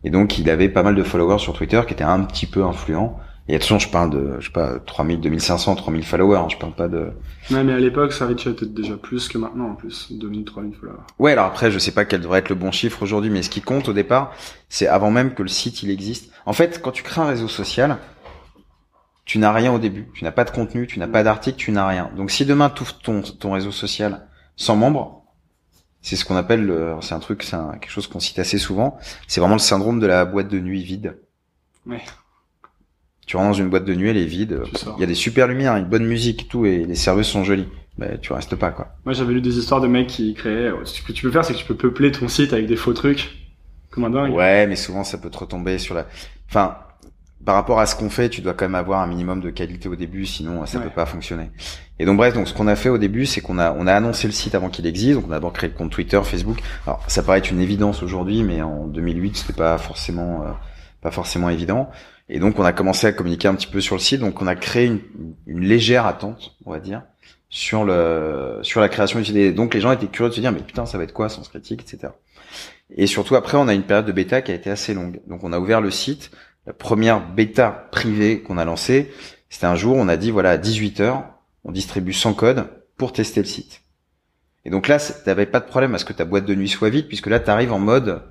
Et 0.03 0.09
donc, 0.09 0.37
il 0.37 0.49
avait 0.49 0.69
pas 0.69 0.83
mal 0.83 0.95
de 0.95 1.03
followers 1.03 1.39
sur 1.39 1.53
Twitter 1.53 1.81
qui 1.87 1.93
étaient 1.93 2.03
un 2.03 2.21
petit 2.21 2.45
peu 2.45 2.63
influents. 2.63 3.19
Et 3.47 3.55
attention, 3.55 3.77
je 3.77 3.89
parle 3.89 4.09
de, 4.09 4.37
je 4.39 4.45
sais 4.47 4.51
pas, 4.51 4.79
3000, 4.79 5.21
2500, 5.21 5.75
3000 5.75 6.03
followers, 6.03 6.37
hein, 6.37 6.47
je 6.49 6.57
parle 6.57 6.73
pas 6.73 6.87
de... 6.87 7.11
Ouais, 7.51 7.63
mais 7.63 7.73
à 7.73 7.79
l'époque, 7.79 8.11
ça 8.11 8.25
reachait 8.25 8.53
peut-être 8.53 8.73
déjà 8.73 8.97
plus 8.97 9.27
que 9.27 9.37
maintenant 9.37 9.69
en 9.69 9.75
plus, 9.75 10.11
2000, 10.11 10.45
3000 10.45 10.73
followers. 10.73 10.97
Ouais, 11.19 11.33
alors 11.33 11.45
après, 11.45 11.69
je 11.69 11.77
sais 11.77 11.91
pas 11.91 12.05
quel 12.05 12.21
devrait 12.21 12.39
être 12.39 12.49
le 12.49 12.55
bon 12.55 12.71
chiffre 12.71 13.03
aujourd'hui, 13.03 13.29
mais 13.29 13.43
ce 13.43 13.51
qui 13.51 13.61
compte 13.61 13.87
au 13.87 13.93
départ, 13.93 14.33
c'est 14.67 14.87
avant 14.87 15.11
même 15.11 15.35
que 15.35 15.43
le 15.43 15.47
site 15.47 15.83
il 15.83 15.91
existe. 15.91 16.31
En 16.47 16.53
fait, 16.53 16.81
quand 16.81 16.89
tu 16.89 17.03
crées 17.03 17.21
un 17.21 17.27
réseau 17.27 17.47
social, 17.47 17.97
tu 19.25 19.37
n'as 19.39 19.51
rien 19.51 19.73
au 19.73 19.79
début. 19.79 20.07
Tu 20.13 20.23
n'as 20.23 20.31
pas 20.31 20.43
de 20.43 20.51
contenu, 20.51 20.87
tu 20.87 20.99
n'as 20.99 21.07
pas 21.07 21.23
d'article, 21.23 21.57
tu 21.57 21.71
n'as 21.71 21.87
rien. 21.87 22.09
Donc 22.15 22.31
si 22.31 22.45
demain 22.45 22.69
tu 22.69 22.83
ouvres 22.83 22.97
ton, 22.99 23.21
ton 23.21 23.51
réseau 23.51 23.71
social 23.71 24.27
sans 24.55 24.75
membres, 24.75 25.23
c'est 26.01 26.15
ce 26.15 26.23
qu'on 26.23 26.35
appelle, 26.35 26.63
le- 26.65 26.95
c'est 27.01 27.13
un 27.15 27.19
truc, 27.19 27.41
c'est 27.43 27.55
un- 27.55 27.71
quelque 27.73 27.89
chose 27.91 28.07
qu'on 28.07 28.19
cite 28.19 28.37
assez 28.39 28.59
souvent, 28.59 28.97
c'est 29.27 29.39
vraiment 29.41 29.55
le 29.55 29.59
syndrome 29.59 29.99
de 29.99 30.05
la 30.07 30.23
boîte 30.25 30.47
de 30.47 30.59
nuit 30.59 30.83
vide. 30.83 31.17
Ouais. 31.87 32.01
Tu 33.25 33.37
rentres 33.37 33.49
dans 33.49 33.53
une 33.63 33.69
boîte 33.69 33.85
de 33.85 33.95
nuit, 33.95 34.09
elle 34.09 34.17
est 34.17 34.25
vide, 34.25 34.61
il 34.97 34.99
y 35.01 35.03
a 35.03 35.07
des 35.07 35.15
super 35.15 35.47
lumières, 35.47 35.75
une 35.77 35.85
bonne 35.85 36.05
musique 36.05 36.43
et 36.43 36.47
tout, 36.47 36.67
et 36.67 36.85
les 36.85 36.93
serveuses 36.95 37.25
sont 37.25 37.43
jolies. 37.43 37.67
Mais 37.97 38.19
tu 38.19 38.33
restes 38.33 38.55
pas, 38.55 38.69
quoi. 38.71 38.89
Moi, 39.05 39.13
j'avais 39.13 39.33
lu 39.33 39.41
des 39.41 39.57
histoires 39.57 39.79
de 39.81 39.87
mecs 39.87 40.07
qui 40.07 40.33
créaient. 40.35 40.69
Ce 40.83 41.01
que 41.01 41.11
tu 41.13 41.23
peux 41.25 41.31
faire, 41.31 41.43
c'est 41.45 41.53
que 41.53 41.57
tu 41.59 41.65
peux 41.65 41.77
peupler 41.77 42.11
ton 42.11 42.27
site 42.27 42.53
avec 42.53 42.67
des 42.67 42.75
faux 42.75 42.93
trucs, 42.93 43.31
comme 43.89 44.03
un 44.03 44.09
dingue. 44.11 44.33
Ouais, 44.33 44.67
mais 44.67 44.75
souvent 44.75 45.03
ça 45.03 45.17
peut 45.17 45.29
te 45.31 45.37
retomber 45.39 45.79
sur 45.79 45.95
la. 45.95 46.05
Enfin, 46.49 46.77
par 47.45 47.55
rapport 47.55 47.79
à 47.79 47.85
ce 47.85 47.95
qu'on 47.95 48.09
fait, 48.09 48.29
tu 48.29 48.41
dois 48.41 48.53
quand 48.53 48.65
même 48.65 48.75
avoir 48.75 49.01
un 49.01 49.07
minimum 49.07 49.39
de 49.39 49.49
qualité 49.51 49.87
au 49.87 49.95
début, 49.95 50.25
sinon 50.25 50.65
ça 50.65 50.79
Ouais. 50.79 50.85
peut 50.85 50.89
pas 50.89 51.05
fonctionner. 51.05 51.51
Et 51.99 52.05
donc 52.05 52.17
bref, 52.17 52.33
donc 52.33 52.47
ce 52.47 52.53
qu'on 52.53 52.67
a 52.67 52.75
fait 52.75 52.89
au 52.89 52.97
début, 52.97 53.25
c'est 53.25 53.39
qu'on 53.41 53.59
a 53.59 53.71
on 53.73 53.87
a 53.87 53.93
annoncé 53.93 54.27
le 54.27 54.33
site 54.33 54.55
avant 54.55 54.69
qu'il 54.69 54.85
existe. 54.87 55.15
Donc 55.15 55.25
on 55.27 55.31
a 55.31 55.35
d'abord 55.35 55.53
créé 55.53 55.69
le 55.69 55.75
compte 55.75 55.91
Twitter, 55.91 56.19
Facebook. 56.23 56.57
Alors 56.87 57.03
ça 57.07 57.23
paraît 57.23 57.37
être 57.37 57.51
une 57.51 57.61
évidence 57.61 58.03
aujourd'hui, 58.03 58.43
mais 58.43 58.61
en 58.61 58.87
2008 58.87 59.37
c'était 59.37 59.53
pas 59.53 59.77
forcément 59.77 60.41
euh, 60.43 60.51
pas 61.01 61.11
forcément 61.11 61.49
évident. 61.49 61.89
Et 62.27 62.39
donc 62.39 62.57
on 62.57 62.63
a 62.65 62.73
commencé 62.73 63.05
à 63.05 63.11
communiquer 63.11 63.47
un 63.47 63.55
petit 63.55 63.67
peu 63.67 63.79
sur 63.79 63.95
le 63.95 64.01
site. 64.01 64.19
Donc 64.21 64.41
on 64.41 64.47
a 64.47 64.55
créé 64.55 64.87
une, 64.87 64.99
une 65.45 65.61
légère 65.63 66.05
attente, 66.07 66.55
on 66.65 66.71
va 66.71 66.79
dire, 66.79 67.03
sur 67.49 67.85
le 67.85 68.59
sur 68.63 68.81
la 68.81 68.89
création 68.89 69.19
du 69.19 69.25
site. 69.25 69.35
Et 69.35 69.51
donc 69.53 69.73
les 69.75 69.81
gens 69.81 69.91
étaient 69.91 70.07
curieux 70.07 70.29
de 70.31 70.35
se 70.35 70.41
dire 70.41 70.51
mais 70.51 70.59
putain 70.61 70.85
ça 70.87 70.97
va 70.97 71.03
être 71.03 71.13
quoi 71.13 71.29
Sens 71.29 71.47
Critique, 71.47 71.81
etc. 71.81 72.11
Et 72.97 73.07
surtout 73.07 73.35
après, 73.35 73.57
on 73.57 73.67
a 73.67 73.73
une 73.73 73.81
période 73.83 74.05
de 74.05 74.11
bêta 74.11 74.41
qui 74.41 74.51
a 74.51 74.55
été 74.55 74.69
assez 74.69 74.93
longue. 74.93 75.19
Donc 75.27 75.43
on 75.43 75.53
a 75.53 75.59
ouvert 75.59 75.81
le 75.81 75.91
site. 75.91 76.31
La 76.67 76.73
première 76.73 77.21
bêta 77.33 77.87
privée 77.91 78.41
qu'on 78.41 78.57
a 78.57 78.65
lancée, 78.65 79.11
c'était 79.49 79.65
un 79.67 79.75
jour, 79.75 79.95
on 79.97 80.07
a 80.07 80.17
dit 80.17 80.31
voilà, 80.31 80.51
à 80.51 80.57
18h, 80.57 81.23
on 81.63 81.71
distribue 81.71 82.13
100 82.13 82.33
codes 82.33 82.65
pour 82.97 83.13
tester 83.13 83.41
le 83.41 83.45
site. 83.47 83.81
Et 84.65 84.69
donc 84.71 84.87
là, 84.87 84.97
t'avais 84.99 85.45
pas 85.45 85.59
de 85.59 85.65
problème 85.65 85.93
à 85.93 85.99
ce 85.99 86.05
que 86.05 86.13
ta 86.13 86.25
boîte 86.25 86.45
de 86.45 86.55
nuit 86.55 86.69
soit 86.69 86.89
vide, 86.89 87.07
puisque 87.07 87.27
là, 87.27 87.39
t'arrives 87.39 87.71
en 87.71 87.77
mode 87.79 88.23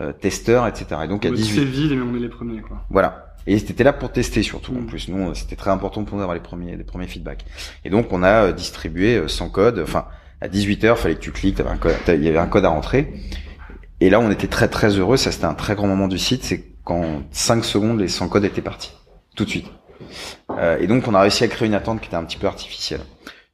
euh, 0.00 0.12
testeur, 0.12 0.66
etc. 0.66 0.86
Et 1.04 1.08
donc 1.08 1.24
à 1.24 1.30
Ouais, 1.30 1.36
18 1.36 1.54
C'est 1.60 1.64
vide, 1.64 1.92
mais 1.92 2.02
on 2.02 2.14
est 2.14 2.20
les 2.20 2.28
premiers, 2.28 2.60
quoi. 2.60 2.84
voilà. 2.90 3.24
Et 3.46 3.58
c'était 3.58 3.84
là 3.84 3.94
pour 3.94 4.12
tester 4.12 4.42
surtout. 4.42 4.72
En 4.76 4.80
Mm. 4.82 4.86
plus, 4.86 5.08
nous, 5.08 5.34
c'était 5.34 5.56
très 5.56 5.70
important 5.70 6.04
pour 6.04 6.16
nous 6.16 6.20
d'avoir 6.20 6.34
les 6.34 6.42
premiers, 6.42 6.76
les 6.76 6.84
premiers 6.84 7.06
feedbacks. 7.06 7.46
Et 7.86 7.90
donc, 7.90 8.12
on 8.12 8.22
a 8.22 8.48
euh, 8.48 8.52
distribué 8.52 9.16
euh, 9.16 9.28
100 9.28 9.48
codes. 9.48 9.78
Enfin, 9.82 10.04
à 10.42 10.48
18 10.48 10.84
heures, 10.84 10.98
fallait 10.98 11.14
que 11.14 11.20
tu 11.20 11.32
cliques. 11.32 11.56
t'avais 11.56 11.70
un 11.70 11.78
code, 11.78 11.94
il 12.08 12.22
y 12.22 12.28
avait 12.28 12.36
un 12.38 12.46
code 12.48 12.66
à 12.66 12.68
rentrer. 12.68 13.14
Et 14.00 14.10
là, 14.10 14.20
on 14.20 14.30
était 14.30 14.46
très 14.46 14.68
très 14.68 14.90
heureux. 14.98 15.16
Ça, 15.16 15.32
c'était 15.32 15.46
un 15.46 15.54
très 15.54 15.74
grand 15.74 15.86
moment 15.88 16.06
du 16.08 16.18
site. 16.18 16.44
C'est 16.44 16.64
qu'en 16.88 17.22
5 17.30 17.64
secondes, 17.64 18.00
les 18.00 18.08
100 18.08 18.28
codes 18.28 18.44
étaient 18.44 18.62
partis. 18.62 18.92
Tout 19.36 19.44
de 19.44 19.50
suite. 19.50 19.66
Euh, 20.50 20.78
et 20.80 20.86
donc, 20.86 21.06
on 21.06 21.14
a 21.14 21.20
réussi 21.20 21.44
à 21.44 21.48
créer 21.48 21.68
une 21.68 21.74
attente 21.74 22.00
qui 22.00 22.06
était 22.06 22.16
un 22.16 22.24
petit 22.24 22.38
peu 22.38 22.46
artificielle. 22.46 23.02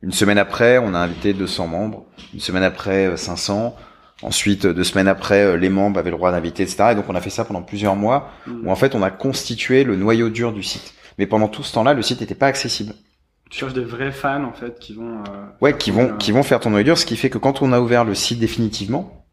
Une 0.02 0.12
semaine 0.12 0.38
après, 0.38 0.78
on 0.78 0.94
a 0.94 0.98
invité 0.98 1.32
200 1.34 1.66
membres. 1.66 2.04
Une 2.32 2.40
semaine 2.40 2.62
après, 2.62 3.06
euh, 3.06 3.16
500. 3.16 3.74
Ensuite, 4.22 4.64
euh, 4.66 4.72
deux 4.72 4.84
semaines 4.84 5.08
après, 5.08 5.42
euh, 5.42 5.56
les 5.56 5.68
membres 5.68 5.98
avaient 5.98 6.10
le 6.10 6.16
droit 6.16 6.30
d'inviter, 6.30 6.62
etc. 6.62 6.90
Et 6.92 6.94
donc, 6.94 7.06
on 7.08 7.14
a 7.14 7.20
fait 7.20 7.30
ça 7.30 7.44
pendant 7.44 7.62
plusieurs 7.62 7.96
mois 7.96 8.30
où 8.64 8.70
en 8.70 8.76
fait 8.76 8.94
on 8.94 9.02
a 9.02 9.10
constitué 9.10 9.82
le 9.84 9.96
noyau 9.96 10.28
dur 10.30 10.52
du 10.52 10.62
site. 10.62 10.94
Mais 11.18 11.26
pendant 11.26 11.48
tout 11.48 11.62
ce 11.62 11.72
temps-là, 11.74 11.94
le 11.94 12.02
site 12.02 12.20
n'était 12.20 12.34
pas 12.34 12.46
accessible. 12.46 12.94
Tu 13.50 13.58
cherches 13.58 13.74
des 13.74 13.84
vrais 13.84 14.10
fans, 14.12 14.44
en 14.44 14.52
fait, 14.52 14.78
qui 14.78 14.94
vont. 14.94 15.18
euh, 15.18 15.46
Ouais, 15.60 15.76
qui 15.76 15.90
vont 15.90 16.16
qui 16.16 16.32
vont 16.32 16.42
faire 16.42 16.60
ton 16.60 16.70
noyau 16.70 16.84
dur, 16.84 16.98
ce 16.98 17.06
qui 17.06 17.16
fait 17.16 17.30
que 17.30 17.38
quand 17.38 17.60
on 17.62 17.72
a 17.72 17.80
ouvert 17.80 18.04
le 18.04 18.14
site 18.14 18.38
définitivement, 18.38 19.23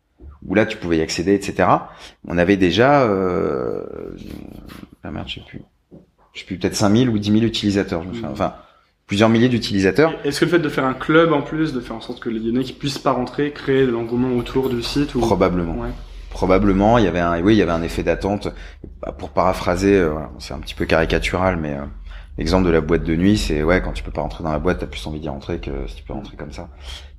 où 0.45 0.55
là 0.55 0.65
tu 0.65 0.77
pouvais 0.77 0.97
y 0.97 1.01
accéder, 1.01 1.33
etc. 1.33 1.67
On 2.27 2.37
avait 2.37 2.57
déjà, 2.57 3.03
euh... 3.03 3.83
ah 5.03 5.11
merde, 5.11 5.27
je 5.27 5.35
sais 5.35 5.45
plus, 5.47 5.61
je 6.33 6.39
sais 6.39 6.45
plus 6.45 6.57
peut-être 6.57 6.75
5000 6.75 7.09
ou 7.09 7.19
10 7.19 7.31
000 7.31 7.43
utilisateurs. 7.43 8.03
Mhm. 8.03 8.25
Enfin, 8.31 8.55
plusieurs 9.11 9.29
milliers 9.29 9.49
d'utilisateurs. 9.49 10.13
Est-ce 10.23 10.39
que 10.39 10.45
le 10.45 10.51
fait 10.51 10.59
de 10.59 10.69
faire 10.69 10.85
un 10.85 10.93
club 10.93 11.33
en 11.33 11.41
plus, 11.41 11.73
de 11.73 11.81
faire 11.81 11.97
en 11.97 12.01
sorte 12.01 12.21
que 12.21 12.29
les 12.29 12.39
Lyonnais 12.39 12.63
qui 12.63 12.73
puissent 12.73 12.97
pas 12.97 13.11
rentrer, 13.11 13.51
créer 13.51 13.85
de 13.85 13.91
l'engouement 13.91 14.37
autour 14.37 14.69
du 14.69 14.81
site 14.81 15.15
ou... 15.15 15.19
Probablement. 15.19 15.81
Ouais. 15.81 15.89
Probablement, 16.29 16.97
il 16.97 17.03
y 17.03 17.07
avait 17.07 17.19
un, 17.19 17.41
oui, 17.41 17.55
il 17.55 17.57
y 17.57 17.61
avait 17.61 17.73
un 17.73 17.81
effet 17.81 18.03
d'attente. 18.03 18.47
Bah, 19.01 19.11
Pour 19.11 19.31
paraphraser, 19.31 19.97
euh, 19.97 20.13
c'est 20.39 20.53
un 20.53 20.59
petit 20.59 20.75
peu 20.75 20.85
caricatural, 20.85 21.57
mais 21.57 21.73
euh, 21.73 21.81
l'exemple 22.37 22.65
de 22.65 22.71
la 22.71 22.79
boîte 22.79 23.03
de 23.03 23.15
nuit, 23.17 23.37
c'est 23.37 23.63
ouais, 23.63 23.81
quand 23.81 23.91
tu 23.91 24.01
peux 24.01 24.11
pas 24.11 24.21
rentrer 24.21 24.45
dans 24.45 24.51
la 24.53 24.59
boîte, 24.59 24.79
t'as 24.79 24.85
plus 24.85 25.05
envie 25.05 25.19
d'y 25.19 25.27
rentrer 25.27 25.59
que 25.59 25.71
si 25.87 25.95
tu 25.97 26.03
peux 26.03 26.13
rentrer 26.13 26.37
comme 26.37 26.53
ça. 26.53 26.69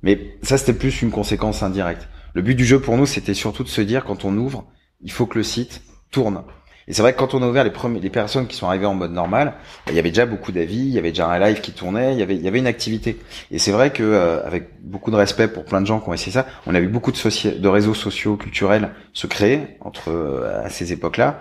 Mais 0.01 0.35
ça, 0.41 0.57
c'était 0.57 0.73
plus 0.73 1.03
une 1.03 1.11
conséquence 1.11 1.61
indirecte. 1.61 2.07
Le 2.33 2.41
but 2.41 2.55
du 2.55 2.65
jeu 2.65 2.79
pour 2.79 2.97
nous, 2.97 3.05
c'était 3.05 3.33
surtout 3.33 3.63
de 3.63 3.69
se 3.69 3.81
dire, 3.81 4.05
quand 4.05 4.25
on 4.25 4.35
ouvre, 4.37 4.65
il 5.01 5.11
faut 5.11 5.25
que 5.25 5.37
le 5.37 5.43
site 5.43 5.81
tourne. 6.11 6.43
Et 6.87 6.93
c'est 6.93 7.01
vrai 7.01 7.13
que 7.13 7.19
quand 7.19 7.33
on 7.33 7.41
a 7.41 7.47
ouvert 7.47 7.63
les 7.63 7.69
premiers, 7.71 7.99
les 7.99 8.09
personnes 8.09 8.47
qui 8.47 8.57
sont 8.57 8.67
arrivées 8.67 8.85
en 8.85 8.93
mode 8.93 9.11
normal, 9.11 9.53
bah, 9.85 9.91
il 9.91 9.95
y 9.95 9.99
avait 9.99 10.09
déjà 10.09 10.25
beaucoup 10.25 10.51
d'avis, 10.51 10.79
il 10.79 10.89
y 10.89 10.97
avait 10.97 11.11
déjà 11.11 11.27
un 11.27 11.39
live 11.39 11.61
qui 11.61 11.71
tournait, 11.71 12.13
il 12.13 12.19
y 12.19 12.23
avait, 12.23 12.35
il 12.35 12.41
y 12.41 12.47
avait 12.47 12.59
une 12.59 12.67
activité. 12.67 13.19
Et 13.51 13.59
c'est 13.59 13.71
vrai 13.71 13.91
que, 13.91 14.03
euh, 14.03 14.45
avec 14.45 14.81
beaucoup 14.81 15.11
de 15.11 15.15
respect 15.15 15.47
pour 15.47 15.63
plein 15.63 15.79
de 15.79 15.85
gens 15.85 15.99
qui 15.99 16.09
ont 16.09 16.13
essayé 16.13 16.31
ça, 16.31 16.45
on 16.67 16.75
a 16.75 16.79
vu 16.79 16.87
beaucoup 16.87 17.11
de, 17.11 17.57
de 17.57 17.67
réseaux 17.67 17.93
sociaux, 17.93 18.35
culturels 18.35 18.89
se 19.13 19.27
créer 19.27 19.77
entre 19.79 20.09
euh, 20.09 20.65
à 20.65 20.69
ces 20.69 20.91
époques-là 20.91 21.39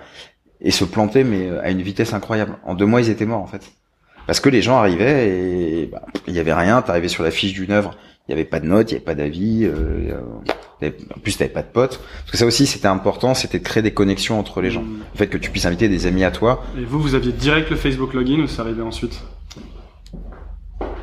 et 0.60 0.70
se 0.70 0.84
planter, 0.84 1.24
mais 1.24 1.48
euh, 1.48 1.60
à 1.62 1.70
une 1.70 1.82
vitesse 1.82 2.12
incroyable. 2.12 2.58
En 2.64 2.74
deux 2.74 2.86
mois, 2.86 3.00
ils 3.00 3.10
étaient 3.10 3.26
morts 3.26 3.42
en 3.42 3.48
fait, 3.48 3.72
parce 4.26 4.38
que 4.38 4.48
les 4.48 4.62
gens 4.62 4.78
arrivaient 4.78 5.28
et 5.28 5.86
bah, 5.86 6.02
il 6.28 6.34
y 6.34 6.38
avait 6.38 6.54
rien. 6.54 6.82
T'arrivais 6.82 7.08
sur 7.08 7.24
la 7.24 7.32
fiche 7.32 7.52
d'une 7.52 7.72
œuvre, 7.72 7.96
il 8.28 8.30
y 8.30 8.34
avait 8.34 8.44
pas 8.44 8.60
de 8.60 8.66
notes, 8.66 8.90
il 8.90 8.94
y 8.94 8.96
avait 8.96 9.04
pas 9.04 9.14
d'avis. 9.14 9.64
Euh, 9.64 10.14
euh, 10.82 10.90
en 11.14 11.20
plus, 11.20 11.36
t'avais 11.36 11.50
pas 11.50 11.62
de 11.62 11.68
potes. 11.68 12.00
Parce 12.20 12.30
que 12.30 12.36
ça 12.36 12.46
aussi, 12.46 12.66
c'était 12.66 12.88
important, 12.88 13.34
c'était 13.34 13.58
de 13.58 13.64
créer 13.64 13.82
des 13.82 13.92
connexions 13.92 14.38
entre 14.38 14.60
les 14.60 14.70
gens. 14.70 14.82
Mm. 14.82 15.00
Le 15.12 15.18
fait 15.18 15.26
que 15.28 15.38
tu 15.38 15.50
puisses 15.50 15.66
inviter 15.66 15.88
des 15.88 16.06
amis 16.06 16.24
à 16.24 16.30
toi. 16.30 16.64
Et 16.78 16.84
vous, 16.84 17.00
vous 17.00 17.14
aviez 17.14 17.32
direct 17.32 17.70
le 17.70 17.76
Facebook 17.76 18.14
login 18.14 18.40
ou 18.40 18.46
c'est 18.46 18.60
arrivé 18.60 18.82
ensuite? 18.82 19.20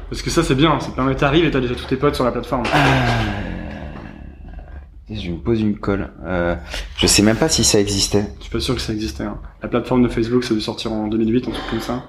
Parce 0.10 0.22
que 0.22 0.30
ça, 0.30 0.44
c'est 0.44 0.56
bien. 0.56 0.80
Ça 0.80 0.90
permet, 0.92 1.16
t'arrives 1.16 1.46
et 1.46 1.52
t'as 1.52 1.60
déjà 1.60 1.76
tous 1.76 1.86
tes 1.86 1.96
potes 1.96 2.16
sur 2.16 2.24
la 2.24 2.32
plateforme. 2.32 2.64
Je 5.12 5.32
me 5.32 5.38
pose 5.38 5.62
une 5.62 5.78
colle. 5.78 6.12
Euh, 6.24 6.56
je 6.98 7.08
sais 7.08 7.24
même 7.24 7.38
pas 7.38 7.50
si 7.50 7.64
ça 7.64 7.80
existait. 7.80 8.26
Je 8.38 8.44
suis 8.44 8.52
pas 8.52 8.60
sûr 8.60 8.76
que 8.76 8.82
ça 8.82 8.94
existait. 8.94 9.24
Hein. 9.24 9.40
La 9.62 9.68
plateforme 9.68 10.04
de 10.04 10.08
Facebook, 10.08 10.44
ça 10.44 10.54
dû 10.54 10.62
sortir 10.62 10.92
en 10.92 11.08
2008, 11.08 11.48
un 11.48 11.52
truc 11.52 11.64
comme 11.70 11.80
ça. 11.80 12.04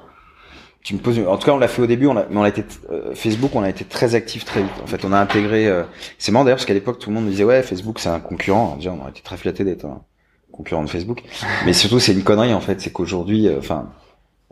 Tu 0.82 0.94
me 0.94 1.00
poses. 1.00 1.18
Une... 1.18 1.26
En 1.26 1.36
tout 1.36 1.46
cas, 1.46 1.52
on 1.52 1.58
l'a 1.58 1.68
fait 1.68 1.82
au 1.82 1.86
début. 1.86 2.06
On 2.06 2.16
a... 2.16 2.26
Mais 2.30 2.36
on 2.36 2.42
a 2.42 2.48
été 2.48 2.64
euh, 2.90 3.14
Facebook, 3.14 3.54
on 3.54 3.62
a 3.62 3.68
été 3.68 3.84
très 3.84 4.14
actif 4.14 4.44
très 4.44 4.62
vite. 4.62 4.72
En 4.82 4.86
fait, 4.86 5.04
on 5.04 5.12
a 5.12 5.18
intégré. 5.18 5.66
Euh... 5.66 5.84
C'est 6.18 6.32
marrant 6.32 6.44
d'ailleurs 6.44 6.56
parce 6.56 6.66
qu'à 6.66 6.74
l'époque, 6.74 6.98
tout 6.98 7.10
le 7.10 7.16
monde 7.16 7.28
disait 7.28 7.44
ouais, 7.44 7.62
Facebook, 7.62 7.98
c'est 7.98 8.08
un 8.08 8.20
concurrent. 8.20 8.64
Alors, 8.64 8.76
déjà, 8.76 8.92
on 8.92 9.00
aurait 9.00 9.10
été 9.10 9.22
très 9.22 9.36
flatté 9.36 9.64
d'être 9.64 9.84
un 9.84 10.02
concurrent 10.52 10.82
de 10.82 10.90
Facebook. 10.90 11.22
mais 11.66 11.72
surtout, 11.72 12.00
c'est 12.00 12.12
une 12.12 12.24
connerie 12.24 12.54
en 12.54 12.60
fait. 12.60 12.80
C'est 12.80 12.92
qu'aujourd'hui, 12.92 13.48
euh, 13.48 13.58
enfin, 13.58 13.90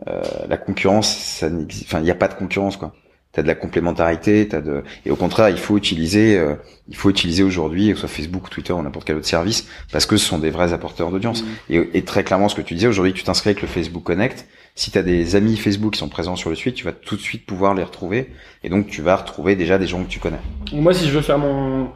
euh, 0.07 0.21
la 0.47 0.57
concurrence, 0.57 1.15
ça 1.15 1.49
n'existe. 1.49 1.85
Enfin, 1.85 1.99
il 1.99 2.05
n'y 2.05 2.11
a 2.11 2.15
pas 2.15 2.27
de 2.27 2.35
concurrence 2.35 2.77
quoi 2.77 2.93
t'as 3.31 3.43
de 3.43 3.47
la 3.47 3.55
complémentarité, 3.55 4.47
t'as 4.47 4.61
de 4.61 4.83
et 5.05 5.11
au 5.11 5.15
contraire 5.15 5.49
il 5.49 5.59
faut 5.59 5.77
utiliser 5.77 6.37
euh, 6.37 6.55
il 6.87 6.95
faut 6.95 7.09
utiliser 7.09 7.43
aujourd'hui 7.43 7.89
que 7.89 7.95
ce 7.95 8.01
soit 8.01 8.09
Facebook, 8.09 8.49
Twitter 8.49 8.73
ou 8.73 8.81
n'importe 8.81 9.05
quel 9.05 9.17
autre 9.17 9.27
service 9.27 9.67
parce 9.91 10.05
que 10.05 10.17
ce 10.17 10.25
sont 10.25 10.39
des 10.39 10.49
vrais 10.49 10.73
apporteurs 10.73 11.11
d'audience. 11.11 11.43
Mmh. 11.43 11.73
Et, 11.73 11.89
et, 11.93 12.01
très 12.03 12.23
clairement 12.23 12.49
ce 12.49 12.55
que 12.55 12.61
tu 12.61 12.73
disais 12.73 12.87
aujourd'hui 12.87 13.13
tu 13.13 13.23
t'inscris 13.23 13.49
avec 13.51 13.61
le 13.61 13.67
Facebook 13.67 14.03
Connect, 14.03 14.47
si 14.75 14.89
t'as 14.91 15.03
des 15.03 15.35
amis 15.35 15.57
Facebook 15.57 15.93
qui 15.93 15.99
sont 15.99 16.09
présents 16.09 16.35
sur 16.35 16.49
le 16.49 16.55
suite, 16.55 16.75
tu 16.75 16.85
vas 16.85 16.91
tout 16.91 17.15
de 17.15 17.21
suite 17.21 17.45
pouvoir 17.45 17.75
les 17.75 17.83
retrouver 17.83 18.33
et 18.63 18.69
donc 18.69 18.87
tu 18.87 19.01
vas 19.01 19.15
retrouver 19.15 19.55
déjà 19.55 19.77
des 19.77 19.87
gens 19.87 20.03
que 20.03 20.09
tu 20.09 20.19
connais. 20.19 20.41
Moi 20.73 20.93
si 20.93 21.07
je 21.07 21.11
veux 21.11 21.21
faire 21.21 21.37
mon 21.37 21.91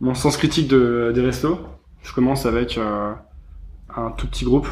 mon 0.00 0.14
sens 0.14 0.38
critique 0.38 0.66
de 0.66 1.12
des 1.14 1.20
restos, 1.20 1.58
je 2.02 2.12
commence 2.14 2.46
avec 2.46 2.78
euh, 2.78 3.12
un 3.94 4.10
tout 4.12 4.26
petit 4.26 4.44
groupe 4.44 4.68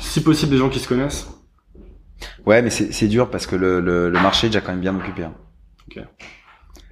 si 0.00 0.22
possible 0.22 0.50
des 0.50 0.58
gens 0.58 0.70
qui 0.70 0.78
se 0.78 0.88
connaissent 0.88 1.28
Ouais, 2.46 2.62
mais 2.62 2.70
c'est 2.70 3.08
dur 3.08 3.30
parce 3.30 3.46
que 3.46 3.54
le, 3.56 3.80
le, 3.80 4.10
le, 4.10 4.20
marché 4.20 4.46
est 4.46 4.50
déjà 4.50 4.60
quand 4.60 4.72
même 4.72 4.80
bien 4.80 4.96
occupé. 4.96 5.24
Hein. 5.24 5.34
Ok. 5.88 6.02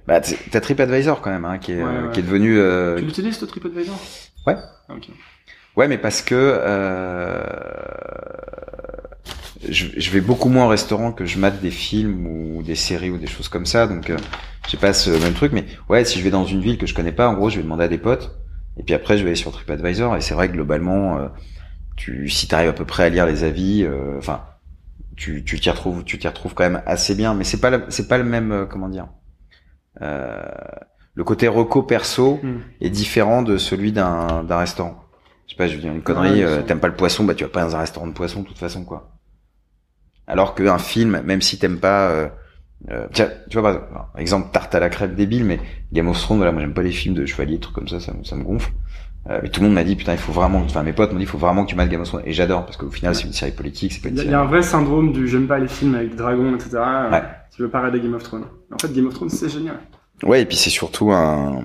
Bah, 0.07 0.21
t'as 0.21 0.61
TripAdvisor 0.61 1.21
quand 1.21 1.29
même, 1.29 1.45
hein, 1.45 1.57
qui 1.57 1.73
est, 1.73 1.83
Ouais, 1.83 1.89
ouais. 1.89 2.11
qui 2.13 2.19
est 2.19 2.23
devenu. 2.23 2.57
Euh... 2.57 2.97
Tu 2.97 3.05
l'utilises 3.05 3.37
ce 3.37 3.45
TripAdvisor? 3.45 3.99
Ouais. 4.47 4.55
Ah, 4.89 4.93
ok. 4.95 5.09
Ouais, 5.77 5.87
mais 5.87 5.97
parce 5.97 6.21
que 6.21 6.35
euh... 6.35 7.43
je, 9.69 9.87
je 9.95 10.11
vais 10.11 10.21
beaucoup 10.21 10.49
moins 10.49 10.65
au 10.65 10.69
restaurant 10.69 11.11
que 11.11 11.25
je 11.25 11.37
mate 11.37 11.61
des 11.61 11.71
films 11.71 12.25
ou 12.27 12.63
des 12.63 12.75
séries 12.75 13.09
ou 13.11 13.17
des 13.17 13.27
choses 13.27 13.47
comme 13.47 13.65
ça, 13.65 13.87
donc 13.87 14.09
euh, 14.09 14.17
j'ai 14.67 14.77
pas 14.77 14.93
ce 14.93 15.09
même 15.11 15.33
truc. 15.33 15.51
Mais 15.53 15.65
ouais, 15.89 16.03
si 16.05 16.19
je 16.19 16.23
vais 16.23 16.29
dans 16.31 16.45
une 16.45 16.61
ville 16.61 16.77
que 16.77 16.85
je 16.87 16.93
connais 16.93 17.11
pas, 17.11 17.27
en 17.29 17.33
gros, 17.33 17.49
je 17.49 17.57
vais 17.57 17.63
demander 17.63 17.83
à 17.85 17.87
des 17.87 17.97
potes, 17.97 18.35
et 18.77 18.83
puis 18.83 18.93
après, 18.95 19.17
je 19.17 19.23
vais 19.23 19.29
aller 19.29 19.35
sur 19.35 19.51
TripAdvisor. 19.51 20.15
Et 20.15 20.21
c'est 20.21 20.33
vrai 20.33 20.47
que 20.47 20.53
globalement, 20.53 21.17
euh, 21.17 21.27
tu, 21.95 22.29
si 22.29 22.47
t'arrives 22.47 22.69
à 22.69 22.73
peu 22.73 22.85
près 22.85 23.03
à 23.03 23.09
lire 23.09 23.25
les 23.25 23.43
avis, 23.43 23.83
euh, 23.83 24.17
enfin, 24.17 24.41
tu 25.15 25.43
tu 25.43 25.59
t'y 25.59 25.69
retrouves, 25.69 26.03
tu 26.03 26.17
t'y 26.19 26.27
retrouves 26.27 26.53
quand 26.53 26.63
même 26.63 26.81
assez 26.85 27.15
bien. 27.15 27.33
Mais 27.33 27.43
c'est 27.43 27.59
pas 27.59 27.69
le- 27.69 27.85
c'est 27.89 28.07
pas 28.07 28.17
le 28.17 28.23
même, 28.23 28.51
euh, 28.51 28.65
comment 28.65 28.89
dire. 28.89 29.07
Euh, 30.01 30.41
le 31.13 31.23
côté 31.23 31.47
reco 31.47 31.83
perso 31.83 32.39
Hmm. 32.41 32.59
est 32.79 32.89
différent 32.89 33.41
de 33.41 33.57
celui 33.57 33.91
d'un 33.91 34.43
d'un 34.43 34.57
restaurant. 34.57 35.03
Je 35.47 35.51
sais 35.53 35.57
pas, 35.57 35.67
je 35.67 35.75
veux 35.75 35.81
dire 35.81 35.91
une 35.91 36.01
connerie. 36.01 36.43
Ouais, 36.45 36.49
euh, 36.49 36.61
t'aimes 36.63 36.79
pas 36.79 36.87
le 36.87 36.95
poisson, 36.95 37.25
bah 37.25 37.35
tu 37.35 37.43
vas 37.43 37.49
pas 37.49 37.63
dans 37.63 37.75
un 37.75 37.79
restaurant 37.79 38.07
de 38.07 38.13
poisson 38.13 38.41
de 38.41 38.47
toute 38.47 38.57
façon 38.57 38.85
quoi. 38.85 39.11
Alors 40.27 40.55
qu'un 40.55 40.77
film, 40.77 41.21
même 41.25 41.41
si 41.41 41.59
t'aimes 41.59 41.79
pas, 41.79 42.09
euh, 42.09 42.29
euh, 42.89 43.07
tiens, 43.11 43.29
tu 43.49 43.59
vois 43.59 43.87
par 43.89 44.11
exemple, 44.17 44.49
tarte 44.53 44.73
à 44.75 44.79
la 44.79 44.89
crêpe 44.89 45.13
débile, 45.15 45.43
mais 45.43 45.59
Game 45.91 46.07
of 46.07 46.17
Thrones, 46.19 46.37
voilà, 46.37 46.53
moi 46.53 46.61
j'aime 46.61 46.73
pas 46.73 46.83
les 46.83 46.91
films 46.91 47.15
de 47.15 47.25
chevaliers, 47.25 47.59
trucs 47.59 47.75
comme 47.75 47.87
ça, 47.89 47.99
ça, 47.99 48.13
me- 48.13 48.23
ça 48.23 48.35
me 48.37 48.43
gonfle. 48.43 48.71
Euh, 49.29 49.39
mais 49.43 49.49
tout 49.49 49.61
le 49.61 49.67
monde 49.67 49.75
m'a 49.75 49.83
dit 49.83 49.95
putain 49.95 50.13
il 50.13 50.17
faut 50.17 50.31
vraiment, 50.31 50.59
enfin 50.61 50.81
mes 50.81 50.93
potes 50.93 51.11
m'ont 51.11 51.17
dit 51.19 51.25
il 51.25 51.27
faut 51.27 51.37
vraiment 51.37 51.63
que 51.63 51.69
tu 51.69 51.75
mates 51.75 51.89
Game 51.89 52.01
of 52.01 52.07
Thrones 52.07 52.23
et 52.25 52.33
j'adore 52.33 52.65
parce 52.65 52.75
qu'au 52.77 52.89
final 52.89 53.13
c'est 53.13 53.25
une 53.25 53.33
série 53.33 53.51
politique, 53.51 53.93
c'est 53.93 54.01
pas 54.01 54.09
une 54.09 54.15
Il 54.15 54.17
y, 54.17 54.21
a- 54.21 54.23
il 54.23 54.25
série. 54.29 54.31
y 54.33 54.35
a 54.35 54.41
un 54.41 54.47
vrai 54.47 54.63
syndrome 54.63 55.13
du 55.13 55.27
j'aime 55.27 55.45
pas 55.47 55.59
les 55.59 55.67
films 55.67 55.93
avec 55.93 56.09
des 56.09 56.15
dragons, 56.15 56.55
etc. 56.55 56.69
euh, 56.77 57.11
Ouais. 57.11 57.21
Tu 57.55 57.61
veux 57.61 57.69
pas 57.69 57.79
regarder 57.79 57.99
Game 57.99 58.15
of 58.15 58.23
Thrones. 58.23 58.45
En 58.73 58.79
fait, 58.79 58.91
Game 58.93 59.05
of 59.05 59.13
Thrones, 59.13 59.29
c'est 59.29 59.49
génial. 59.49 59.77
Ouais, 60.23 60.41
et 60.41 60.45
puis 60.45 60.57
c'est 60.57 60.69
surtout 60.71 61.11
un, 61.11 61.61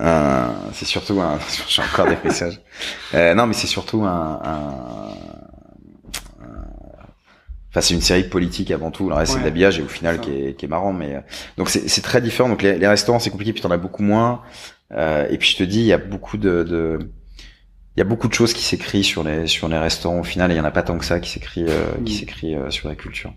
un 0.00 0.50
c'est 0.72 0.86
surtout 0.86 1.20
un, 1.20 1.38
j'ai 1.68 1.82
encore 1.82 2.06
des 2.06 2.16
messages. 2.24 2.60
Euh, 3.14 3.34
non, 3.34 3.46
mais 3.46 3.52
c'est 3.54 3.66
surtout 3.66 4.02
un, 4.04 4.40
un, 4.42 4.58
un- 6.42 6.48
enfin 7.70 7.80
c'est 7.80 7.94
une 7.94 8.00
série 8.00 8.24
politique 8.24 8.70
avant 8.70 8.90
tout. 8.90 9.08
Le 9.08 9.14
reste 9.14 9.32
c'est 9.34 9.40
de 9.40 9.44
l'habillage 9.44 9.78
et 9.78 9.82
au 9.82 9.88
final 9.88 10.20
qui 10.20 10.30
est, 10.30 10.54
qui 10.58 10.64
est 10.64 10.68
marrant, 10.68 10.92
mais 10.92 11.16
euh, 11.16 11.20
donc 11.58 11.68
c'est 11.68 11.88
c'est 11.88 12.02
très 12.02 12.20
différent. 12.20 12.48
Donc 12.48 12.62
les, 12.62 12.78
les 12.78 12.88
restaurants 12.88 13.18
c'est 13.18 13.30
compliqué, 13.30 13.52
puis 13.52 13.62
t'en 13.62 13.70
as 13.70 13.76
beaucoup 13.76 14.02
moins. 14.02 14.40
Euh, 14.94 15.26
et 15.30 15.38
puis 15.38 15.48
je 15.50 15.56
te 15.56 15.62
dis, 15.62 15.80
il 15.80 15.86
y 15.86 15.92
a 15.92 15.98
beaucoup 15.98 16.36
de, 16.36 16.62
de 16.64 16.98
il 17.96 18.00
y 18.00 18.02
a 18.02 18.04
beaucoup 18.04 18.28
de 18.28 18.34
choses 18.34 18.52
qui 18.54 18.62
s'écrivent 18.62 19.04
sur 19.04 19.22
les 19.24 19.46
sur 19.46 19.68
les 19.68 19.78
restaurants 19.78 20.20
au 20.20 20.24
final 20.24 20.50
il 20.50 20.56
y 20.56 20.60
en 20.60 20.64
a 20.64 20.70
pas 20.70 20.82
tant 20.82 20.96
que 20.98 21.04
ça 21.04 21.20
qui 21.20 21.30
s'écrit 21.30 21.64
euh, 21.68 21.84
qui 22.04 22.14
Mm. 22.14 22.16
s'écrit 22.16 22.54
euh, 22.56 22.70
sur 22.70 22.88
la 22.88 22.94
culture. 22.94 23.32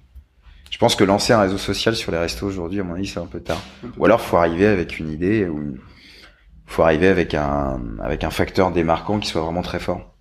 Je 0.71 0.77
pense 0.77 0.95
que 0.95 1.03
lancer 1.05 1.31
un 1.33 1.39
réseau 1.41 1.57
social 1.57 1.95
sur 1.95 2.11
les 2.11 2.17
restos 2.17 2.45
aujourd'hui, 2.47 2.81
à 2.81 2.83
mon 2.83 2.95
avis, 2.95 3.07
c'est 3.07 3.19
un 3.19 3.27
peu 3.27 3.39
tard. 3.39 3.61
Ou 3.97 4.05
alors, 4.05 4.19
faut 4.19 4.35
arriver 4.37 4.65
avec 4.67 4.99
une 4.99 5.09
idée 5.09 5.47
ou 5.47 5.77
faut 6.65 6.83
arriver 6.83 7.07
avec 7.07 7.33
un 7.33 7.79
avec 8.01 8.23
un 8.23 8.29
facteur 8.31 8.71
démarquant 8.71 9.19
qui 9.19 9.27
soit 9.29 9.41
vraiment 9.41 9.61
très 9.61 9.79
fort 9.79 10.13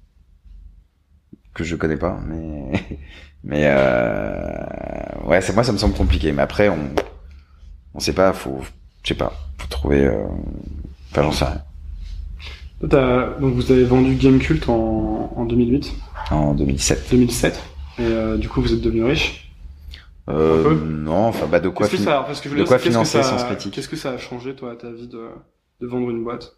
que 1.55 1.65
je 1.65 1.77
connais 1.77 1.97
pas, 1.97 2.21
mais 2.27 2.73
mais 3.45 3.63
euh, 3.67 5.27
ouais, 5.27 5.41
c'est 5.41 5.53
moi 5.55 5.65
ça 5.65 5.73
me 5.73 5.79
semble 5.79 5.95
compliqué. 5.95 6.33
Mais 6.33 6.43
après, 6.43 6.69
on 6.69 6.91
on 7.95 8.01
sait 8.01 8.13
pas, 8.15 8.33
faut 8.33 8.61
je 9.03 9.09
sais 9.09 9.15
pas, 9.15 9.33
faut 9.59 9.69
trouver. 9.69 10.11
Enfin, 11.15 11.23
j'en 11.23 11.33
sais 11.33 11.45
rien. 11.45 11.63
Donc 13.41 13.55
vous 13.55 13.71
avez 13.73 13.85
vendu 13.85 14.15
Gamecult 14.17 14.69
en, 14.69 15.33
en 15.37 15.45
2008, 15.47 15.93
En 16.33 16.55
2007. 16.55 17.07
2007, 17.11 17.63
et 17.99 18.03
euh, 18.03 18.37
du 18.37 18.49
coup 18.49 18.61
vous 18.61 18.73
êtes 18.75 18.81
devenu 18.81 19.05
riche. 19.05 19.53
Euh, 20.29 20.75
non, 20.85 21.27
enfin 21.27 21.47
bah 21.47 21.61
de 21.61 21.69
quoi 21.69 21.87
Qu'est-ce 21.87 21.99
que 22.03 22.05
fin- 22.05 22.11
ça, 22.19 22.25
parce 22.27 22.41
que 22.41 22.49
je 22.49 22.55
veux 22.55 22.61
de 22.61 22.65
dire, 22.65 22.69
quoi 22.69 22.77
qu'est-ce 22.79 22.87
que 22.89 22.91
financer 22.93 23.23
ça- 23.23 23.31
Sens 23.39 23.45
Critique 23.45 23.75
Qu'est-ce 23.75 23.89
que 23.89 23.97
ça 23.97 24.11
a 24.11 24.19
changé 24.19 24.55
toi 24.57 24.73
à 24.73 24.77
ta 24.77 24.91
vie 24.91 25.07
de, 25.07 25.29
de 25.81 25.87
vendre 25.87 26.11
une 26.11 26.25
boîte? 26.25 26.57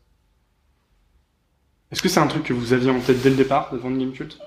Est-ce 1.92 2.02
que 2.02 2.08
c'est 2.08 2.18
un 2.20 2.26
truc 2.26 2.42
que 2.44 2.52
vous 2.52 2.72
aviez 2.72 2.90
en 2.90 2.98
tête 2.98 3.22
dès 3.22 3.30
le 3.30 3.36
départ 3.36 3.70
de 3.72 3.76
vendre 3.78 3.98
Gamecult? 3.98 4.38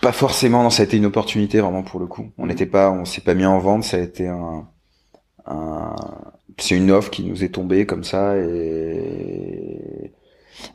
Pas 0.00 0.12
forcément, 0.12 0.62
non, 0.62 0.70
ça 0.70 0.82
a 0.82 0.84
été 0.84 0.96
une 0.96 1.06
opportunité 1.06 1.58
vraiment 1.60 1.82
pour 1.82 1.98
le 1.98 2.06
coup. 2.06 2.30
On 2.38 2.46
n'était 2.46 2.66
pas, 2.66 2.90
on 2.90 3.04
s'est 3.04 3.20
pas 3.22 3.34
mis 3.34 3.46
en 3.46 3.58
vente, 3.58 3.82
ça 3.82 3.96
a 3.96 4.00
été 4.00 4.28
un, 4.28 4.68
un 5.46 5.96
c'est 6.58 6.76
une 6.76 6.90
offre 6.90 7.10
qui 7.10 7.24
nous 7.24 7.44
est 7.44 7.48
tombée 7.48 7.86
comme 7.86 8.04
ça 8.04 8.36
et 8.36 10.12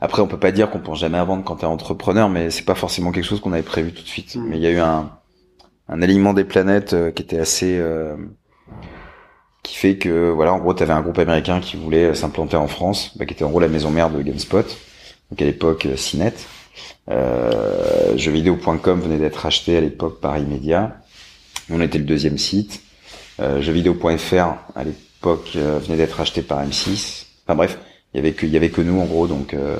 après 0.00 0.22
on 0.22 0.26
peut 0.26 0.38
pas 0.38 0.52
dire 0.52 0.70
qu'on 0.70 0.80
pense 0.80 1.00
jamais 1.00 1.18
à 1.18 1.24
vendre 1.24 1.44
quand 1.44 1.56
t'es 1.56 1.66
entrepreneur, 1.66 2.28
mais 2.28 2.50
c'est 2.50 2.64
pas 2.64 2.74
forcément 2.74 3.12
quelque 3.12 3.24
chose 3.24 3.40
qu'on 3.40 3.52
avait 3.52 3.62
prévu 3.62 3.92
tout 3.92 4.02
de 4.02 4.08
suite. 4.08 4.36
Mm. 4.36 4.46
Mais 4.48 4.56
il 4.56 4.62
y 4.62 4.66
a 4.66 4.70
eu 4.70 4.78
un, 4.78 5.10
un 5.88 6.02
alignement 6.02 6.34
des 6.34 6.44
planètes 6.44 6.92
euh, 6.92 7.10
qui 7.10 7.22
était 7.22 7.38
assez, 7.38 7.78
euh, 7.78 8.16
qui 9.62 9.76
fait 9.76 9.96
que 9.96 10.30
voilà, 10.30 10.52
en 10.52 10.58
gros 10.58 10.74
t'avais 10.74 10.92
un 10.92 11.00
groupe 11.00 11.18
américain 11.18 11.60
qui 11.60 11.76
voulait 11.76 12.06
euh, 12.06 12.14
s'implanter 12.14 12.56
en 12.56 12.68
France, 12.68 13.16
bah, 13.16 13.26
qui 13.26 13.34
était 13.34 13.44
en 13.44 13.50
gros 13.50 13.60
la 13.60 13.68
maison 13.68 13.90
mère 13.90 14.10
de 14.10 14.20
GameSpot, 14.22 14.66
donc 15.30 15.42
à 15.42 15.44
l'époque 15.44 15.86
euh, 15.86 15.96
Cinet. 15.96 16.34
Euh, 17.10 18.16
jeuxvideo.com 18.16 19.00
venait 19.00 19.18
d'être 19.18 19.46
acheté 19.46 19.76
à 19.76 19.80
l'époque 19.80 20.20
par 20.20 20.38
Immedia. 20.38 21.00
On 21.70 21.80
était 21.80 21.98
le 21.98 22.04
deuxième 22.04 22.38
site. 22.38 22.82
Euh, 23.40 23.60
jeuxvideo.fr 23.60 24.54
à 24.74 24.84
l'époque 24.84 25.09
euh, 25.26 25.78
venait 25.78 25.96
d'être 25.96 26.20
acheté 26.20 26.42
par 26.42 26.64
M6. 26.64 27.26
Enfin 27.44 27.54
bref, 27.54 27.78
il 28.12 28.18
y 28.18 28.20
avait 28.20 28.32
que 28.32 28.46
il 28.46 28.52
y 28.52 28.56
avait 28.56 28.70
que 28.70 28.80
nous 28.80 29.00
en 29.00 29.04
gros 29.04 29.26
donc 29.26 29.54
euh, 29.54 29.76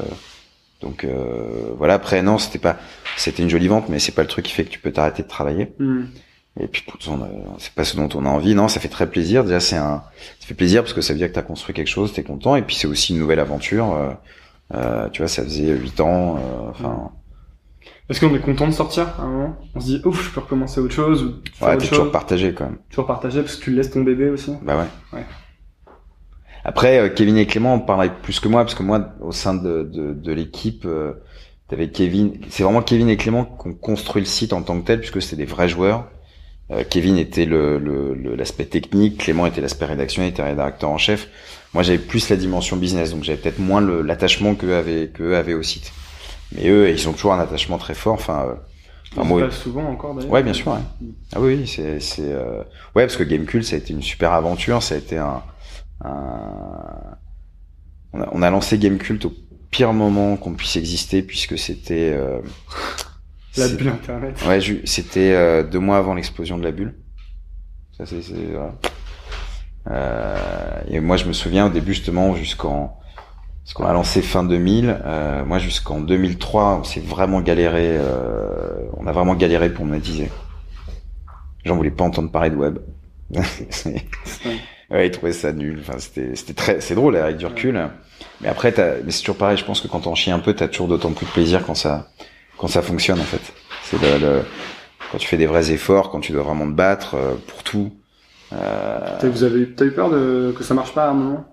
donc 0.80 1.04
euh, 1.04 1.72
voilà. 1.76 1.94
Après 1.94 2.22
non 2.22 2.38
c'était 2.38 2.58
pas 2.58 2.78
c'était 3.16 3.42
une 3.42 3.50
jolie 3.50 3.68
vente 3.68 3.88
mais 3.88 3.98
c'est 3.98 4.12
pas 4.12 4.22
le 4.22 4.28
truc 4.28 4.44
qui 4.44 4.52
fait 4.52 4.64
que 4.64 4.70
tu 4.70 4.78
peux 4.78 4.92
t'arrêter 4.92 5.22
de 5.22 5.28
travailler. 5.28 5.72
Hmm. 5.78 6.04
et 6.58 6.66
puis 6.66 6.84
c'est 7.58 7.72
pas 7.74 7.84
ce 7.84 7.96
dont 7.96 8.08
on 8.14 8.24
a 8.26 8.28
envie. 8.28 8.54
Non 8.54 8.68
ça 8.68 8.80
fait 8.80 8.88
très 8.88 9.08
plaisir. 9.08 9.44
Déjà 9.44 9.60
c'est 9.60 9.76
un 9.76 10.02
ça 10.40 10.46
fait 10.46 10.54
plaisir 10.54 10.82
parce 10.82 10.92
que 10.92 11.00
ça 11.00 11.12
veut 11.12 11.18
dire 11.18 11.28
que 11.28 11.34
t'as 11.34 11.42
construit 11.42 11.74
quelque 11.74 11.88
chose 11.88 12.12
t'es 12.12 12.22
content. 12.22 12.56
Et 12.56 12.62
puis 12.62 12.76
c'est 12.76 12.86
aussi 12.86 13.12
une 13.12 13.18
nouvelle 13.18 13.40
aventure. 13.40 14.16
Euh, 14.74 15.08
tu 15.10 15.22
vois 15.22 15.28
ça 15.28 15.42
faisait 15.42 15.72
huit 15.72 16.00
ans 16.00 16.38
enfin 16.70 17.10
Est-ce 18.10 18.20
qu'on 18.20 18.34
est 18.34 18.40
content 18.40 18.66
de 18.66 18.72
sortir 18.72 19.06
à 19.18 19.22
un 19.22 19.28
moment 19.28 19.56
On 19.74 19.80
se 19.80 19.86
dit 19.86 20.02
ouf, 20.04 20.22
je 20.26 20.30
peux 20.34 20.40
recommencer 20.40 20.80
autre 20.80 20.92
chose 20.94 21.22
ou 21.22 21.34
faire 21.54 21.68
ouais 21.68 21.74
autre 21.74 21.82
t'es 21.82 21.88
chose, 21.88 21.98
toujours 21.98 22.12
partagé 22.12 22.52
quand 22.52 22.64
même 22.64 22.78
toujours 22.90 23.06
partager 23.06 23.40
parce 23.40 23.56
que 23.56 23.64
tu 23.64 23.70
laisses 23.72 23.90
ton 23.90 24.02
bébé 24.02 24.28
aussi. 24.30 24.52
Bah 24.62 24.76
ouais. 24.76 25.18
Ouais. 25.18 25.24
Après, 26.64 26.98
euh, 26.98 27.08
Kevin 27.08 27.38
et 27.38 27.46
Clément 27.46 27.74
en 27.74 27.78
parlaient 27.78 28.10
plus 28.22 28.38
que 28.40 28.48
moi, 28.48 28.62
parce 28.62 28.74
que 28.74 28.82
moi, 28.82 29.12
au 29.22 29.32
sein 29.32 29.54
de, 29.54 29.82
de, 29.82 30.12
de 30.12 30.32
l'équipe, 30.32 30.84
euh, 30.84 31.12
t'avais 31.68 31.88
Kevin. 31.88 32.34
C'est 32.50 32.64
vraiment 32.64 32.82
Kevin 32.82 33.08
et 33.08 33.16
Clément 33.16 33.44
qui 33.44 33.68
ont 33.68 33.72
construit 33.74 34.20
le 34.20 34.26
site 34.26 34.52
en 34.52 34.60
tant 34.62 34.78
que 34.80 34.86
tel, 34.86 34.98
puisque 35.00 35.22
c'était 35.22 35.36
des 35.36 35.46
vrais 35.46 35.68
joueurs. 35.68 36.06
Euh, 36.70 36.84
Kevin 36.88 37.16
était 37.16 37.46
le 37.46 37.78
le- 37.78 38.14
le- 38.14 38.34
l'aspect 38.36 38.66
technique, 38.66 39.18
Clément 39.18 39.46
était 39.46 39.60
l'aspect 39.62 39.86
rédaction, 39.86 40.22
il 40.22 40.28
était 40.28 40.42
rédacteur 40.42 40.90
en 40.90 40.98
chef. 40.98 41.28
Moi, 41.72 41.82
j'avais 41.82 41.98
plus 41.98 42.28
la 42.28 42.36
dimension 42.36 42.76
business, 42.76 43.12
donc 43.12 43.24
j'avais 43.24 43.38
peut-être 43.38 43.58
moins 43.58 43.80
l'attachement 43.80 44.54
qu'eux 44.54 44.74
avaient, 44.74 45.08
qu'eux 45.08 45.36
avaient 45.36 45.54
au 45.54 45.62
site. 45.62 45.92
Mais 46.52 46.68
eux, 46.68 46.90
ils 46.90 47.08
ont 47.08 47.12
toujours 47.12 47.32
un 47.32 47.38
attachement 47.40 47.78
très 47.78 47.94
fort. 47.94 48.14
Enfin, 48.14 48.46
euh, 48.48 48.54
enfin, 49.12 49.24
moi, 49.24 49.50
souvent 49.50 49.84
encore 49.88 50.14
d'ailleurs. 50.14 50.30
Ouais, 50.32 50.42
bien 50.42 50.52
sûr. 50.52 50.72
Ouais. 50.72 50.78
Ah 51.34 51.40
oui, 51.40 51.66
c'est 51.66 52.00
c'est 52.00 52.32
euh... 52.32 52.62
ouais 52.94 53.04
parce 53.06 53.16
que 53.16 53.22
Gamecult 53.24 53.62
ça 53.64 53.76
a 53.76 53.78
été 53.78 53.92
une 53.92 54.02
super 54.02 54.32
aventure, 54.32 54.82
ça 54.82 54.94
a 54.96 54.98
été 54.98 55.16
un, 55.18 55.42
un... 56.04 57.16
On, 58.12 58.20
a, 58.22 58.28
on 58.32 58.42
a 58.42 58.50
lancé 58.50 58.78
Gamecult 58.78 59.24
au 59.24 59.32
pire 59.70 59.92
moment 59.92 60.36
qu'on 60.36 60.54
puisse 60.54 60.74
exister 60.76 61.22
puisque 61.22 61.56
c'était 61.58 62.12
euh... 62.14 62.40
La 63.56 63.68
bulle 63.68 63.88
internet. 63.88 64.36
Ouais, 64.46 64.60
ju- 64.60 64.82
c'était 64.84 65.32
euh, 65.32 65.62
deux 65.64 65.80
mois 65.80 65.98
avant 65.98 66.14
l'explosion 66.14 66.56
de 66.58 66.62
la 66.64 66.70
bulle. 66.72 66.94
Ça 67.96 68.06
c'est 68.06 68.22
c'est 68.22 68.34
voilà. 68.52 68.74
Euh, 69.90 70.80
et 70.88 71.00
moi, 71.00 71.16
je 71.16 71.24
me 71.24 71.32
souviens 71.32 71.66
au 71.66 71.68
début 71.70 71.94
justement 71.94 72.34
jusqu'en 72.34 72.98
parce 73.64 73.74
qu'on 73.74 73.84
a 73.84 73.92
lancé 73.92 74.22
fin 74.22 74.42
2000. 74.42 75.00
Euh, 75.04 75.44
moi, 75.44 75.58
jusqu'en 75.58 76.00
2003, 76.00 76.80
on 76.80 76.84
s'est 76.84 77.00
vraiment 77.00 77.40
galéré. 77.40 77.96
Euh, 77.98 78.48
on 78.96 79.06
a 79.06 79.12
vraiment 79.12 79.34
galéré 79.34 79.70
pour 79.70 79.84
monétiser. 79.84 80.30
Les 81.64 81.68
gens 81.68 81.76
voulaient 81.76 81.90
pas 81.90 82.04
entendre 82.04 82.30
parler 82.30 82.50
de 82.50 82.56
web. 82.56 82.78
ouais, 84.90 85.06
ils 85.06 85.10
trouvaient 85.10 85.32
ça 85.32 85.52
nul. 85.52 85.78
Enfin, 85.80 85.98
c'était, 85.98 86.34
c'était 86.34 86.54
très, 86.54 86.80
c'est 86.80 86.94
drôle 86.94 87.16
avec 87.16 87.36
du 87.36 87.46
recul. 87.46 87.90
Mais 88.40 88.48
après, 88.48 88.72
t'as, 88.72 88.96
mais 89.04 89.10
c'est 89.10 89.20
toujours 89.20 89.36
pareil. 89.36 89.56
Je 89.56 89.64
pense 89.64 89.80
que 89.80 89.88
quand 89.88 90.06
on 90.06 90.14
chie 90.14 90.30
un 90.30 90.38
peu, 90.38 90.54
t'as 90.54 90.68
toujours 90.68 90.88
d'autant 90.88 91.12
plus 91.12 91.26
de 91.26 91.30
plaisir 91.30 91.64
quand 91.64 91.74
ça, 91.74 92.08
quand 92.58 92.68
ça 92.68 92.82
fonctionne 92.82 93.20
en 93.20 93.24
fait. 93.24 93.52
C'est 93.84 94.00
le, 94.00 94.18
le, 94.18 94.42
quand 95.10 95.18
tu 95.18 95.28
fais 95.28 95.36
des 95.36 95.46
vrais 95.46 95.70
efforts, 95.72 96.10
quand 96.10 96.20
tu 96.20 96.32
dois 96.32 96.42
vraiment 96.42 96.66
te 96.66 96.72
battre 96.72 97.14
euh, 97.14 97.34
pour 97.46 97.62
tout. 97.62 97.92
Euh... 98.52 99.18
T'as, 99.20 99.28
vous 99.28 99.44
avez, 99.44 99.70
t'as 99.70 99.84
eu 99.84 99.92
peur 99.92 100.10
de 100.10 100.54
que 100.56 100.64
ça 100.64 100.74
marche 100.74 100.92
pas 100.92 101.06
à 101.06 101.10
un 101.10 101.14
moment, 101.14 101.49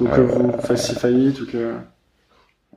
ou 0.00 0.04
que 0.04 0.20
euh... 0.20 0.24
vous 0.24 0.52
fassiez 0.60 0.94
faillite, 0.94 1.40
ou 1.40 1.46
que. 1.46 1.74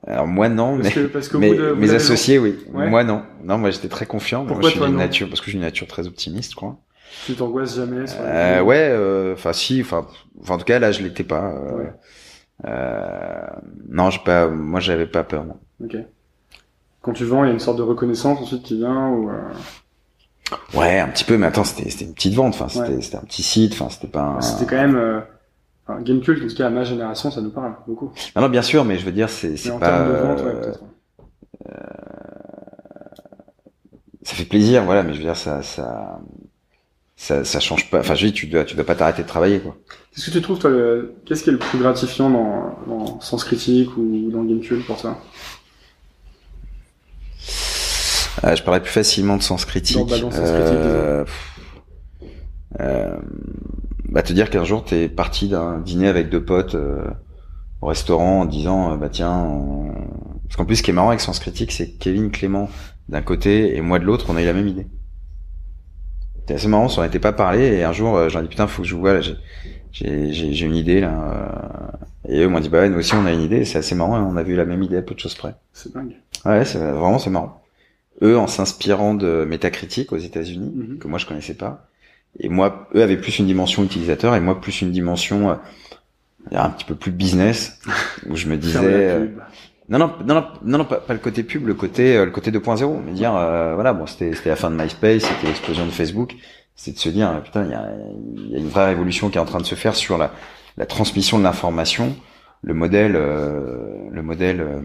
Alors 0.06 0.26
moi 0.26 0.48
non, 0.48 0.76
mais, 0.76 0.90
que, 0.90 1.36
mais 1.36 1.54
de, 1.54 1.72
mes 1.72 1.92
associés 1.92 2.38
oui. 2.38 2.56
Ouais. 2.72 2.88
Moi 2.88 3.02
non. 3.04 3.22
Non, 3.42 3.58
moi 3.58 3.70
j'étais 3.70 3.88
très 3.88 4.06
confiant. 4.06 4.44
Pourquoi 4.44 4.60
moi, 4.60 4.70
je 4.70 4.76
suis 4.76 4.84
une 4.84 4.92
non 4.92 4.98
nature 4.98 5.28
parce 5.28 5.40
que 5.40 5.50
j'ai 5.50 5.56
une 5.56 5.64
nature 5.64 5.86
très 5.86 6.06
optimiste, 6.06 6.54
quoi. 6.54 6.78
Tu 7.26 7.34
t'angoisses 7.34 7.76
jamais 7.76 8.06
sur 8.06 8.18
euh, 8.20 8.60
Ouais, 8.60 9.32
enfin 9.32 9.52
si, 9.52 9.80
enfin, 9.80 10.06
en 10.48 10.58
tout 10.58 10.64
cas 10.64 10.78
là 10.78 10.92
je 10.92 11.02
l'étais 11.02 11.24
pas. 11.24 11.52
Euh, 11.52 11.76
Ouais. 11.76 11.92
euh, 12.66 13.46
non, 13.88 14.10
j'ai 14.10 14.20
pas. 14.24 14.46
Moi 14.48 14.80
j'avais 14.80 15.06
pas 15.06 15.24
peur. 15.24 15.44
Non. 15.44 15.56
Ok. 15.82 15.96
Quand 17.00 17.12
tu 17.12 17.24
vends, 17.24 17.44
il 17.44 17.48
y 17.48 17.50
a 17.50 17.54
une 17.54 17.60
sorte 17.60 17.78
de 17.78 17.82
reconnaissance 17.82 18.38
ensuite 18.40 18.62
qui 18.62 18.76
vient 18.76 19.08
ou. 19.08 19.30
Euh... 19.30 19.42
Ouais, 20.74 20.98
un 20.98 21.08
petit 21.08 21.24
peu, 21.24 21.36
mais 21.36 21.46
attends, 21.46 21.64
c'était 21.64 21.90
c'était 21.90 22.04
une 22.04 22.14
petite 22.14 22.34
vente, 22.34 22.54
enfin 22.54 22.68
c'était 22.68 22.94
Ouais. 22.94 23.02
c'était 23.02 23.16
un 23.16 23.24
petit 23.24 23.42
site, 23.42 23.72
enfin 23.72 23.88
c'était 23.90 24.08
pas. 24.08 24.22
Un... 24.22 24.40
C'était 24.40 24.66
quand 24.66 24.76
même. 24.76 25.22
Euh... 25.88 25.92
Enfin, 25.92 26.02
Gamecult, 26.02 26.42
en 26.44 26.48
tout 26.48 26.54
cas 26.54 26.66
à 26.66 26.70
ma 26.70 26.84
génération, 26.84 27.30
ça 27.30 27.40
nous 27.40 27.50
parle 27.50 27.74
beaucoup. 27.86 28.12
Non, 28.36 28.42
non, 28.42 28.48
bien 28.48 28.62
sûr, 28.62 28.84
mais 28.84 28.98
je 28.98 29.04
veux 29.04 29.12
dire, 29.12 29.28
c'est 29.30 29.70
en 29.70 29.78
pas. 29.78 29.88
termes 29.88 30.08
de 30.08 30.16
vente, 30.18 30.40
ouais, 30.40 30.46
euh, 30.46 30.60
peut-être. 30.60 30.84
ça 34.22 34.34
fait 34.34 34.44
plaisir, 34.44 34.84
voilà, 34.84 35.02
mais 35.02 35.12
je 35.14 35.18
veux 35.18 35.24
dire, 35.24 35.36
ça, 35.36 35.62
ça, 35.62 36.20
ça, 37.16 37.44
ça 37.44 37.60
change 37.60 37.90
pas. 37.90 38.00
Enfin, 38.00 38.14
je 38.14 38.26
dis, 38.26 38.32
tu 38.32 38.46
dois, 38.46 38.64
tu 38.64 38.74
dois 38.76 38.84
pas 38.84 38.94
t'arrêter 38.94 39.22
de 39.22 39.28
travailler, 39.28 39.60
quoi. 39.60 39.76
Qu'est-ce 40.14 40.26
que 40.26 40.30
tu 40.30 40.42
trouves, 40.42 40.58
toi, 40.58 40.70
le... 40.70 41.14
qu'est-ce 41.24 41.42
qui 41.42 41.48
est 41.48 41.52
le 41.52 41.58
plus 41.58 41.78
gratifiant 41.78 42.28
dans, 42.30 42.78
dans 42.86 43.20
Sens 43.20 43.44
Critique 43.44 43.96
ou 43.96 44.30
dans 44.30 44.44
Gamecult 44.44 44.84
pour 44.84 45.00
toi? 45.00 45.18
Euh, 48.44 48.54
je 48.54 48.62
parlais 48.62 48.80
plus 48.80 48.92
facilement 48.92 49.36
de 49.36 49.42
sens 49.42 49.64
critique. 49.64 49.96
Non, 49.96 50.04
bah, 50.04 50.18
dans 50.20 50.30
Sens 50.30 50.40
Euh, 50.44 51.24
pff, 51.24 51.56
euh, 52.80 53.16
bah, 54.08 54.22
te 54.22 54.32
dire 54.32 54.50
qu'un 54.50 54.64
jour 54.64 54.84
t'es 54.84 55.08
parti 55.08 55.48
d'un 55.48 55.78
dîner 55.80 56.08
avec 56.08 56.30
deux 56.30 56.44
potes 56.44 56.74
euh, 56.74 57.04
au 57.82 57.86
restaurant 57.88 58.42
en 58.42 58.44
disant, 58.46 58.92
euh, 58.94 58.96
bah 58.96 59.08
tiens, 59.10 59.34
on- 59.38 59.92
parce 60.44 60.56
qu'en 60.56 60.64
plus, 60.66 60.76
ce 60.76 60.82
qui 60.84 60.90
est 60.90 60.94
marrant 60.94 61.08
avec 61.10 61.20
Sens 61.20 61.40
Critique, 61.40 61.72
c'est 61.72 61.90
que 61.92 61.98
Kevin 61.98 62.30
Clément 62.30 62.70
d'un 63.08 63.22
côté 63.22 63.76
et 63.76 63.80
moi 63.82 63.98
de 63.98 64.04
l'autre, 64.04 64.26
on 64.30 64.36
a 64.36 64.42
eu 64.42 64.46
la 64.46 64.54
même 64.54 64.68
idée. 64.68 64.86
C'était 66.40 66.54
assez 66.54 66.68
marrant, 66.68 66.84
on 66.84 66.88
s'en 66.88 67.04
était 67.04 67.18
pas 67.18 67.32
parlé 67.32 67.60
et 67.66 67.84
un 67.84 67.92
jour, 67.92 68.16
euh, 68.16 68.28
j'en 68.28 68.42
dit 68.42 68.48
putain, 68.48 68.66
faut 68.66 68.82
que 68.82 68.88
je 68.88 68.94
vous 68.94 69.00
vois, 69.00 69.20
j'ai, 69.20 69.36
j'ai, 69.92 70.32
j'ai 70.32 70.52
j'ai 70.52 70.66
une 70.66 70.76
idée 70.76 71.00
là. 71.00 71.92
euh, 72.28 72.32
Et 72.32 72.40
eux 72.42 72.48
m'ont 72.48 72.60
dit 72.60 72.68
bah 72.68 72.80
ouais, 72.80 72.88
nous 72.90 72.98
aussi 72.98 73.14
on 73.14 73.26
a 73.26 73.32
une 73.32 73.42
idée. 73.42 73.64
C'est 73.64 73.78
assez 73.78 73.94
marrant, 73.94 74.18
on 74.20 74.36
a 74.36 74.42
vu 74.42 74.56
la 74.56 74.64
même 74.64 74.82
idée 74.82 74.96
à 74.96 75.02
peu 75.02 75.14
de 75.14 75.20
choses 75.20 75.34
près. 75.34 75.54
C'est 75.72 75.92
dingue. 75.92 76.16
Ouais, 76.46 76.64
c'est 76.64 76.78
vraiment 76.78 77.18
c'est 77.18 77.30
marrant. 77.30 77.62
Eux 78.22 78.38
en 78.38 78.46
s'inspirant 78.48 79.14
de 79.14 79.46
Metacritic 79.48 80.12
aux 80.12 80.18
États-Unis 80.18 80.72
Mhm. 80.76 80.98
que 80.98 81.08
moi 81.08 81.18
je 81.18 81.26
connaissais 81.26 81.54
pas, 81.54 81.87
et 82.38 82.48
moi 82.48 82.88
eux 82.94 83.02
avaient 83.02 83.16
plus 83.16 83.38
une 83.38 83.46
dimension 83.46 83.82
utilisateur 83.82 84.34
et 84.34 84.40
moi 84.40 84.60
plus 84.60 84.82
une 84.82 84.92
dimension 84.92 85.50
euh, 85.50 85.54
un 86.52 86.70
petit 86.70 86.84
peu 86.84 86.94
plus 86.94 87.10
business 87.10 87.78
où 88.28 88.36
je 88.36 88.46
me 88.48 88.56
disais 88.56 88.78
euh, 88.82 89.26
non 89.88 89.98
non 89.98 90.12
non 90.26 90.44
non 90.64 90.84
pas, 90.84 90.96
pas 90.96 91.14
le 91.14 91.18
côté 91.18 91.42
pub, 91.42 91.66
le 91.66 91.74
côté 91.74 92.16
euh, 92.16 92.26
le 92.26 92.30
côté 92.30 92.50
2.0, 92.50 93.00
mais 93.04 93.12
dire 93.12 93.34
euh, 93.34 93.74
voilà 93.74 93.92
bon 93.94 94.06
c'était 94.06 94.34
c'était 94.34 94.50
la 94.50 94.56
fin 94.56 94.70
de 94.70 94.76
MySpace, 94.76 95.22
c'était 95.22 95.46
l'explosion 95.46 95.86
de 95.86 95.90
Facebook, 95.90 96.36
c'est 96.74 96.92
de 96.92 96.98
se 96.98 97.08
dire 97.08 97.30
euh, 97.30 97.40
putain 97.40 97.64
il 97.64 97.70
y 97.70 97.74
a, 97.74 97.88
y 98.50 98.56
a 98.56 98.58
une 98.58 98.68
vraie 98.68 98.86
révolution 98.86 99.30
qui 99.30 99.38
est 99.38 99.40
en 99.40 99.46
train 99.46 99.60
de 99.60 99.66
se 99.66 99.74
faire 99.74 99.94
sur 99.96 100.18
la 100.18 100.32
la 100.76 100.86
transmission 100.86 101.38
de 101.38 101.42
l'information, 101.44 102.14
le 102.62 102.74
modèle 102.74 103.16
euh, 103.16 104.08
le 104.10 104.22
modèle 104.22 104.60
euh, 104.60 104.80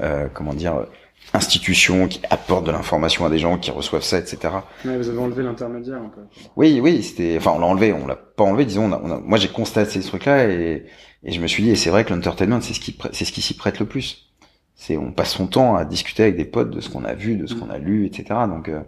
euh, 0.00 0.28
comment 0.32 0.52
dire 0.52 0.86
euh, 1.34 1.36
institution 1.36 2.06
qui 2.08 2.20
apporte 2.30 2.64
de 2.66 2.70
l'information 2.70 3.24
à 3.26 3.30
des 3.30 3.38
gens 3.38 3.58
qui 3.58 3.70
reçoivent 3.70 4.02
ça 4.04 4.18
etc. 4.18 4.38
Ouais, 4.84 4.96
vous 4.96 5.08
avez 5.08 5.18
enlevé 5.18 5.42
l'intermédiaire 5.42 5.96
un 5.98 6.08
peu. 6.08 6.20
Oui, 6.56 6.80
oui, 6.80 7.02
c'était, 7.02 7.36
enfin, 7.38 7.52
on 7.56 7.58
l'a 7.58 7.66
enlevé, 7.66 7.92
on 7.92 8.06
l'a 8.06 8.16
pas 8.16 8.44
enlevé, 8.44 8.64
disons, 8.64 8.84
on 8.84 8.92
a, 8.92 9.00
on 9.02 9.10
a- 9.10 9.20
moi 9.20 9.38
j'ai 9.38 9.48
constaté 9.48 10.00
ce 10.00 10.06
truc-là 10.08 10.46
et, 10.48 10.84
et 11.24 11.32
je 11.32 11.40
me 11.40 11.46
suis 11.46 11.62
dit, 11.62 11.70
et 11.70 11.76
c'est 11.76 11.90
vrai 11.90 12.04
que 12.04 12.12
l'entertainment, 12.14 12.60
c'est 12.60 12.74
ce 12.74 12.80
qui, 12.80 12.96
c'est 13.12 13.24
ce 13.24 13.32
qui 13.32 13.42
s'y 13.42 13.54
prête 13.56 13.78
le 13.80 13.86
plus. 13.86 14.30
C'est, 14.76 14.96
on 14.96 15.12
passe 15.12 15.30
son 15.32 15.46
temps 15.46 15.76
à 15.76 15.84
discuter 15.84 16.24
avec 16.24 16.36
des 16.36 16.44
potes 16.44 16.70
de 16.70 16.80
ce 16.80 16.88
qu'on 16.90 17.04
a 17.04 17.14
vu, 17.14 17.36
de 17.36 17.46
ce 17.46 17.54
qu'on 17.54 17.70
a 17.70 17.78
lu, 17.78 18.06
etc. 18.06 18.24
Donc, 18.48 18.68
euh, 18.68 18.78
donc 18.78 18.84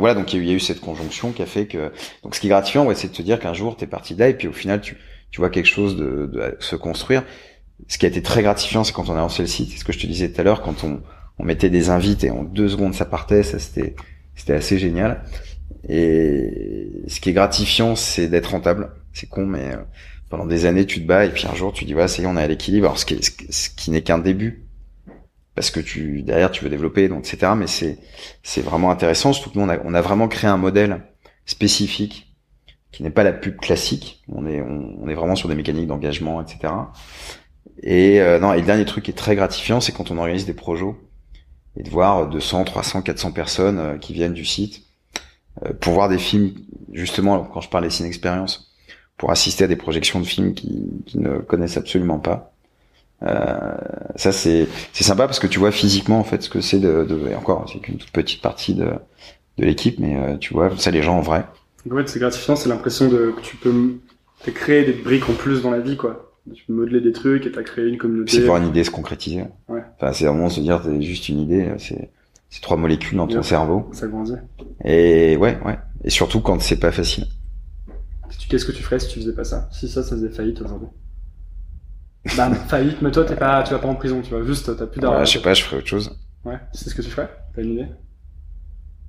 voilà, 0.00 0.14
donc 0.14 0.32
il 0.32 0.36
y, 0.36 0.38
a 0.38 0.42
eu- 0.42 0.44
il 0.46 0.50
y 0.50 0.52
a 0.52 0.56
eu 0.56 0.60
cette 0.60 0.80
conjonction 0.80 1.32
qui 1.32 1.42
a 1.42 1.46
fait 1.46 1.66
que, 1.66 1.92
donc 2.22 2.34
ce 2.34 2.40
qui 2.40 2.46
est 2.46 2.50
gratifiant, 2.50 2.84
ouais, 2.86 2.94
c'est 2.94 3.08
de 3.08 3.14
te 3.16 3.22
dire 3.22 3.40
qu'un 3.40 3.54
jour 3.54 3.74
t'es 3.76 3.86
parti 3.86 4.14
de 4.14 4.20
là 4.20 4.28
et 4.28 4.34
puis 4.34 4.48
au 4.48 4.52
final 4.52 4.80
tu, 4.82 4.98
tu 5.30 5.40
vois 5.40 5.48
quelque 5.48 5.66
chose 5.66 5.96
de, 5.96 6.26
de 6.32 6.56
se 6.60 6.76
construire. 6.76 7.24
Ce 7.88 7.96
qui 7.96 8.04
a 8.04 8.08
été 8.10 8.20
très 8.22 8.42
gratifiant, 8.42 8.84
c'est 8.84 8.92
quand 8.92 9.08
on 9.08 9.14
a 9.14 9.16
lancé 9.20 9.40
le 9.42 9.48
site, 9.48 9.70
c'est 9.70 9.78
ce 9.78 9.84
que 9.84 9.92
je 9.94 9.98
te 9.98 10.06
disais 10.06 10.30
tout 10.30 10.40
à 10.40 10.44
l'heure, 10.44 10.60
quand 10.60 10.84
on, 10.84 11.00
on 11.40 11.44
mettait 11.44 11.70
des 11.70 11.90
invites 11.90 12.24
et 12.24 12.30
en 12.30 12.44
deux 12.44 12.68
secondes 12.68 12.94
ça 12.94 13.04
partait, 13.04 13.42
ça 13.42 13.58
c'était, 13.58 13.94
c'était 14.34 14.52
assez 14.54 14.78
génial. 14.78 15.24
Et 15.88 17.02
ce 17.08 17.20
qui 17.20 17.30
est 17.30 17.32
gratifiant, 17.32 17.96
c'est 17.96 18.28
d'être 18.28 18.50
rentable. 18.50 18.90
C'est 19.12 19.28
con, 19.28 19.46
mais 19.46 19.72
euh, 19.72 19.78
pendant 20.28 20.46
des 20.46 20.66
années, 20.66 20.86
tu 20.86 21.00
te 21.02 21.06
bats 21.06 21.24
et 21.24 21.30
puis 21.30 21.46
un 21.50 21.54
jour, 21.54 21.72
tu 21.72 21.84
dis, 21.84 21.92
voilà, 21.94 22.08
ça 22.08 22.20
y 22.22 22.24
est, 22.24 22.28
on 22.28 22.36
est 22.36 22.42
à 22.42 22.46
l'équilibre. 22.46 22.86
Alors, 22.86 22.98
ce 22.98 23.06
qui, 23.06 23.18
ce 23.22 23.70
qui- 23.70 23.90
n'est 23.90 24.02
qu'un 24.02 24.18
début. 24.18 24.66
Parce 25.54 25.70
que 25.70 25.80
tu, 25.80 26.22
derrière, 26.22 26.50
tu 26.50 26.62
veux 26.64 26.70
développer, 26.70 27.08
donc, 27.08 27.26
etc. 27.26 27.52
Mais 27.56 27.66
c'est, 27.66 27.98
c'est 28.42 28.60
vraiment 28.60 28.90
intéressant. 28.90 29.32
Surtout 29.32 29.50
que 29.50 29.58
nous, 29.58 29.64
on 29.64 29.68
a, 29.68 29.78
on 29.84 29.94
a 29.94 30.00
vraiment 30.00 30.28
créé 30.28 30.48
un 30.48 30.56
modèle 30.56 31.02
spécifique 31.46 32.36
qui 32.92 33.02
n'est 33.02 33.10
pas 33.10 33.24
la 33.24 33.32
pub 33.32 33.56
classique. 33.56 34.22
On 34.28 34.46
est, 34.46 34.58
est 34.58 35.14
vraiment 35.14 35.34
sur 35.36 35.48
des 35.48 35.54
mécaniques 35.54 35.86
d'engagement, 35.88 36.40
etc. 36.42 36.72
Et, 37.82 38.20
euh, 38.20 38.38
non, 38.38 38.52
et 38.52 38.60
le 38.60 38.66
dernier 38.66 38.84
truc 38.84 39.04
qui 39.04 39.10
est 39.10 39.14
très 39.14 39.34
gratifiant, 39.36 39.80
c'est 39.80 39.92
quand 39.92 40.10
on 40.10 40.18
organise 40.18 40.46
des 40.46 40.54
projets 40.54 40.84
et 41.76 41.82
de 41.82 41.90
voir 41.90 42.28
200, 42.28 42.64
300, 42.64 43.02
400 43.02 43.32
personnes 43.32 43.78
euh, 43.78 43.98
qui 43.98 44.12
viennent 44.12 44.32
du 44.32 44.44
site 44.44 44.82
euh, 45.64 45.72
pour 45.80 45.94
voir 45.94 46.08
des 46.08 46.18
films, 46.18 46.54
justement, 46.92 47.42
quand 47.44 47.60
je 47.60 47.68
parle 47.68 47.84
des 47.84 47.90
ciné-expériences, 47.90 48.72
pour 49.16 49.30
assister 49.30 49.64
à 49.64 49.66
des 49.66 49.76
projections 49.76 50.20
de 50.20 50.26
films 50.26 50.54
qui, 50.54 51.02
qui 51.06 51.18
ne 51.18 51.38
connaissent 51.38 51.76
absolument 51.76 52.18
pas. 52.18 52.52
Euh, 53.22 53.76
ça 54.16 54.32
c'est 54.32 54.66
c'est 54.94 55.04
sympa 55.04 55.26
parce 55.26 55.38
que 55.38 55.46
tu 55.46 55.58
vois 55.58 55.72
physiquement 55.72 56.18
en 56.18 56.24
fait 56.24 56.42
ce 56.42 56.48
que 56.48 56.62
c'est 56.62 56.78
de, 56.78 57.04
de 57.04 57.28
et 57.28 57.34
encore 57.34 57.68
c'est 57.70 57.78
qu'une 57.78 57.98
toute 57.98 58.12
petite 58.12 58.40
partie 58.40 58.74
de 58.74 58.94
de 59.58 59.64
l'équipe 59.66 59.98
mais 59.98 60.16
euh, 60.16 60.38
tu 60.38 60.54
vois 60.54 60.74
ça 60.78 60.90
les 60.90 61.02
gens 61.02 61.18
en 61.18 61.20
vrai 61.20 61.44
en 61.90 61.96
fait, 61.96 62.08
c'est 62.08 62.18
gratifiant, 62.18 62.56
c'est 62.56 62.68
l'impression 62.68 63.08
de 63.08 63.32
que 63.36 63.40
tu 63.40 63.56
peux 63.56 63.98
t'as 64.44 64.52
créé 64.52 64.84
des 64.84 64.92
briques 64.92 65.28
en 65.28 65.34
plus 65.34 65.62
dans 65.62 65.70
la 65.70 65.80
vie, 65.80 65.96
quoi. 65.96 66.29
Tu 66.54 66.64
peux 66.66 66.72
modeler 66.72 67.00
des 67.00 67.12
trucs 67.12 67.46
et 67.46 67.52
t'as 67.52 67.62
créé 67.62 67.86
une 67.88 67.98
communauté. 67.98 68.32
c'est 68.32 68.44
voir 68.44 68.58
une 68.58 68.68
idée 68.68 68.84
se 68.84 68.90
concrétiser 68.90 69.44
Ouais. 69.68 69.82
enfin 69.96 70.12
c'est 70.12 70.26
vraiment 70.26 70.48
se 70.48 70.60
dire 70.60 70.80
c'est 70.84 71.00
juste 71.02 71.28
une 71.28 71.40
idée 71.40 71.72
c'est 71.78 72.10
c'est 72.48 72.60
trois 72.62 72.76
molécules 72.76 73.16
dans 73.18 73.26
ton 73.28 73.42
cerveau 73.42 73.88
Ça 73.92 74.08
grandit. 74.08 74.34
et 74.84 75.36
ouais 75.36 75.58
ouais 75.64 75.78
et 76.04 76.10
surtout 76.10 76.40
quand 76.40 76.60
c'est 76.60 76.80
pas 76.80 76.92
facile 76.92 77.26
Qu'est-ce 78.48 78.64
que 78.64 78.72
tu 78.72 78.82
ferais 78.82 78.98
si 78.98 79.08
tu 79.08 79.20
faisais 79.20 79.34
pas 79.34 79.44
ça? 79.44 79.68
Si 79.72 79.88
ça, 79.88 80.02
ça 80.02 80.16
faisait 80.16 80.30
faillite 80.30 80.60
aujourd'hui? 80.62 80.88
Bam, 82.36 82.54
faillite, 82.68 83.02
mais 83.02 83.10
toi, 83.10 83.24
t'es 83.24 83.36
pas, 83.36 83.62
tu 83.62 83.72
vas 83.72 83.78
pas 83.78 83.88
en 83.88 83.94
prison, 83.94 84.20
tu 84.22 84.30
vois, 84.30 84.42
juste, 84.42 84.76
t'as 84.76 84.86
plus 84.86 85.00
d'argent. 85.00 85.20
Ouais, 85.20 85.26
je 85.26 85.32
sais 85.32 85.42
pas 85.42 85.54
je 85.54 85.62
ferais 85.62 85.76
autre 85.78 85.86
chose 85.88 86.16
Ouais, 86.44 86.58
c'est 86.72 86.88
ce 86.90 86.94
que 86.94 87.02
tu 87.02 87.10
ferais? 87.10 87.30
T'as 87.54 87.62
une 87.62 87.72
idée? 87.72 87.86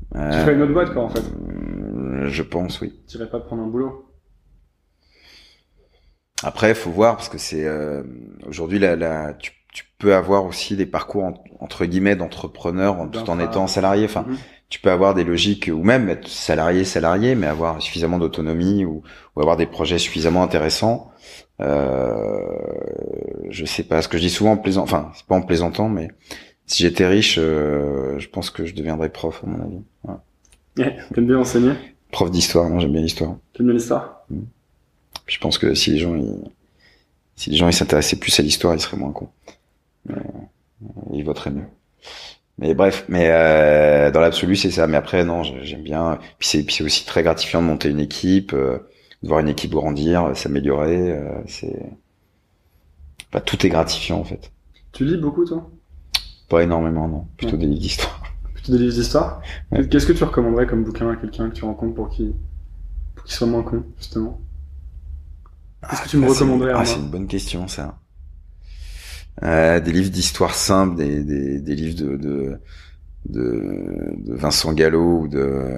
Tu 0.10 0.18
Euh, 0.18 0.42
ferais 0.42 0.56
une 0.56 0.62
autre 0.64 0.74
boîte, 0.74 0.94
quoi, 0.94 1.04
en 1.04 1.10
fait. 1.10 1.22
je 2.30 2.42
pense 2.44 2.82
oui 2.82 2.94
Tu 3.08 3.18
irais 3.18 3.30
pas 3.30 3.40
prendre 3.40 3.62
un 3.64 3.68
boulot? 3.68 4.11
Après, 6.44 6.74
faut 6.74 6.92
voir 6.92 7.16
parce 7.18 7.30
que 7.30 7.38
c'est 7.38 7.66
euh, 7.66 8.04
aujourd'hui 8.48 8.80
la, 8.80 8.96
la 8.96 9.34
tu, 9.34 9.52
tu 9.74 9.86
peux 10.00 10.16
avoir 10.16 10.46
aussi 10.46 10.76
des 10.76 10.86
parcours 10.86 11.24
en- 11.24 11.44
entre 11.60 11.86
guillemets 11.86 12.16
d'entrepreneur 12.16 13.00
en- 13.00 13.08
tout 13.08 13.30
en 13.30 13.39
étant 13.39 13.68
salarié. 13.68 14.06
Enfin, 14.06 14.26
Mhm. 14.28 14.38
tu 14.70 14.80
peux 14.80 14.89
avoir 14.92 15.14
des 15.14 15.24
logiques 15.24 15.70
ou 15.74 15.84
même 15.84 16.10
être 16.10 16.28
salarié 16.28 16.84
salarié, 16.84 17.36
mais 17.36 17.48
avoir 17.48 17.82
suffisamment 17.82 18.18
d'autonomie 18.18 18.86
ou, 18.86 19.04
ou 19.36 19.42
avoir 19.42 19.58
des 19.58 19.66
projets 19.68 19.98
suffisamment 20.00 20.44
intéressants. 20.44 21.12
Euh, 21.62 22.48
je 23.50 23.66
sais 23.66 23.84
pas. 23.84 24.02
Ce 24.02 24.08
que 24.08 24.18
je 24.18 24.24
dis 24.24 24.30
souvent 24.30 24.54
en 24.54 24.58
plaisant, 24.58 24.84
enfin 24.84 25.12
c'est 25.16 25.26
pas 25.26 25.36
en 25.36 25.42
plaisantant, 25.42 25.89
mais 25.89 26.10
si 26.66 26.84
j'étais 26.84 27.06
riche, 27.08 27.36
euh, 27.39 28.18
je 28.20 28.30
pense 28.30 28.50
que 28.50 28.66
je 28.66 28.74
deviendrais 28.74 29.10
prof 29.10 29.42
à 29.44 29.48
mon 29.48 29.62
avis. 29.64 29.82
Ouais. 30.06 30.16
Ouais, 30.78 30.98
T'aimes 31.14 31.28
bien 31.28 31.38
enseigner? 31.38 31.74
Prof 32.12 32.32
d'histoire, 32.32 32.70
moi 32.70 32.80
j'aime 32.80 32.94
bien 32.94 33.02
l'histoire. 33.02 33.36
T'aimes 33.54 33.68
bien 33.68 33.76
l'histoire? 33.76 34.26
Je 35.28 35.38
pense 35.39 35.57
que 35.57 35.74
si 35.74 35.91
les 35.91 35.97
gens 35.99 36.16
ils, 36.16 36.36
si 37.36 37.49
les 37.51 37.57
gens 37.57 37.68
ils 37.68 37.74
s'intéressaient 37.74 38.20
plus 38.20 38.39
à 38.39 38.43
l'histoire, 38.43 38.74
ils 38.76 38.82
seraient 38.82 38.97
moins 38.97 39.12
cons. 39.12 39.30
Mais, 40.07 40.16
euh, 40.16 40.88
ils 41.14 41.24
voteraient 41.26 41.51
mieux. 41.51 41.68
Mais 42.59 42.74
bref, 42.76 43.05
mais 43.09 43.30
euh, 43.32 44.12
dans 44.12 44.22
l'absolu 44.22 44.55
c'est 44.55 44.72
ça. 44.72 44.88
Mais 44.88 44.97
après 44.97 45.24
non, 45.26 45.43
j'ai- 45.43 45.66
j'aime 45.66 45.84
bien. 45.84 46.20
Puis 46.39 46.49
c'est 46.49 46.64
puis 46.64 46.76
c'est 46.76 46.84
aussi 46.84 47.05
très 47.05 47.24
gratifiant 47.24 47.62
de 47.62 47.68
monter 47.68 47.89
une 47.89 47.99
équipe. 47.99 48.53
euh, 48.53 48.80
de 49.24 49.28
voir 49.30 49.39
une 49.41 49.49
équipe 49.49 49.72
grandir, 49.72 50.36
s'améliorer. 50.36 51.12
Euh, 51.12 51.30
c'est, 51.47 51.76
bah, 53.32 53.41
tout 53.41 53.66
est 53.66 53.70
gratifiant 53.70 54.20
en 54.20 54.24
fait. 54.24 54.51
Tu 54.91 55.05
lis 55.05 55.18
beaucoup 55.18 55.45
toi? 55.45 55.70
Pas 56.49 56.64
énormément, 56.64 57.07
non. 57.07 57.28
Plutôt 57.38 57.57
des 57.57 57.66
livres 57.68 57.82
d'histoire. 57.82 58.24
Plutôt 58.53 58.74
des 58.74 58.80
livres 58.80 58.95
d'histoire? 58.95 59.41
Qu'est-ce 59.89 60.05
que 60.05 60.14
tu 60.14 60.24
recommanderais 60.24 60.68
comme 60.68 60.84
bouquin 60.84 61.09
à 61.12 61.16
quelqu'un 61.16 61.49
que 61.49 61.55
tu 61.55 61.66
rencontres 61.66 61.95
pour 61.95 62.09
qu'il 62.09 62.34
pour 63.16 63.26
qu'il 63.26 63.36
soit 63.36 63.47
moins 63.47 63.64
con 63.64 63.84
justement? 63.97 64.39
Qu'est-ce 65.90 66.02
que 66.04 66.10
tu 66.10 66.18
me 66.18 66.26
Ah, 66.26 66.30
recommanderais 66.30 66.74
Ah, 66.76 66.86
c'est 66.86 66.98
une 67.00 67.10
bonne 67.10 67.28
question 67.28 67.68
ça. 67.68 67.98
Euh, 69.44 69.80
des 69.80 69.92
livres 69.92 70.10
d'histoire 70.12 70.54
simple, 70.54 70.96
des, 70.98 71.24
des, 71.24 71.60
des 71.60 71.76
livres 71.76 71.96
de, 71.96 72.18
de 72.18 72.58
de, 73.26 74.14
de 74.18 74.34
Vincent 74.36 74.74
Gallo 74.74 75.20
ou 75.22 75.28
de 75.28 75.78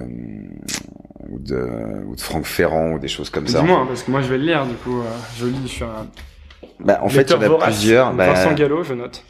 ou 1.30 1.38
de 1.38 2.04
ou 2.06 2.16
de 2.16 2.20
Franck 2.20 2.44
Ferrand 2.46 2.92
ou 2.92 2.98
des 2.98 3.08
choses 3.08 3.30
comme 3.30 3.46
ça. 3.46 3.60
Dis-moi, 3.60 3.84
parce 3.86 4.02
que 4.02 4.10
moi 4.10 4.22
je 4.22 4.28
vais 4.28 4.38
le 4.38 4.44
lire 4.44 4.66
du 4.66 4.74
coup. 4.76 5.00
euh, 5.00 5.04
je 5.38 5.46
lis, 5.46 5.56
je 5.64 5.68
suis 5.68 5.84
un 5.84 6.06
Bah, 6.80 7.00
en 7.02 7.08
fait, 7.08 7.22
il 7.22 7.30
y 7.30 7.34
en 7.46 7.52
a 7.52 7.58
plusieurs. 7.66 8.12
Bah, 8.14 8.32
Vincent 8.32 8.54
Gallo, 8.54 8.82
je 8.82 8.94
note. 8.94 9.22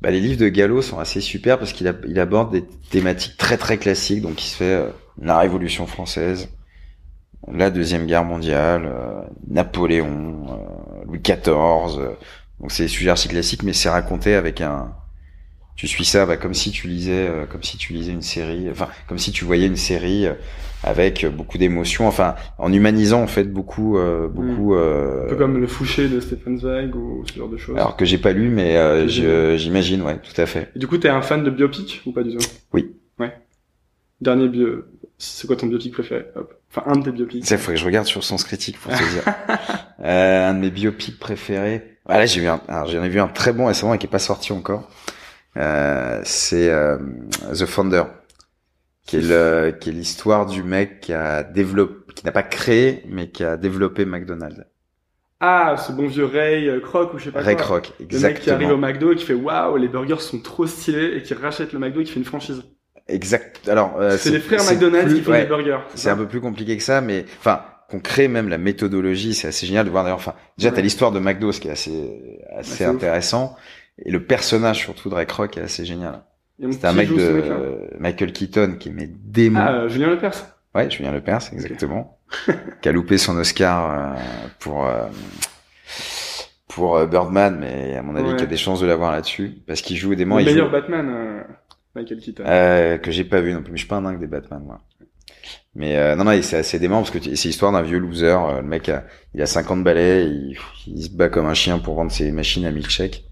bah, 0.00 0.10
les 0.10 0.20
livres 0.20 0.38
de 0.40 0.48
Gallo 0.48 0.80
sont 0.82 0.98
assez 0.98 1.20
super 1.20 1.58
parce 1.58 1.72
qu'il 1.72 1.88
a- 1.88 1.94
il 2.06 2.18
aborde 2.20 2.52
des 2.52 2.64
thématiques 2.90 3.36
très 3.36 3.56
très 3.56 3.78
classiques. 3.78 4.22
Donc, 4.22 4.42
il 4.44 4.48
se 4.48 4.56
fait 4.56 4.64
euh, 4.74 4.88
la 5.20 5.38
Révolution 5.38 5.86
française, 5.86 6.48
la 7.50 7.70
Deuxième 7.70 8.06
Guerre 8.06 8.24
mondiale, 8.24 8.86
euh, 8.86 9.22
Napoléon, 9.48 10.46
euh, 10.50 11.04
Louis 11.06 11.20
XIV. 11.20 11.98
euh, 11.98 12.10
donc, 12.60 12.70
c'est 12.70 12.84
des 12.84 12.88
sujets 12.88 13.10
archi 13.10 13.28
classiques, 13.28 13.62
mais 13.62 13.72
c'est 13.72 13.88
raconté 13.88 14.34
avec 14.34 14.60
un. 14.60 14.92
Tu 15.74 15.88
suis 15.88 16.04
ça, 16.04 16.26
bah, 16.26 16.36
comme 16.36 16.54
si 16.54 16.70
tu 16.70 16.86
lisais, 16.86 17.28
comme 17.50 17.62
si 17.62 17.76
tu 17.78 17.92
lisais 17.92 18.12
une 18.12 18.22
série, 18.22 18.68
enfin, 18.70 18.88
comme 19.08 19.18
si 19.18 19.32
tu 19.32 19.44
voyais 19.44 19.66
une 19.66 19.74
série 19.76 20.26
avec 20.84 21.24
beaucoup 21.26 21.58
d'émotions, 21.58 22.06
enfin, 22.06 22.34
en 22.58 22.72
humanisant 22.72 23.22
en 23.22 23.26
fait 23.26 23.44
beaucoup, 23.44 23.96
euh, 23.98 24.28
beaucoup. 24.28 24.74
euh, 24.76 25.24
Un 25.26 25.28
peu 25.30 25.36
comme 25.36 25.58
le 25.58 25.66
Fouché 25.66 26.08
de 26.08 26.20
Stefan 26.20 26.58
Zweig 26.58 26.94
ou 26.94 27.24
ce 27.26 27.36
genre 27.38 27.48
de 27.48 27.56
choses. 27.56 27.76
alors 27.76 27.96
que 27.96 28.04
j'ai 28.04 28.18
pas 28.18 28.32
lu, 28.32 28.48
mais 28.48 28.76
euh, 28.76 29.08
j'imagine, 29.56 30.02
ouais, 30.02 30.18
tout 30.18 30.38
à 30.40 30.46
fait. 30.46 30.70
Et 30.76 30.78
du 30.78 30.86
coup, 30.86 30.98
t'es 30.98 31.08
un 31.08 31.22
fan 31.22 31.42
de 31.42 31.50
biopic 31.50 32.02
ou 32.06 32.12
pas 32.12 32.22
du 32.22 32.36
tout? 32.36 32.46
Oui. 32.74 32.94
Ouais. 33.18 33.32
Dernier 34.20 34.48
bio. 34.48 34.84
C'est 35.24 35.46
quoi 35.46 35.54
ton 35.54 35.68
biopic 35.68 35.92
préféré 35.92 36.26
Hop. 36.34 36.52
Enfin, 36.68 36.82
un 36.90 36.98
de 36.98 37.04
tes 37.04 37.12
biopics. 37.12 37.46
Ça, 37.46 37.56
faudrait 37.56 37.74
que 37.74 37.80
je 37.80 37.84
regarde 37.84 38.06
sur 38.06 38.24
Sens 38.24 38.42
Critique 38.42 38.76
pour 38.80 38.92
te 38.92 39.10
dire. 39.12 39.22
euh, 40.00 40.50
un 40.50 40.54
de 40.54 40.58
mes 40.58 40.70
biopics 40.70 41.16
préférés. 41.20 41.98
Ah, 42.06 42.18
là, 42.18 42.26
j'ai 42.26 42.40
vu 42.40 42.48
un, 42.48 42.60
alors, 42.66 42.88
j'en 42.88 43.04
ai 43.04 43.08
vu 43.08 43.20
un 43.20 43.28
très 43.28 43.52
bon 43.52 43.66
récemment 43.66 43.94
et 43.94 43.98
qui 43.98 44.06
est 44.06 44.10
pas 44.10 44.18
sorti 44.18 44.52
encore. 44.52 44.90
Euh, 45.56 46.20
c'est 46.24 46.68
euh, 46.70 46.98
The 47.52 47.66
Founder, 47.66 48.02
qui 49.06 49.18
est 49.18 49.20
le, 49.20 49.76
qui 49.78 49.90
est 49.90 49.92
l'histoire 49.92 50.44
du 50.44 50.64
mec 50.64 51.00
qui 51.02 51.12
a 51.12 51.44
développé, 51.44 52.14
qui 52.14 52.24
n'a 52.24 52.32
pas 52.32 52.42
créé, 52.42 53.04
mais 53.06 53.30
qui 53.30 53.44
a 53.44 53.56
développé 53.56 54.04
McDonald's. 54.04 54.64
Ah, 55.38 55.76
ce 55.76 55.92
bon 55.92 56.08
vieux 56.08 56.24
Ray 56.24 56.68
euh, 56.68 56.80
Kroc 56.80 57.14
ou 57.14 57.18
je 57.18 57.24
sais 57.24 57.30
pas 57.30 57.42
Ray 57.42 57.54
quoi. 57.54 57.80
Kroc, 57.80 57.92
Le 58.00 58.18
mec 58.18 58.40
qui 58.40 58.50
arrive 58.50 58.70
au 58.70 58.74
exactement. 58.74 58.78
McDo 58.78 59.12
et 59.12 59.16
qui 59.16 59.24
fait 59.24 59.34
waouh, 59.34 59.76
les 59.76 59.88
burgers 59.88 60.18
sont 60.20 60.40
trop 60.40 60.66
stylés 60.66 61.16
et 61.16 61.22
qui 61.22 61.34
rachète 61.34 61.72
le 61.72 61.78
McDo 61.78 62.00
et 62.00 62.04
qui 62.04 62.10
fait 62.12 62.18
une 62.18 62.24
franchise. 62.24 62.64
Exact. 63.08 63.68
Alors, 63.68 63.96
euh, 64.00 64.16
c'est 64.18 64.30
les 64.30 64.38
frères 64.40 64.62
McDonald's 64.64 65.06
plus- 65.06 65.14
qui 65.18 65.22
font 65.24 65.30
ouais. 65.32 65.42
des 65.42 65.46
burgers. 65.48 65.78
C'est 65.94 66.10
un 66.10 66.16
peu 66.16 66.26
plus 66.28 66.40
compliqué 66.40 66.76
que 66.76 66.82
ça, 66.82 67.00
mais 67.00 67.24
enfin, 67.38 67.62
qu'on 67.90 67.98
crée 68.00 68.28
même 68.28 68.48
la 68.48 68.58
méthodologie, 68.58 69.34
c'est 69.34 69.48
assez 69.48 69.66
génial 69.66 69.84
de 69.84 69.90
voir 69.90 70.04
d'ailleurs. 70.04 70.18
Enfin, 70.18 70.34
déjà 70.56 70.70
t'as 70.70 70.80
l'histoire 70.80 71.12
de 71.12 71.18
McDo, 71.20 71.52
ce 71.52 71.60
qui 71.60 71.68
est 71.68 71.72
assez 71.72 72.38
assez 72.56 72.84
ouf. 72.86 72.94
intéressant, 72.94 73.56
et 74.04 74.10
le 74.10 74.24
personnage 74.24 74.78
surtout 74.78 75.10
de 75.10 75.14
Ray 75.14 75.26
Kroc 75.26 75.56
est 75.58 75.62
assez 75.62 75.84
génial. 75.84 76.22
C'est 76.70 76.84
un 76.84 76.92
mec 76.92 77.08
de 77.14 77.88
Michael 77.98 78.32
Keaton 78.32 78.76
qui 78.78 78.90
met 78.90 79.08
démon. 79.12 79.60
Ah, 79.60 79.72
euh, 79.72 79.88
Julien 79.88 80.08
Lepers. 80.10 80.46
Ouais, 80.74 80.88
Julien 80.88 81.10
Lepers, 81.12 81.40
exactement, 81.52 82.18
qui 82.80 82.88
a 82.88 82.92
loupé 82.92 83.18
son 83.18 83.36
Oscar 83.36 83.90
euh, 83.90 84.20
pour 84.60 84.86
euh, 84.86 85.06
pour 86.68 86.96
euh, 86.96 87.06
Birdman, 87.06 87.58
mais 87.60 87.96
à 87.96 88.02
mon 88.02 88.16
avis, 88.16 88.30
Ouais. 88.30 88.36
qui 88.36 88.44
a 88.44 88.46
des 88.46 88.56
chances 88.56 88.80
de 88.80 88.86
l'avoir 88.86 89.12
là-dessus, 89.12 89.56
parce 89.66 89.82
qu'il 89.82 89.96
joue 89.96 90.10
Le 90.10 90.16
démon. 90.16 90.38
il 90.38 90.46
meilleur 90.46 90.66
joue- 90.66 90.72
Batman, 90.72 91.06
euh, 91.10 91.42
Michael 91.94 92.18
Keaton. 92.20 92.44
euh, 92.46 92.98
que 92.98 93.10
j'ai 93.10 93.24
pas 93.24 93.40
vu 93.40 93.52
non 93.52 93.62
plus, 93.62 93.72
mais 93.72 93.76
je 93.78 93.82
suis 93.82 93.88
pas 93.88 93.96
un 93.96 94.02
dingue 94.02 94.18
des 94.20 94.26
Batman, 94.26 94.62
moi. 94.64 94.80
Mais 95.74 95.96
euh, 95.96 96.16
non, 96.16 96.24
non, 96.24 96.38
c'est 96.42 96.58
assez 96.58 96.78
dément 96.78 96.98
parce 97.02 97.10
que 97.10 97.18
c'est 97.34 97.48
l'histoire 97.48 97.72
d'un 97.72 97.82
vieux 97.82 97.98
loser. 97.98 98.26
euh, 98.26 98.60
le 98.60 98.66
mec, 98.68 98.88
a, 98.88 99.04
il 99.34 99.40
a 99.42 99.46
50 99.46 99.82
balais, 99.82 100.26
il, 100.26 100.56
il 100.86 101.02
se 101.04 101.10
bat 101.10 101.28
comme 101.28 101.46
un 101.46 101.54
chien 101.54 101.78
pour 101.78 101.94
vendre 101.94 102.12
ses 102.12 102.30
machines 102.30 102.64
à 102.66 102.70
milkshake. 102.70 103.24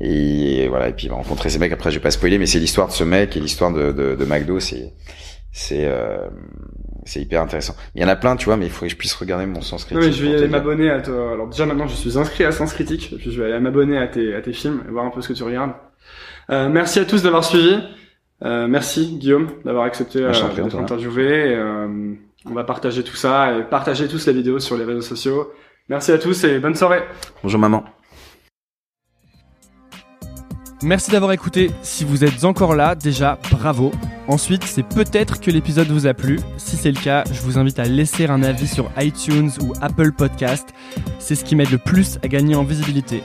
Et 0.00 0.68
voilà, 0.68 0.88
et 0.88 0.92
puis 0.92 1.06
il 1.06 1.08
va 1.10 1.16
rencontrer 1.16 1.50
ces 1.50 1.58
mecs. 1.58 1.72
Après, 1.72 1.90
je 1.90 1.96
vais 1.96 2.02
pas 2.02 2.12
spoiler, 2.12 2.38
mais 2.38 2.46
c'est 2.46 2.60
l'histoire 2.60 2.86
de 2.86 2.92
ce 2.92 3.02
mec 3.02 3.36
et 3.36 3.40
l'histoire 3.40 3.72
de, 3.72 3.90
de, 3.90 4.14
de 4.14 4.24
McDo. 4.24 4.60
C'est 4.60 4.92
c'est 5.50 5.86
euh, 5.86 6.28
c'est 7.04 7.20
hyper 7.20 7.42
intéressant. 7.42 7.74
Il 7.96 8.02
y 8.02 8.04
en 8.04 8.08
a 8.08 8.14
plein, 8.14 8.36
tu 8.36 8.44
vois, 8.44 8.56
mais 8.56 8.66
il 8.66 8.70
faudrait 8.70 8.86
que 8.88 8.92
je 8.92 8.98
puisse 8.98 9.14
regarder 9.14 9.46
mon 9.46 9.60
sens 9.60 9.90
Non 9.90 9.98
critique. 9.98 10.20
mais 10.20 10.26
je 10.28 10.30
vais 10.32 10.38
aller 10.38 10.48
m'abonner 10.48 10.90
à 10.90 11.00
toi. 11.00 11.32
Alors 11.32 11.48
déjà 11.48 11.66
maintenant 11.66 11.88
je 11.88 11.96
suis 11.96 12.16
inscrit 12.16 12.44
à 12.44 12.52
Sens 12.52 12.72
Critique, 12.74 13.12
puis 13.18 13.32
je 13.32 13.42
vais 13.42 13.50
aller 13.50 13.60
m'abonner 13.60 13.98
à 13.98 14.06
tes, 14.06 14.34
à 14.34 14.40
tes 14.42 14.52
films 14.52 14.84
et 14.86 14.90
voir 14.92 15.04
un 15.06 15.10
peu 15.10 15.20
ce 15.20 15.28
que 15.28 15.32
tu 15.32 15.42
regardes. 15.42 15.72
Euh, 16.50 16.68
merci 16.68 16.98
à 16.98 17.04
tous 17.04 17.22
d'avoir 17.22 17.44
suivi. 17.44 17.78
Euh, 18.44 18.68
merci 18.68 19.18
Guillaume 19.18 19.48
d'avoir 19.64 19.84
accepté 19.84 20.22
euh, 20.22 20.32
d'être 20.54 20.78
interviewé. 20.78 21.50
Et, 21.50 21.54
euh, 21.54 22.14
on 22.46 22.54
va 22.54 22.64
partager 22.64 23.02
tout 23.02 23.16
ça 23.16 23.56
et 23.56 23.62
partager 23.64 24.08
tous 24.08 24.26
la 24.26 24.32
vidéo 24.32 24.58
sur 24.58 24.76
les 24.76 24.84
réseaux 24.84 25.02
sociaux. 25.02 25.52
Merci 25.88 26.12
à 26.12 26.18
tous 26.18 26.44
et 26.44 26.58
bonne 26.58 26.74
soirée. 26.74 27.02
Bonjour 27.42 27.60
maman. 27.60 27.84
Merci 30.82 31.10
d'avoir 31.10 31.32
écouté. 31.32 31.72
Si 31.82 32.04
vous 32.04 32.22
êtes 32.22 32.44
encore 32.44 32.76
là, 32.76 32.94
déjà, 32.94 33.36
bravo. 33.50 33.90
Ensuite, 34.28 34.62
c'est 34.62 34.84
peut-être 34.84 35.40
que 35.40 35.50
l'épisode 35.50 35.88
vous 35.88 36.06
a 36.06 36.14
plu. 36.14 36.38
Si 36.56 36.76
c'est 36.76 36.92
le 36.92 37.00
cas, 37.00 37.24
je 37.32 37.40
vous 37.42 37.58
invite 37.58 37.80
à 37.80 37.84
laisser 37.84 38.26
un 38.26 38.44
avis 38.44 38.68
sur 38.68 38.88
iTunes 38.96 39.50
ou 39.60 39.72
Apple 39.80 40.12
Podcast. 40.12 40.68
C'est 41.18 41.34
ce 41.34 41.44
qui 41.44 41.56
m'aide 41.56 41.72
le 41.72 41.78
plus 41.78 42.18
à 42.22 42.28
gagner 42.28 42.54
en 42.54 42.62
visibilité. 42.62 43.24